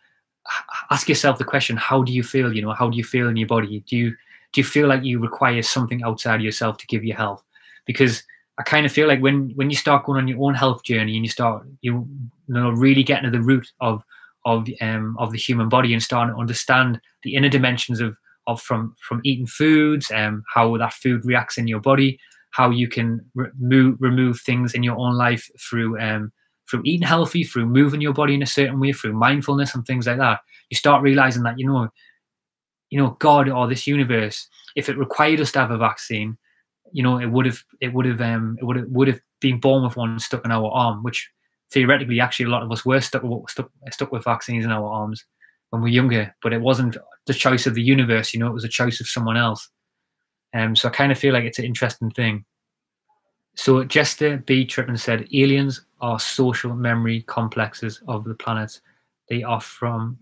ask 0.91 1.09
yourself 1.09 1.39
the 1.39 1.45
question: 1.45 1.77
How 1.77 2.03
do 2.03 2.13
you 2.13 2.23
feel? 2.23 2.53
You 2.53 2.63
know, 2.63 2.73
how 2.73 2.89
do 2.89 2.97
you 2.97 3.05
feel 3.05 3.29
in 3.29 3.37
your 3.37 3.49
body? 3.49 3.83
Do 3.87 3.97
you 3.97 4.11
do 4.53 4.61
you 4.61 4.65
feel 4.65 4.87
like 4.87 5.05
you 5.05 5.19
require 5.19 5.63
something 5.63 6.03
outside 6.03 6.43
yourself 6.43 6.77
to 6.79 6.87
give 6.87 7.05
you 7.05 7.15
health? 7.15 7.45
Because 7.87 8.23
I 8.59 8.63
kind 8.63 8.85
of 8.87 8.93
feel 8.93 9.09
like 9.09 9.21
when 9.21 9.53
when 9.55 9.71
you 9.71 9.77
start 9.77 10.05
going 10.05 10.19
on 10.19 10.29
your 10.29 10.43
own 10.43 10.55
health 10.55 10.85
journey 10.85 11.17
and 11.17 11.25
you 11.25 11.31
start 11.31 11.67
you 11.81 12.07
know 12.49 12.71
really 12.71 13.03
getting 13.03 13.31
to 13.31 13.37
the 13.37 13.45
root 13.45 13.71
of 13.81 14.03
of 14.45 14.69
um, 14.81 15.17
of 15.19 15.33
the 15.33 15.39
human 15.39 15.69
body 15.69 15.93
and 15.93 16.03
starting 16.03 16.35
to 16.35 16.41
understand 16.41 17.01
the 17.23 17.35
inner 17.35 17.49
dimensions 17.49 18.01
of 18.01 18.17
of 18.47 18.61
from 18.61 18.95
from 19.01 19.21
eating 19.25 19.47
foods 19.47 20.11
and 20.11 20.35
um, 20.35 20.45
how 20.53 20.77
that 20.77 20.93
food 20.93 21.25
reacts 21.25 21.59
in 21.59 21.67
your 21.67 21.81
body, 21.81 22.19
how 22.51 22.71
you 22.71 22.89
can 22.89 23.25
remove 23.35 23.97
remove 24.01 24.41
things 24.41 24.75
in 24.75 24.83
your 24.83 24.97
own 24.97 25.15
life 25.15 25.51
through 25.59 25.99
um, 26.01 26.33
through 26.73 26.83
eating 26.87 27.07
healthy, 27.07 27.45
through 27.45 27.67
moving 27.67 28.01
your 28.01 28.15
body 28.15 28.35
in 28.35 28.43
a 28.43 28.47
certain 28.47 28.81
way, 28.81 28.93
through 28.93 29.13
mindfulness 29.13 29.75
and 29.75 29.87
things 29.87 30.07
like 30.07 30.17
that. 30.17 30.41
You 30.71 30.77
start 30.77 31.03
realizing 31.03 31.43
that 31.43 31.59
you 31.59 31.67
know, 31.67 31.89
you 32.89 32.99
know, 32.99 33.11
God 33.21 33.51
or 33.51 33.69
this 33.69 33.87
universe, 33.87 34.49
if 34.75 34.89
it 34.89 34.97
required 34.97 35.41
us 35.41 35.53
to 35.53 35.59
have 35.59 35.71
a 35.71 35.77
vaccine, 35.77 36.39
you 36.91 37.03
know, 37.03 37.19
it 37.19 37.27
would 37.27 37.45
have 37.45 37.63
it 37.83 37.93
would 37.93 38.07
have 38.07 38.23
um, 38.23 38.57
it 38.59 38.65
would 38.65 38.77
have 38.77 38.87
would 38.89 39.09
have 39.09 39.21
been 39.41 39.61
born 39.61 39.85
with 39.85 39.97
one 39.97 40.19
stuck 40.19 40.45
in 40.47 40.51
our 40.51 40.71
arm, 40.71 41.03
which 41.03 41.31
theoretically, 41.71 42.21
actually, 42.21 42.47
a 42.47 42.51
lot 42.51 42.63
of 42.63 42.73
us 42.73 42.87
were 42.87 43.01
stuck, 43.01 43.23
stuck, 43.49 43.71
stuck 43.91 44.11
with 44.11 44.25
vaccines 44.25 44.65
in 44.65 44.73
our 44.73 44.89
arms 44.89 45.25
when 45.71 45.83
we 45.83 45.91
were 45.91 45.95
younger, 45.95 46.35
but 46.43 46.53
it 46.53 46.61
wasn't 46.61 46.97
the 47.27 47.35
choice 47.35 47.67
of 47.67 47.75
the 47.75 47.83
universe, 47.83 48.35
you 48.35 48.41
know, 48.41 48.47
it 48.47 48.53
was 48.53 48.65
a 48.65 48.69
choice 48.69 49.01
of 49.01 49.09
someone 49.09 49.37
else. 49.37 49.69
Um, 50.55 50.77
so 50.77 50.89
I 50.89 50.93
kind 50.93 51.11
of 51.11 51.19
feel 51.19 51.33
like 51.33 51.45
it's 51.45 51.59
an 51.59 51.65
interesting 51.65 52.11
thing. 52.11 52.45
So 53.55 53.85
Jester 53.85 54.39
B. 54.39 54.65
Trippin 54.65 54.97
said, 54.97 55.29
aliens 55.33 55.85
are 56.01 56.19
social 56.19 56.75
memory 56.75 57.23
complexes 57.23 58.03
of 58.09 58.25
the 58.25 58.35
planets. 58.35 58.81
They 59.29 59.43
are 59.43 59.61
from, 59.61 60.19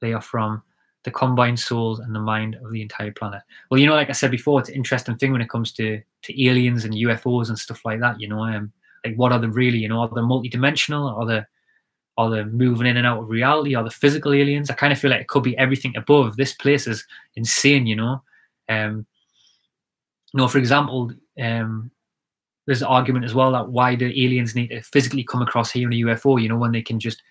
they 0.00 0.12
are 0.12 0.20
from 0.20 0.62
the 1.04 1.10
combined 1.10 1.58
souls 1.60 2.00
and 2.00 2.14
the 2.14 2.20
mind 2.20 2.56
of 2.56 2.72
the 2.72 2.82
entire 2.82 3.12
planet. 3.12 3.42
Well, 3.70 3.80
you 3.80 3.86
know, 3.86 3.94
like 3.94 4.08
I 4.08 4.12
said 4.12 4.30
before, 4.30 4.60
it's 4.60 4.68
an 4.68 4.74
interesting 4.74 5.16
thing 5.16 5.32
when 5.32 5.42
it 5.42 5.50
comes 5.50 5.72
to 5.72 6.00
to 6.22 6.46
aliens 6.46 6.84
and 6.84 6.94
UFOs 6.94 7.50
and 7.50 7.58
stuff 7.58 7.84
like 7.84 8.00
that. 8.00 8.18
You 8.20 8.28
know, 8.28 8.40
um, 8.42 8.72
like 9.04 9.14
what 9.16 9.32
are 9.32 9.38
they 9.38 9.46
really? 9.46 9.78
You 9.78 9.88
know, 9.88 10.00
are 10.00 10.08
they 10.08 10.20
multidimensional? 10.22 11.14
Are 11.14 11.26
they 11.26 11.42
are 12.16 12.30
they 12.30 12.44
moving 12.44 12.86
in 12.86 12.96
and 12.96 13.06
out 13.06 13.22
of 13.22 13.28
reality? 13.28 13.74
Are 13.74 13.84
the 13.84 13.90
physical 13.90 14.32
aliens? 14.32 14.70
I 14.70 14.74
kind 14.74 14.92
of 14.92 14.98
feel 14.98 15.10
like 15.10 15.20
it 15.20 15.28
could 15.28 15.42
be 15.42 15.58
everything 15.58 15.94
above. 15.96 16.36
This 16.36 16.54
place 16.54 16.86
is 16.86 17.04
insane, 17.36 17.86
you 17.86 17.96
know. 17.96 18.22
Um, 18.68 19.06
know, 20.32 20.48
for 20.48 20.58
example, 20.58 21.12
um, 21.40 21.90
there's 22.66 22.82
an 22.82 22.88
argument 22.88 23.24
as 23.24 23.34
well 23.34 23.52
that 23.52 23.68
why 23.68 23.94
do 23.94 24.06
aliens 24.06 24.54
need 24.54 24.68
to 24.68 24.82
physically 24.82 25.24
come 25.24 25.42
across 25.42 25.70
here 25.70 25.86
in 25.86 25.92
a 25.92 26.06
UFO? 26.06 26.40
You 26.40 26.48
know, 26.48 26.56
when 26.56 26.72
they 26.72 26.82
can 26.82 26.98
just 26.98 27.22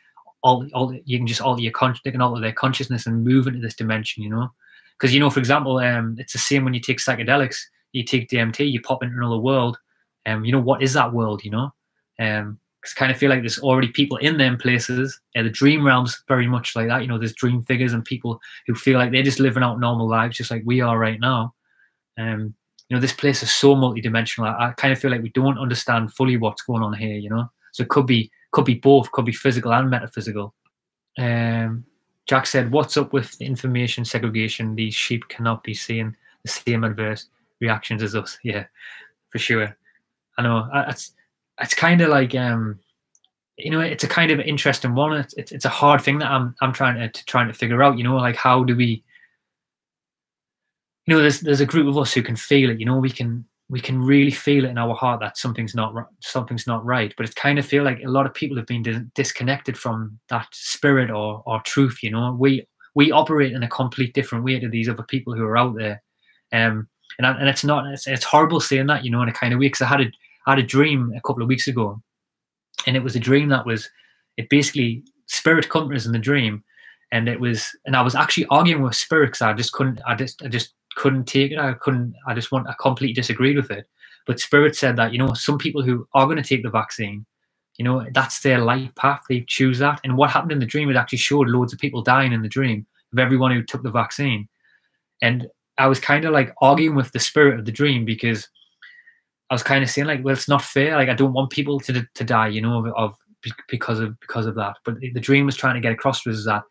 all, 0.44 0.68
all 0.74 0.94
you 1.06 1.18
can 1.18 1.28
just 1.28 1.42
alter 1.42 1.62
your 1.62 1.72
they 2.04 2.12
can 2.12 2.22
alter 2.22 2.42
their 2.42 2.54
consciousness 2.54 3.08
and 3.08 3.24
move 3.24 3.48
into 3.48 3.60
this 3.60 3.76
dimension. 3.76 4.24
You 4.24 4.30
know, 4.30 4.52
because 4.98 5.14
you 5.14 5.20
know, 5.20 5.30
for 5.30 5.40
example, 5.40 5.78
um, 5.78 6.16
it's 6.20 6.34
the 6.34 6.40
same 6.40 6.64
when 6.64 6.74
you 6.74 6.80
take 6.80 7.00
psychedelics. 7.00 7.58
You 7.94 8.04
take 8.04 8.30
DMT, 8.30 8.72
you 8.72 8.82
pop 8.82 9.04
into 9.04 9.16
another 9.16 9.38
world. 9.38 9.78
Um, 10.26 10.46
you 10.46 10.52
know, 10.52 10.60
what 10.60 10.82
is 10.82 10.94
that 10.94 11.14
world? 11.14 11.44
You 11.44 11.52
know, 11.52 11.74
um, 12.20 12.60
because 12.82 12.94
kind 12.94 13.12
of 13.12 13.18
feel 13.18 13.30
like 13.30 13.42
there's 13.42 13.60
already 13.60 13.88
people 13.88 14.18
in 14.18 14.38
them 14.38 14.58
places. 14.58 15.20
Yeah, 15.36 15.44
the 15.44 15.50
dream 15.50 15.86
realms 15.86 16.22
very 16.28 16.48
much 16.48 16.76
like 16.76 16.88
that. 16.90 17.02
You 17.02 17.08
know, 17.08 17.18
there's 17.18 17.34
dream 17.34 17.64
figures 17.64 17.94
and 17.94 18.04
people 18.04 18.40
who 18.68 18.76
feel 18.76 19.00
like 19.00 19.12
they're 19.12 19.24
just 19.24 19.40
living 19.40 19.64
out 19.64 19.80
normal 19.80 20.10
lives, 20.10 20.38
just 20.38 20.52
like 20.52 20.64
we 20.66 20.82
are 20.82 20.98
right 20.98 21.20
now. 21.20 21.54
Um, 22.18 22.54
you 22.90 22.96
know, 22.96 23.02
this 23.02 23.14
place 23.14 23.44
is 23.44 23.52
so 23.52 23.76
multidimensional. 23.76 24.54
I, 24.54 24.70
I 24.70 24.72
kind 24.74 24.92
of 24.92 25.00
feel 25.00 25.12
like 25.12 25.22
we 25.22 25.30
don't 25.30 25.58
understand 25.58 26.14
fully 26.14 26.38
what's 26.38 26.62
going 26.62 26.84
on 26.84 26.94
here. 26.94 27.18
You 27.18 27.30
know, 27.30 27.50
so 27.72 27.84
it 27.84 27.90
could 27.90 28.06
be 28.06 28.32
could 28.52 28.66
be 28.66 28.76
both, 28.76 29.12
could 29.12 29.26
be 29.26 29.32
physical 29.32 29.74
and 29.74 29.90
metaphysical. 29.90 30.54
Um, 31.18 31.86
Jack 32.26 32.48
said, 32.48 32.72
"What's 32.72 32.98
up 32.98 33.14
with 33.14 33.38
the 33.38 33.46
information 33.46 34.06
segregation? 34.06 34.76
These 34.76 34.96
sheep 34.96 35.28
cannot 35.28 35.64
be 35.64 35.74
seeing 35.74 36.16
the 36.44 36.50
same 36.50 36.84
adverse 36.84 37.28
reactions 37.60 38.04
as 38.04 38.16
us." 38.16 38.38
Yeah, 38.44 38.66
for 39.30 39.40
sure. 39.40 39.76
I 40.38 40.42
know. 40.42 40.68
It's 40.88 41.14
it's 41.60 41.74
kind 41.76 42.02
of 42.02 42.10
like 42.10 42.36
um, 42.36 42.80
you 43.58 43.70
know, 43.70 43.80
it's 43.80 44.04
a 44.04 44.08
kind 44.08 44.32
of 44.32 44.40
interesting 44.40 44.96
one. 44.96 45.14
It's, 45.14 45.34
it's, 45.36 45.52
it's 45.52 45.66
a 45.66 45.70
hard 45.70 46.02
thing 46.02 46.20
that 46.20 46.32
I'm 46.32 46.56
I'm 46.62 46.74
trying 46.74 46.96
to, 46.96 47.10
to 47.10 47.26
trying 47.26 47.48
to 47.48 47.54
figure 47.54 47.84
out. 47.84 47.98
You 47.98 48.04
know, 48.04 48.16
like 48.16 48.36
how 48.36 48.64
do 48.64 48.76
we? 48.76 49.04
You 51.06 51.16
know, 51.16 51.22
there's 51.22 51.42
there's 51.42 51.62
a 51.62 51.66
group 51.66 51.88
of 51.88 51.98
us 51.98 52.14
who 52.14 52.24
can 52.24 52.36
feel 52.36 52.70
it. 52.70 52.80
You 52.80 52.86
know, 52.86 52.98
we 52.98 53.10
can 53.10 53.46
we 53.70 53.80
can 53.80 54.02
really 54.02 54.32
feel 54.32 54.66
it 54.66 54.70
in 54.70 54.78
our 54.78 54.94
heart 54.96 55.20
that 55.22 55.38
something's 55.38 55.76
not 55.76 55.94
something's 56.22 56.68
not 56.68 56.86
right. 56.86 57.14
But 57.18 57.28
it 57.28 57.36
kind 57.36 57.60
of 57.60 57.66
feel 57.66 57.84
like 57.84 58.02
a 58.04 58.10
lot 58.10 58.26
of 58.26 58.34
people 58.34 58.58
have 58.58 58.68
been 58.68 58.84
dis- 58.84 59.02
disconnected 59.16 59.78
from 59.78 60.20
that 60.30 60.48
spirit 60.52 61.10
or 61.10 61.44
or 61.46 61.62
truth. 61.66 62.00
You 62.04 62.12
know, 62.12 62.36
we 62.40 62.66
we 62.96 63.12
operate 63.12 63.54
in 63.54 63.64
a 63.64 63.68
complete 63.68 64.14
different 64.14 64.44
way 64.44 64.60
to 64.60 64.70
these 64.70 64.90
other 64.90 65.04
people 65.04 65.34
who 65.34 65.44
are 65.44 65.58
out 65.58 65.76
there. 65.76 66.02
Um, 66.52 66.88
and 67.18 67.28
and 67.28 67.50
it's 67.50 67.64
not 67.64 67.92
it's, 67.92 68.08
it's 68.08 68.24
horrible 68.24 68.60
saying 68.60 68.88
that. 68.88 69.04
You 69.04 69.12
know, 69.12 69.22
in 69.22 69.30
a 69.30 69.34
kind 69.34 69.54
of 69.54 69.60
way 69.60 69.68
because 69.68 69.82
I 69.82 69.88
had 69.88 70.02
a 70.02 70.12
I 70.46 70.52
had 70.52 70.60
a 70.60 70.64
dream 70.64 71.12
a 71.16 71.22
couple 71.22 71.42
of 71.42 71.50
weeks 71.50 71.68
ago, 71.68 72.02
and 72.86 72.96
it 72.96 73.04
was 73.04 73.16
a 73.16 73.20
dream 73.20 73.50
that 73.50 73.66
was 73.66 73.90
it 74.38 74.50
basically 74.50 75.04
spirit 75.28 75.70
companies 75.70 76.06
in 76.06 76.12
the 76.12 76.20
dream, 76.20 76.64
and 77.12 77.28
it 77.28 77.40
was 77.40 77.76
and 77.86 77.96
I 77.96 78.02
was 78.02 78.16
actually 78.16 78.46
arguing 78.48 78.84
with 78.84 78.96
spirit 78.96 79.28
because 79.28 79.42
I 79.42 79.54
just 79.54 79.74
couldn't 79.74 80.02
I 80.08 80.16
just 80.16 80.44
I 80.44 80.48
just 80.48 80.74
couldn't 80.96 81.26
take 81.26 81.52
it. 81.52 81.58
I 81.58 81.74
couldn't 81.74 82.14
I 82.28 82.34
just 82.34 82.52
want 82.52 82.68
I 82.68 82.76
completely 82.80 83.14
disagreed 83.14 83.58
with 83.58 83.72
it. 83.72 83.88
But 84.26 84.40
spirit 84.40 84.76
said 84.76 84.96
that 84.98 85.12
you 85.12 85.20
know 85.20 85.34
some 85.34 85.58
people 85.58 85.84
who 85.84 86.08
are 86.14 86.26
going 86.26 86.42
to 86.42 86.44
take 86.44 86.64
the 86.64 86.70
vaccine, 86.70 87.26
you 87.78 87.86
know 87.86 88.06
that's 88.14 88.42
their 88.42 88.60
life 88.60 88.94
path. 88.96 89.22
They 89.30 89.42
choose 89.48 89.80
that. 89.80 90.00
And 90.04 90.18
what 90.18 90.30
happened 90.30 90.52
in 90.52 90.60
the 90.60 90.66
dream? 90.66 90.90
It 90.90 90.96
actually 90.96 91.20
showed 91.20 91.50
loads 91.50 91.74
of 91.74 91.80
people 91.80 92.02
dying 92.02 92.34
in 92.34 92.42
the 92.42 92.50
dream 92.50 92.86
of 93.12 93.20
everyone 93.20 93.52
who 93.52 93.64
took 93.64 93.84
the 93.84 93.92
vaccine, 93.92 94.48
and 95.22 95.48
I 95.78 95.88
was 95.88 96.00
kind 96.00 96.26
of 96.26 96.34
like 96.34 96.54
arguing 96.62 96.96
with 96.96 97.12
the 97.12 97.20
spirit 97.20 97.60
of 97.60 97.66
the 97.66 97.72
dream 97.72 98.06
because 98.06 98.48
I 99.50 99.54
was 99.54 99.64
kind 99.64 99.84
of 99.84 99.90
saying 99.90 100.08
like, 100.08 100.24
well, 100.24 100.34
it's 100.34 100.50
not 100.50 100.64
fair. 100.64 100.96
Like, 100.96 101.10
I 101.10 101.14
don't 101.14 101.34
want 101.34 101.50
people 101.50 101.80
to 101.82 102.06
to 102.14 102.24
die, 102.24 102.48
you 102.48 102.62
know, 102.62 102.86
of, 102.86 102.94
of 102.96 103.16
because 103.68 104.00
of 104.00 104.20
because 104.20 104.46
of 104.46 104.56
that. 104.56 104.78
But 104.86 105.00
the 105.00 105.20
dream 105.20 105.46
was 105.46 105.56
trying 105.56 105.76
to 105.76 105.82
get 105.82 105.92
across 105.92 106.26
was 106.26 106.46
that 106.46 106.64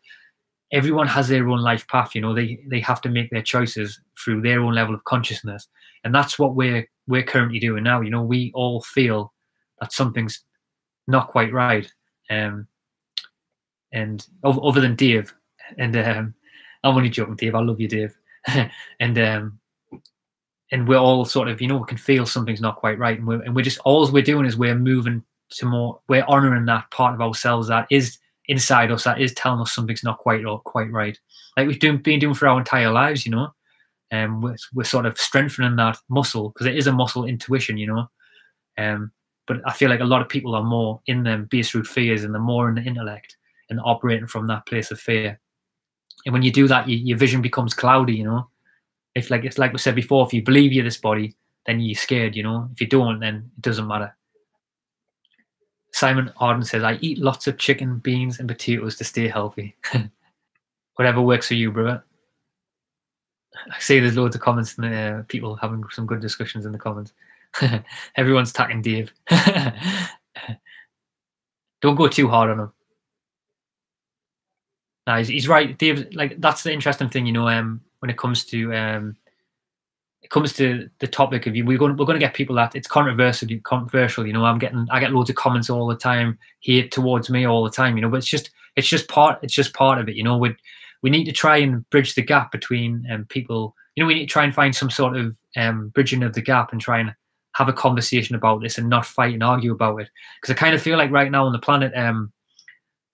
everyone 0.73 1.07
has 1.07 1.27
their 1.29 1.47
own 1.47 1.61
life 1.61 1.87
path. 1.87 2.13
You 2.13 2.21
know, 2.21 2.33
they 2.33 2.59
they 2.67 2.81
have 2.81 2.99
to 3.01 3.09
make 3.09 3.29
their 3.29 3.41
choices 3.41 4.01
through 4.21 4.41
their 4.41 4.59
own 4.59 4.73
level 4.73 4.93
of 4.93 5.03
consciousness, 5.05 5.67
and 6.03 6.13
that's 6.13 6.37
what 6.37 6.55
we're 6.55 6.87
we're 7.07 7.23
currently 7.23 7.59
doing 7.59 7.83
now. 7.83 8.01
You 8.01 8.09
know, 8.09 8.23
we 8.23 8.51
all 8.53 8.81
feel 8.81 9.31
that 9.79 9.93
something's 9.93 10.43
not 11.07 11.29
quite 11.29 11.53
right. 11.53 11.89
Um, 12.29 12.67
and 13.93 14.25
other 14.43 14.81
than 14.81 14.95
Dave, 14.95 15.33
and 15.77 15.95
um, 15.95 16.33
I'm 16.83 16.95
only 16.97 17.09
joking, 17.09 17.35
Dave. 17.35 17.55
I 17.55 17.61
love 17.61 17.79
you, 17.79 17.87
Dave. 17.87 18.17
and 18.99 19.19
um, 19.19 19.59
and 20.71 20.87
we're 20.87 20.97
all 20.97 21.23
sort 21.23 21.47
of 21.47 21.61
you 21.61 21.67
know 21.67 21.77
we 21.77 21.85
can 21.85 21.97
feel 21.97 22.25
something's 22.25 22.59
not 22.59 22.77
quite 22.77 22.97
right 22.97 23.19
and 23.19 23.27
we're, 23.27 23.41
and 23.43 23.55
we're 23.55 23.61
just 23.61 23.79
all 23.85 24.11
we're 24.11 24.23
doing 24.23 24.45
is 24.45 24.57
we're 24.57 24.75
moving 24.75 25.23
to 25.51 25.65
more 25.65 26.01
we're 26.09 26.25
honoring 26.27 26.65
that 26.65 26.89
part 26.89 27.13
of 27.13 27.21
ourselves 27.21 27.67
that 27.67 27.85
is 27.91 28.17
inside 28.47 28.91
us 28.91 29.03
that 29.03 29.21
is 29.21 29.33
telling 29.33 29.61
us 29.61 29.73
something's 29.73 30.03
not 30.03 30.17
quite 30.17 30.45
or 30.45 30.59
quite 30.61 30.91
right. 30.91 31.17
Like 31.57 31.67
we've 31.67 31.79
doing, 31.79 31.97
been 31.97 32.19
doing 32.19 32.33
for 32.33 32.47
our 32.47 32.59
entire 32.59 32.91
lives 32.91 33.25
you 33.25 33.31
know? 33.31 33.53
And 34.11 34.31
um, 34.31 34.41
we're, 34.41 34.55
we're 34.73 34.83
sort 34.83 35.05
of 35.05 35.17
strengthening 35.17 35.75
that 35.77 35.97
muscle 36.09 36.49
because 36.49 36.67
it 36.67 36.75
is 36.75 36.87
a 36.87 36.91
muscle 36.91 37.25
intuition 37.25 37.77
you 37.77 37.87
know? 37.87 38.09
Um 38.77 39.11
but 39.45 39.57
i 39.65 39.73
feel 39.73 39.89
like 39.89 39.99
a 39.99 40.05
lot 40.05 40.21
of 40.21 40.29
people 40.29 40.55
are 40.55 40.63
more 40.63 41.01
in 41.07 41.23
them 41.23 41.45
base 41.51 41.75
root 41.75 41.85
fears 41.85 42.23
and 42.23 42.33
they're 42.33 42.41
more 42.41 42.69
in 42.69 42.75
the 42.75 42.81
intellect 42.81 43.35
and 43.69 43.79
operating 43.83 44.27
from 44.27 44.47
that 44.47 44.65
place 44.65 44.89
of 44.91 44.99
fear. 44.99 45.39
And 46.25 46.31
when 46.31 46.43
you 46.43 46.51
do 46.51 46.67
that 46.67 46.87
you, 46.87 46.97
your 46.97 47.17
vision 47.17 47.41
becomes 47.41 47.73
cloudy 47.73 48.15
you 48.15 48.23
know? 48.23 48.47
If 49.15 49.29
like 49.29 49.45
it's 49.45 49.57
like 49.57 49.73
we 49.73 49.79
said 49.79 49.95
before, 49.95 50.25
if 50.25 50.33
you 50.33 50.41
believe 50.43 50.73
you're 50.73 50.83
this 50.83 50.97
body, 50.97 51.35
then 51.65 51.79
you're 51.79 51.95
scared, 51.95 52.35
you 52.35 52.43
know. 52.43 52.69
If 52.73 52.81
you 52.81 52.87
don't, 52.87 53.19
then 53.19 53.51
it 53.55 53.61
doesn't 53.61 53.87
matter. 53.87 54.15
Simon 56.03 56.33
Arden 56.35 56.65
says, 56.65 56.83
I 56.83 56.95
eat 56.95 57.17
lots 57.17 57.47
of 57.47 57.57
chicken, 57.57 57.99
beans, 57.99 58.37
and 58.37 58.45
potatoes 58.45 58.97
to 58.97 59.05
stay 59.05 59.29
healthy. 59.29 59.73
Whatever 60.95 61.21
works 61.21 61.47
for 61.47 61.53
you, 61.53 61.71
bro. 61.71 62.01
I 63.71 63.79
see 63.79 64.01
there's 64.01 64.17
loads 64.17 64.35
of 64.35 64.41
comments 64.41 64.77
and 64.77 65.25
people 65.29 65.55
having 65.55 65.81
some 65.91 66.05
good 66.05 66.19
discussions 66.19 66.65
in 66.65 66.73
the 66.73 66.77
comments. 66.77 67.13
Everyone's 68.17 68.49
attacking 68.49 68.81
Dave. 68.81 69.13
Don't 71.81 71.95
go 71.95 72.09
too 72.09 72.27
hard 72.27 72.49
on 72.49 72.59
him. 72.59 72.73
No, 75.07 75.17
he's, 75.19 75.29
he's 75.29 75.47
right. 75.47 75.77
Dave, 75.77 76.13
like 76.13 76.41
that's 76.41 76.63
the 76.63 76.73
interesting 76.73 77.07
thing, 77.07 77.25
you 77.25 77.31
know. 77.31 77.47
Um, 77.47 77.79
when 77.99 78.09
it 78.09 78.17
comes 78.17 78.43
to 78.47 78.75
um, 78.75 79.15
it 80.23 80.29
comes 80.29 80.53
to 80.53 80.89
the 80.99 81.07
topic 81.07 81.47
of 81.47 81.55
you. 81.55 81.65
We're 81.65 81.77
going 81.77 81.97
we're 81.97 82.05
going 82.05 82.19
to 82.19 82.25
get 82.25 82.33
people 82.33 82.55
that 82.55 82.75
it's 82.75 82.87
controversial. 82.87 83.47
Controversial, 83.63 84.25
you 84.25 84.33
know. 84.33 84.45
I'm 84.45 84.57
getting 84.57 84.87
I 84.89 84.99
get 84.99 85.11
loads 85.11 85.29
of 85.29 85.35
comments 85.35 85.69
all 85.69 85.85
the 85.85 85.97
time 85.97 86.39
here 86.61 86.87
towards 86.87 87.29
me 87.29 87.45
all 87.45 87.63
the 87.63 87.69
time, 87.69 87.97
you 87.97 88.01
know. 88.01 88.09
But 88.09 88.17
it's 88.17 88.27
just 88.27 88.49
it's 88.77 88.87
just 88.87 89.09
part 89.09 89.39
it's 89.43 89.53
just 89.53 89.73
part 89.73 89.99
of 89.99 90.07
it, 90.07 90.15
you 90.15 90.23
know. 90.23 90.37
We 90.37 90.55
we 91.01 91.09
need 91.09 91.25
to 91.25 91.33
try 91.33 91.57
and 91.57 91.87
bridge 91.89 92.15
the 92.15 92.21
gap 92.21 92.51
between 92.51 93.05
um, 93.11 93.25
people. 93.25 93.75
You 93.95 94.03
know, 94.03 94.07
we 94.07 94.13
need 94.15 94.27
to 94.27 94.31
try 94.31 94.45
and 94.45 94.55
find 94.55 94.73
some 94.73 94.89
sort 94.89 95.17
of 95.17 95.35
um, 95.57 95.89
bridging 95.89 96.23
of 96.23 96.33
the 96.33 96.41
gap 96.41 96.71
and 96.71 96.79
try 96.79 96.99
and 96.99 97.13
have 97.55 97.67
a 97.67 97.73
conversation 97.73 98.35
about 98.35 98.61
this 98.61 98.77
and 98.77 98.89
not 98.89 99.05
fight 99.05 99.33
and 99.33 99.43
argue 99.43 99.73
about 99.73 100.01
it. 100.01 100.09
Because 100.41 100.55
I 100.55 100.57
kind 100.57 100.73
of 100.73 100.81
feel 100.81 100.97
like 100.97 101.11
right 101.11 101.29
now 101.29 101.45
on 101.45 101.51
the 101.51 101.59
planet, 101.59 101.91
um, 101.95 102.31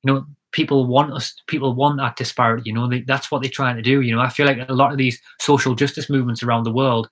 you 0.03 0.13
know, 0.13 0.25
people 0.51 0.87
want 0.87 1.13
us 1.13 1.33
people 1.47 1.73
want 1.73 1.97
that 1.97 2.15
disparity 2.15 2.63
you 2.65 2.73
know 2.73 2.87
they, 2.87 3.01
that's 3.01 3.31
what 3.31 3.41
they're 3.41 3.51
trying 3.51 3.75
to 3.75 3.81
do 3.81 4.01
you 4.01 4.15
know. 4.15 4.21
I 4.21 4.29
feel 4.29 4.45
like 4.45 4.57
a 4.67 4.73
lot 4.73 4.91
of 4.91 4.97
these 4.97 5.19
social 5.39 5.75
justice 5.75 6.09
movements 6.09 6.43
around 6.43 6.63
the 6.63 6.73
world 6.73 7.09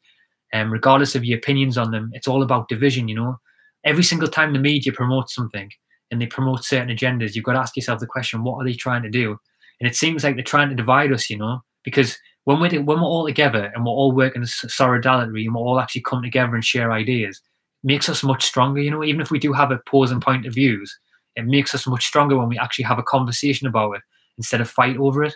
and 0.53 0.67
um, 0.67 0.73
regardless 0.73 1.15
of 1.15 1.25
your 1.25 1.37
opinions 1.37 1.77
on 1.77 1.91
them 1.91 2.09
it's 2.13 2.27
all 2.27 2.43
about 2.43 2.69
division 2.69 3.07
you 3.07 3.15
know. 3.15 3.37
Every 3.85 4.03
single 4.03 4.27
time 4.27 4.53
the 4.53 4.59
media 4.59 4.91
promotes 4.91 5.33
something 5.33 5.69
and 6.11 6.21
they 6.21 6.25
promote 6.25 6.63
certain 6.63 6.95
agendas 6.95 7.35
you've 7.35 7.45
got 7.45 7.53
to 7.53 7.59
ask 7.59 7.75
yourself 7.75 7.99
the 7.99 8.07
question 8.07 8.43
what 8.43 8.57
are 8.57 8.65
they 8.65 8.73
trying 8.73 9.03
to 9.03 9.09
do? 9.09 9.37
And 9.79 9.87
it 9.87 9.95
seems 9.95 10.23
like 10.23 10.35
they're 10.35 10.43
trying 10.43 10.69
to 10.69 10.75
divide 10.75 11.11
us 11.11 11.29
you 11.29 11.37
know 11.37 11.61
because 11.83 12.17
when 12.45 12.59
we're 12.61 12.81
when 12.81 13.01
we're 13.01 13.03
all 13.03 13.25
together 13.25 13.71
and 13.75 13.85
we're 13.85 13.91
all 13.91 14.13
working 14.13 14.41
in 14.41 14.47
solidarity 14.47 15.45
and 15.45 15.53
we're 15.53 15.61
all 15.61 15.79
actually 15.79 16.01
come 16.01 16.23
together 16.23 16.55
and 16.55 16.63
share 16.63 16.91
ideas 16.93 17.41
makes 17.83 18.09
us 18.09 18.23
much 18.23 18.45
stronger 18.45 18.81
you 18.81 18.89
know 18.89 19.03
even 19.03 19.21
if 19.21 19.31
we 19.31 19.37
do 19.37 19.51
have 19.51 19.69
opposing 19.69 20.21
point 20.21 20.45
of 20.45 20.53
views 20.53 20.97
it 21.37 21.45
makes 21.45 21.73
us 21.73 21.87
much 21.87 22.05
stronger 22.05 22.37
when 22.37 22.49
we 22.49 22.57
actually 22.57 22.85
have 22.85 22.99
a 22.99 23.03
conversation 23.03 23.67
about 23.67 23.95
it 23.95 24.01
instead 24.37 24.59
of 24.59 24.69
fight 24.69 24.97
over 24.97 25.23
it. 25.23 25.35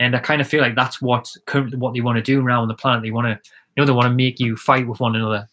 And 0.00 0.16
I 0.16 0.18
kind 0.18 0.40
of 0.40 0.48
feel 0.48 0.60
like 0.60 0.74
that's 0.74 1.00
what 1.00 1.30
currently 1.46 1.78
what 1.78 1.94
they 1.94 2.00
want 2.00 2.16
to 2.16 2.22
do 2.22 2.44
around 2.44 2.68
the 2.68 2.74
planet. 2.74 3.02
They 3.02 3.10
want 3.10 3.26
to, 3.26 3.50
you 3.76 3.80
know, 3.80 3.86
they 3.86 3.92
want 3.92 4.06
to 4.06 4.14
make 4.14 4.40
you 4.40 4.56
fight 4.56 4.88
with 4.88 5.00
one 5.00 5.14
another. 5.14 5.46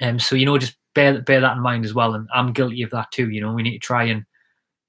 And 0.00 0.12
um, 0.12 0.18
so, 0.20 0.36
you 0.36 0.46
know, 0.46 0.58
just 0.58 0.76
bear 0.94 1.20
bear 1.22 1.40
that 1.40 1.56
in 1.56 1.62
mind 1.62 1.84
as 1.84 1.94
well. 1.94 2.14
And 2.14 2.28
I'm 2.32 2.52
guilty 2.52 2.82
of 2.82 2.90
that 2.90 3.10
too. 3.10 3.30
You 3.30 3.40
know, 3.40 3.52
we 3.52 3.62
need 3.62 3.72
to 3.72 3.78
try 3.78 4.04
and 4.04 4.24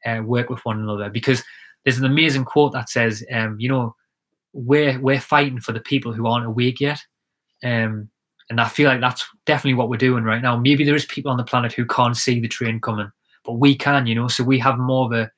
uh, 0.06 0.22
work 0.24 0.50
with 0.50 0.64
one 0.66 0.80
another 0.80 1.10
because 1.10 1.44
there's 1.84 1.98
an 1.98 2.06
amazing 2.06 2.44
quote 2.44 2.74
that 2.74 2.90
says, 2.90 3.24
um, 3.32 3.58
you 3.58 3.70
know, 3.70 3.96
we're 4.54 5.00
we're 5.00 5.22
fighting 5.22 5.62
for 5.62 5.72
the 5.72 5.80
people 5.80 6.12
who 6.12 6.28
aren't 6.28 6.46
awake 6.46 6.82
yet. 6.82 7.00
Um, 7.64 8.10
and 8.50 8.62
I 8.62 8.68
feel 8.68 8.90
like 8.90 9.02
that's 9.02 9.26
definitely 9.46 9.76
what 9.76 9.90
we're 9.90 9.98
doing 9.98 10.24
right 10.24 10.42
now. 10.42 10.58
Maybe 10.58 10.84
there 10.84 10.96
is 10.96 11.06
people 11.06 11.32
on 11.32 11.38
the 11.38 11.44
planet 11.44 11.74
who 11.74 11.86
can't 11.86 12.16
see 12.16 12.40
the 12.40 12.48
train 12.48 12.80
coming, 12.80 13.12
but 13.48 13.54
we 13.54 13.76
can, 13.76 14.06
you 14.06 14.14
know. 14.14 14.28
So 14.28 14.44
we 14.44 14.60
have 14.60 14.78
more 14.78 15.06
of 15.06 15.14
a, 15.14 15.32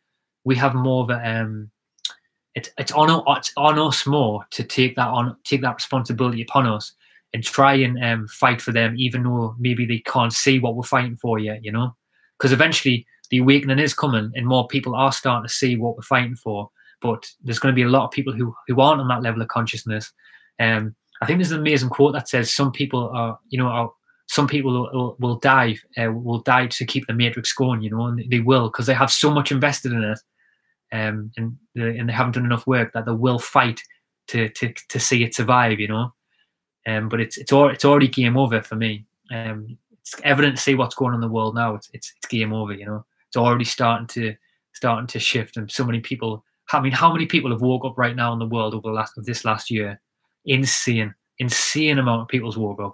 we 0.43 0.55
have 0.55 0.73
more 0.73 1.03
of 1.03 1.11
a, 1.11 1.29
um, 1.29 1.71
it's 2.55 2.69
it's 2.77 2.91
on 2.91 3.23
it's 3.37 3.53
on 3.55 3.79
us 3.79 4.05
more 4.05 4.43
to 4.51 4.63
take 4.63 4.95
that 4.95 5.07
on, 5.07 5.37
take 5.45 5.61
that 5.61 5.75
responsibility 5.75 6.41
upon 6.41 6.65
us, 6.65 6.91
and 7.33 7.43
try 7.43 7.75
and 7.75 8.03
um, 8.03 8.27
fight 8.27 8.61
for 8.61 8.73
them, 8.73 8.95
even 8.97 9.23
though 9.23 9.55
maybe 9.59 9.85
they 9.85 9.99
can't 9.99 10.33
see 10.33 10.59
what 10.59 10.75
we're 10.75 10.83
fighting 10.83 11.15
for 11.15 11.39
yet, 11.39 11.63
you 11.63 11.71
know. 11.71 11.95
Because 12.37 12.51
eventually 12.51 13.05
the 13.29 13.37
awakening 13.37 13.79
is 13.79 13.93
coming, 13.93 14.31
and 14.33 14.47
more 14.47 14.67
people 14.67 14.95
are 14.95 15.13
starting 15.13 15.47
to 15.47 15.53
see 15.53 15.77
what 15.77 15.95
we're 15.95 16.01
fighting 16.01 16.35
for. 16.35 16.69
But 17.01 17.29
there's 17.43 17.59
going 17.59 17.71
to 17.71 17.75
be 17.75 17.83
a 17.83 17.89
lot 17.89 18.05
of 18.05 18.11
people 18.11 18.33
who 18.33 18.53
who 18.67 18.81
aren't 18.81 19.01
on 19.01 19.07
that 19.09 19.21
level 19.21 19.41
of 19.41 19.47
consciousness. 19.47 20.11
Um, 20.59 20.95
I 21.21 21.25
think 21.25 21.37
there's 21.39 21.51
an 21.51 21.59
amazing 21.59 21.89
quote 21.89 22.13
that 22.13 22.27
says 22.27 22.51
some 22.51 22.71
people 22.71 23.09
are, 23.13 23.37
you 23.49 23.59
know, 23.59 23.67
are 23.67 23.91
some 24.29 24.47
people 24.47 24.71
will, 24.71 25.15
will 25.19 25.35
die 25.37 25.75
uh, 25.97 26.11
will 26.11 26.39
die 26.39 26.67
to 26.67 26.85
keep 26.85 27.05
the 27.07 27.13
matrix 27.13 27.51
going 27.51 27.81
you 27.81 27.89
know 27.89 28.05
and 28.05 28.23
they 28.29 28.39
will 28.39 28.69
because 28.69 28.85
they 28.85 28.93
have 28.93 29.11
so 29.11 29.31
much 29.31 29.51
invested 29.51 29.91
in 29.91 30.03
it 30.03 30.19
um, 30.91 31.31
and 31.35 31.57
they, 31.75 31.97
and 31.97 32.07
they 32.07 32.13
haven't 32.13 32.33
done 32.33 32.45
enough 32.45 32.67
work 32.67 32.93
that 32.93 33.05
they 33.05 33.11
will 33.11 33.39
fight 33.39 33.81
to 34.27 34.47
to 34.49 34.73
to 34.89 34.99
see 34.99 35.23
it 35.23 35.35
survive 35.35 35.79
you 35.79 35.87
know? 35.87 36.13
Um, 36.87 37.09
but 37.09 37.19
it's 37.19 37.37
it's 37.37 37.51
all 37.51 37.69
it's 37.69 37.85
already 37.85 38.07
game 38.07 38.37
over 38.37 38.61
for 38.61 38.75
me. 38.75 39.05
Um, 39.31 39.77
it's 39.91 40.15
evident 40.23 40.55
to 40.55 40.61
see 40.61 40.75
what's 40.75 40.95
going 40.95 41.09
on 41.09 41.15
in 41.15 41.21
the 41.21 41.27
world 41.27 41.55
now. 41.55 41.75
It's, 41.75 41.89
it's 41.93 42.13
it's 42.15 42.27
game 42.27 42.53
over 42.53 42.73
you 42.73 42.85
know? 42.85 43.05
It's 43.27 43.37
already 43.37 43.65
starting 43.65 44.07
to 44.07 44.35
starting 44.73 45.07
to 45.07 45.19
shift 45.19 45.57
and 45.57 45.69
so 45.69 45.83
many 45.83 45.99
people 45.99 46.45
I 46.71 46.79
mean 46.79 46.91
how 46.91 47.11
many 47.11 47.25
people 47.25 47.51
have 47.51 47.61
woke 47.61 47.83
up 47.83 47.97
right 47.97 48.15
now 48.15 48.31
in 48.31 48.39
the 48.39 48.45
world 48.45 48.73
over 48.73 48.87
the 48.87 48.93
last 48.93 49.17
of 49.17 49.25
this 49.25 49.43
last 49.43 49.71
year? 49.71 49.99
Insane. 50.45 51.13
Insane 51.39 51.97
amount 51.97 52.21
of 52.21 52.27
people's 52.27 52.57
woke 52.57 52.79
up 52.79 52.93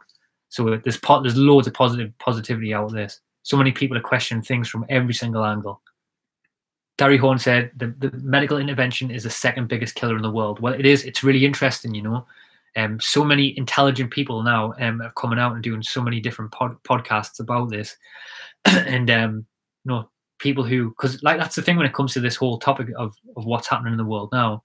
so 0.55 0.63
there's 0.63 0.99
there's 1.01 1.35
loads 1.35 1.67
of 1.67 1.73
positive 1.73 2.17
positivity 2.17 2.73
out 2.73 2.85
of 2.85 2.93
this. 2.93 3.19
So 3.43 3.57
many 3.57 3.73
people 3.73 3.97
are 3.97 4.01
questioning 4.01 4.41
things 4.41 4.69
from 4.69 4.85
every 4.87 5.13
single 5.13 5.43
angle. 5.43 5.81
Gary 6.97 7.17
Horn 7.17 7.39
said 7.39 7.71
the, 7.75 7.87
the 7.99 8.09
medical 8.19 8.57
intervention 8.57 9.11
is 9.11 9.23
the 9.23 9.29
second 9.29 9.67
biggest 9.67 9.95
killer 9.95 10.15
in 10.15 10.21
the 10.21 10.31
world. 10.31 10.61
Well, 10.61 10.73
it 10.73 10.85
is. 10.85 11.03
It's 11.03 11.25
really 11.25 11.43
interesting, 11.43 11.93
you 11.93 12.03
know. 12.03 12.25
Um, 12.77 13.01
so 13.01 13.25
many 13.25 13.57
intelligent 13.57 14.11
people 14.11 14.43
now 14.43 14.73
um, 14.79 15.01
are 15.01 15.11
coming 15.11 15.39
out 15.39 15.55
and 15.55 15.61
doing 15.61 15.83
so 15.83 16.01
many 16.01 16.21
different 16.21 16.53
pod- 16.53 16.81
podcasts 16.83 17.41
about 17.41 17.69
this, 17.69 17.97
and 18.65 19.11
um, 19.11 19.45
you 19.83 19.91
know, 19.91 20.09
people 20.39 20.63
who 20.63 20.91
because 20.91 21.21
like 21.21 21.37
that's 21.37 21.55
the 21.55 21.61
thing 21.61 21.75
when 21.75 21.85
it 21.85 21.93
comes 21.93 22.13
to 22.13 22.21
this 22.21 22.37
whole 22.37 22.59
topic 22.59 22.87
of 22.97 23.13
of 23.35 23.43
what's 23.43 23.67
happening 23.67 23.91
in 23.91 23.97
the 23.97 24.05
world 24.05 24.29
now 24.31 24.63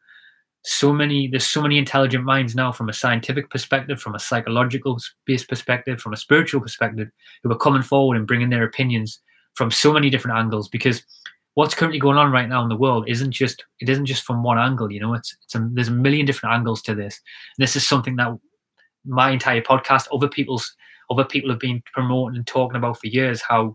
so 0.64 0.92
many 0.92 1.26
there's 1.26 1.46
so 1.46 1.62
many 1.62 1.78
intelligent 1.78 2.24
minds 2.24 2.54
now 2.54 2.70
from 2.70 2.88
a 2.88 2.92
scientific 2.92 3.48
perspective 3.48 4.00
from 4.00 4.14
a 4.14 4.18
psychological 4.18 4.98
based 5.24 5.48
perspective 5.48 6.00
from 6.00 6.12
a 6.12 6.18
spiritual 6.18 6.60
perspective 6.60 7.08
who 7.42 7.50
are 7.50 7.56
coming 7.56 7.82
forward 7.82 8.16
and 8.16 8.26
bringing 8.26 8.50
their 8.50 8.64
opinions 8.64 9.20
from 9.54 9.70
so 9.70 9.92
many 9.92 10.10
different 10.10 10.36
angles 10.36 10.68
because 10.68 11.02
what's 11.54 11.74
currently 11.74 11.98
going 11.98 12.18
on 12.18 12.30
right 12.30 12.48
now 12.48 12.62
in 12.62 12.68
the 12.68 12.76
world 12.76 13.04
isn't 13.08 13.32
just 13.32 13.64
it 13.80 13.88
isn't 13.88 14.06
just 14.06 14.22
from 14.24 14.42
one 14.42 14.58
angle 14.58 14.92
you 14.92 15.00
know 15.00 15.14
it's, 15.14 15.36
it's 15.44 15.54
a, 15.54 15.68
there's 15.72 15.88
a 15.88 15.92
million 15.92 16.26
different 16.26 16.54
angles 16.54 16.82
to 16.82 16.94
this. 16.94 17.20
And 17.56 17.62
this 17.62 17.76
is 17.76 17.86
something 17.86 18.16
that 18.16 18.36
my 19.06 19.30
entire 19.30 19.62
podcast 19.62 20.06
other 20.12 20.28
people's 20.28 20.74
other 21.10 21.24
people 21.24 21.50
have 21.50 21.58
been 21.58 21.82
promoting 21.92 22.36
and 22.36 22.46
talking 22.46 22.76
about 22.76 23.00
for 23.00 23.08
years 23.08 23.40
how 23.40 23.74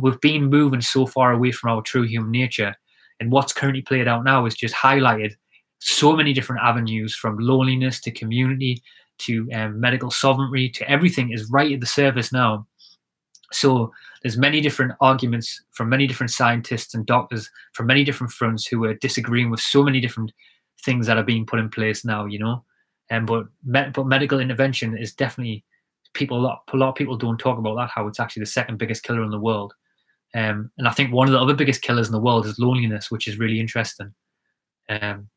we've 0.00 0.20
been 0.20 0.44
moving 0.44 0.80
so 0.80 1.06
far 1.06 1.32
away 1.32 1.50
from 1.50 1.70
our 1.70 1.82
true 1.82 2.02
human 2.02 2.30
nature. 2.30 2.74
And 3.20 3.30
what's 3.30 3.52
currently 3.52 3.82
played 3.82 4.08
out 4.08 4.24
now 4.24 4.44
is 4.46 4.54
just 4.54 4.74
highlighted 4.74 5.34
so 5.84 6.16
many 6.16 6.32
different 6.32 6.62
avenues 6.62 7.14
from 7.14 7.36
loneliness 7.38 8.00
to 8.00 8.10
community 8.10 8.82
to 9.18 9.46
um, 9.52 9.78
medical 9.78 10.10
sovereignty 10.10 10.70
to 10.70 10.90
everything 10.90 11.30
is 11.30 11.50
right 11.50 11.72
at 11.72 11.80
the 11.80 11.86
surface 11.86 12.32
now. 12.32 12.66
So 13.52 13.92
there's 14.22 14.38
many 14.38 14.62
different 14.62 14.92
arguments 15.02 15.62
from 15.72 15.90
many 15.90 16.06
different 16.06 16.30
scientists 16.30 16.94
and 16.94 17.04
doctors 17.04 17.50
from 17.74 17.86
many 17.86 18.02
different 18.02 18.32
fronts 18.32 18.66
who 18.66 18.82
are 18.84 18.94
disagreeing 18.94 19.50
with 19.50 19.60
so 19.60 19.82
many 19.82 20.00
different 20.00 20.32
things 20.82 21.06
that 21.06 21.18
are 21.18 21.22
being 21.22 21.44
put 21.44 21.60
in 21.60 21.68
place 21.68 22.02
now. 22.02 22.24
You 22.24 22.38
know, 22.38 22.64
and 23.10 23.28
um, 23.30 23.44
but 23.62 23.92
but 23.92 24.06
medical 24.06 24.40
intervention 24.40 24.96
is 24.96 25.12
definitely 25.12 25.64
people 26.14 26.38
a 26.38 26.40
lot 26.40 26.62
a 26.72 26.76
lot 26.78 26.88
of 26.88 26.94
people 26.94 27.18
don't 27.18 27.38
talk 27.38 27.58
about 27.58 27.76
that 27.76 27.90
how 27.90 28.06
it's 28.08 28.20
actually 28.20 28.40
the 28.40 28.46
second 28.46 28.78
biggest 28.78 29.02
killer 29.02 29.22
in 29.22 29.30
the 29.30 29.38
world. 29.38 29.74
Um, 30.34 30.70
and 30.78 30.88
I 30.88 30.92
think 30.92 31.12
one 31.12 31.28
of 31.28 31.32
the 31.32 31.40
other 31.40 31.54
biggest 31.54 31.82
killers 31.82 32.08
in 32.08 32.12
the 32.12 32.20
world 32.20 32.46
is 32.46 32.58
loneliness, 32.58 33.10
which 33.10 33.28
is 33.28 33.38
really 33.38 33.60
interesting. 33.60 34.14
Um, 34.88 35.28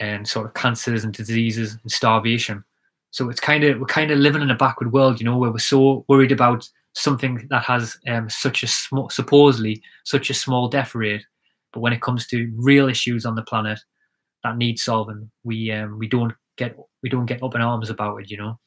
and 0.00 0.26
sort 0.26 0.46
of 0.46 0.54
cancers 0.54 1.04
and 1.04 1.12
diseases 1.12 1.76
and 1.82 1.92
starvation. 1.92 2.64
So 3.10 3.28
it's 3.28 3.40
kind 3.40 3.64
of 3.64 3.78
we're 3.78 3.86
kind 3.86 4.10
of 4.10 4.18
living 4.18 4.42
in 4.42 4.50
a 4.50 4.56
backward 4.56 4.92
world, 4.92 5.20
you 5.20 5.26
know, 5.26 5.36
where 5.36 5.50
we're 5.50 5.58
so 5.58 6.04
worried 6.08 6.32
about 6.32 6.68
something 6.94 7.46
that 7.50 7.62
has 7.64 7.96
um, 8.08 8.28
such 8.28 8.62
a 8.62 8.66
small, 8.66 9.10
supposedly 9.10 9.82
such 10.04 10.30
a 10.30 10.34
small 10.34 10.68
death 10.68 10.94
rate, 10.94 11.24
but 11.72 11.80
when 11.80 11.92
it 11.92 12.02
comes 12.02 12.26
to 12.28 12.52
real 12.56 12.88
issues 12.88 13.24
on 13.24 13.34
the 13.34 13.42
planet 13.42 13.80
that 14.44 14.56
need 14.56 14.78
solving, 14.78 15.30
we 15.44 15.70
um, 15.72 15.98
we 15.98 16.08
don't 16.08 16.32
get 16.56 16.76
we 17.02 17.08
don't 17.08 17.26
get 17.26 17.42
up 17.42 17.54
in 17.54 17.60
arms 17.60 17.90
about 17.90 18.20
it, 18.20 18.30
you 18.30 18.36
know. 18.36 18.58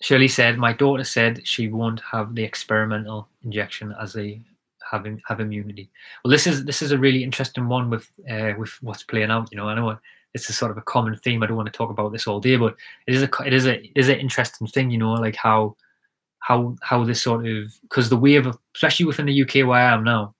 Shirley 0.00 0.28
said, 0.28 0.58
"My 0.58 0.72
daughter 0.72 1.04
said 1.04 1.46
she 1.46 1.68
won't 1.68 2.00
have 2.00 2.34
the 2.34 2.44
experimental 2.44 3.28
injection 3.42 3.94
as 4.00 4.16
a 4.16 4.40
having 4.92 5.20
have 5.26 5.40
immunity. 5.40 5.90
Well, 6.22 6.30
this 6.30 6.46
is 6.46 6.64
this 6.64 6.82
is 6.82 6.92
a 6.92 6.98
really 6.98 7.24
interesting 7.24 7.66
one 7.68 7.90
with 7.90 8.08
uh, 8.30 8.52
with 8.58 8.70
what's 8.82 9.02
playing 9.02 9.30
out. 9.30 9.48
You 9.50 9.56
know, 9.56 9.68
I 9.68 9.74
know 9.74 9.98
it's 10.34 10.48
a 10.48 10.52
sort 10.52 10.70
of 10.70 10.76
a 10.76 10.82
common 10.82 11.16
theme. 11.16 11.42
I 11.42 11.46
don't 11.46 11.56
want 11.56 11.72
to 11.72 11.76
talk 11.76 11.90
about 11.90 12.12
this 12.12 12.26
all 12.26 12.40
day, 12.40 12.56
but 12.56 12.76
it 13.06 13.14
is 13.14 13.22
a 13.22 13.30
it 13.44 13.52
is 13.52 13.66
a 13.66 13.82
it 13.82 13.92
is 13.96 14.08
an 14.08 14.20
interesting 14.20 14.66
thing. 14.66 14.90
You 14.90 14.98
know, 14.98 15.14
like 15.14 15.36
how 15.36 15.76
how 16.38 16.76
how 16.82 17.04
this 17.04 17.22
sort 17.22 17.46
of 17.46 17.74
because 17.82 18.08
the 18.08 18.16
wave 18.16 18.46
of 18.46 18.58
especially 18.74 19.06
within 19.06 19.26
the 19.26 19.42
UK 19.42 19.66
where 19.66 19.80
I 19.80 19.92
am 19.92 20.04
now, 20.04 20.34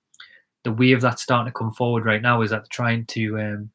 the 0.64 0.72
wave 0.72 1.00
that's 1.00 1.22
starting 1.22 1.50
to 1.52 1.58
come 1.58 1.72
forward 1.72 2.04
right 2.04 2.22
now 2.22 2.42
is 2.42 2.50
that 2.50 2.62
they're 2.62 2.68
trying 2.70 3.06
to 3.06 3.40
um, 3.40 3.70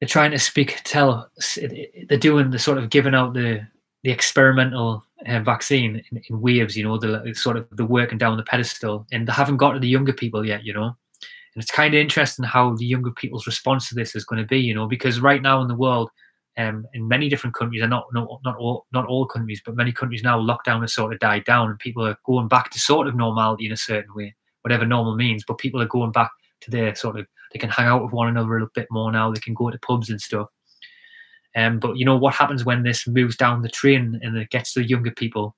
they're 0.00 0.08
trying 0.08 0.30
to 0.32 0.38
speak 0.38 0.80
tell 0.84 1.30
they're 2.08 2.18
doing 2.18 2.50
the 2.50 2.58
sort 2.58 2.78
of 2.78 2.90
giving 2.90 3.14
out 3.14 3.32
the 3.32 3.66
the 4.06 4.12
experimental 4.12 5.04
uh, 5.26 5.40
vaccine 5.40 6.00
in, 6.12 6.22
in, 6.30 6.40
waves, 6.40 6.76
you 6.76 6.84
know, 6.84 6.96
the 6.96 7.34
sort 7.34 7.56
of 7.56 7.66
the 7.72 7.84
working 7.84 8.18
down 8.18 8.36
the 8.36 8.42
pedestal, 8.44 9.04
and 9.10 9.26
they 9.26 9.32
haven't 9.32 9.56
got 9.56 9.72
to 9.72 9.80
the 9.80 9.88
younger 9.88 10.12
people 10.12 10.46
yet, 10.46 10.64
you 10.64 10.72
know. 10.72 10.84
And 10.84 11.62
it's 11.62 11.72
kind 11.72 11.92
of 11.92 11.98
interesting 11.98 12.44
how 12.44 12.76
the 12.76 12.84
younger 12.84 13.10
people's 13.10 13.48
response 13.48 13.88
to 13.88 13.96
this 13.96 14.14
is 14.14 14.24
going 14.24 14.40
to 14.40 14.46
be, 14.46 14.60
you 14.60 14.72
know, 14.72 14.86
because 14.86 15.18
right 15.18 15.42
now 15.42 15.60
in 15.60 15.66
the 15.66 15.74
world, 15.74 16.08
um, 16.56 16.86
in 16.94 17.08
many 17.08 17.28
different 17.28 17.56
countries, 17.56 17.82
and 17.82 17.90
not 17.90 18.04
not 18.12 18.28
not 18.44 18.56
all 18.58 18.86
not 18.92 19.06
all 19.06 19.26
countries, 19.26 19.60
but 19.66 19.74
many 19.74 19.90
countries 19.90 20.22
now, 20.22 20.38
lockdown 20.38 20.82
has 20.82 20.94
sort 20.94 21.12
of 21.12 21.18
died 21.18 21.44
down, 21.44 21.70
and 21.70 21.78
people 21.80 22.06
are 22.06 22.16
going 22.24 22.46
back 22.46 22.70
to 22.70 22.78
sort 22.78 23.08
of 23.08 23.16
normality 23.16 23.66
in 23.66 23.72
a 23.72 23.76
certain 23.76 24.14
way, 24.14 24.36
whatever 24.62 24.86
normal 24.86 25.16
means. 25.16 25.42
But 25.44 25.58
people 25.58 25.82
are 25.82 25.88
going 25.88 26.12
back 26.12 26.30
to 26.60 26.70
their 26.70 26.94
sort 26.94 27.18
of 27.18 27.26
they 27.52 27.58
can 27.58 27.70
hang 27.70 27.86
out 27.86 28.04
with 28.04 28.12
one 28.12 28.28
another 28.28 28.50
a 28.50 28.52
little 28.52 28.68
bit 28.72 28.86
more 28.88 29.10
now. 29.10 29.32
They 29.32 29.40
can 29.40 29.54
go 29.54 29.68
to 29.68 29.78
pubs 29.80 30.10
and 30.10 30.20
stuff. 30.20 30.46
Um, 31.56 31.78
but 31.78 31.96
you 31.96 32.04
know 32.04 32.16
what 32.16 32.34
happens 32.34 32.64
when 32.64 32.82
this 32.82 33.06
moves 33.06 33.36
down 33.36 33.62
the 33.62 33.68
train 33.68 34.20
and 34.22 34.36
it 34.36 34.50
gets 34.50 34.74
to 34.74 34.80
the 34.80 34.88
younger 34.88 35.10
people? 35.10 35.56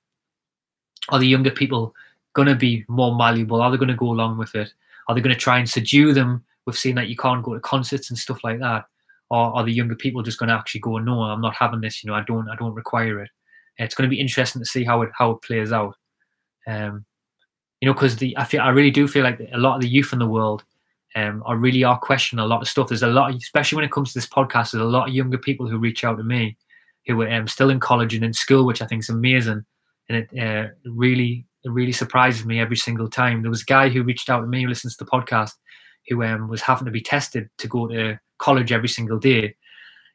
Are 1.09 1.19
the 1.19 1.27
younger 1.27 1.51
people 1.51 1.93
going 2.33 2.47
to 2.47 2.55
be 2.55 2.85
more 2.87 3.15
malleable? 3.15 3.61
Are 3.61 3.69
they 3.69 3.77
going 3.77 3.89
to 3.89 3.95
go 3.95 4.09
along 4.09 4.37
with 4.37 4.55
it? 4.55 4.73
Are 5.07 5.15
they 5.15 5.21
going 5.21 5.35
to 5.35 5.39
try 5.39 5.57
and 5.57 5.69
subdue 5.69 6.13
them 6.13 6.43
with 6.65 6.77
seeing 6.77 6.95
that 6.95 7.09
you 7.09 7.17
can't 7.17 7.43
go 7.43 7.53
to 7.53 7.59
concerts 7.59 8.09
and 8.09 8.17
stuff 8.17 8.43
like 8.43 8.59
that? 8.59 8.85
Or 9.29 9.55
are 9.55 9.63
the 9.63 9.73
younger 9.73 9.95
people 9.95 10.23
just 10.23 10.39
going 10.39 10.49
to 10.49 10.55
actually 10.55 10.81
go, 10.81 10.97
no, 10.99 11.21
I'm 11.21 11.41
not 11.41 11.55
having 11.55 11.81
this. 11.81 12.03
You 12.03 12.09
know, 12.09 12.15
I 12.15 12.23
don't, 12.23 12.49
I 12.49 12.55
don't 12.55 12.73
require 12.73 13.21
it. 13.21 13.29
It's 13.77 13.95
going 13.95 14.09
to 14.09 14.13
be 14.13 14.19
interesting 14.19 14.61
to 14.61 14.65
see 14.65 14.83
how 14.83 15.01
it 15.01 15.09
how 15.17 15.31
it 15.31 15.41
plays 15.41 15.71
out. 15.71 15.95
Um, 16.67 17.05
you 17.81 17.87
know, 17.87 17.93
because 17.93 18.17
the 18.17 18.37
I 18.37 18.43
feel 18.43 18.61
I 18.61 18.69
really 18.69 18.91
do 18.91 19.07
feel 19.07 19.23
like 19.23 19.39
a 19.53 19.57
lot 19.57 19.75
of 19.75 19.81
the 19.81 19.87
youth 19.87 20.11
in 20.13 20.19
the 20.19 20.27
world 20.27 20.63
um, 21.15 21.43
I 21.47 21.53
really 21.53 21.83
are 21.83 21.97
questioning 21.99 22.43
a 22.43 22.47
lot 22.47 22.61
of 22.61 22.67
stuff. 22.67 22.89
There's 22.89 23.03
a 23.03 23.07
lot, 23.07 23.33
especially 23.33 23.77
when 23.77 23.85
it 23.85 23.91
comes 23.91 24.13
to 24.13 24.17
this 24.19 24.27
podcast, 24.27 24.71
there's 24.71 24.83
a 24.83 24.85
lot 24.85 25.09
of 25.09 25.15
younger 25.15 25.37
people 25.37 25.67
who 25.67 25.77
reach 25.77 26.03
out 26.03 26.17
to 26.17 26.23
me 26.23 26.57
who 27.07 27.21
are 27.21 27.31
um, 27.31 27.47
still 27.47 27.69
in 27.69 27.79
college 27.79 28.13
and 28.13 28.23
in 28.23 28.33
school, 28.33 28.65
which 28.65 28.81
I 28.81 28.85
think 28.85 29.01
is 29.01 29.09
amazing. 29.09 29.65
And 30.07 30.17
it 30.17 30.39
uh, 30.39 30.69
really, 30.85 31.45
it 31.63 31.71
really 31.71 31.91
surprises 31.91 32.45
me 32.45 32.59
every 32.59 32.77
single 32.77 33.09
time. 33.09 33.41
There 33.41 33.49
was 33.49 33.63
a 33.63 33.65
guy 33.65 33.89
who 33.89 34.03
reached 34.03 34.29
out 34.29 34.41
to 34.41 34.47
me 34.47 34.63
who 34.63 34.69
listens 34.69 34.95
to 34.97 35.03
the 35.03 35.09
podcast 35.09 35.51
who 36.07 36.23
um, 36.23 36.47
was 36.47 36.61
having 36.61 36.85
to 36.85 36.91
be 36.91 37.01
tested 37.01 37.49
to 37.57 37.67
go 37.67 37.87
to 37.87 38.19
college 38.37 38.71
every 38.71 38.87
single 38.87 39.17
day. 39.17 39.55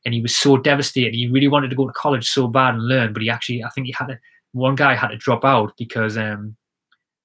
And 0.05 0.15
he 0.15 0.21
was 0.21 0.37
so 0.37 0.57
devastated. 0.57 1.15
He 1.15 1.29
really 1.29 1.49
wanted 1.49 1.71
to 1.71 1.77
go 1.77 1.87
to 1.87 1.93
college 1.93 2.29
so 2.29 2.47
bad 2.47 2.75
and 2.75 2.87
learn, 2.87 3.13
but 3.13 3.23
he 3.23 3.31
actually, 3.31 3.65
I 3.65 3.71
think 3.71 3.87
he 3.87 3.95
had 3.99 4.07
to, 4.07 4.19
one 4.53 4.75
guy 4.75 4.95
had 4.95 5.09
to 5.09 5.17
drop 5.17 5.45
out 5.45 5.73
because 5.79 6.17
um, 6.17 6.57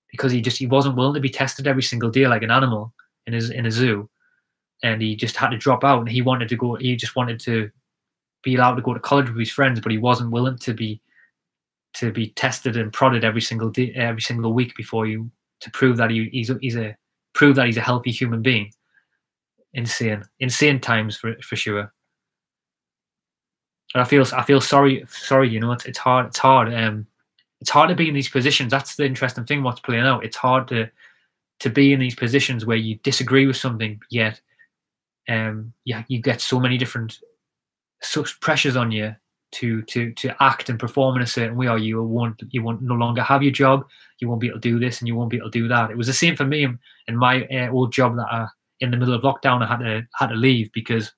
because 0.10 0.32
he 0.32 0.42
just 0.42 0.58
he 0.58 0.66
wasn't 0.66 0.96
willing 0.96 1.14
to 1.14 1.20
be 1.20 1.30
tested 1.30 1.68
every 1.68 1.84
single 1.84 2.10
day 2.10 2.28
like 2.28 2.42
an 2.42 2.52
animal 2.52 2.94
in 3.30 3.34
his 3.34 3.50
in 3.52 3.66
a 3.66 3.72
zoo, 3.72 4.10
and 4.84 5.02
he 5.02 5.16
just 5.16 5.38
had 5.38 5.52
to 5.52 5.58
drop 5.58 5.84
out. 5.84 6.00
And 6.00 6.10
he 6.10 6.22
wanted 6.22 6.50
to 6.50 6.56
go. 6.56 6.76
He 6.76 6.96
just 6.96 7.16
wanted 7.16 7.40
to 7.42 7.70
be 8.44 8.56
allowed 8.56 8.76
to 8.76 8.82
go 8.82 8.94
to 8.94 9.00
college 9.00 9.30
with 9.30 9.38
his 9.38 9.52
friends, 9.52 9.80
but 9.80 9.92
he 9.92 9.98
wasn't 9.98 10.32
willing 10.32 10.58
to 10.58 10.74
be 10.74 11.02
to 11.94 12.12
be 12.12 12.30
tested 12.32 12.76
and 12.76 12.92
prodded 12.92 13.24
every 13.24 13.42
single 13.42 13.70
day, 13.70 13.94
every 13.96 14.22
single 14.22 14.54
week 14.54 14.76
before 14.76 15.06
you 15.08 15.30
to 15.62 15.72
prove 15.72 15.98
that 15.98 16.12
he, 16.12 16.30
he's 16.32 16.50
a, 16.50 16.58
he's 16.62 16.76
a 16.76 16.96
prove 17.34 17.56
that 17.56 17.66
he's 17.66 17.78
a 17.78 17.82
healthy 17.82 18.12
human 18.12 18.42
being. 18.42 18.72
Insane, 19.74 20.24
insane 20.40 20.80
times 20.80 21.18
for 21.18 21.36
for 21.42 21.56
sure. 21.56 21.94
And 23.94 24.02
I 24.02 24.04
feel 24.04 24.26
I 24.34 24.44
feel 24.44 24.62
sorry 24.62 25.06
sorry. 25.10 25.50
You 25.50 25.60
know, 25.60 25.72
it's 25.72 25.86
it's 25.86 26.00
hard. 26.00 26.28
It's 26.28 26.40
hard. 26.40 26.74
Um, 26.74 27.06
it's 27.62 27.70
hard 27.70 27.90
to 27.90 27.96
be 27.96 28.08
in 28.08 28.16
these 28.16 28.30
positions. 28.30 28.72
That's 28.72 28.96
the 28.96 29.06
interesting 29.06 29.46
thing. 29.46 29.64
What's 29.64 29.82
playing 29.82 30.06
out. 30.06 30.26
It's 30.26 30.38
hard 30.38 30.68
to 30.70 30.90
to 31.60 31.70
be 31.70 31.94
in 31.94 32.00
these 32.00 32.16
positions 32.16 32.66
where 32.66 32.78
you 32.78 32.96
disagree 33.04 33.46
with 33.46 33.58
something, 33.58 34.00
yet 34.10 34.40
um, 35.28 35.74
yeah, 35.86 36.04
you 36.08 36.22
get 36.22 36.42
so 36.42 36.60
many 36.60 36.78
different 36.78 37.20
such 38.02 38.40
pressures 38.40 38.76
on 38.76 38.92
you 38.92 39.16
to 39.52 39.82
to 39.84 40.14
to 40.14 40.36
act 40.42 40.70
and 40.70 40.80
perform 40.80 41.16
in 41.18 41.22
a 41.22 41.28
certain 41.28 41.58
way, 41.58 41.68
or 41.68 41.78
you 41.78 42.02
won't 42.04 42.42
you 42.50 42.64
won't 42.64 42.82
no 42.82 42.96
longer 42.96 43.22
have 43.22 43.44
your 43.44 43.52
job, 43.52 43.86
you 44.20 44.30
won't 44.30 44.42
be 44.42 44.48
able 44.48 44.60
to 44.60 44.70
do 44.70 44.80
this, 44.80 45.00
and 45.00 45.08
you 45.08 45.16
won't 45.16 45.30
be 45.30 45.38
able 45.38 45.52
to 45.52 45.60
do 45.60 45.68
that. 45.68 45.92
It 45.92 45.98
was 45.98 46.08
the 46.08 46.14
same 46.14 46.36
for 46.36 46.46
me 46.46 46.64
in, 46.64 46.80
in 47.08 47.16
my 47.16 47.46
uh, 47.48 47.70
old 47.72 47.92
job 47.92 48.16
that 48.16 48.28
I, 48.32 48.48
in 48.80 48.92
the 48.92 48.98
middle 48.98 49.14
of 49.14 49.22
lockdown 49.24 49.64
I 49.64 49.68
had 49.68 49.80
to 49.80 50.08
had 50.14 50.28
to 50.28 50.36
leave 50.36 50.72
because 50.74 51.12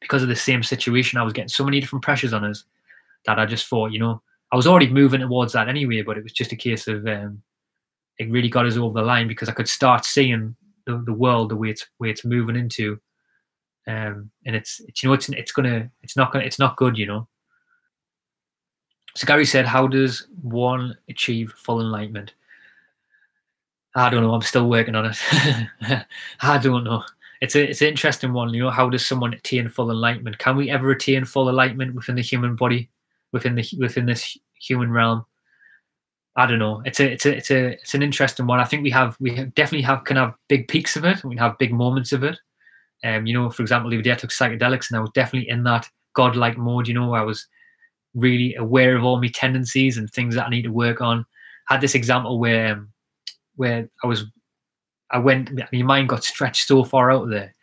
because 0.00 0.22
of 0.22 0.28
the 0.28 0.36
same 0.36 0.62
situation. 0.62 1.18
I 1.18 1.22
was 1.22 1.32
getting 1.32 1.48
so 1.48 1.64
many 1.64 1.80
different 1.80 2.04
pressures 2.04 2.32
on 2.32 2.44
us 2.44 2.64
that 3.26 3.38
I 3.38 3.46
just 3.46 3.66
thought, 3.68 3.92
you 3.92 3.98
know, 3.98 4.22
I 4.52 4.56
was 4.56 4.66
already 4.66 4.90
moving 4.90 5.20
towards 5.20 5.54
that 5.54 5.68
anyway, 5.68 6.02
but 6.02 6.18
it 6.18 6.22
was 6.22 6.32
just 6.32 6.52
a 6.52 6.56
case 6.56 6.86
of 6.88 7.06
um, 7.06 7.42
it 8.18 8.30
really 8.30 8.48
got 8.48 8.66
us 8.66 8.76
over 8.76 9.00
the 9.00 9.06
line 9.06 9.28
because 9.28 9.48
I 9.48 9.52
could 9.52 9.68
start 9.68 10.04
seeing 10.04 10.56
the, 10.86 11.02
the 11.04 11.12
world 11.12 11.50
the 11.50 11.56
way 11.56 11.70
it's 11.70 11.86
way 11.98 12.10
it's 12.10 12.24
moving 12.24 12.56
into, 12.56 13.00
um, 13.86 14.30
and 14.46 14.54
it's, 14.56 14.80
it's 14.80 15.02
you 15.02 15.08
know 15.08 15.14
it's 15.14 15.28
it's 15.30 15.52
gonna 15.52 15.90
it's 16.02 16.16
not 16.16 16.32
gonna 16.32 16.44
it's 16.44 16.58
not 16.58 16.76
good, 16.76 16.96
you 16.96 17.06
know. 17.06 17.28
So 19.16 19.26
Gary 19.26 19.44
said, 19.44 19.66
"How 19.66 19.86
does 19.86 20.26
one 20.42 20.96
achieve 21.08 21.52
full 21.56 21.80
enlightenment?" 21.80 22.34
I 23.96 24.10
don't 24.10 24.22
know. 24.22 24.34
I'm 24.34 24.42
still 24.42 24.68
working 24.68 24.96
on 24.96 25.06
it. 25.06 25.16
I 26.40 26.58
don't 26.58 26.84
know. 26.84 27.04
It's 27.40 27.54
a 27.54 27.70
it's 27.70 27.80
an 27.80 27.88
interesting 27.88 28.32
one. 28.32 28.52
You 28.52 28.64
know, 28.64 28.70
how 28.70 28.88
does 28.88 29.06
someone 29.06 29.34
attain 29.34 29.68
full 29.68 29.90
enlightenment? 29.90 30.38
Can 30.38 30.56
we 30.56 30.70
ever 30.70 30.90
attain 30.90 31.24
full 31.24 31.48
enlightenment 31.48 31.94
within 31.94 32.16
the 32.16 32.22
human 32.22 32.56
body, 32.56 32.90
within 33.32 33.54
the 33.54 33.68
within 33.78 34.06
this 34.06 34.36
human 34.54 34.90
realm? 34.90 35.24
I 36.36 36.46
don't 36.46 36.58
know. 36.58 36.82
It's 36.84 36.98
a 37.00 37.12
it's 37.12 37.26
a 37.26 37.36
it's 37.36 37.50
a 37.50 37.66
it's 37.74 37.94
an 37.94 38.02
interesting 38.02 38.46
one. 38.46 38.60
I 38.60 38.64
think 38.64 38.82
we 38.82 38.90
have 38.90 39.16
we 39.20 39.30
definitely 39.30 39.82
have 39.82 40.04
can 40.04 40.16
have 40.16 40.34
big 40.48 40.66
peaks 40.68 40.96
of 40.96 41.04
it. 41.04 41.22
We 41.24 41.36
have 41.36 41.58
big 41.58 41.72
moments 41.72 42.12
of 42.12 42.24
it. 42.24 42.38
Um, 43.04 43.26
you 43.26 43.34
know, 43.34 43.50
for 43.50 43.62
example, 43.62 43.90
the 43.90 43.96
other 43.96 44.02
day 44.02 44.12
I 44.12 44.16
took 44.16 44.30
psychedelics 44.30 44.90
and 44.90 44.96
I 44.96 45.00
was 45.00 45.10
definitely 45.14 45.48
in 45.48 45.62
that 45.64 45.88
godlike 46.14 46.56
mode. 46.56 46.88
You 46.88 46.94
know, 46.94 47.14
I 47.14 47.22
was 47.22 47.46
really 48.14 48.54
aware 48.54 48.96
of 48.96 49.04
all 49.04 49.20
my 49.20 49.28
tendencies 49.28 49.96
and 49.96 50.10
things 50.10 50.34
that 50.34 50.46
I 50.46 50.50
need 50.50 50.62
to 50.62 50.72
work 50.72 51.00
on. 51.00 51.24
I 51.68 51.74
had 51.74 51.80
this 51.80 51.94
example 51.94 52.38
where 52.38 52.72
um, 52.72 52.92
where 53.56 53.88
I 54.02 54.06
was, 54.06 54.24
I 55.10 55.18
went, 55.18 55.50
my 55.72 55.82
mind 55.82 56.08
got 56.08 56.24
stretched 56.24 56.66
so 56.66 56.82
far 56.82 57.12
out 57.12 57.28
there, 57.30 57.54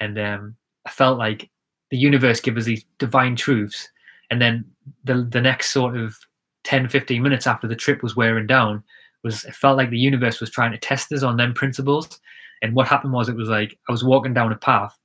and 0.00 0.18
um, 0.18 0.56
I 0.86 0.90
felt 0.90 1.18
like 1.18 1.50
the 1.90 1.98
universe 1.98 2.40
gave 2.40 2.56
us 2.56 2.64
these 2.64 2.84
divine 2.98 3.34
truths, 3.34 3.88
and 4.30 4.40
then 4.40 4.64
the 5.04 5.26
the 5.30 5.40
next 5.40 5.70
sort 5.70 5.96
of 5.96 6.16
10, 6.64 6.88
15 6.88 7.22
minutes 7.22 7.46
after 7.46 7.66
the 7.66 7.76
trip 7.76 8.02
was 8.02 8.16
wearing 8.16 8.46
down, 8.46 8.82
was 9.24 9.44
it 9.44 9.54
felt 9.54 9.76
like 9.76 9.90
the 9.90 9.98
universe 9.98 10.40
was 10.40 10.50
trying 10.50 10.72
to 10.72 10.78
test 10.78 11.12
us 11.12 11.22
on 11.22 11.36
them 11.36 11.54
principles. 11.54 12.20
And 12.62 12.74
what 12.74 12.88
happened 12.88 13.12
was 13.12 13.28
it 13.28 13.36
was 13.36 13.48
like 13.48 13.78
I 13.88 13.92
was 13.92 14.04
walking 14.04 14.34
down 14.34 14.52
a 14.52 14.56
path 14.56 14.96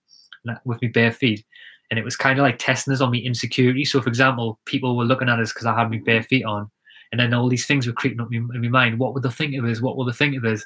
with 0.65 0.81
my 0.81 0.89
bare 0.93 1.11
feet, 1.11 1.45
and 1.89 1.99
it 1.99 2.05
was 2.05 2.15
kind 2.15 2.39
of 2.39 2.43
like 2.43 2.59
testing 2.59 2.93
us 2.93 3.01
on 3.01 3.11
my 3.11 3.17
insecurity. 3.17 3.85
So, 3.85 4.01
for 4.01 4.09
example, 4.09 4.59
people 4.65 4.95
were 4.95 5.05
looking 5.05 5.29
at 5.29 5.39
us 5.39 5.53
because 5.53 5.65
I 5.65 5.77
had 5.77 5.89
my 5.89 5.99
bare 6.05 6.23
feet 6.23 6.45
on, 6.45 6.69
and 7.11 7.19
then 7.19 7.33
all 7.33 7.49
these 7.49 7.65
things 7.65 7.87
were 7.87 7.93
creeping 7.93 8.21
up 8.21 8.29
in 8.31 8.47
my 8.47 8.67
mind. 8.67 8.99
What 8.99 9.13
would 9.13 9.23
they 9.23 9.29
think 9.29 9.55
of 9.55 9.65
us? 9.65 9.81
What 9.81 9.97
will 9.97 10.05
they 10.05 10.13
think 10.13 10.35
of 10.35 10.45
us? 10.45 10.63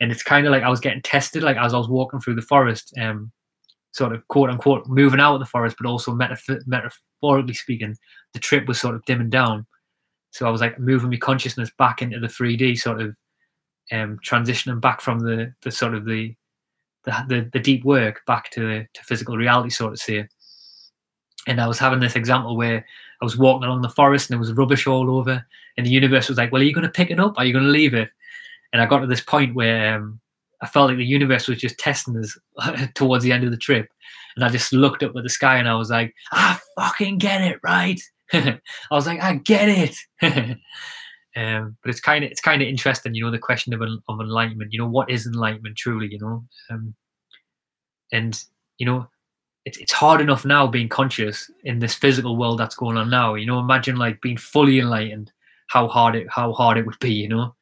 And 0.00 0.10
it's 0.10 0.22
kind 0.22 0.46
of 0.46 0.52
like 0.52 0.62
I 0.62 0.70
was 0.70 0.80
getting 0.80 1.02
tested, 1.02 1.42
like 1.42 1.58
as 1.58 1.74
I 1.74 1.78
was 1.78 1.88
walking 1.88 2.20
through 2.20 2.36
the 2.36 2.42
forest, 2.42 2.94
um, 2.98 3.30
sort 3.92 4.14
of 4.14 4.26
quote 4.28 4.50
unquote 4.50 4.86
moving 4.86 5.20
out 5.20 5.34
of 5.34 5.40
the 5.40 5.46
forest, 5.46 5.76
but 5.78 5.88
also 5.88 6.12
metaph- 6.12 6.66
metaphorically 6.66 7.54
speaking, 7.54 7.96
the 8.32 8.38
trip 8.38 8.66
was 8.66 8.80
sort 8.80 8.94
of 8.94 9.04
dimming 9.04 9.30
down. 9.30 9.66
So 10.30 10.46
I 10.46 10.50
was 10.50 10.60
like 10.60 10.78
moving 10.78 11.10
my 11.10 11.16
consciousness 11.16 11.70
back 11.76 12.02
into 12.02 12.20
the 12.20 12.28
3D, 12.28 12.78
sort 12.78 13.00
of 13.00 13.16
um, 13.92 14.18
transitioning 14.24 14.80
back 14.80 15.00
from 15.00 15.20
the 15.20 15.52
the 15.62 15.70
sort 15.70 15.94
of 15.94 16.04
the 16.04 16.34
the, 17.04 17.24
the, 17.28 17.50
the 17.52 17.58
deep 17.58 17.84
work 17.84 18.24
back 18.26 18.50
to 18.50 18.84
to 18.92 19.04
physical 19.04 19.36
reality, 19.36 19.70
sort 19.70 19.92
of 19.92 19.98
say. 19.98 20.28
And 21.46 21.60
I 21.60 21.66
was 21.66 21.78
having 21.78 22.00
this 22.00 22.16
example 22.16 22.56
where 22.56 22.84
I 23.20 23.24
was 23.24 23.38
walking 23.38 23.64
along 23.64 23.80
the 23.80 23.88
forest 23.88 24.28
and 24.28 24.34
there 24.34 24.40
was 24.40 24.52
rubbish 24.52 24.86
all 24.86 25.10
over, 25.10 25.44
and 25.76 25.86
the 25.86 25.90
universe 25.90 26.28
was 26.28 26.38
like, 26.38 26.52
"Well, 26.52 26.62
are 26.62 26.64
you 26.64 26.74
going 26.74 26.86
to 26.86 26.90
pick 26.90 27.10
it 27.10 27.20
up? 27.20 27.34
Are 27.36 27.44
you 27.44 27.52
going 27.52 27.64
to 27.64 27.70
leave 27.70 27.94
it?" 27.94 28.10
And 28.72 28.80
I 28.80 28.86
got 28.86 29.00
to 29.00 29.06
this 29.06 29.22
point 29.22 29.54
where 29.54 29.96
um, 29.96 30.20
I 30.60 30.66
felt 30.66 30.88
like 30.88 30.98
the 30.98 31.04
universe 31.04 31.48
was 31.48 31.58
just 31.58 31.78
testing 31.78 32.16
us 32.18 32.38
towards 32.94 33.24
the 33.24 33.32
end 33.32 33.44
of 33.44 33.50
the 33.50 33.56
trip, 33.56 33.88
and 34.36 34.44
I 34.44 34.48
just 34.48 34.72
looked 34.72 35.02
up 35.02 35.16
at 35.16 35.22
the 35.22 35.28
sky 35.28 35.56
and 35.56 35.68
I 35.68 35.74
was 35.74 35.90
like, 35.90 36.14
"I 36.30 36.58
fucking 36.78 37.18
get 37.18 37.40
it, 37.40 37.58
right?" 37.62 38.00
I 38.32 38.60
was 38.90 39.06
like, 39.06 39.20
"I 39.20 39.34
get 39.34 39.68
it." 39.68 39.96
um, 41.36 41.76
but 41.82 41.90
it's 41.90 42.00
kind 42.00 42.24
of 42.24 42.30
it's 42.30 42.40
kind 42.40 42.62
of 42.62 42.68
interesting, 42.68 43.14
you 43.14 43.24
know, 43.24 43.30
the 43.30 43.38
question 43.38 43.72
of, 43.72 43.82
of 43.82 44.20
enlightenment. 44.20 44.72
You 44.72 44.80
know, 44.80 44.88
what 44.88 45.10
is 45.10 45.26
enlightenment 45.26 45.76
truly? 45.76 46.08
You 46.10 46.18
know, 46.18 46.44
um, 46.70 46.94
and 48.12 48.42
you 48.78 48.86
know, 48.86 49.08
it's 49.64 49.78
it's 49.78 49.92
hard 49.92 50.20
enough 50.20 50.44
now 50.44 50.66
being 50.66 50.88
conscious 50.88 51.50
in 51.64 51.78
this 51.78 51.94
physical 51.94 52.36
world 52.36 52.58
that's 52.58 52.74
going 52.74 52.96
on 52.96 53.10
now. 53.10 53.34
You 53.34 53.46
know, 53.46 53.58
imagine 53.58 53.96
like 53.96 54.20
being 54.20 54.36
fully 54.36 54.78
enlightened, 54.78 55.32
how 55.68 55.88
hard 55.88 56.16
it 56.16 56.26
how 56.30 56.52
hard 56.52 56.78
it 56.78 56.86
would 56.86 56.98
be. 56.98 57.12
You 57.12 57.28
know, 57.28 57.54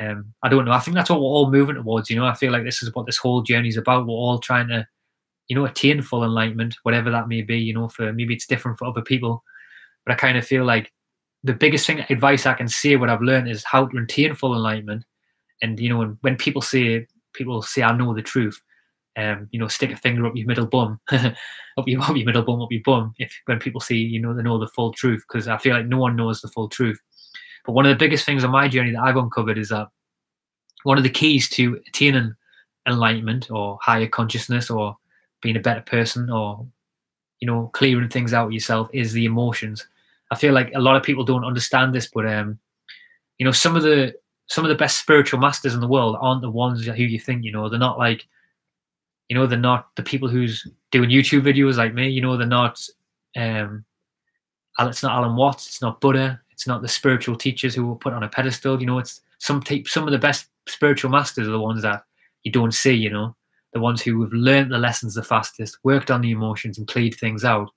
um, 0.00 0.34
I 0.42 0.48
don't 0.48 0.64
know. 0.64 0.72
I 0.72 0.80
think 0.80 0.94
that's 0.94 1.10
what 1.10 1.20
we're 1.20 1.26
all 1.26 1.50
moving 1.50 1.76
towards. 1.76 2.10
You 2.10 2.16
know, 2.16 2.26
I 2.26 2.34
feel 2.34 2.52
like 2.52 2.64
this 2.64 2.82
is 2.82 2.94
what 2.94 3.06
this 3.06 3.16
whole 3.16 3.42
journey 3.42 3.68
is 3.68 3.76
about. 3.76 4.06
We're 4.06 4.12
all 4.12 4.38
trying 4.38 4.68
to, 4.68 4.86
you 5.48 5.56
know, 5.56 5.64
attain 5.64 6.02
full 6.02 6.24
enlightenment, 6.24 6.76
whatever 6.82 7.10
that 7.10 7.28
may 7.28 7.42
be. 7.42 7.58
You 7.58 7.74
know, 7.74 7.88
for 7.88 8.12
maybe 8.12 8.34
it's 8.34 8.46
different 8.46 8.78
for 8.78 8.86
other 8.86 9.02
people, 9.02 9.42
but 10.06 10.12
I 10.12 10.16
kind 10.16 10.38
of 10.38 10.46
feel 10.46 10.64
like 10.64 10.92
the 11.42 11.52
biggest 11.52 11.86
thing 11.86 12.04
advice 12.08 12.46
I 12.46 12.54
can 12.54 12.68
say 12.68 12.96
what 12.96 13.10
I've 13.10 13.20
learned 13.20 13.48
is 13.48 13.64
how 13.64 13.86
to 13.86 13.98
attain 13.98 14.34
full 14.34 14.54
enlightenment. 14.54 15.04
And 15.62 15.78
you 15.78 15.88
know, 15.88 15.98
when, 15.98 16.18
when 16.22 16.36
people 16.36 16.62
say 16.62 17.06
people 17.34 17.60
say 17.62 17.82
I 17.82 17.96
know 17.96 18.14
the 18.14 18.22
truth, 18.22 18.60
um, 19.16 19.48
you 19.50 19.58
know, 19.58 19.68
stick 19.68 19.90
a 19.90 19.96
finger 19.96 20.26
up 20.26 20.36
your 20.36 20.46
middle 20.46 20.66
bum, 20.66 21.00
up 21.12 21.34
your 21.86 22.02
up 22.02 22.16
your 22.16 22.26
middle 22.26 22.42
bum, 22.42 22.62
up 22.62 22.72
your 22.72 22.82
bum. 22.84 23.14
If 23.18 23.32
when 23.46 23.58
people 23.58 23.80
say 23.80 23.94
you 23.94 24.20
know, 24.20 24.34
they 24.34 24.42
know 24.42 24.58
the 24.58 24.68
full 24.68 24.92
truth, 24.92 25.24
because 25.28 25.48
I 25.48 25.58
feel 25.58 25.74
like 25.74 25.86
no 25.86 25.98
one 25.98 26.16
knows 26.16 26.40
the 26.40 26.48
full 26.48 26.68
truth. 26.68 27.00
But 27.64 27.72
one 27.72 27.86
of 27.86 27.90
the 27.90 28.04
biggest 28.04 28.24
things 28.24 28.44
on 28.44 28.50
my 28.50 28.68
journey 28.68 28.92
that 28.92 29.02
I've 29.02 29.16
uncovered 29.16 29.58
is 29.58 29.70
that 29.70 29.88
one 30.84 30.98
of 30.98 31.04
the 31.04 31.10
keys 31.10 31.48
to 31.50 31.80
attaining 31.88 32.34
enlightenment 32.86 33.50
or 33.50 33.78
higher 33.82 34.06
consciousness 34.06 34.70
or 34.70 34.96
being 35.42 35.56
a 35.56 35.60
better 35.60 35.80
person 35.80 36.30
or 36.30 36.64
you 37.40 37.46
know 37.46 37.70
clearing 37.72 38.08
things 38.08 38.32
out 38.32 38.52
yourself 38.52 38.88
is 38.92 39.12
the 39.12 39.24
emotions. 39.24 39.86
I 40.30 40.36
feel 40.36 40.52
like 40.52 40.72
a 40.74 40.80
lot 40.80 40.96
of 40.96 41.02
people 41.02 41.24
don't 41.24 41.44
understand 41.44 41.94
this, 41.94 42.08
but 42.12 42.26
um, 42.26 42.58
you 43.38 43.44
know, 43.44 43.52
some 43.52 43.76
of 43.76 43.82
the 43.82 44.14
some 44.48 44.64
of 44.64 44.68
the 44.68 44.76
best 44.76 44.98
spiritual 44.98 45.40
masters 45.40 45.74
in 45.74 45.80
the 45.80 45.88
world 45.88 46.16
aren't 46.20 46.42
the 46.42 46.50
ones 46.50 46.84
who 46.86 46.92
you 46.92 47.18
think. 47.18 47.44
You 47.44 47.52
know, 47.52 47.68
they're 47.68 47.78
not 47.78 47.98
like 47.98 48.26
you 49.28 49.36
know 49.36 49.46
they're 49.46 49.58
not 49.58 49.94
the 49.96 50.02
people 50.02 50.28
who's 50.28 50.66
doing 50.90 51.10
youtube 51.10 51.42
videos 51.42 51.76
like 51.76 51.94
me 51.94 52.08
you 52.08 52.20
know 52.20 52.36
they're 52.36 52.46
not 52.46 52.80
um 53.36 53.84
it's 54.80 55.02
not 55.02 55.12
alan 55.12 55.36
watts 55.36 55.66
it's 55.66 55.82
not 55.82 56.00
buddha 56.00 56.40
it's 56.50 56.66
not 56.66 56.82
the 56.82 56.88
spiritual 56.88 57.36
teachers 57.36 57.74
who 57.74 57.86
were 57.86 57.96
put 57.96 58.12
on 58.12 58.22
a 58.22 58.28
pedestal 58.28 58.80
you 58.80 58.86
know 58.86 58.98
it's 58.98 59.20
some 59.38 59.62
type, 59.62 59.86
some 59.86 60.04
of 60.04 60.12
the 60.12 60.18
best 60.18 60.46
spiritual 60.68 61.10
masters 61.10 61.46
are 61.46 61.52
the 61.52 61.60
ones 61.60 61.82
that 61.82 62.04
you 62.44 62.52
don't 62.52 62.74
see 62.74 62.94
you 62.94 63.10
know 63.10 63.34
the 63.72 63.80
ones 63.80 64.00
who 64.00 64.20
have 64.22 64.32
learned 64.32 64.72
the 64.72 64.78
lessons 64.78 65.14
the 65.14 65.22
fastest 65.22 65.78
worked 65.82 66.10
on 66.10 66.20
the 66.20 66.30
emotions 66.30 66.78
and 66.78 66.88
cleared 66.88 67.14
things 67.14 67.44
out 67.44 67.70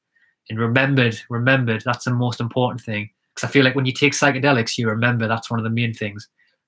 and 0.50 0.60
remembered 0.60 1.20
remembered 1.30 1.82
that's 1.86 2.06
the 2.06 2.12
most 2.12 2.39
important 2.39 2.82
thing 2.82 3.10
because 3.34 3.47
i 3.47 3.52
feel 3.52 3.64
like 3.64 3.76
when 3.76 3.86
you 3.86 3.93
take 3.93 4.14
psychedelics 4.14 4.78
you 4.78 4.88
remember 4.88 5.28
that's 5.28 5.50
one 5.50 5.60
of 5.60 5.64
the 5.64 5.70
main 5.70 5.93
things 5.93 6.28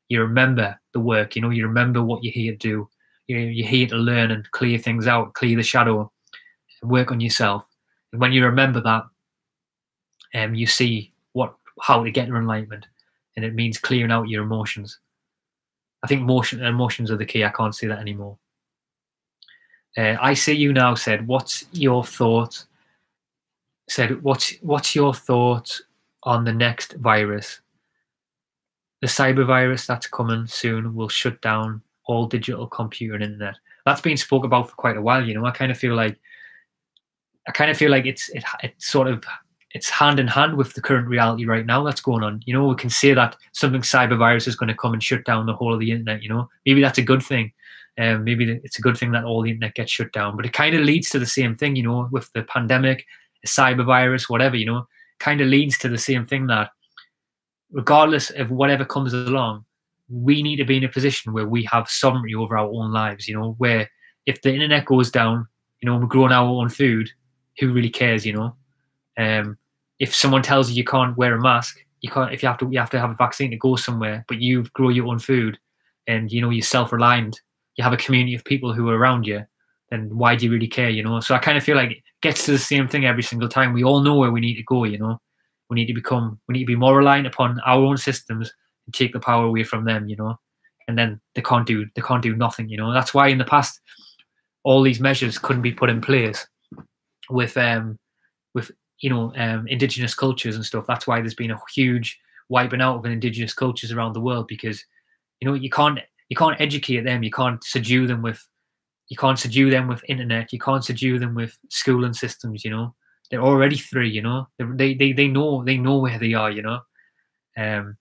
you 0.09 0.21
remember 0.21 0.79
the 0.93 0.99
work 0.99 1.35
you 1.35 1.41
know 1.41 1.49
you 1.49 1.65
remember 1.65 2.03
what 2.03 2.23
you're 2.23 2.33
here 2.33 2.51
to 2.51 2.57
do 2.57 2.89
you 3.31 3.37
you're 3.37 3.67
here 3.67 3.87
to 3.87 3.95
learn 3.95 4.31
and 4.31 4.49
clear 4.51 4.77
things 4.77 5.07
out, 5.07 5.33
clear 5.33 5.55
the 5.55 5.63
shadow, 5.63 6.11
work 6.83 7.11
on 7.11 7.19
yourself. 7.19 7.65
And 8.11 8.21
when 8.21 8.31
you 8.31 8.43
remember 8.43 8.81
that, 8.81 9.03
um, 10.33 10.55
you 10.55 10.67
see 10.67 11.11
what 11.33 11.55
how 11.81 12.03
to 12.03 12.11
get 12.11 12.27
your 12.27 12.37
enlightenment, 12.37 12.87
and 13.35 13.45
it 13.45 13.55
means 13.55 13.77
clearing 13.77 14.11
out 14.11 14.29
your 14.29 14.43
emotions. 14.43 14.99
I 16.03 16.07
think 16.07 16.23
motion 16.23 16.63
emotions 16.63 17.11
are 17.11 17.17
the 17.17 17.25
key. 17.25 17.43
I 17.43 17.49
can't 17.49 17.75
say 17.75 17.87
that 17.87 17.99
anymore. 17.99 18.37
Uh, 19.97 20.15
I 20.21 20.33
see 20.33 20.53
you 20.53 20.73
now. 20.73 20.95
Said, 20.95 21.27
what's 21.27 21.65
your 21.71 22.03
thought? 22.03 22.65
Said, 23.91 24.23
what's 24.23 24.53
what's 24.61 24.95
your 24.95 25.13
thoughts 25.13 25.81
on 26.23 26.45
the 26.45 26.53
next 26.53 26.93
virus? 26.93 27.59
The 29.01 29.07
cyber 29.07 29.45
virus 29.45 29.85
that's 29.85 30.07
coming 30.07 30.47
soon 30.47 30.95
will 30.95 31.09
shut 31.09 31.41
down 31.41 31.81
all 32.05 32.25
digital 32.25 32.67
computer 32.67 33.15
and 33.15 33.23
internet. 33.23 33.55
That's 33.85 33.99
been 33.99 34.15
spoke 34.15 34.45
about 34.45 34.69
for 34.69 34.75
quite 34.77 34.95
a 34.95 35.01
while. 35.01 35.27
You 35.27 35.33
know, 35.33 35.45
I 35.45 35.51
kind 35.51 35.73
of 35.73 35.77
feel 35.77 35.93
like 35.93 36.17
I 37.49 37.51
kind 37.51 37.69
of 37.69 37.75
feel 37.75 37.91
like 37.91 38.05
it's 38.05 38.29
it, 38.29 38.45
it's 38.63 38.87
sort 38.89 39.09
of 39.09 39.25
it's 39.71 39.89
hand 39.89 40.21
in 40.21 40.27
hand 40.27 40.55
with 40.55 40.73
the 40.73 40.81
current 40.81 41.09
reality 41.09 41.45
right 41.45 41.65
now 41.65 41.83
that's 41.83 41.99
going 41.99 42.23
on. 42.23 42.41
You 42.45 42.53
know, 42.53 42.67
we 42.67 42.75
can 42.75 42.89
say 42.89 43.13
that 43.13 43.35
something 43.51 43.81
cyber 43.81 44.17
virus 44.17 44.47
is 44.47 44.55
going 44.55 44.69
to 44.69 44.73
come 44.73 44.93
and 44.93 45.03
shut 45.03 45.25
down 45.25 45.47
the 45.47 45.53
whole 45.53 45.73
of 45.73 45.81
the 45.81 45.91
internet. 45.91 46.23
You 46.23 46.29
know, 46.29 46.49
maybe 46.65 46.79
that's 46.79 46.97
a 46.97 47.03
good 47.03 47.23
thing. 47.23 47.51
Um, 47.97 48.23
maybe 48.23 48.57
it's 48.63 48.79
a 48.79 48.81
good 48.81 48.95
thing 48.95 49.11
that 49.11 49.25
all 49.25 49.41
the 49.41 49.49
internet 49.49 49.75
gets 49.75 49.91
shut 49.91 50.13
down. 50.13 50.37
But 50.37 50.45
it 50.45 50.53
kind 50.53 50.75
of 50.75 50.81
leads 50.81 51.09
to 51.09 51.19
the 51.19 51.25
same 51.25 51.55
thing. 51.55 51.75
You 51.75 51.83
know, 51.83 52.07
with 52.09 52.31
the 52.31 52.43
pandemic, 52.43 53.05
cyber 53.45 53.85
virus, 53.85 54.29
whatever. 54.29 54.55
You 54.55 54.65
know, 54.65 54.87
kind 55.19 55.41
of 55.41 55.47
leads 55.47 55.77
to 55.79 55.89
the 55.89 55.97
same 55.97 56.25
thing 56.25 56.47
that 56.47 56.69
regardless 57.71 58.29
of 58.31 58.51
whatever 58.51 58.85
comes 58.85 59.13
along, 59.13 59.65
we 60.09 60.43
need 60.43 60.57
to 60.57 60.65
be 60.65 60.77
in 60.77 60.83
a 60.83 60.89
position 60.89 61.31
where 61.31 61.47
we 61.47 61.63
have 61.71 61.89
sovereignty 61.89 62.35
over 62.35 62.57
our 62.57 62.69
own 62.69 62.91
lives, 62.91 63.27
you 63.27 63.37
know, 63.37 63.55
where 63.57 63.89
if 64.25 64.41
the 64.41 64.53
internet 64.53 64.85
goes 64.85 65.09
down, 65.09 65.47
you 65.81 65.89
know, 65.89 65.97
we're 65.97 66.05
growing 66.05 66.33
our 66.33 66.47
own 66.47 66.69
food, 66.69 67.09
who 67.59 67.71
really 67.71 67.89
cares, 67.89 68.25
you 68.25 68.33
know? 68.33 68.55
Um, 69.17 69.57
if 69.99 70.13
someone 70.13 70.41
tells 70.41 70.69
you 70.69 70.75
you 70.75 70.83
can't 70.83 71.17
wear 71.17 71.35
a 71.35 71.41
mask, 71.41 71.77
you 72.01 72.09
can't 72.09 72.33
if 72.33 72.41
you 72.41 72.49
have 72.49 72.57
to 72.57 72.67
you 72.71 72.79
have 72.79 72.89
to 72.89 72.99
have 72.99 73.11
a 73.11 73.15
vaccine 73.15 73.51
to 73.51 73.57
go 73.57 73.75
somewhere, 73.75 74.25
but 74.27 74.41
you 74.41 74.63
grow 74.73 74.89
your 74.89 75.07
own 75.07 75.19
food 75.19 75.57
and 76.07 76.31
you 76.31 76.41
know 76.41 76.49
you're 76.49 76.63
self 76.63 76.91
reliant, 76.91 77.39
you 77.75 77.83
have 77.83 77.93
a 77.93 77.97
community 77.97 78.35
of 78.35 78.43
people 78.43 78.73
who 78.73 78.89
are 78.89 78.97
around 78.97 79.27
you, 79.27 79.43
then 79.91 80.09
why 80.17 80.35
do 80.35 80.45
you 80.45 80.51
really 80.51 80.67
care, 80.67 80.89
you 80.89 81.03
know? 81.03 81.19
So 81.19 81.35
I 81.35 81.39
kind 81.39 81.57
of 81.57 81.63
feel 81.63 81.77
like 81.77 82.03
gets 82.21 82.45
to 82.45 82.51
the 82.51 82.59
same 82.59 82.87
thing 82.87 83.05
every 83.05 83.23
single 83.23 83.49
time. 83.49 83.73
We 83.73 83.83
all 83.83 84.01
know 84.01 84.15
where 84.15 84.31
we 84.31 84.41
need 84.41 84.55
to 84.55 84.63
go, 84.63 84.83
you 84.83 84.97
know. 84.97 85.19
We 85.69 85.75
need 85.75 85.87
to 85.87 85.93
become, 85.93 86.39
we 86.47 86.53
need 86.53 86.61
to 86.61 86.65
be 86.65 86.75
more 86.75 86.97
reliant 86.97 87.27
upon 87.27 87.59
our 87.61 87.81
own 87.81 87.97
systems 87.97 88.51
and 88.85 88.93
take 88.93 89.13
the 89.13 89.19
power 89.19 89.45
away 89.45 89.63
from 89.63 89.85
them, 89.85 90.07
you 90.07 90.15
know. 90.15 90.35
And 90.87 90.97
then 90.97 91.21
they 91.35 91.41
can't 91.41 91.65
do, 91.65 91.85
they 91.95 92.01
can't 92.01 92.21
do 92.21 92.35
nothing, 92.35 92.69
you 92.69 92.77
know. 92.77 92.93
That's 92.93 93.13
why 93.13 93.27
in 93.27 93.37
the 93.37 93.45
past, 93.45 93.79
all 94.63 94.81
these 94.81 94.99
measures 94.99 95.37
couldn't 95.37 95.61
be 95.61 95.71
put 95.71 95.89
in 95.89 96.01
place 96.01 96.45
with, 97.29 97.55
um, 97.57 97.97
with 98.53 98.71
you 98.99 99.09
know, 99.09 99.33
um, 99.35 99.67
indigenous 99.67 100.13
cultures 100.13 100.55
and 100.55 100.65
stuff. 100.65 100.85
That's 100.87 101.07
why 101.07 101.19
there's 101.19 101.33
been 101.33 101.51
a 101.51 101.59
huge 101.73 102.19
wiping 102.49 102.81
out 102.81 102.97
of 102.97 103.05
indigenous 103.05 103.53
cultures 103.53 103.91
around 103.91 104.13
the 104.13 104.21
world 104.21 104.47
because, 104.47 104.83
you 105.39 105.47
know, 105.47 105.55
you 105.55 105.69
can't, 105.69 105.99
you 106.29 106.35
can't 106.35 106.59
educate 106.61 107.03
them, 107.03 107.23
you 107.23 107.31
can't 107.31 107.63
subdue 107.63 108.07
them 108.07 108.21
with 108.21 108.45
you 109.11 109.17
can't 109.17 109.37
subdue 109.37 109.69
them 109.69 109.89
with 109.89 110.05
internet. 110.07 110.53
You 110.53 110.59
can't 110.59 110.85
subdue 110.85 111.19
them 111.19 111.35
with 111.35 111.57
schooling 111.67 112.13
systems 112.13 112.63
you 112.63 112.71
know. 112.71 112.95
They're 113.29 113.43
already 113.43 113.75
three 113.75 114.09
you 114.09 114.21
know. 114.21 114.47
They 114.57 114.93
they, 114.93 115.11
they 115.11 115.27
know 115.27 115.65
they 115.65 115.77
know 115.77 115.97
where 115.97 116.17
they 116.17 116.33
are 116.33 116.49
you 116.49 116.61
know. 116.61 116.79
Um 117.57 117.97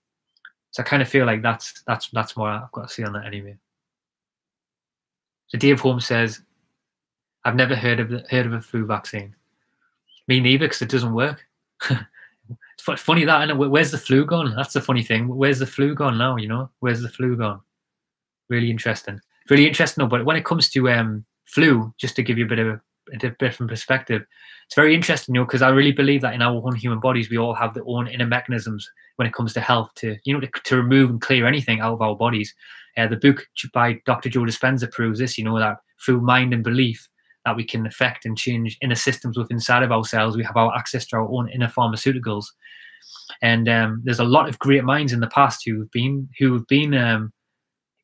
so 0.71 0.81
i 0.81 0.85
kind 0.85 1.01
of 1.01 1.09
feel 1.09 1.25
like 1.25 1.41
that's 1.41 1.83
that's 1.85 2.09
that's 2.11 2.37
more 2.37 2.47
i've 2.47 2.71
got 2.71 2.87
to 2.87 2.93
see 2.93 3.03
on 3.03 3.11
that 3.11 3.25
anyway. 3.25 3.57
So 5.47 5.57
dave 5.57 5.81
holmes 5.81 6.05
says 6.05 6.41
i've 7.43 7.57
never 7.57 7.75
heard 7.75 7.99
of 7.99 8.07
the, 8.07 8.25
heard 8.29 8.45
of 8.45 8.53
a 8.53 8.61
flu 8.61 8.85
vaccine. 8.85 9.35
Me 10.29 10.39
neither 10.39 10.65
because 10.65 10.81
it 10.81 10.89
doesn't 10.89 11.13
work. 11.13 11.45
It's 12.87 13.01
funny 13.01 13.25
that 13.25 13.47
and 13.47 13.59
where's 13.59 13.91
the 13.91 13.97
flu 13.97 14.25
gone? 14.25 14.55
That's 14.55 14.73
the 14.73 14.81
funny 14.81 15.03
thing. 15.03 15.27
Where's 15.27 15.59
the 15.59 15.67
flu 15.67 15.93
gone 15.93 16.17
now 16.17 16.37
you 16.37 16.47
know? 16.47 16.71
Where's 16.79 17.01
the 17.01 17.09
flu 17.09 17.35
gone? 17.35 17.61
Really 18.49 18.71
interesting 18.71 19.21
really 19.49 19.67
interesting. 19.67 20.07
But 20.07 20.25
when 20.25 20.37
it 20.37 20.45
comes 20.45 20.69
to 20.71 20.89
um, 20.89 21.25
flu, 21.45 21.93
just 21.99 22.15
to 22.15 22.23
give 22.23 22.37
you 22.37 22.45
a 22.45 22.49
bit 22.49 22.59
of 22.59 22.67
a, 22.67 22.81
a 23.13 23.17
different 23.17 23.69
perspective, 23.69 24.23
it's 24.65 24.75
very 24.75 24.95
interesting, 24.95 25.35
you 25.35 25.41
know, 25.41 25.45
because 25.45 25.61
I 25.61 25.69
really 25.69 25.91
believe 25.91 26.21
that 26.21 26.33
in 26.33 26.41
our 26.41 26.55
own 26.55 26.75
human 26.75 26.99
bodies, 26.99 27.29
we 27.29 27.37
all 27.37 27.53
have 27.55 27.73
their 27.73 27.83
own 27.85 28.07
inner 28.07 28.25
mechanisms 28.25 28.89
when 29.17 29.27
it 29.27 29.33
comes 29.33 29.53
to 29.53 29.61
health 29.61 29.91
to, 29.95 30.15
you 30.23 30.33
know, 30.33 30.39
to, 30.39 30.49
to 30.63 30.77
remove 30.77 31.09
and 31.09 31.21
clear 31.21 31.45
anything 31.45 31.81
out 31.81 31.93
of 31.93 32.01
our 32.01 32.15
bodies. 32.15 32.53
Uh, 32.97 33.07
the 33.07 33.17
book 33.17 33.45
by 33.73 33.99
Dr. 34.05 34.29
Joe 34.29 34.41
Dispenza 34.41 34.91
proves 34.91 35.19
this, 35.19 35.37
you 35.37 35.43
know, 35.43 35.59
that 35.59 35.77
through 36.05 36.21
mind 36.21 36.53
and 36.53 36.63
belief, 36.63 37.07
that 37.45 37.55
we 37.55 37.63
can 37.63 37.85
affect 37.85 38.25
and 38.25 38.37
change 38.37 38.77
inner 38.81 38.95
systems 38.95 39.37
within 39.37 39.57
inside 39.57 39.83
of 39.83 39.91
ourselves. 39.91 40.37
We 40.37 40.43
have 40.43 40.57
our 40.57 40.75
access 40.75 41.05
to 41.07 41.17
our 41.17 41.29
own 41.29 41.49
inner 41.49 41.67
pharmaceuticals, 41.67 42.45
and 43.41 43.67
um, 43.67 44.01
there's 44.03 44.19
a 44.19 44.23
lot 44.23 44.47
of 44.47 44.59
great 44.59 44.83
minds 44.83 45.13
in 45.13 45.21
the 45.21 45.27
past 45.27 45.63
who've 45.65 45.91
been 45.91 46.29
who've 46.39 46.67
been 46.67 46.93
um, 46.93 47.33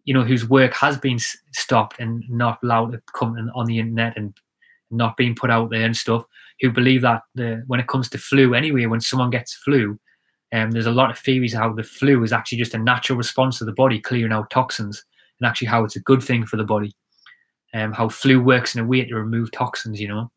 you 0.07 0.13
know, 0.13 0.23
whose 0.23 0.47
work 0.47 0.73
has 0.73 0.97
been 0.97 1.19
stopped 1.51 1.99
and 1.99 2.23
not 2.29 2.59
allowed 2.63 2.93
to 2.93 3.01
come 3.13 3.35
on 3.53 3.65
the 3.65 3.77
internet 3.77 4.15
and 4.15 4.33
not 4.89 5.17
being 5.17 5.35
put 5.35 5.51
out 5.51 5.69
there 5.69 5.83
and 5.83 5.97
stuff, 5.97 6.23
who 6.61 6.71
believe 6.71 7.01
that 7.01 7.23
the 7.35 7.61
when 7.67 7.81
it 7.81 7.89
comes 7.89 8.09
to 8.09 8.17
flu 8.17 8.53
anyway, 8.53 8.85
when 8.85 9.01
someone 9.01 9.29
gets 9.29 9.53
flu, 9.53 9.99
um, 10.53 10.71
there's 10.71 10.85
a 10.85 10.91
lot 10.91 11.11
of 11.11 11.19
theories 11.19 11.53
how 11.53 11.73
the 11.73 11.83
flu 11.83 12.23
is 12.23 12.31
actually 12.31 12.57
just 12.57 12.73
a 12.73 12.77
natural 12.77 13.17
response 13.17 13.59
of 13.59 13.67
the 13.67 13.73
body 13.73 13.99
clearing 13.99 14.31
out 14.31 14.49
toxins, 14.49 15.03
and 15.41 15.47
actually 15.47 15.67
how 15.67 15.83
it's 15.83 15.97
a 15.97 16.01
good 16.01 16.23
thing 16.23 16.45
for 16.45 16.55
the 16.55 16.63
body, 16.63 16.95
um, 17.73 17.91
how 17.91 18.07
flu 18.07 18.41
works 18.41 18.75
in 18.75 18.81
a 18.81 18.87
way 18.87 19.03
to 19.03 19.13
remove 19.13 19.51
toxins, 19.51 19.99
you 19.99 20.07
know. 20.07 20.31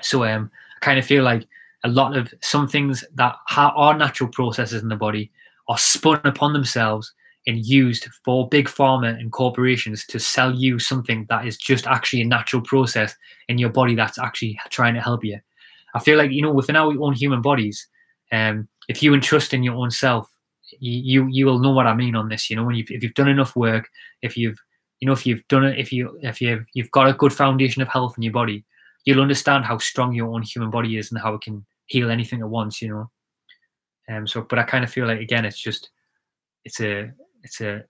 So 0.00 0.24
um, 0.24 0.48
I 0.76 0.84
kind 0.84 0.98
of 0.98 1.04
feel 1.04 1.24
like 1.24 1.44
a 1.82 1.88
lot 1.88 2.16
of 2.16 2.32
some 2.40 2.68
things 2.68 3.04
that 3.16 3.34
are 3.56 3.96
natural 3.96 4.30
processes 4.30 4.80
in 4.80 4.88
the 4.88 4.94
body 4.94 5.32
are 5.66 5.78
spun 5.78 6.20
upon 6.22 6.52
themselves 6.52 7.12
and 7.50 7.66
used 7.66 8.06
for 8.24 8.48
big 8.48 8.68
pharma 8.68 9.18
and 9.18 9.32
corporations 9.32 10.06
to 10.06 10.20
sell 10.20 10.54
you 10.54 10.78
something 10.78 11.26
that 11.28 11.44
is 11.44 11.56
just 11.56 11.86
actually 11.86 12.22
a 12.22 12.24
natural 12.24 12.62
process 12.62 13.14
in 13.48 13.58
your 13.58 13.70
body 13.70 13.96
that's 13.96 14.18
actually 14.18 14.56
trying 14.70 14.94
to 14.94 15.00
help 15.00 15.24
you. 15.24 15.38
I 15.94 15.98
feel 15.98 16.16
like 16.16 16.30
you 16.30 16.42
know 16.42 16.52
within 16.52 16.76
our 16.76 16.96
own 17.02 17.12
human 17.12 17.42
bodies, 17.42 17.88
um, 18.30 18.68
if 18.88 19.02
you 19.02 19.12
entrust 19.12 19.52
in 19.52 19.64
your 19.64 19.74
own 19.74 19.90
self, 19.90 20.30
you, 20.78 21.26
you 21.28 21.44
will 21.44 21.58
know 21.58 21.72
what 21.72 21.88
I 21.88 21.94
mean 21.94 22.14
on 22.14 22.28
this. 22.28 22.48
You 22.48 22.54
know 22.54 22.64
when 22.64 22.76
you've 22.76 22.90
if 22.90 23.02
you've 23.02 23.14
done 23.14 23.28
enough 23.28 23.56
work, 23.56 23.88
if 24.22 24.36
you've 24.36 24.58
you 25.00 25.06
know 25.06 25.12
if 25.12 25.26
you've 25.26 25.46
done 25.48 25.64
it, 25.64 25.78
if 25.78 25.92
you 25.92 26.16
if 26.22 26.40
you 26.40 26.64
you've 26.72 26.92
got 26.92 27.08
a 27.08 27.14
good 27.14 27.32
foundation 27.32 27.82
of 27.82 27.88
health 27.88 28.14
in 28.16 28.22
your 28.22 28.32
body, 28.32 28.64
you'll 29.04 29.20
understand 29.20 29.64
how 29.64 29.78
strong 29.78 30.14
your 30.14 30.28
own 30.32 30.42
human 30.42 30.70
body 30.70 30.96
is 30.96 31.10
and 31.10 31.20
how 31.20 31.34
it 31.34 31.40
can 31.40 31.66
heal 31.86 32.10
anything 32.10 32.40
at 32.40 32.48
once. 32.48 32.80
You 32.80 32.88
know, 32.88 33.10
um. 34.08 34.26
So, 34.28 34.42
but 34.42 34.60
I 34.60 34.62
kind 34.62 34.84
of 34.84 34.92
feel 34.92 35.08
like 35.08 35.20
again, 35.20 35.44
it's 35.44 35.60
just 35.60 35.90
it's 36.64 36.80
a 36.80 37.10
it's 37.42 37.60
a 37.60 37.84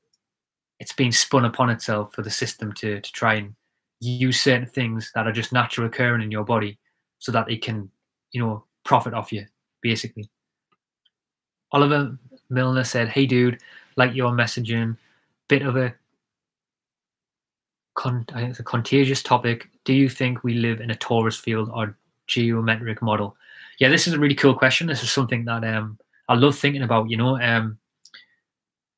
it's 0.79 0.93
been 0.93 1.13
spun 1.13 1.45
upon 1.45 1.71
itself 1.71 2.15
for 2.15 2.23
the 2.23 2.31
system 2.31 2.73
to 2.73 3.01
to 3.01 3.13
try 3.13 3.35
and 3.35 3.55
use 4.01 4.41
certain 4.41 4.67
things 4.67 5.11
that 5.15 5.27
are 5.27 5.33
just 5.33 5.53
natural 5.53 5.87
occurring 5.87 6.23
in 6.23 6.31
your 6.31 6.45
body 6.45 6.79
so 7.19 7.31
that 7.33 7.47
they 7.47 7.57
can 7.57 7.91
you 8.33 8.41
know 8.43 8.65
profit 8.85 9.15
off 9.15 9.33
you 9.33 9.45
basically. 9.83 10.29
Oliver 11.73 12.19
milner 12.49 12.85
said 12.85 13.09
hey 13.09 13.27
dude 13.27 13.61
like 13.97 14.15
your 14.15 14.33
messaging 14.33 14.97
bit 15.49 15.63
of 15.63 15.77
a 15.77 15.95
con- 17.95 18.25
it's 18.35 18.61
a 18.61 18.65
contagious 18.65 19.23
topic. 19.23 19.69
Do 19.85 19.93
you 19.93 20.09
think 20.09 20.43
we 20.43 20.55
live 20.55 20.81
in 20.81 20.91
a 20.91 20.97
torus 20.97 21.39
field 21.39 21.71
or 21.75 21.97
geometric 22.27 23.03
model? 23.03 23.37
Yeah 23.79 23.89
this 23.89 24.07
is 24.07 24.15
a 24.15 24.19
really 24.19 24.35
cool 24.35 24.55
question. 24.55 24.87
This 24.87 25.03
is 25.03 25.13
something 25.13 25.45
that 25.45 25.65
um 25.65 25.99
i 26.31 26.35
love 26.35 26.57
thinking 26.57 26.83
about 26.83 27.11
you 27.11 27.17
know 27.17 27.39
um 27.41 27.77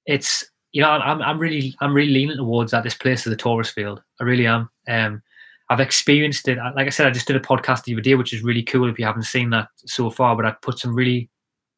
it's 0.06 0.44
you 0.72 0.82
know 0.82 0.88
I'm 0.88 1.22
I'm 1.22 1.38
really 1.38 1.74
I'm 1.80 1.94
really 1.94 2.12
leaning 2.12 2.36
towards 2.36 2.72
that 2.72 2.84
this 2.84 2.94
place 2.94 3.26
is 3.26 3.32
a 3.32 3.36
torus 3.36 3.70
field. 3.70 4.02
I 4.20 4.24
really 4.24 4.46
am. 4.46 4.68
Um, 4.88 5.22
I've 5.70 5.80
experienced 5.80 6.48
it. 6.48 6.58
Like 6.76 6.86
I 6.86 6.90
said, 6.90 7.06
I 7.06 7.10
just 7.10 7.26
did 7.26 7.36
a 7.36 7.40
podcast 7.40 7.84
the 7.84 7.94
other 7.94 8.02
day, 8.02 8.14
which 8.14 8.34
is 8.34 8.42
really 8.42 8.62
cool. 8.62 8.90
If 8.90 8.98
you 8.98 9.06
haven't 9.06 9.22
seen 9.22 9.50
that 9.50 9.68
so 9.76 10.10
far, 10.10 10.36
but 10.36 10.44
I 10.44 10.52
put 10.62 10.78
some 10.78 10.94
really 10.94 11.30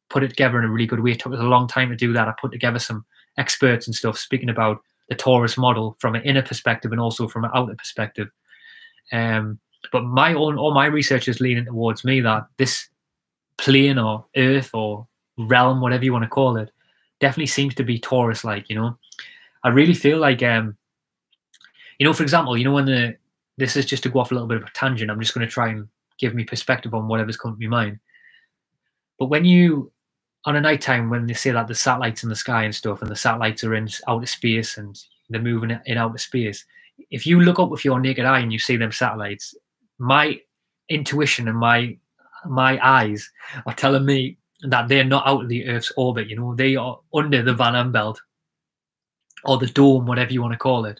put 0.09 0.23
it 0.23 0.29
together 0.29 0.59
in 0.59 0.65
a 0.65 0.69
really 0.69 0.85
good 0.85 0.99
way. 0.99 1.11
It 1.11 1.19
took 1.19 1.33
us 1.33 1.39
a 1.39 1.43
long 1.43 1.67
time 1.67 1.89
to 1.89 1.95
do 1.95 2.13
that. 2.13 2.27
I 2.27 2.33
put 2.39 2.51
together 2.51 2.79
some 2.79 3.05
experts 3.37 3.87
and 3.87 3.95
stuff 3.95 4.17
speaking 4.17 4.49
about 4.49 4.79
the 5.09 5.15
torus 5.15 5.57
model 5.57 5.97
from 5.99 6.15
an 6.15 6.23
inner 6.23 6.41
perspective 6.41 6.91
and 6.91 7.01
also 7.01 7.27
from 7.27 7.45
an 7.45 7.51
outer 7.53 7.75
perspective. 7.75 8.27
Um, 9.11 9.59
but 9.91 10.03
my 10.03 10.33
own 10.33 10.57
all 10.57 10.73
my 10.73 10.87
research 10.87 11.27
is 11.27 11.39
leaning 11.39 11.65
towards 11.65 12.03
me 12.03 12.21
that 12.21 12.47
this 12.57 12.87
plane 13.57 13.97
or 13.97 14.25
earth 14.35 14.71
or 14.73 15.07
realm, 15.37 15.81
whatever 15.81 16.03
you 16.03 16.11
want 16.11 16.23
to 16.23 16.29
call 16.29 16.57
it, 16.57 16.71
definitely 17.19 17.47
seems 17.47 17.75
to 17.75 17.83
be 17.83 17.99
torus 17.99 18.43
like, 18.43 18.69
you 18.69 18.75
know. 18.75 18.97
I 19.63 19.69
really 19.69 19.93
feel 19.93 20.19
like 20.19 20.43
um 20.43 20.77
you 21.99 22.05
know, 22.05 22.13
for 22.13 22.23
example, 22.23 22.57
you 22.57 22.63
know, 22.63 22.73
when 22.73 22.85
the 22.85 23.15
this 23.57 23.75
is 23.75 23.85
just 23.85 24.03
to 24.03 24.09
go 24.09 24.19
off 24.19 24.31
a 24.31 24.33
little 24.33 24.49
bit 24.49 24.57
of 24.57 24.63
a 24.67 24.71
tangent, 24.71 25.09
I'm 25.09 25.19
just 25.19 25.33
gonna 25.33 25.47
try 25.47 25.69
and 25.69 25.87
give 26.17 26.33
me 26.33 26.43
perspective 26.43 26.93
on 26.93 27.07
whatever's 27.07 27.37
coming 27.37 27.59
to 27.59 27.67
my 27.67 27.83
mind. 27.83 27.99
But 29.17 29.27
when 29.27 29.45
you 29.45 29.91
on 30.45 30.55
a 30.55 30.61
night 30.61 30.81
time 30.81 31.09
when 31.09 31.25
they 31.25 31.33
say 31.33 31.51
that 31.51 31.67
the 31.67 31.75
satellites 31.75 32.23
in 32.23 32.29
the 32.29 32.35
sky 32.35 32.63
and 32.63 32.75
stuff 32.75 33.01
and 33.01 33.09
the 33.09 33.15
satellites 33.15 33.63
are 33.63 33.73
in 33.73 33.89
outer 34.07 34.27
space 34.27 34.77
and 34.77 34.99
they're 35.29 35.41
moving 35.41 35.77
in 35.85 35.97
outer 35.97 36.19
space, 36.19 36.65
if 37.09 37.25
you 37.25 37.39
look 37.39 37.59
up 37.59 37.69
with 37.69 37.83
your 37.83 37.99
naked 37.99 38.25
eye 38.25 38.39
and 38.39 38.53
you 38.53 38.59
see 38.59 38.77
them 38.77 38.91
satellites, 38.91 39.55
my 39.97 40.39
intuition 40.89 41.47
and 41.47 41.57
my 41.57 41.97
my 42.45 42.79
eyes 42.85 43.31
are 43.65 43.73
telling 43.73 44.05
me 44.05 44.37
that 44.69 44.87
they're 44.87 45.03
not 45.03 45.27
out 45.27 45.43
of 45.43 45.49
the 45.49 45.67
Earth's 45.67 45.91
orbit. 45.97 46.29
You 46.29 46.37
know, 46.37 46.55
they 46.55 46.75
are 46.75 46.99
under 47.13 47.41
the 47.41 47.53
Van 47.53 47.75
Allen 47.75 47.91
belt 47.91 48.21
or 49.43 49.57
the 49.57 49.67
dome, 49.67 50.05
whatever 50.05 50.33
you 50.33 50.41
want 50.41 50.53
to 50.53 50.59
call 50.59 50.85
it. 50.85 50.99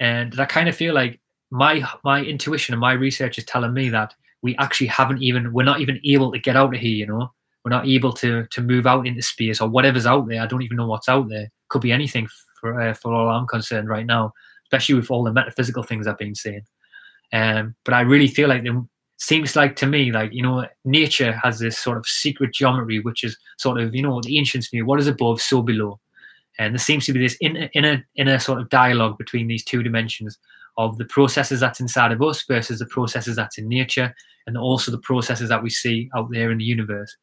And 0.00 0.38
I 0.38 0.44
kind 0.44 0.68
of 0.68 0.76
feel 0.76 0.94
like 0.94 1.20
my 1.50 1.86
my 2.04 2.22
intuition 2.22 2.74
and 2.74 2.80
my 2.80 2.92
research 2.92 3.38
is 3.38 3.44
telling 3.44 3.72
me 3.72 3.88
that 3.90 4.14
we 4.42 4.56
actually 4.56 4.86
haven't 4.86 5.22
even 5.22 5.52
we're 5.52 5.64
not 5.64 5.80
even 5.80 6.00
able 6.04 6.32
to 6.32 6.38
get 6.38 6.56
out 6.56 6.74
of 6.74 6.80
here. 6.80 6.94
You 6.94 7.06
know, 7.06 7.32
we're 7.64 7.70
not 7.70 7.86
able 7.86 8.12
to 8.14 8.46
to 8.46 8.60
move 8.60 8.86
out 8.86 9.06
into 9.06 9.22
space 9.22 9.60
or 9.60 9.68
whatever's 9.68 10.06
out 10.06 10.28
there. 10.28 10.42
I 10.42 10.46
don't 10.46 10.62
even 10.62 10.76
know 10.76 10.86
what's 10.86 11.08
out 11.08 11.28
there. 11.28 11.48
Could 11.68 11.82
be 11.82 11.92
anything 11.92 12.28
for 12.60 12.80
uh, 12.80 12.94
for 12.94 13.12
all 13.14 13.28
I'm 13.28 13.46
concerned 13.46 13.88
right 13.88 14.06
now, 14.06 14.32
especially 14.66 14.96
with 14.96 15.10
all 15.10 15.24
the 15.24 15.32
metaphysical 15.32 15.82
things 15.82 16.06
I've 16.06 16.18
been 16.18 16.34
saying. 16.34 16.64
Um, 17.32 17.74
but 17.84 17.94
I 17.94 18.00
really 18.00 18.28
feel 18.28 18.48
like 18.48 18.62
seems 19.18 19.56
like 19.56 19.74
to 19.76 19.86
me 19.86 20.12
like 20.12 20.32
you 20.32 20.42
know 20.42 20.64
nature 20.84 21.32
has 21.42 21.58
this 21.58 21.76
sort 21.76 21.98
of 21.98 22.06
secret 22.06 22.54
geometry 22.54 23.00
which 23.00 23.24
is 23.24 23.36
sort 23.58 23.80
of 23.80 23.94
you 23.94 24.02
know 24.02 24.20
the 24.22 24.38
ancients 24.38 24.72
knew 24.72 24.86
what 24.86 25.00
is 25.00 25.06
above 25.06 25.40
so 25.40 25.62
below. 25.62 26.00
And 26.60 26.74
there 26.74 26.78
seems 26.78 27.06
to 27.06 27.12
be 27.12 27.20
this 27.20 27.36
inner 27.40 27.68
inner 27.74 28.04
inner 28.16 28.38
sort 28.38 28.60
of 28.60 28.68
dialogue 28.68 29.18
between 29.18 29.48
these 29.48 29.64
two 29.64 29.82
dimensions 29.82 30.38
of 30.76 30.96
the 30.96 31.04
processes 31.04 31.60
that's 31.60 31.80
inside 31.80 32.12
of 32.12 32.22
us 32.22 32.44
versus 32.44 32.78
the 32.78 32.86
processes 32.86 33.36
that's 33.36 33.58
in 33.58 33.68
nature 33.68 34.14
and 34.46 34.56
also 34.56 34.90
the 34.90 34.98
processes 34.98 35.48
that 35.48 35.62
we 35.62 35.70
see 35.70 36.08
out 36.16 36.28
there 36.30 36.50
in 36.50 36.58
the 36.58 36.64
universe. 36.64 37.16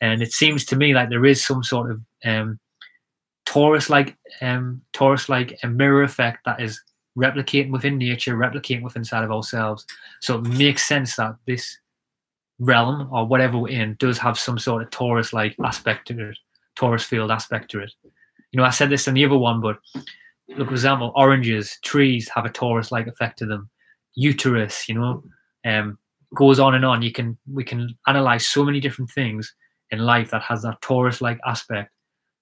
And 0.00 0.22
it 0.22 0.32
seems 0.32 0.64
to 0.66 0.76
me 0.76 0.94
like 0.94 1.10
there 1.10 1.24
is 1.24 1.44
some 1.44 1.62
sort 1.62 1.90
of 1.90 2.00
um, 2.24 2.58
torus 3.46 3.88
like 3.88 4.16
um, 4.40 4.82
torus 4.92 5.28
like 5.28 5.58
a 5.62 5.68
mirror 5.68 6.02
effect 6.02 6.38
that 6.44 6.60
is 6.60 6.80
replicating 7.16 7.70
within 7.70 7.98
nature, 7.98 8.36
replicating 8.36 8.82
within 8.82 9.00
inside 9.00 9.24
of 9.24 9.30
ourselves. 9.30 9.86
So 10.20 10.38
it 10.38 10.42
makes 10.42 10.86
sense 10.86 11.16
that 11.16 11.36
this 11.46 11.78
realm 12.58 13.08
or 13.12 13.26
whatever 13.26 13.58
we're 13.58 13.68
in 13.68 13.96
does 13.98 14.18
have 14.18 14.38
some 14.38 14.58
sort 14.58 14.82
of 14.82 14.90
torus 14.90 15.32
like 15.32 15.54
aspect 15.64 16.08
to 16.08 16.30
it, 16.30 16.38
torus 16.76 17.04
field 17.04 17.30
aspect 17.30 17.70
to 17.72 17.80
it. 17.80 17.92
You 18.50 18.58
know, 18.58 18.64
I 18.64 18.70
said 18.70 18.90
this 18.90 19.08
in 19.08 19.14
the 19.14 19.24
other 19.24 19.38
one, 19.38 19.60
but 19.60 19.78
look, 20.48 20.68
for 20.68 20.74
example, 20.74 21.12
oranges, 21.16 21.78
trees 21.82 22.28
have 22.34 22.44
a 22.44 22.50
torus 22.50 22.90
like 22.90 23.06
effect 23.06 23.38
to 23.38 23.46
them. 23.46 23.68
Uterus, 24.14 24.88
you 24.88 24.94
know, 24.94 25.24
um, 25.64 25.98
goes 26.34 26.58
on 26.58 26.74
and 26.74 26.84
on. 26.84 27.02
You 27.02 27.12
can 27.12 27.36
we 27.52 27.64
can 27.64 27.96
analyze 28.06 28.46
so 28.46 28.64
many 28.64 28.80
different 28.80 29.10
things 29.10 29.54
in 29.90 30.00
life 30.00 30.30
that 30.30 30.42
has 30.42 30.62
that 30.62 30.80
torus-like 30.80 31.38
aspect. 31.46 31.90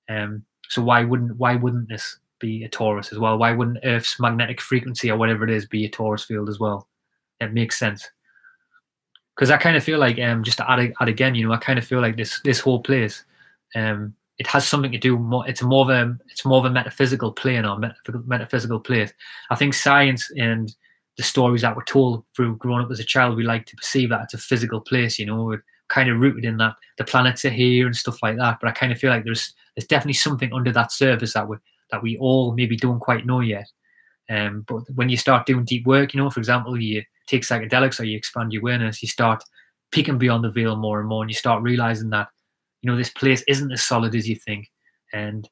Um, 0.09 0.45
so 0.69 0.83
why 0.83 1.05
wouldn't 1.05 1.37
why 1.37 1.57
wouldn't 1.57 1.89
this 1.89 2.19
be 2.41 2.65
a 2.65 2.69
torus 2.69 3.13
as 3.13 3.19
well? 3.19 3.39
Why 3.39 3.53
wouldn't 3.53 3.85
Earth's 3.85 4.19
magnetic 4.19 4.61
frequency 4.61 5.11
or 5.11 5.17
whatever 5.17 5.45
it 5.45 5.51
is 5.51 5.67
be 5.67 5.85
a 5.85 5.91
torus 5.91 6.27
field 6.27 6.49
as 6.49 6.59
well? 6.59 6.89
It 7.41 7.53
makes 7.53 7.79
sense. 7.79 8.11
Because 9.35 9.51
I 9.51 9.57
kind 9.57 9.77
of 9.77 9.85
feel 9.85 9.99
like, 9.99 10.19
um, 10.19 10.43
just 10.43 10.59
to 10.59 10.71
add, 10.71 10.93
add 11.01 11.09
again, 11.09 11.35
you 11.35 11.47
know, 11.47 11.55
I 11.55 11.59
kind 11.59 11.79
of 11.79 11.87
feel 11.87 12.01
like 12.01 12.17
this 12.17 12.41
this 12.43 12.61
whole 12.61 12.81
place, 12.81 13.25
um, 13.75 14.15
it 14.41 14.47
has 14.47 14.67
something 14.67 14.91
to 14.91 14.99
do 14.99 15.19
more. 15.19 15.47
It's 15.47 15.63
more 15.63 15.83
of 15.83 15.91
a 15.91 16.17
it's 16.31 16.47
more 16.47 16.59
of 16.59 16.65
a 16.65 16.71
metaphysical 16.71 17.31
plane 17.31 17.67
or 17.67 17.79
metaphysical, 17.79 18.81
place. 18.81 19.13
I 19.51 19.55
think 19.55 19.75
science 19.75 20.31
and 20.37 20.75
the 21.19 21.23
stories 21.23 21.61
that 21.61 21.77
were 21.77 21.85
told 21.85 22.25
through 22.35 22.57
growing 22.57 22.83
up 22.83 22.91
as 22.91 23.01
a 23.01 23.05
child, 23.05 23.37
we 23.37 23.43
like 23.43 23.67
to 23.67 23.77
perceive 23.77 24.09
that 24.09 24.23
it's 24.23 24.35
a 24.35 24.39
physical 24.39 24.81
place. 24.81 25.19
You 25.19 25.27
know, 25.27 25.45
we're 25.45 25.63
kind 25.89 26.09
of 26.09 26.19
rooted 26.19 26.47
in 26.47 26.57
that 26.57 26.75
the 26.97 27.05
planets 27.05 27.45
are 27.45 27.51
here 27.51 27.85
and 27.85 27.95
stuff 27.95 28.23
like 28.23 28.39
that. 28.39 28.59
But 28.61 28.71
I 28.71 28.73
kind 28.73 28.93
of 28.93 28.99
feel 28.99 29.11
like 29.11 29.25
there's 29.25 29.53
there's 29.77 29.87
definitely 29.87 30.15
something 30.15 30.53
under 30.55 30.73
that 30.73 30.91
surface 30.91 31.35
that 31.35 31.47
we 31.47 31.57
that 31.91 32.03
we 32.03 32.17
all 32.19 32.55
maybe 32.55 32.77
don't 32.77 33.01
quite 33.01 33.27
know 33.27 33.41
yet. 33.41 33.67
Um, 34.31 34.65
but 34.69 34.83
when 34.95 35.09
you 35.09 35.17
start 35.17 35.47
doing 35.47 35.65
deep 35.65 35.87
work, 35.87 36.15
you 36.15 36.21
know, 36.21 36.31
for 36.31 36.41
example, 36.41 36.81
you 36.81 37.03
take 37.27 37.43
psychedelics 37.43 37.99
or 37.99 38.05
you 38.05 38.17
expand 38.17 38.53
your 38.53 38.61
awareness, 38.61 39.03
you 39.03 39.09
start 39.09 39.43
peeking 39.91 40.19
beyond 40.19 40.45
the 40.45 40.51
veil 40.51 40.77
more 40.77 41.01
and 41.01 41.09
more, 41.09 41.23
and 41.23 41.31
you 41.31 41.35
start 41.35 41.63
realizing 41.63 42.11
that, 42.11 42.29
you 42.83 42.91
know, 42.91 42.97
this 42.97 43.11
place 43.11 43.43
isn't 43.49 43.73
as 43.73 43.83
solid 43.83 44.15
as 44.15 44.29
you 44.29 44.37
think, 44.37 44.69
and 45.13 45.49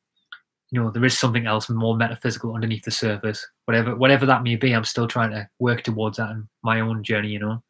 you 0.70 0.80
know 0.80 0.90
there 0.90 1.04
is 1.04 1.18
something 1.18 1.46
else 1.46 1.68
more 1.70 1.96
metaphysical 1.96 2.54
underneath 2.54 2.84
the 2.84 2.90
surface. 2.90 3.44
Whatever, 3.64 3.96
whatever 3.96 4.26
that 4.26 4.42
may 4.42 4.56
be, 4.56 4.72
I'm 4.72 4.84
still 4.84 5.08
trying 5.08 5.30
to 5.30 5.48
work 5.58 5.82
towards 5.82 6.18
that 6.18 6.30
in 6.30 6.48
my 6.62 6.80
own 6.80 7.02
journey, 7.02 7.28
you 7.28 7.38
know. 7.38 7.62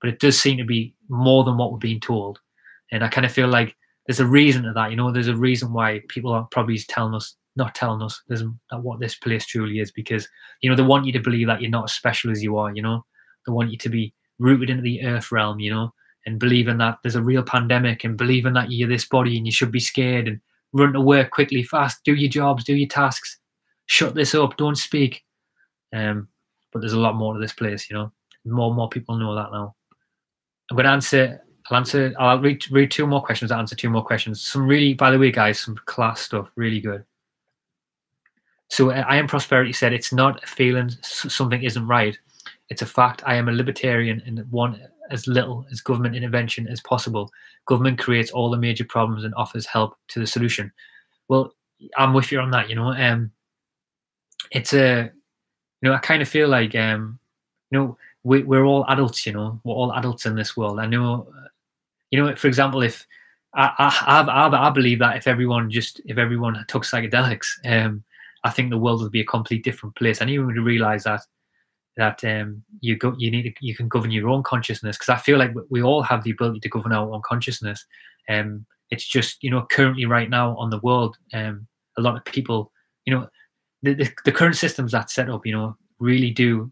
But 0.00 0.10
it 0.10 0.20
does 0.20 0.40
seem 0.40 0.58
to 0.58 0.64
be 0.64 0.94
more 1.08 1.44
than 1.44 1.56
what 1.56 1.72
we're 1.72 1.78
being 1.78 2.00
told, 2.00 2.40
and 2.90 3.04
I 3.04 3.08
kind 3.08 3.24
of 3.24 3.32
feel 3.32 3.48
like 3.48 3.76
there's 4.06 4.20
a 4.20 4.26
reason 4.26 4.64
to 4.64 4.72
that. 4.72 4.90
You 4.90 4.96
know, 4.96 5.12
there's 5.12 5.28
a 5.28 5.36
reason 5.36 5.72
why 5.72 6.02
people 6.08 6.32
are 6.32 6.48
probably 6.50 6.78
telling 6.78 7.14
us 7.14 7.36
not 7.56 7.74
telling 7.74 8.02
us 8.02 8.22
what 8.72 9.00
this 9.00 9.14
place 9.14 9.46
truly 9.46 9.80
is 9.80 9.90
because 9.90 10.28
you 10.60 10.70
know 10.70 10.76
they 10.76 10.82
want 10.82 11.06
you 11.06 11.12
to 11.12 11.20
believe 11.20 11.46
that 11.46 11.60
you're 11.60 11.70
not 11.70 11.84
as 11.84 11.92
special 11.92 12.30
as 12.30 12.42
you 12.42 12.56
are 12.56 12.74
you 12.74 12.82
know 12.82 13.04
they 13.46 13.52
want 13.52 13.70
you 13.70 13.78
to 13.78 13.88
be 13.88 14.12
rooted 14.38 14.70
into 14.70 14.82
the 14.82 15.02
earth 15.04 15.32
realm 15.32 15.58
you 15.58 15.70
know 15.70 15.92
and 16.26 16.38
believing 16.38 16.78
that 16.78 16.98
there's 17.02 17.14
a 17.14 17.22
real 17.22 17.42
pandemic 17.42 18.04
and 18.04 18.16
believing 18.16 18.52
that 18.52 18.70
you're 18.70 18.88
this 18.88 19.06
body 19.06 19.36
and 19.36 19.46
you 19.46 19.52
should 19.52 19.72
be 19.72 19.80
scared 19.80 20.28
and 20.28 20.40
run 20.72 20.92
to 20.92 21.00
work 21.00 21.30
quickly 21.30 21.62
fast 21.62 22.02
do 22.04 22.14
your 22.14 22.30
jobs 22.30 22.64
do 22.64 22.74
your 22.74 22.88
tasks 22.88 23.38
shut 23.86 24.14
this 24.14 24.34
up 24.34 24.56
don't 24.56 24.76
speak 24.76 25.22
um 25.94 26.28
but 26.72 26.80
there's 26.80 26.92
a 26.92 27.00
lot 27.00 27.14
more 27.14 27.34
to 27.34 27.40
this 27.40 27.52
place 27.52 27.88
you 27.88 27.96
know 27.96 28.12
more 28.44 28.68
and 28.68 28.76
more 28.76 28.88
people 28.88 29.16
know 29.16 29.34
that 29.34 29.50
now 29.52 29.74
i'm 30.70 30.76
going 30.76 30.84
to 30.84 30.90
answer 30.90 31.40
I'll 31.70 31.78
answer. 31.78 32.14
I'll 32.18 32.40
read 32.40 32.70
read 32.70 32.90
two 32.90 33.06
more 33.06 33.22
questions. 33.22 33.50
I'll 33.50 33.58
answer 33.58 33.74
two 33.74 33.90
more 33.90 34.04
questions. 34.04 34.40
Some 34.40 34.66
really, 34.66 34.94
by 34.94 35.10
the 35.10 35.18
way, 35.18 35.30
guys, 35.30 35.58
some 35.58 35.76
class 35.86 36.20
stuff. 36.20 36.48
Really 36.54 36.80
good. 36.80 37.04
So 38.68 38.90
uh, 38.90 39.04
I 39.06 39.16
am 39.16 39.26
prosperity 39.26 39.72
said 39.72 39.92
it's 39.92 40.12
not 40.12 40.42
a 40.42 40.46
feeling 40.46 40.90
something 41.02 41.62
isn't 41.62 41.86
right. 41.86 42.18
It's 42.68 42.82
a 42.82 42.86
fact. 42.86 43.22
I 43.26 43.36
am 43.36 43.48
a 43.48 43.52
libertarian 43.52 44.22
and 44.26 44.50
want 44.50 44.78
as 45.10 45.26
little 45.26 45.64
as 45.70 45.80
government 45.80 46.16
intervention 46.16 46.66
as 46.66 46.80
possible. 46.80 47.30
Government 47.66 47.98
creates 47.98 48.30
all 48.30 48.50
the 48.50 48.56
major 48.56 48.84
problems 48.84 49.24
and 49.24 49.34
offers 49.34 49.66
help 49.66 49.96
to 50.08 50.20
the 50.20 50.26
solution. 50.26 50.72
Well, 51.28 51.54
I'm 51.96 52.12
with 52.12 52.32
you 52.32 52.40
on 52.40 52.50
that. 52.50 52.68
You 52.68 52.74
know, 52.74 52.92
um, 52.92 53.30
it's 54.50 54.72
a, 54.72 55.10
you 55.80 55.88
know, 55.88 55.94
I 55.94 55.98
kind 55.98 56.22
of 56.22 56.28
feel 56.28 56.48
like, 56.48 56.74
um, 56.74 57.18
you 57.70 57.78
know, 57.78 57.98
we, 58.24 58.42
we're 58.42 58.64
all 58.64 58.84
adults. 58.88 59.26
You 59.26 59.32
know, 59.32 59.60
we're 59.64 59.74
all 59.74 59.92
adults 59.92 60.26
in 60.26 60.34
this 60.34 60.56
world. 60.56 60.80
I 60.80 60.86
know, 60.86 61.28
uh, 61.36 61.48
you 62.10 62.22
know, 62.22 62.34
for 62.34 62.48
example, 62.48 62.82
if 62.82 63.06
I, 63.54 63.72
I, 63.78 64.22
I, 64.22 64.66
I 64.68 64.70
believe 64.70 64.98
that 64.98 65.16
if 65.16 65.26
everyone 65.26 65.70
just 65.70 66.00
if 66.06 66.18
everyone 66.18 66.64
took 66.68 66.84
psychedelics, 66.84 67.46
um, 67.64 68.02
I 68.46 68.50
think 68.50 68.70
the 68.70 68.78
world 68.78 69.02
would 69.02 69.10
be 69.10 69.20
a 69.20 69.34
complete 69.36 69.64
different 69.64 69.96
place. 69.96 70.20
And 70.20 70.30
you 70.30 70.46
would 70.46 70.56
realize 70.56 71.04
that 71.04 71.22
that 71.96 72.22
um, 72.24 72.62
you 72.80 72.96
go, 72.96 73.14
you 73.18 73.30
need 73.30 73.44
to, 73.44 73.52
you 73.60 73.74
can 73.74 73.88
govern 73.88 74.10
your 74.10 74.28
own 74.28 74.42
consciousness 74.42 74.96
because 74.96 75.08
I 75.08 75.16
feel 75.16 75.38
like 75.38 75.52
we 75.70 75.82
all 75.82 76.02
have 76.02 76.22
the 76.22 76.30
ability 76.30 76.60
to 76.60 76.68
govern 76.68 76.92
our 76.92 77.10
own 77.10 77.22
consciousness. 77.24 77.84
Um, 78.28 78.66
it's 78.90 79.06
just 79.06 79.42
you 79.42 79.50
know 79.50 79.66
currently 79.70 80.06
right 80.06 80.30
now 80.30 80.56
on 80.58 80.70
the 80.70 80.78
world, 80.78 81.16
um, 81.32 81.66
a 81.96 82.02
lot 82.02 82.16
of 82.16 82.24
people, 82.24 82.70
you 83.04 83.14
know, 83.14 83.28
the, 83.82 83.94
the, 83.94 84.10
the 84.24 84.32
current 84.32 84.56
systems 84.56 84.92
that 84.92 85.10
set 85.10 85.30
up, 85.30 85.46
you 85.46 85.52
know, 85.52 85.76
really 85.98 86.30
do, 86.30 86.70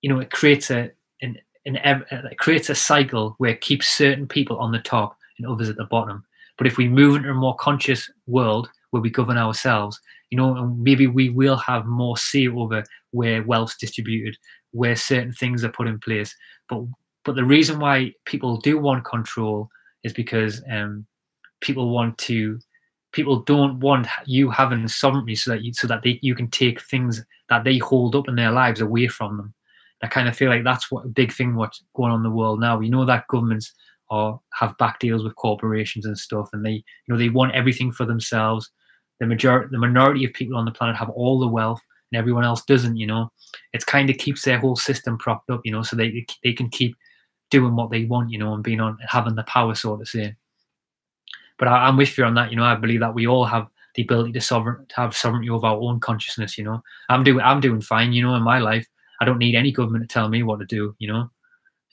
you 0.00 0.08
know, 0.08 0.20
it 0.20 0.30
creates 0.30 0.70
a 0.70 0.90
an, 1.20 1.36
an 1.66 1.76
it 2.10 2.38
creates 2.38 2.70
a 2.70 2.74
cycle 2.74 3.34
where 3.38 3.50
it 3.50 3.60
keeps 3.60 3.88
certain 3.88 4.26
people 4.26 4.58
on 4.58 4.72
the 4.72 4.78
top 4.78 5.18
and 5.38 5.46
others 5.46 5.68
at 5.68 5.76
the 5.76 5.84
bottom. 5.84 6.24
But 6.56 6.66
if 6.66 6.78
we 6.78 6.88
move 6.88 7.16
into 7.16 7.30
a 7.30 7.34
more 7.34 7.56
conscious 7.56 8.10
world 8.26 8.70
where 8.90 9.02
we 9.02 9.10
govern 9.10 9.36
ourselves, 9.36 10.00
you 10.30 10.36
know, 10.36 10.74
maybe 10.78 11.06
we 11.06 11.30
will 11.30 11.56
have 11.56 11.86
more 11.86 12.16
say 12.16 12.48
over 12.48 12.82
where 13.12 13.42
wealth's 13.42 13.76
distributed, 13.76 14.36
where 14.72 14.96
certain 14.96 15.32
things 15.32 15.64
are 15.64 15.70
put 15.70 15.86
in 15.86 15.98
place. 16.00 16.34
But 16.68 16.82
but 17.24 17.36
the 17.36 17.44
reason 17.44 17.80
why 17.80 18.12
people 18.24 18.58
do 18.58 18.78
want 18.78 19.04
control 19.04 19.68
is 20.04 20.12
because 20.12 20.62
um, 20.70 21.06
people 21.60 21.90
want 21.90 22.18
to 22.18 22.58
people 23.12 23.40
don't 23.44 23.80
want 23.80 24.06
you 24.26 24.50
having 24.50 24.86
sovereignty 24.88 25.34
so 25.34 25.50
that 25.52 25.62
you 25.62 25.72
so 25.72 25.86
that 25.86 26.02
they 26.02 26.18
you 26.22 26.34
can 26.34 26.50
take 26.50 26.80
things 26.82 27.24
that 27.48 27.64
they 27.64 27.78
hold 27.78 28.14
up 28.16 28.28
in 28.28 28.36
their 28.36 28.50
lives 28.52 28.80
away 28.80 29.08
from 29.08 29.36
them. 29.36 29.54
I 30.02 30.08
kind 30.08 30.28
of 30.28 30.36
feel 30.36 30.50
like 30.50 30.64
that's 30.64 30.90
what 30.90 31.06
a 31.06 31.08
big 31.08 31.32
thing 31.32 31.56
what's 31.56 31.82
going 31.94 32.12
on 32.12 32.18
in 32.18 32.22
the 32.22 32.30
world 32.30 32.60
now. 32.60 32.76
We 32.76 32.90
know 32.90 33.04
that 33.06 33.28
governments 33.28 33.72
are 34.10 34.38
have 34.52 34.76
back 34.78 34.98
deals 34.98 35.24
with 35.24 35.34
corporations 35.36 36.04
and 36.04 36.18
stuff, 36.18 36.48
and 36.52 36.64
they 36.64 36.72
you 36.72 37.08
know 37.08 37.16
they 37.16 37.28
want 37.28 37.54
everything 37.54 37.92
for 37.92 38.04
themselves 38.04 38.70
the 39.20 39.26
majority 39.26 39.68
the 39.70 39.78
minority 39.78 40.24
of 40.24 40.32
people 40.32 40.56
on 40.56 40.64
the 40.64 40.70
planet 40.70 40.96
have 40.96 41.10
all 41.10 41.38
the 41.38 41.48
wealth 41.48 41.80
and 42.10 42.18
everyone 42.18 42.44
else 42.44 42.64
doesn't 42.64 42.96
you 42.96 43.06
know. 43.06 43.30
It 43.72 43.86
kind 43.86 44.10
of 44.10 44.18
keeps 44.18 44.42
their 44.42 44.58
whole 44.58 44.76
system 44.76 45.18
propped 45.18 45.50
up 45.50 45.60
you 45.64 45.72
know 45.72 45.82
so 45.82 45.96
they 45.96 46.26
they 46.42 46.52
can 46.52 46.68
keep 46.68 46.96
doing 47.50 47.76
what 47.76 47.90
they 47.90 48.04
want 48.04 48.30
you 48.30 48.38
know 48.38 48.54
and 48.54 48.64
being 48.64 48.80
on 48.80 48.98
having 49.06 49.34
the 49.34 49.44
power 49.44 49.74
so 49.74 49.96
to 49.96 50.06
say. 50.06 50.34
But 51.58 51.68
I, 51.68 51.88
am 51.88 51.96
with 51.96 52.16
you 52.18 52.24
on 52.24 52.34
that 52.34 52.50
you 52.50 52.56
know. 52.56 52.64
I 52.64 52.74
believe 52.74 53.00
that 53.00 53.14
we 53.14 53.26
all 53.26 53.44
have 53.44 53.68
the 53.94 54.02
ability 54.02 54.32
to 54.32 54.40
sovereign 54.40 54.86
to 54.86 54.96
have 54.96 55.16
sovereignty 55.16 55.50
over 55.50 55.66
our 55.66 55.78
own 55.78 56.00
consciousness 56.00 56.58
you 56.58 56.64
know. 56.64 56.82
I'm 57.08 57.24
doing 57.24 57.40
i'm 57.40 57.60
doing 57.60 57.80
fine 57.80 58.12
you 58.12 58.22
know 58.22 58.34
in 58.34 58.42
my 58.42 58.58
life. 58.58 58.86
I 59.20 59.24
don't 59.24 59.38
need 59.38 59.54
any 59.54 59.72
government 59.72 60.08
to 60.08 60.12
tell 60.12 60.28
me 60.28 60.42
what 60.42 60.60
to 60.60 60.66
do 60.66 60.94
you 60.98 61.08
know. 61.08 61.30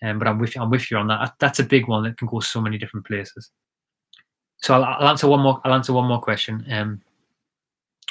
Um, 0.02 0.20
but 0.20 0.28
i'm 0.28 0.38
with 0.38 0.54
you 0.56 0.62
i'm 0.62 0.70
with 0.70 0.92
you 0.92 0.98
on 0.98 1.08
that 1.08 1.34
that's 1.40 1.60
a 1.60 1.64
big 1.64 1.88
one 1.88 2.04
that 2.04 2.18
can 2.18 2.28
go 2.28 2.40
so 2.42 2.62
many 2.62 2.78
different 2.78 3.06
places. 3.06 3.50
So 4.58 4.76
I'll, 4.76 4.84
I'll 4.84 5.08
answer 5.10 5.28
one 5.28 5.40
more 5.40 5.62
i'll 5.64 5.74
answer 5.74 5.94
one 5.94 6.08
more 6.08 6.22
question. 6.22 6.66
Um 6.70 7.02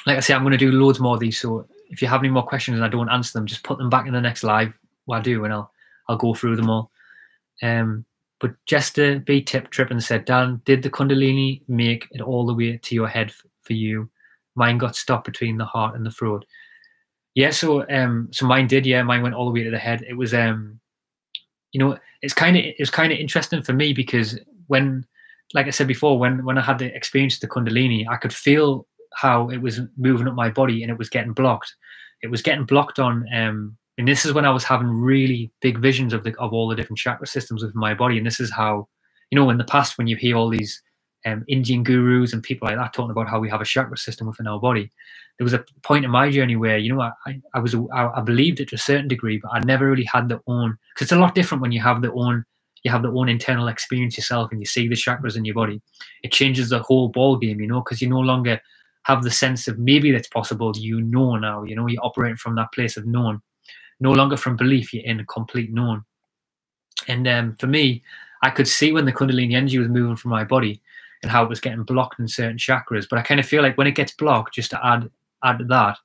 like 0.05 0.17
I 0.17 0.19
say, 0.19 0.33
I'm 0.33 0.43
going 0.43 0.51
to 0.51 0.57
do 0.57 0.71
loads 0.71 0.99
more 0.99 1.15
of 1.15 1.19
these. 1.19 1.39
So 1.39 1.67
if 1.89 2.01
you 2.01 2.07
have 2.07 2.21
any 2.21 2.29
more 2.29 2.43
questions 2.43 2.75
and 2.75 2.85
I 2.85 2.89
don't 2.89 3.09
answer 3.09 3.33
them, 3.33 3.45
just 3.45 3.63
put 3.63 3.77
them 3.77 3.89
back 3.89 4.07
in 4.07 4.13
the 4.13 4.21
next 4.21 4.43
live. 4.43 4.77
What 5.05 5.17
I 5.17 5.21
do, 5.21 5.43
and 5.43 5.53
I'll 5.53 5.71
I'll 6.07 6.17
go 6.17 6.33
through 6.33 6.55
them 6.55 6.69
all. 6.69 6.91
Um, 7.61 8.05
but 8.39 8.55
Jester 8.65 9.19
B 9.19 9.41
tip 9.41 9.69
trip 9.69 9.91
and 9.91 10.03
said, 10.03 10.25
Dan, 10.25 10.61
did 10.65 10.83
the 10.83 10.89
Kundalini 10.89 11.61
make 11.67 12.07
it 12.11 12.21
all 12.21 12.45
the 12.45 12.53
way 12.53 12.77
to 12.77 12.95
your 12.95 13.07
head 13.07 13.29
f- 13.29 13.45
for 13.61 13.73
you? 13.73 14.09
Mine 14.55 14.77
got 14.77 14.95
stopped 14.95 15.25
between 15.25 15.57
the 15.57 15.65
heart 15.65 15.95
and 15.95 16.05
the 16.05 16.11
throat. 16.11 16.45
Yeah, 17.35 17.51
so 17.51 17.87
um, 17.89 18.29
so 18.31 18.45
mine 18.45 18.67
did. 18.67 18.85
Yeah, 18.85 19.03
mine 19.03 19.21
went 19.21 19.35
all 19.35 19.45
the 19.45 19.51
way 19.51 19.63
to 19.63 19.71
the 19.71 19.79
head. 19.79 20.03
It 20.07 20.13
was 20.15 20.33
um, 20.33 20.79
you 21.71 21.79
know, 21.79 21.97
it's 22.21 22.33
kind 22.33 22.55
of 22.55 22.63
it's 22.65 22.91
kind 22.91 23.11
of 23.11 23.19
interesting 23.19 23.61
for 23.61 23.73
me 23.73 23.93
because 23.93 24.39
when, 24.67 25.05
like 25.53 25.67
I 25.67 25.71
said 25.71 25.87
before, 25.87 26.17
when 26.17 26.45
when 26.45 26.57
I 26.57 26.61
had 26.61 26.79
the 26.79 26.95
experience 26.95 27.35
of 27.35 27.41
the 27.41 27.47
Kundalini, 27.47 28.07
I 28.07 28.17
could 28.17 28.33
feel 28.33 28.87
how 29.15 29.49
it 29.49 29.57
was 29.57 29.79
moving 29.97 30.27
up 30.27 30.35
my 30.35 30.49
body 30.49 30.83
and 30.83 30.91
it 30.91 30.97
was 30.97 31.09
getting 31.09 31.33
blocked. 31.33 31.73
It 32.21 32.31
was 32.31 32.41
getting 32.41 32.65
blocked 32.65 32.99
on, 32.99 33.25
um, 33.35 33.77
and 33.97 34.07
this 34.07 34.25
is 34.25 34.33
when 34.33 34.45
I 34.45 34.49
was 34.49 34.63
having 34.63 34.87
really 34.89 35.51
big 35.61 35.77
visions 35.79 36.13
of 36.13 36.23
the 36.23 36.35
of 36.39 36.53
all 36.53 36.67
the 36.67 36.75
different 36.75 36.97
chakra 36.97 37.27
systems 37.27 37.63
within 37.63 37.79
my 37.79 37.93
body. 37.93 38.17
And 38.17 38.25
this 38.25 38.39
is 38.39 38.51
how, 38.51 38.87
you 39.29 39.37
know, 39.37 39.49
in 39.49 39.57
the 39.57 39.65
past 39.65 39.97
when 39.97 40.07
you 40.07 40.15
hear 40.15 40.35
all 40.37 40.49
these 40.49 40.81
um, 41.25 41.43
Indian 41.47 41.83
gurus 41.83 42.33
and 42.33 42.41
people 42.41 42.67
like 42.67 42.77
that 42.77 42.93
talking 42.93 43.11
about 43.11 43.29
how 43.29 43.39
we 43.39 43.49
have 43.49 43.61
a 43.61 43.65
chakra 43.65 43.97
system 43.97 44.27
within 44.27 44.47
our 44.47 44.59
body, 44.59 44.91
there 45.37 45.45
was 45.45 45.53
a 45.53 45.65
point 45.83 46.05
in 46.05 46.11
my 46.11 46.29
journey 46.31 46.55
where 46.55 46.77
you 46.77 46.93
know 46.93 47.01
I 47.01 47.41
I 47.53 47.59
was 47.59 47.75
I, 47.93 48.09
I 48.15 48.21
believed 48.21 48.59
it 48.59 48.69
to 48.69 48.75
a 48.75 48.79
certain 48.79 49.07
degree, 49.07 49.39
but 49.41 49.51
I 49.53 49.59
never 49.59 49.89
really 49.89 50.07
had 50.11 50.29
the 50.29 50.39
own 50.47 50.77
because 50.93 51.05
it's 51.05 51.11
a 51.11 51.19
lot 51.19 51.35
different 51.35 51.61
when 51.61 51.71
you 51.71 51.81
have 51.81 52.01
the 52.01 52.13
own 52.13 52.45
you 52.83 52.91
have 52.91 53.01
the 53.01 53.11
own 53.11 53.29
internal 53.29 53.67
experience 53.67 54.17
yourself 54.17 54.51
and 54.51 54.59
you 54.59 54.65
see 54.65 54.87
the 54.87 54.95
chakras 54.95 55.37
in 55.37 55.45
your 55.45 55.55
body. 55.55 55.81
It 56.21 56.31
changes 56.31 56.69
the 56.69 56.79
whole 56.79 57.09
ball 57.09 57.37
game, 57.37 57.59
you 57.61 57.67
know, 57.67 57.79
because 57.79 58.01
you 58.01 58.09
no 58.09 58.19
longer 58.19 58.59
have 59.03 59.23
the 59.23 59.31
sense 59.31 59.67
of 59.67 59.79
maybe 59.79 60.11
that's 60.11 60.27
possible. 60.27 60.73
You 60.75 61.01
know 61.01 61.35
now, 61.35 61.63
you 61.63 61.75
know, 61.75 61.87
you're 61.87 62.03
operating 62.03 62.37
from 62.37 62.55
that 62.55 62.71
place 62.71 62.97
of 62.97 63.05
known, 63.05 63.41
no 63.99 64.11
longer 64.11 64.37
from 64.37 64.55
belief, 64.55 64.93
you're 64.93 65.03
in 65.05 65.25
complete 65.25 65.71
known. 65.71 66.03
And 67.07 67.27
um, 67.27 67.55
for 67.55 67.67
me, 67.67 68.03
I 68.41 68.49
could 68.49 68.67
see 68.67 68.91
when 68.91 69.05
the 69.05 69.13
Kundalini 69.13 69.55
energy 69.55 69.77
was 69.77 69.89
moving 69.89 70.15
from 70.15 70.31
my 70.31 70.43
body 70.43 70.81
and 71.21 71.31
how 71.31 71.43
it 71.43 71.49
was 71.49 71.59
getting 71.59 71.83
blocked 71.83 72.19
in 72.19 72.27
certain 72.27 72.57
chakras. 72.57 73.07
But 73.09 73.19
I 73.19 73.23
kind 73.23 73.39
of 73.39 73.45
feel 73.45 73.61
like 73.61 73.77
when 73.77 73.87
it 73.87 73.95
gets 73.95 74.13
blocked, 74.13 74.55
just 74.55 74.71
to 74.71 74.85
add 74.85 75.09
add 75.43 75.67
that, 75.67 75.97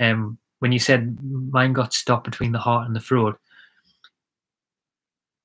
um, 0.00 0.38
when 0.60 0.72
you 0.72 0.78
said 0.78 1.18
mine 1.22 1.72
got 1.72 1.92
stopped 1.92 2.24
between 2.24 2.52
the 2.52 2.58
heart 2.58 2.86
and 2.86 2.96
the 2.96 3.00
throat, 3.00 3.38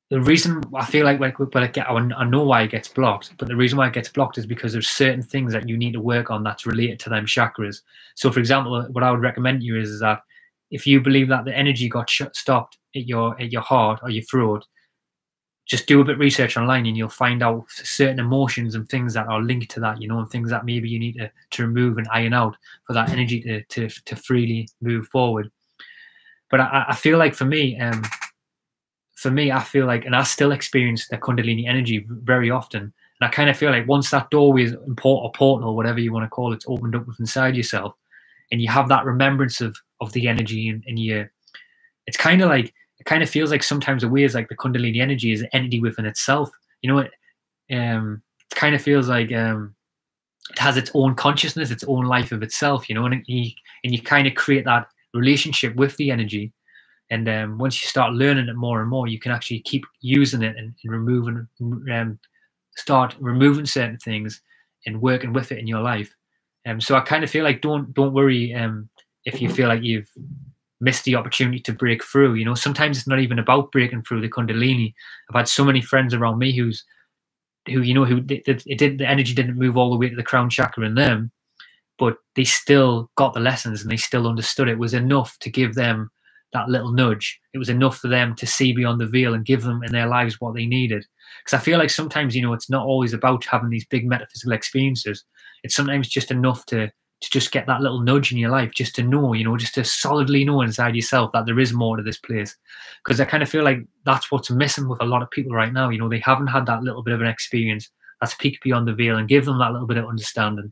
the 0.10 0.19
reason 0.22 0.64
I 0.76 0.86
feel 0.86 1.06
like 1.06 1.19
when, 1.19 1.31
when 1.31 1.64
it 1.64 1.73
get, 1.73 1.90
I 1.90 2.26
know 2.26 2.44
why 2.44 2.64
it 2.64 2.72
gets 2.72 2.88
blocked, 2.88 3.38
but 3.38 3.48
the 3.48 3.56
reason 3.56 3.77
why 3.77 3.88
it 3.88 3.94
gets 3.94 4.10
blocked 4.10 4.40
is 4.40 4.45
because 4.45 4.73
there's 4.73 4.90
certain 4.90 5.22
things 5.22 5.53
that 5.53 5.69
you 5.69 5.77
need 5.77 5.94
to 5.94 6.02
work 6.02 6.31
on 6.31 6.44
that's 6.44 6.65
related 6.65 6.99
to 7.02 7.10
them 7.10 7.26
chakras. 7.26 7.81
So, 8.15 8.31
for 8.31 8.40
example, 8.40 8.88
what 8.91 9.03
I 9.03 9.11
would 9.11 9.22
recommend 9.22 9.61
you 9.61 9.80
is, 9.80 9.90
is 9.90 9.99
that 9.99 10.22
if 10.72 10.88
you 10.88 10.99
believe 10.99 11.27
that 11.27 11.45
the 11.45 11.56
energy 11.56 11.88
got 11.90 12.10
sh- 12.10 12.23
stopped 12.34 12.80
at 12.95 13.07
your 13.07 13.40
at 13.40 13.52
your 13.52 13.61
heart 13.61 13.99
or 14.02 14.10
your 14.10 14.23
throat, 14.23 14.65
just 15.68 15.86
do 15.86 16.02
a 16.02 16.03
bit 16.03 16.15
of 16.15 16.19
research 16.19 16.57
online 16.57 16.88
and 16.88 16.98
you'll 16.98 17.10
find 17.10 17.44
out 17.44 17.65
certain 17.69 18.19
emotions 18.19 18.73
and 18.73 18.90
things 18.90 19.14
that 19.14 19.27
are 19.27 19.41
linked 19.41 19.69
to 19.72 19.80
that, 19.80 20.02
you 20.02 20.07
know, 20.07 20.18
and 20.18 20.30
things 20.31 20.49
that 20.49 20.65
maybe 20.65 20.90
you 20.90 20.98
need 20.98 21.14
to, 21.14 21.31
to 21.52 21.68
remove 21.68 21.99
and 21.99 22.07
iron 22.11 22.34
out 22.34 22.57
for 22.88 22.94
that 22.94 23.10
energy 23.10 23.41
to, 23.41 23.64
to, 23.65 23.88
to 24.06 24.15
freely 24.15 24.68
move 24.81 25.07
forward. 25.10 25.52
But 26.49 26.61
I, 26.61 26.86
I 26.90 26.95
feel 26.95 27.19
like 27.19 27.36
for 27.36 27.45
me, 27.45 27.80
um, 27.80 28.02
for 29.20 29.30
me, 29.30 29.52
I 29.52 29.60
feel 29.60 29.86
like, 29.86 30.06
and 30.06 30.16
I 30.16 30.24
still 30.24 30.54
experience 30.54 31.10
the 31.10 31.18
Kundalini 31.18 31.68
energy 31.68 32.06
very 32.08 32.50
often. 32.50 32.82
And 32.82 33.28
I 33.28 33.28
kind 33.28 33.50
of 33.50 33.58
feel 33.58 33.70
like 33.70 33.86
once 33.86 34.12
that 34.12 34.30
doorway 34.30 34.64
is 34.64 34.72
important 34.88 35.26
or 35.26 35.32
portal, 35.34 35.76
whatever 35.76 36.00
you 36.00 36.14
want 36.14 36.24
to 36.24 36.30
call 36.30 36.54
it, 36.54 36.64
opened 36.68 36.96
up 36.96 37.04
inside 37.20 37.58
yourself, 37.58 37.96
and 38.50 38.62
you 38.62 38.70
have 38.70 38.88
that 38.88 39.04
remembrance 39.04 39.60
of 39.60 39.76
of 40.00 40.14
the 40.14 40.30
energy 40.30 40.70
in, 40.70 40.82
in 40.88 40.96
you, 40.96 41.28
it's 42.08 42.16
kind 42.16 42.41
of 42.41 42.48
like 42.48 42.74
it 43.00 43.06
kind 43.06 43.22
of 43.22 43.30
feels 43.30 43.52
like 43.52 43.62
sometimes 43.62 44.04
the 44.04 44.08
way 44.08 44.24
is 44.24 44.36
like 44.36 44.48
the 44.48 44.56
Kundalini 44.56 45.02
energy 45.02 45.34
is 45.34 45.41
an 45.41 45.50
entity 45.52 45.82
within 45.82 46.06
itself. 46.06 46.50
You 46.82 46.90
know, 46.90 47.00
it 47.00 47.12
um, 47.72 48.22
it 48.50 48.56
kind 48.56 48.74
of 48.74 48.82
feels 48.82 49.10
like 49.10 49.34
um, 49.34 49.76
it 50.50 50.60
has 50.60 50.78
its 50.78 50.91
own 50.94 51.14
consciousness, 51.16 51.72
its 51.72 51.84
own 51.84 52.06
life 52.06 52.32
of 52.32 52.41
itself. 52.41 52.88
You 52.88 52.96
know, 52.96 53.06
and 53.06 53.22
you 53.28 53.52
and 53.84 53.94
you 53.94 54.02
kind 54.02 54.28
of 54.28 54.36
create 54.36 54.64
that 54.64 54.88
relationship 55.14 55.76
with 55.76 55.98
the 55.98 56.10
energy 56.10 56.54
and 57.11 57.27
um, 57.27 57.57
once 57.57 57.81
you 57.81 57.88
start 57.88 58.14
learning 58.14 58.49
it 58.49 58.56
more 58.56 58.81
and 58.81 58.90
more, 58.90 59.07
you 59.07 59.19
can 59.19 59.31
actually 59.31 59.61
keep 59.61 59.84
using 60.02 60.44
it 60.44 60.56
and, 60.57 60.73
and 60.84 60.91
removing, 60.91 61.48
um, 61.91 62.19
start 62.76 63.15
removing 63.19 63.65
certain 63.65 63.98
things 63.98 64.41
and 64.86 65.02
working 65.02 65.34
with 65.34 65.52
it 65.52 65.57
in 65.57 65.68
your 65.68 65.81
life. 65.81 66.15
Um, 66.68 66.80
so 66.80 66.95
I 66.95 67.02
kind 67.02 67.23
of 67.23 67.30
feel 67.30 67.44
like 67.44 67.61
don't 67.61 67.94
don't 67.94 68.14
worry 68.14 68.53
um, 68.53 68.90
if 69.26 69.41
you 69.41 69.49
feel 69.49 69.68
like 69.68 69.81
you've 69.81 70.10
missed 70.81 71.03
the 71.03 71.15
opportunity 71.15 71.60
to 71.60 71.73
break 71.73 72.03
through. 72.03 72.36
You 72.36 72.45
know, 72.45 72.53
sometimes 72.53 72.98
it's 72.98 73.07
not 73.07 73.19
even 73.19 73.40
about 73.40 73.72
breaking 73.72 74.03
through 74.03 74.22
the 74.22 74.30
Kundalini. 74.30 74.94
I've 75.30 75.36
had 75.36 75.48
so 75.48 75.64
many 75.65 75.81
friends 75.81 76.14
around 76.14 76.38
me 76.38 76.56
who's 76.56 76.84
who 77.68 77.81
you 77.81 77.94
know 77.94 78.06
who 78.06 78.23
it, 78.30 78.64
it 78.65 78.77
did 78.77 78.99
the 78.99 79.07
energy 79.07 79.34
didn't 79.34 79.57
move 79.57 79.77
all 79.77 79.90
the 79.90 79.98
way 79.98 80.10
to 80.10 80.15
the 80.15 80.23
crown 80.23 80.49
chakra 80.49 80.86
in 80.86 80.95
them, 80.95 81.31
but 81.98 82.18
they 82.36 82.44
still 82.44 83.10
got 83.15 83.34
the 83.34 83.40
lessons 83.40 83.81
and 83.81 83.91
they 83.91 83.98
still 83.98 84.27
understood 84.27 84.68
it 84.69 84.77
was 84.77 84.94
enough 84.94 85.38
to 85.40 85.49
give 85.49 85.73
them 85.73 86.11
that 86.54 86.70
little 86.70 86.92
nudge. 86.92 87.40
It 87.54 87.58
was 87.58 87.70
enough 87.70 87.98
for 87.98 88.08
them 88.08 88.36
to 88.36 88.48
see 88.48 88.74
beyond 88.74 89.00
the 89.00 89.08
veil 89.08 89.34
and 89.34 89.46
give 89.46 89.64
them 89.64 89.84
in 89.84 89.92
their 89.92 90.08
lives 90.08 90.40
what 90.40 90.56
they 90.56 90.66
needed. 90.66 91.06
Because 91.44 91.60
I 91.60 91.64
feel 91.64 91.78
like 91.78 91.90
sometimes, 91.90 92.36
you 92.36 92.42
know, 92.42 92.54
it's 92.54 92.70
not 92.70 92.86
always 92.86 93.14
about 93.14 93.46
having 93.46 93.70
these 93.70 93.86
big 93.86 94.08
metaphysical 94.08 94.54
experiences. 94.54 95.24
It's 95.64 95.76
sometimes 95.76 96.08
just 96.08 96.32
enough 96.32 96.66
to 96.68 96.92
to 97.22 97.30
just 97.30 97.52
get 97.52 97.68
that 97.68 97.82
little 97.82 98.00
nudge 98.00 98.32
in 98.32 98.38
your 98.38 98.50
life, 98.50 98.72
just 98.72 98.96
to 98.96 99.04
know, 99.04 99.34
you 99.34 99.44
know, 99.44 99.58
just 99.58 99.76
to 99.76 99.84
solidly 99.84 100.46
know 100.46 100.62
inside 100.62 100.96
yourself 100.96 101.32
that 101.34 101.46
there 101.46 101.60
is 101.60 101.74
more 101.74 101.98
to 101.98 102.04
this 102.04 102.18
place. 102.18 102.56
Because 103.04 103.20
I 103.20 103.26
kind 103.26 103.44
of 103.44 103.50
feel 103.50 103.64
like 103.64 103.80
that's 104.06 104.32
what's 104.32 104.50
missing 104.50 104.88
with 104.88 105.02
a 105.02 105.06
lot 105.06 105.22
of 105.22 105.30
people 105.30 105.52
right 105.52 105.74
now. 105.74 105.90
You 105.90 106.00
know, 106.00 106.08
they 106.08 106.20
haven't 106.20 106.48
had 106.48 106.66
that 106.68 106.82
little 106.82 107.04
bit 107.04 107.14
of 107.14 107.22
an 107.22 107.28
experience 107.28 107.90
that's 108.22 108.36
peeked 108.36 108.64
beyond 108.64 108.88
the 108.88 108.94
veil 108.94 109.18
and 109.18 109.28
give 109.28 109.46
them 109.46 109.60
that 109.60 109.72
little 109.74 109.88
bit 109.88 109.98
of 109.98 110.06
understanding. 110.06 110.72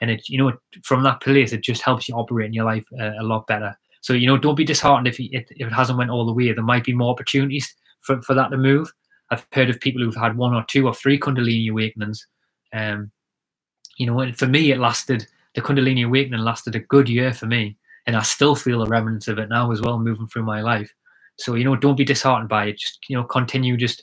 And 0.00 0.10
it, 0.10 0.28
you 0.28 0.38
know, 0.38 0.52
from 0.82 1.02
that 1.04 1.22
place, 1.22 1.52
it 1.52 1.62
just 1.62 1.82
helps 1.82 2.08
you 2.08 2.14
operate 2.14 2.46
in 2.46 2.52
your 2.52 2.64
life 2.64 2.84
a, 2.98 3.12
a 3.20 3.22
lot 3.22 3.46
better. 3.46 3.74
So 4.04 4.12
you 4.12 4.26
know, 4.26 4.36
don't 4.36 4.54
be 4.54 4.66
disheartened 4.66 5.08
if, 5.08 5.18
if 5.18 5.50
it 5.50 5.72
hasn't 5.72 5.96
went 5.96 6.10
all 6.10 6.26
the 6.26 6.32
way. 6.34 6.52
There 6.52 6.62
might 6.62 6.84
be 6.84 6.92
more 6.92 7.10
opportunities 7.10 7.74
for, 8.02 8.20
for 8.20 8.34
that 8.34 8.50
to 8.50 8.58
move. 8.58 8.92
I've 9.30 9.46
heard 9.52 9.70
of 9.70 9.80
people 9.80 10.02
who've 10.02 10.14
had 10.14 10.36
one 10.36 10.52
or 10.52 10.62
two 10.68 10.86
or 10.86 10.92
three 10.92 11.18
Kundalini 11.18 11.70
awakenings. 11.70 12.26
Um, 12.74 13.10
you 13.96 14.04
know, 14.06 14.20
and 14.20 14.36
for 14.36 14.46
me, 14.46 14.72
it 14.72 14.78
lasted. 14.78 15.26
The 15.54 15.62
Kundalini 15.62 16.04
awakening 16.04 16.40
lasted 16.40 16.74
a 16.74 16.80
good 16.80 17.08
year 17.08 17.32
for 17.32 17.46
me, 17.46 17.78
and 18.06 18.14
I 18.14 18.20
still 18.20 18.54
feel 18.54 18.80
the 18.80 18.90
remnants 18.90 19.26
of 19.26 19.38
it 19.38 19.48
now 19.48 19.72
as 19.72 19.80
well, 19.80 19.98
moving 19.98 20.26
through 20.26 20.44
my 20.44 20.60
life. 20.60 20.92
So 21.38 21.54
you 21.54 21.64
know, 21.64 21.74
don't 21.74 21.96
be 21.96 22.04
disheartened 22.04 22.50
by 22.50 22.66
it. 22.66 22.78
Just 22.78 23.08
you 23.08 23.16
know, 23.16 23.24
continue. 23.24 23.74
Just 23.78 24.02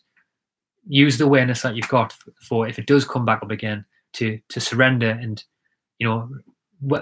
use 0.88 1.20
the 1.20 1.26
awareness 1.26 1.62
that 1.62 1.76
you've 1.76 1.88
got 1.90 2.12
for 2.42 2.68
if 2.68 2.80
it 2.80 2.88
does 2.88 3.06
come 3.06 3.24
back 3.24 3.44
up 3.44 3.52
again 3.52 3.86
to 4.14 4.40
to 4.50 4.60
surrender 4.60 5.12
and 5.12 5.44
you 6.00 6.08
know 6.08 6.28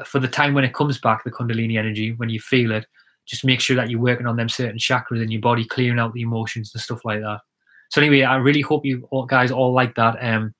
for 0.06 0.19
the 0.19 0.27
time 0.27 0.53
when 0.53 0.64
it 0.64 0.73
comes 0.73 0.99
back, 0.99 1.23
the 1.23 1.31
Kundalini 1.31 1.77
energy, 1.77 2.14
when 2.14 2.30
you 2.30 2.39
feel 2.39 2.72
it, 2.72 2.85
just 3.26 3.45
make 3.45 3.61
sure 3.61 3.76
that 3.76 3.89
you're 3.89 3.99
working 3.99 4.27
on 4.27 4.35
them 4.35 4.49
certain 4.49 4.77
chakras 4.77 5.22
in 5.22 5.31
your 5.31 5.41
body, 5.41 5.64
clearing 5.64 5.99
out 5.99 6.14
the 6.14 6.22
emotions 6.22 6.72
and 6.73 6.81
stuff 6.81 7.06
like 7.06 7.22
that. 7.22 7.39
So 7.89 8.01
anyway, 8.01 8.23
I 8.23 8.38
really 8.38 8.61
hope 8.61 8.85
you 8.85 9.07
all, 9.11 9.26
guys 9.26 9.51
all 9.51 9.73
like 9.73 9.95
that. 9.95 10.18
Um, 10.22 10.53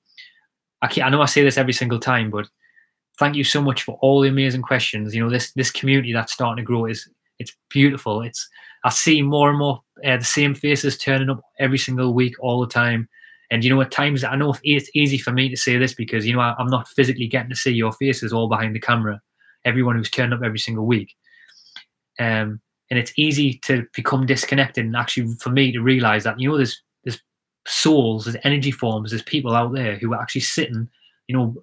I, 0.82 0.88
can 0.88 1.02
I 1.02 1.08
know 1.10 1.22
I 1.22 1.26
say 1.26 1.42
this 1.42 1.58
every 1.58 1.72
single 1.72 1.98
time, 1.98 2.30
but 2.30 2.48
thank 3.18 3.36
you 3.36 3.44
so 3.44 3.60
much 3.60 3.82
for 3.82 3.98
all 4.00 4.20
the 4.20 4.28
amazing 4.28 4.62
questions. 4.62 5.14
You 5.14 5.22
know, 5.22 5.30
this 5.30 5.52
this 5.52 5.70
community 5.70 6.12
that's 6.12 6.32
starting 6.32 6.62
to 6.62 6.66
grow 6.66 6.86
is 6.86 7.08
it's 7.38 7.54
beautiful. 7.68 8.22
It's 8.22 8.48
I 8.84 8.90
see 8.90 9.20
more 9.20 9.50
and 9.50 9.58
more 9.58 9.82
uh, 10.04 10.16
the 10.16 10.24
same 10.24 10.54
faces 10.54 10.96
turning 10.96 11.30
up 11.30 11.40
every 11.58 11.78
single 11.78 12.14
week, 12.14 12.34
all 12.40 12.60
the 12.60 12.72
time. 12.72 13.08
And 13.50 13.64
you 13.64 13.70
know, 13.70 13.80
at 13.80 13.90
times 13.90 14.22
I 14.22 14.36
know 14.36 14.54
it's 14.62 14.90
easy 14.94 15.18
for 15.18 15.32
me 15.32 15.48
to 15.48 15.56
say 15.56 15.76
this 15.76 15.94
because 15.94 16.26
you 16.26 16.32
know 16.32 16.40
I, 16.40 16.54
am 16.58 16.68
not 16.68 16.88
physically 16.88 17.26
getting 17.26 17.50
to 17.50 17.56
see 17.56 17.72
your 17.72 17.92
faces 17.92 18.32
all 18.32 18.48
behind 18.48 18.74
the 18.74 18.80
camera. 18.80 19.20
Everyone 19.64 19.96
who's 19.96 20.10
turned 20.10 20.32
up 20.32 20.42
every 20.44 20.58
single 20.58 20.86
week, 20.86 21.14
um, 22.18 22.60
and 22.90 22.98
it's 22.98 23.12
easy 23.16 23.58
to 23.64 23.86
become 23.94 24.24
disconnected. 24.24 24.84
And 24.84 24.96
actually, 24.96 25.34
for 25.40 25.50
me 25.50 25.72
to 25.72 25.80
realize 25.80 26.24
that 26.24 26.38
you 26.38 26.48
know, 26.48 26.56
there's 26.56 26.80
there's 27.04 27.20
souls, 27.66 28.24
there's 28.24 28.36
energy 28.44 28.70
forms, 28.70 29.10
there's 29.10 29.22
people 29.22 29.54
out 29.54 29.74
there 29.74 29.96
who 29.96 30.14
are 30.14 30.20
actually 30.22 30.42
sitting, 30.42 30.88
you 31.26 31.36
know, 31.36 31.54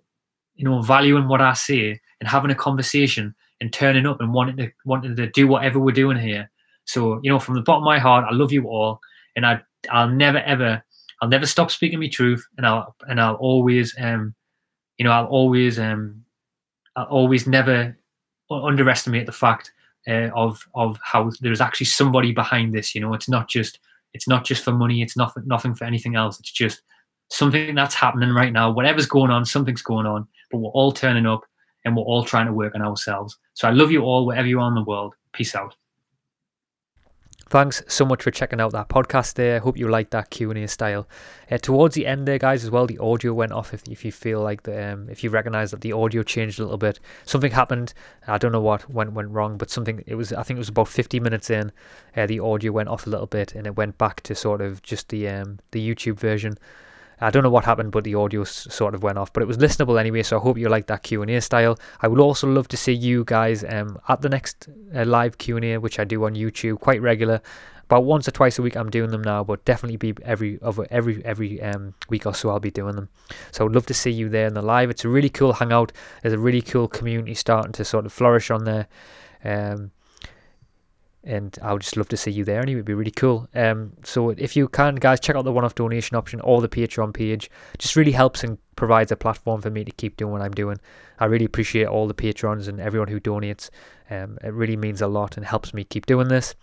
you 0.56 0.66
know, 0.66 0.82
valuing 0.82 1.28
what 1.28 1.42
I 1.42 1.54
say 1.54 2.00
and 2.20 2.30
having 2.30 2.52
a 2.52 2.56
conversation 2.56 3.34
and 3.62 3.72
turning 3.72 4.06
up 4.06 4.20
and 4.20 4.34
wanting 4.34 4.58
to 4.58 4.72
wanting 4.86 5.16
to 5.16 5.28
do 5.28 5.48
whatever 5.48 5.80
we're 5.80 5.92
doing 5.92 6.18
here. 6.18 6.52
So 6.86 7.20
you 7.24 7.30
know, 7.30 7.40
from 7.40 7.56
the 7.56 7.62
bottom 7.62 7.84
of 7.84 7.86
my 7.86 8.00
heart, 8.00 8.26
I 8.30 8.34
love 8.34 8.52
you 8.52 8.68
all, 8.68 9.00
and 9.36 9.46
I 9.46 9.62
I'll 9.90 10.10
never 10.10 10.40
ever 10.40 10.84
I'll 11.22 11.30
never 11.30 11.46
stop 11.46 11.72
speaking 11.72 12.00
my 12.00 12.10
truth, 12.10 12.46
and 12.58 12.66
I'll 12.66 12.96
and 13.08 13.20
I'll 13.20 13.36
always 13.36 13.96
um, 14.00 14.36
you 14.98 15.06
know, 15.06 15.12
I'll 15.12 15.26
always 15.26 15.80
um, 15.80 16.24
I'll 16.96 17.06
always 17.06 17.48
never 17.48 17.98
underestimate 18.50 19.26
the 19.26 19.32
fact 19.32 19.72
uh, 20.08 20.30
of 20.36 20.68
of 20.76 21.00
how 21.04 21.32
there's 21.42 21.62
actually 21.62 21.86
somebody 21.86 22.32
behind 22.32 22.74
this. 22.74 22.96
You 22.96 23.02
know, 23.02 23.14
it's 23.14 23.30
not 23.30 23.48
just 23.48 23.80
it's 24.14 24.28
not 24.28 24.44
just 24.44 24.64
for 24.64 24.72
money. 24.72 25.02
It's 25.02 25.18
not 25.18 25.34
nothing 25.46 25.76
for 25.76 25.86
anything 25.86 26.16
else. 26.16 26.40
It's 26.40 26.52
just 26.52 26.82
something 27.30 27.76
that's 27.76 27.96
happening 27.96 28.32
right 28.32 28.54
now. 28.54 28.72
Whatever's 28.72 29.06
going 29.06 29.32
on, 29.32 29.46
something's 29.46 29.82
going 29.82 30.06
on. 30.06 30.28
But 30.52 30.60
we're 30.60 30.70
all 30.72 30.92
turning 30.92 31.26
up, 31.26 31.42
and 31.86 31.96
we're 31.96 32.04
all 32.04 32.24
trying 32.24 32.48
to 32.48 32.54
work 32.54 32.74
on 32.74 32.82
ourselves. 32.82 33.38
So 33.54 33.68
I 33.68 33.72
love 33.72 33.92
you 33.92 34.02
all, 34.02 34.26
wherever 34.26 34.48
you 34.48 34.60
are 34.60 34.70
in 34.70 34.76
the 34.76 34.84
world. 34.84 35.14
Peace 35.34 35.56
out. 35.56 35.76
Thanks 37.50 37.82
so 37.88 38.04
much 38.04 38.24
for 38.24 38.32
checking 38.32 38.60
out 38.60 38.74
that 38.74 38.90
podcast 38.90 39.36
there. 39.36 39.62
Hope 39.62 39.78
you 39.78 39.88
liked 39.88 40.12
that 40.12 40.30
Q&A 40.30 40.68
style. 40.68 41.08
Uh, 41.50 41.58
towards 41.58 41.96
the 41.96 42.06
end 42.06 42.28
there, 42.28 42.38
guys, 42.38 42.66
as 42.66 42.70
well, 42.70 42.86
the 42.86 42.98
audio 42.98 43.34
went 43.34 43.54
off 43.54 43.74
if, 43.74 43.88
if 43.88 44.04
you 44.04 44.12
feel 44.12 44.42
like 44.42 44.64
the, 44.64 44.92
um, 44.92 45.10
if 45.10 45.24
you 45.24 45.30
recognize 45.30 45.72
that 45.72 45.80
the 45.80 45.94
audio 45.94 46.24
changed 46.24 46.60
a 46.60 46.64
little 46.64 46.78
bit. 46.78 47.00
Something 47.24 47.54
happened. 47.54 47.94
I 48.28 48.38
don't 48.38 48.52
know 48.52 48.60
what 48.60 48.90
went, 48.90 49.14
went 49.14 49.30
wrong, 49.30 49.58
but 49.58 49.70
something, 49.70 50.04
it 50.06 50.16
was, 50.16 50.34
I 50.34 50.44
think 50.44 50.58
it 50.58 50.60
was 50.60 50.68
about 50.68 50.90
50 50.90 51.22
minutes 51.22 51.50
in, 51.50 51.72
uh, 52.18 52.26
the 52.26 52.42
audio 52.42 52.74
went 52.74 52.90
off 52.90 53.08
a 53.08 53.10
little 53.10 53.28
bit 53.28 53.56
and 53.56 53.66
it 53.66 53.78
went 53.78 53.98
back 53.98 54.22
to 54.24 54.36
sort 54.36 54.60
of 54.60 54.82
just 54.82 55.08
the, 55.08 55.30
um, 55.30 55.60
the 55.72 55.80
YouTube 55.80 56.20
version. 56.20 56.58
I 57.20 57.30
don't 57.32 57.44
know 57.44 57.50
what 57.50 57.66
happened, 57.66 57.92
but 57.92 58.04
the 58.04 58.16
audio 58.16 58.42
s- 58.42 58.68
sort 58.70 58.94
of 58.94 59.04
went 59.04 59.18
off. 59.18 59.34
But 59.34 59.44
it 59.44 59.48
was 59.48 59.58
listenable 59.58 60.00
anyway, 60.00 60.24
so 60.24 60.38
I 60.38 60.42
hope 60.42 60.58
you 60.58 60.70
like 60.70 60.88
that 60.88 61.04
Q 61.04 61.22
and 61.22 61.32
A 61.32 61.42
style. 61.42 61.78
I 62.02 62.08
would 62.08 62.20
also 62.20 62.48
love 62.48 62.68
to 62.70 62.78
see 62.78 62.94
you 62.94 63.24
guys 63.26 63.64
um, 63.64 64.00
at 64.08 64.22
the 64.22 64.30
next 64.30 64.68
uh, 64.96 65.06
live 65.06 65.38
Q 65.38 65.58
and 65.58 65.66
A, 65.66 65.78
which 65.78 66.00
I 66.00 66.04
do 66.04 66.26
on 66.26 66.36
YouTube 66.36 66.80
quite 66.80 67.02
regular. 67.02 67.42
About 67.86 68.04
once 68.04 68.28
or 68.28 68.32
twice 68.32 68.60
a 68.60 68.62
week, 68.62 68.76
I'm 68.76 68.90
doing 68.90 69.12
them 69.12 69.22
now, 69.22 69.46
but 69.46 69.64
definitely 69.64 69.96
be 69.96 70.14
every 70.24 70.60
over 70.62 70.86
every 70.92 71.24
every 71.24 71.62
um, 71.62 71.94
week 72.10 72.26
or 72.26 72.34
so. 72.34 72.50
I'll 72.50 72.60
be 72.60 72.70
doing 72.70 72.96
them. 72.96 73.08
So 73.52 73.66
I'd 73.66 73.72
love 73.72 73.86
to 73.86 73.94
see 73.94 74.12
you 74.12 74.28
there 74.28 74.48
in 74.48 74.54
the 74.54 74.62
live. 74.62 74.90
It's 74.90 75.06
a 75.06 75.10
really 75.10 75.30
cool 75.30 75.54
hangout. 75.54 75.94
There's 76.22 76.34
a 76.34 76.38
really 76.38 76.62
cool 76.62 76.90
community 76.90 77.34
starting 77.34 77.72
to 77.72 77.86
sort 77.86 78.06
of 78.06 78.12
flourish 78.12 78.52
on 78.52 78.66
there. 78.66 78.88
Um, 79.44 79.92
and 81.28 81.58
I 81.62 81.74
would 81.74 81.82
just 81.82 81.98
love 81.98 82.08
to 82.10 82.18
see 82.18 82.32
you 82.32 82.46
there 82.46 82.62
and 82.62 82.70
It'd 82.70 82.86
be 82.86 82.94
really 82.94 83.12
cool. 83.12 83.48
Um, 83.54 83.94
so 84.04 84.30
if 84.30 84.56
you 84.56 84.68
can, 84.70 84.96
guys, 84.96 85.20
check 85.20 85.36
out 85.36 85.44
the 85.44 85.52
one-off 85.52 85.76
donation 85.76 86.16
option 86.16 86.40
or 86.42 86.62
the 86.62 86.70
Patreon 86.70 87.14
page. 87.14 87.52
Just 87.78 87.96
really 87.96 88.14
helps 88.14 88.44
and 88.44 88.58
provides 88.78 89.12
a 89.12 89.18
platform 89.18 89.62
for 89.62 89.70
me 89.70 89.84
to 89.84 89.92
keep 89.92 90.16
doing 90.16 90.32
what 90.32 90.42
I'm 90.42 90.54
doing. 90.54 90.80
I 91.20 91.26
really 91.26 91.46
appreciate 91.46 91.88
all 91.88 92.08
the 92.08 92.14
patrons 92.14 92.68
and 92.68 92.80
everyone 92.80 93.10
who 93.10 93.20
donates. 93.20 93.70
Um, 94.10 94.38
it 94.42 94.54
really 94.54 94.78
means 94.78 95.02
a 95.02 95.08
lot 95.08 95.36
and 95.36 95.46
helps 95.46 95.74
me 95.74 95.84
keep 95.84 96.06
doing 96.06 96.30
this. 96.30 96.56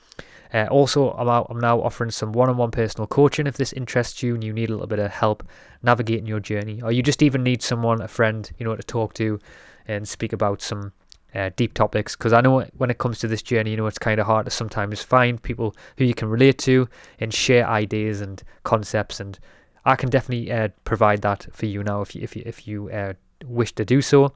Uh, 0.52 0.66
also, 0.70 1.12
I'm, 1.12 1.28
out, 1.28 1.48
I'm 1.50 1.60
now 1.60 1.80
offering 1.82 2.10
some 2.10 2.32
one-on-one 2.32 2.70
personal 2.70 3.06
coaching 3.06 3.46
if 3.46 3.56
this 3.56 3.72
interests 3.72 4.22
you 4.22 4.34
and 4.34 4.42
you 4.42 4.52
need 4.52 4.70
a 4.70 4.72
little 4.72 4.86
bit 4.86 5.00
of 5.00 5.10
help 5.10 5.46
navigating 5.82 6.26
your 6.26 6.40
journey, 6.40 6.80
or 6.80 6.92
you 6.92 7.02
just 7.02 7.22
even 7.22 7.42
need 7.42 7.62
someone, 7.62 8.00
a 8.00 8.08
friend, 8.08 8.50
you 8.56 8.64
know, 8.64 8.76
to 8.76 8.82
talk 8.82 9.12
to 9.14 9.38
and 9.86 10.08
speak 10.08 10.32
about 10.32 10.62
some 10.62 10.92
uh, 11.34 11.50
deep 11.56 11.74
topics 11.74 12.14
because 12.16 12.32
I 12.32 12.40
know 12.40 12.66
when 12.76 12.90
it 12.90 12.98
comes 12.98 13.18
to 13.20 13.28
this 13.28 13.42
journey, 13.42 13.72
you 13.72 13.76
know, 13.76 13.86
it's 13.86 13.98
kind 13.98 14.20
of 14.20 14.26
hard 14.26 14.44
to 14.46 14.50
sometimes 14.50 15.02
find 15.02 15.42
people 15.42 15.74
who 15.98 16.04
you 16.04 16.14
can 16.14 16.28
relate 16.28 16.58
to 16.58 16.88
and 17.18 17.32
share 17.32 17.66
ideas 17.66 18.20
and 18.20 18.42
concepts. 18.62 19.20
And 19.20 19.38
I 19.84 19.96
can 19.96 20.10
definitely 20.10 20.50
uh, 20.52 20.68
provide 20.84 21.22
that 21.22 21.46
for 21.52 21.66
you 21.66 21.82
now 21.82 22.02
if 22.02 22.14
you 22.14 22.22
if 22.22 22.36
you 22.36 22.42
if 22.46 22.68
you 22.68 22.90
uh, 22.90 23.14
wish 23.46 23.72
to 23.72 23.84
do 23.84 24.00
so. 24.00 24.32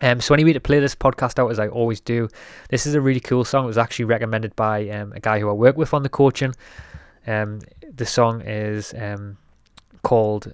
Um, 0.00 0.20
so 0.20 0.34
anyway, 0.34 0.52
to 0.54 0.60
play 0.60 0.80
this 0.80 0.94
podcast 0.94 1.38
out 1.38 1.50
as 1.50 1.58
I 1.58 1.68
always 1.68 2.00
do, 2.00 2.28
this 2.70 2.86
is 2.86 2.94
a 2.94 3.00
really 3.00 3.20
cool 3.20 3.44
song. 3.44 3.64
It 3.64 3.68
was 3.68 3.78
actually 3.78 4.06
recommended 4.06 4.56
by 4.56 4.88
um, 4.88 5.12
a 5.12 5.20
guy 5.20 5.38
who 5.38 5.48
I 5.48 5.52
work 5.52 5.76
with 5.76 5.92
on 5.92 6.02
the 6.02 6.08
coaching. 6.08 6.54
Um, 7.26 7.60
the 7.94 8.06
song 8.06 8.40
is 8.40 8.94
um, 8.94 9.36
called 10.02 10.52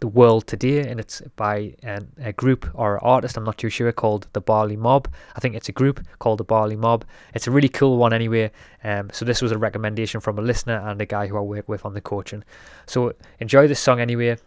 "The 0.00 0.08
World 0.08 0.46
Today" 0.46 0.88
and 0.88 1.00
it's 1.00 1.22
by 1.36 1.74
um, 1.82 2.08
a 2.20 2.32
group 2.32 2.70
or 2.74 3.02
artist. 3.04 3.36
I'm 3.36 3.44
not 3.44 3.58
too 3.58 3.68
sure 3.68 3.90
called 3.92 4.28
the 4.32 4.40
Barley 4.40 4.76
Mob. 4.76 5.08
I 5.36 5.40
think 5.40 5.54
it's 5.54 5.68
a 5.68 5.72
group 5.72 6.00
called 6.18 6.38
the 6.38 6.44
Barley 6.44 6.76
Mob. 6.76 7.04
It's 7.34 7.46
a 7.46 7.50
really 7.50 7.68
cool 7.68 7.96
one 7.96 8.12
anyway. 8.12 8.50
Um, 8.84 9.10
so 9.12 9.24
this 9.24 9.42
was 9.42 9.52
a 9.52 9.58
recommendation 9.58 10.20
from 10.20 10.38
a 10.38 10.42
listener 10.42 10.78
and 10.86 11.00
a 11.00 11.06
guy 11.06 11.26
who 11.26 11.36
I 11.36 11.40
work 11.40 11.68
with 11.68 11.84
on 11.84 11.94
the 11.94 12.00
coaching. 12.00 12.44
So 12.86 13.12
enjoy 13.40 13.66
this 13.66 13.80
song 13.80 14.00
anyway. 14.00 14.38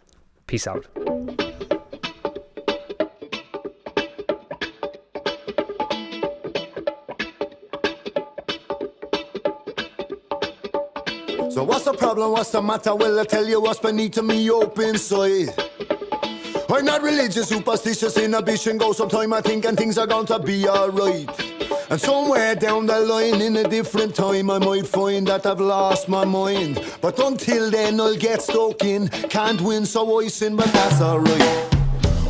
Peace 0.46 0.66
out. 0.66 0.86
So 11.52 11.64
what's 11.64 11.84
the 11.84 11.92
problem? 11.92 12.32
What's 12.32 12.50
the 12.50 12.62
matter? 12.62 12.94
Well, 12.94 13.20
I 13.20 13.24
tell 13.24 13.46
you 13.46 13.60
what's 13.60 13.78
beneath 13.78 14.16
me 14.22 14.50
open 14.50 14.96
side. 14.96 15.52
I'm 16.70 16.86
not 16.86 17.02
religious, 17.02 17.50
superstitious, 17.50 18.16
inhibition 18.16 18.78
goes 18.78 18.96
some 18.96 19.10
time 19.10 19.34
I 19.34 19.42
think 19.42 19.66
and 19.66 19.76
things 19.76 19.98
are 19.98 20.06
going 20.06 20.24
to 20.28 20.38
be 20.38 20.66
alright. 20.66 21.28
And 21.90 22.00
somewhere 22.00 22.54
down 22.54 22.86
the 22.86 23.00
line 23.00 23.42
in 23.42 23.54
a 23.58 23.64
different 23.64 24.14
time 24.14 24.48
I 24.48 24.60
might 24.60 24.86
find 24.86 25.26
that 25.26 25.44
I've 25.44 25.60
lost 25.60 26.08
my 26.08 26.24
mind. 26.24 26.82
But 27.02 27.18
until 27.18 27.70
then 27.70 28.00
I'll 28.00 28.16
get 28.16 28.40
stuck 28.40 28.82
in. 28.82 29.08
Can't 29.08 29.60
win 29.60 29.84
so 29.84 30.20
I 30.20 30.28
sin, 30.28 30.56
but 30.56 30.72
that's 30.72 31.02
alright. 31.02 31.71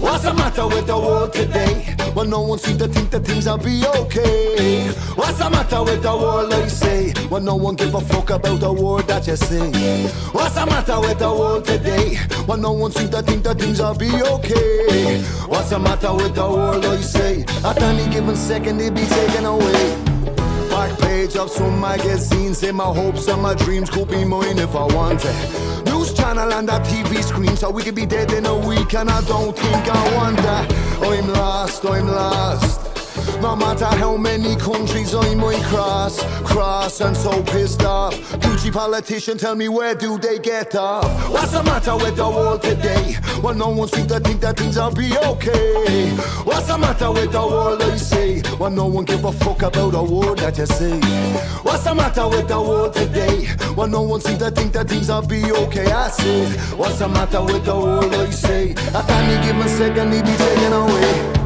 What's 0.02 0.24
the 0.24 0.34
matter 0.34 0.66
with 0.66 0.88
the 0.88 0.98
world 0.98 1.32
today? 1.32 1.94
Well, 2.14 2.24
no 2.24 2.40
one 2.42 2.58
seems 2.58 2.78
to 2.78 2.88
think 2.88 3.10
that 3.12 3.24
things 3.24 3.46
will 3.46 3.56
be 3.56 3.84
okay. 3.86 4.88
What's 5.14 5.38
the 5.38 5.48
matter 5.48 5.80
with 5.84 6.02
the 6.02 6.16
world, 6.16 6.52
I 6.52 6.66
say? 6.66 7.14
Well, 7.30 7.40
no 7.40 7.54
one 7.54 7.76
give 7.76 7.94
a 7.94 8.00
fuck 8.00 8.30
about 8.30 8.58
the 8.58 8.72
word 8.72 9.06
that 9.06 9.28
you 9.28 9.36
say. 9.36 10.08
What's 10.32 10.56
the 10.56 10.66
matter 10.66 10.98
with 11.00 11.20
the 11.20 11.32
world 11.32 11.64
today? 11.64 12.18
Well, 12.48 12.58
no 12.58 12.72
one 12.72 12.90
seems 12.90 13.10
to 13.10 13.22
think 13.22 13.44
that 13.44 13.60
things 13.60 13.78
will 13.78 13.94
be 13.94 14.10
okay. 14.10 15.22
What's 15.46 15.70
the 15.70 15.78
matter 15.78 16.12
with 16.12 16.34
the 16.34 16.50
world, 16.50 16.84
I 16.84 16.96
say? 16.96 17.44
At 17.64 17.80
any 17.80 18.12
given 18.12 18.34
second, 18.34 18.80
it 18.80 18.94
be 18.94 19.06
taken 19.06 19.44
away. 19.44 20.04
Back 20.68 20.98
page 20.98 21.36
of 21.36 21.48
some 21.48 21.80
magazines, 21.80 22.58
say 22.58 22.72
my 22.72 22.92
hopes 22.92 23.28
and 23.28 23.40
my 23.40 23.54
dreams 23.54 23.88
could 23.88 24.08
be 24.08 24.24
mine 24.24 24.58
if 24.58 24.74
I 24.74 24.84
wanted. 24.86 25.71
Channel 26.32 26.52
and 26.54 26.66
that 26.66 26.82
TV 26.86 27.22
screen, 27.22 27.54
so 27.58 27.68
we 27.68 27.82
could 27.82 27.94
be 27.94 28.06
dead 28.06 28.32
in 28.32 28.46
a 28.46 28.56
week, 28.56 28.94
and 28.94 29.10
I 29.10 29.20
don't 29.26 29.54
think 29.54 29.86
I 29.86 30.16
want 30.16 30.38
that. 30.38 30.72
I'm 31.02 31.28
lost, 31.28 31.84
I'm 31.84 32.06
lost. 32.06 32.81
No 33.42 33.56
matter 33.56 33.86
how 33.86 34.16
many 34.16 34.54
countries 34.54 35.12
I 35.12 35.34
might 35.34 35.60
cross, 35.64 36.22
cross 36.44 37.00
and 37.00 37.16
so 37.16 37.42
pissed 37.42 37.82
off. 37.82 38.14
Gucci 38.40 38.72
politician, 38.72 39.36
tell 39.36 39.56
me 39.56 39.68
where 39.68 39.96
do 39.96 40.16
they 40.16 40.38
get 40.38 40.76
off? 40.76 41.04
What's 41.28 41.50
the 41.50 41.64
matter 41.64 41.96
with 41.96 42.14
the 42.14 42.30
world 42.30 42.62
today? 42.62 43.16
Well, 43.42 43.54
no 43.54 43.70
one 43.70 43.88
seems 43.88 44.06
to 44.12 44.20
think 44.20 44.42
that 44.42 44.56
things 44.56 44.76
will 44.76 44.94
be 44.94 45.18
okay. 45.18 46.10
What's 46.44 46.68
the 46.68 46.78
matter 46.78 47.10
with 47.10 47.32
the 47.32 47.40
world, 47.44 47.82
I 47.82 47.96
say? 47.96 48.42
Well, 48.60 48.70
no 48.70 48.86
one 48.86 49.06
give 49.06 49.24
a 49.24 49.32
fuck 49.32 49.62
about 49.62 49.96
a 49.96 50.02
word 50.04 50.38
that 50.38 50.56
you 50.56 50.66
say. 50.66 51.00
What's 51.62 51.82
the 51.82 51.96
matter 51.96 52.28
with 52.28 52.46
the 52.46 52.62
world 52.62 52.94
today? 52.94 53.48
Well, 53.76 53.88
no 53.88 54.02
one 54.02 54.20
seems 54.20 54.38
to 54.38 54.52
think 54.52 54.72
that 54.74 54.88
things 54.88 55.08
will 55.08 55.26
be 55.26 55.50
okay. 55.50 55.90
I 55.90 56.10
say, 56.10 56.46
what's 56.76 57.00
the 57.00 57.08
matter 57.08 57.42
with 57.42 57.64
the 57.64 57.74
world, 57.74 58.14
I 58.14 58.30
say? 58.30 58.70
At 58.94 59.10
any 59.10 59.44
given 59.44 59.68
second, 59.68 60.12
it 60.12 60.24
be 60.24 60.32
taken 60.36 60.72
away. 60.72 61.41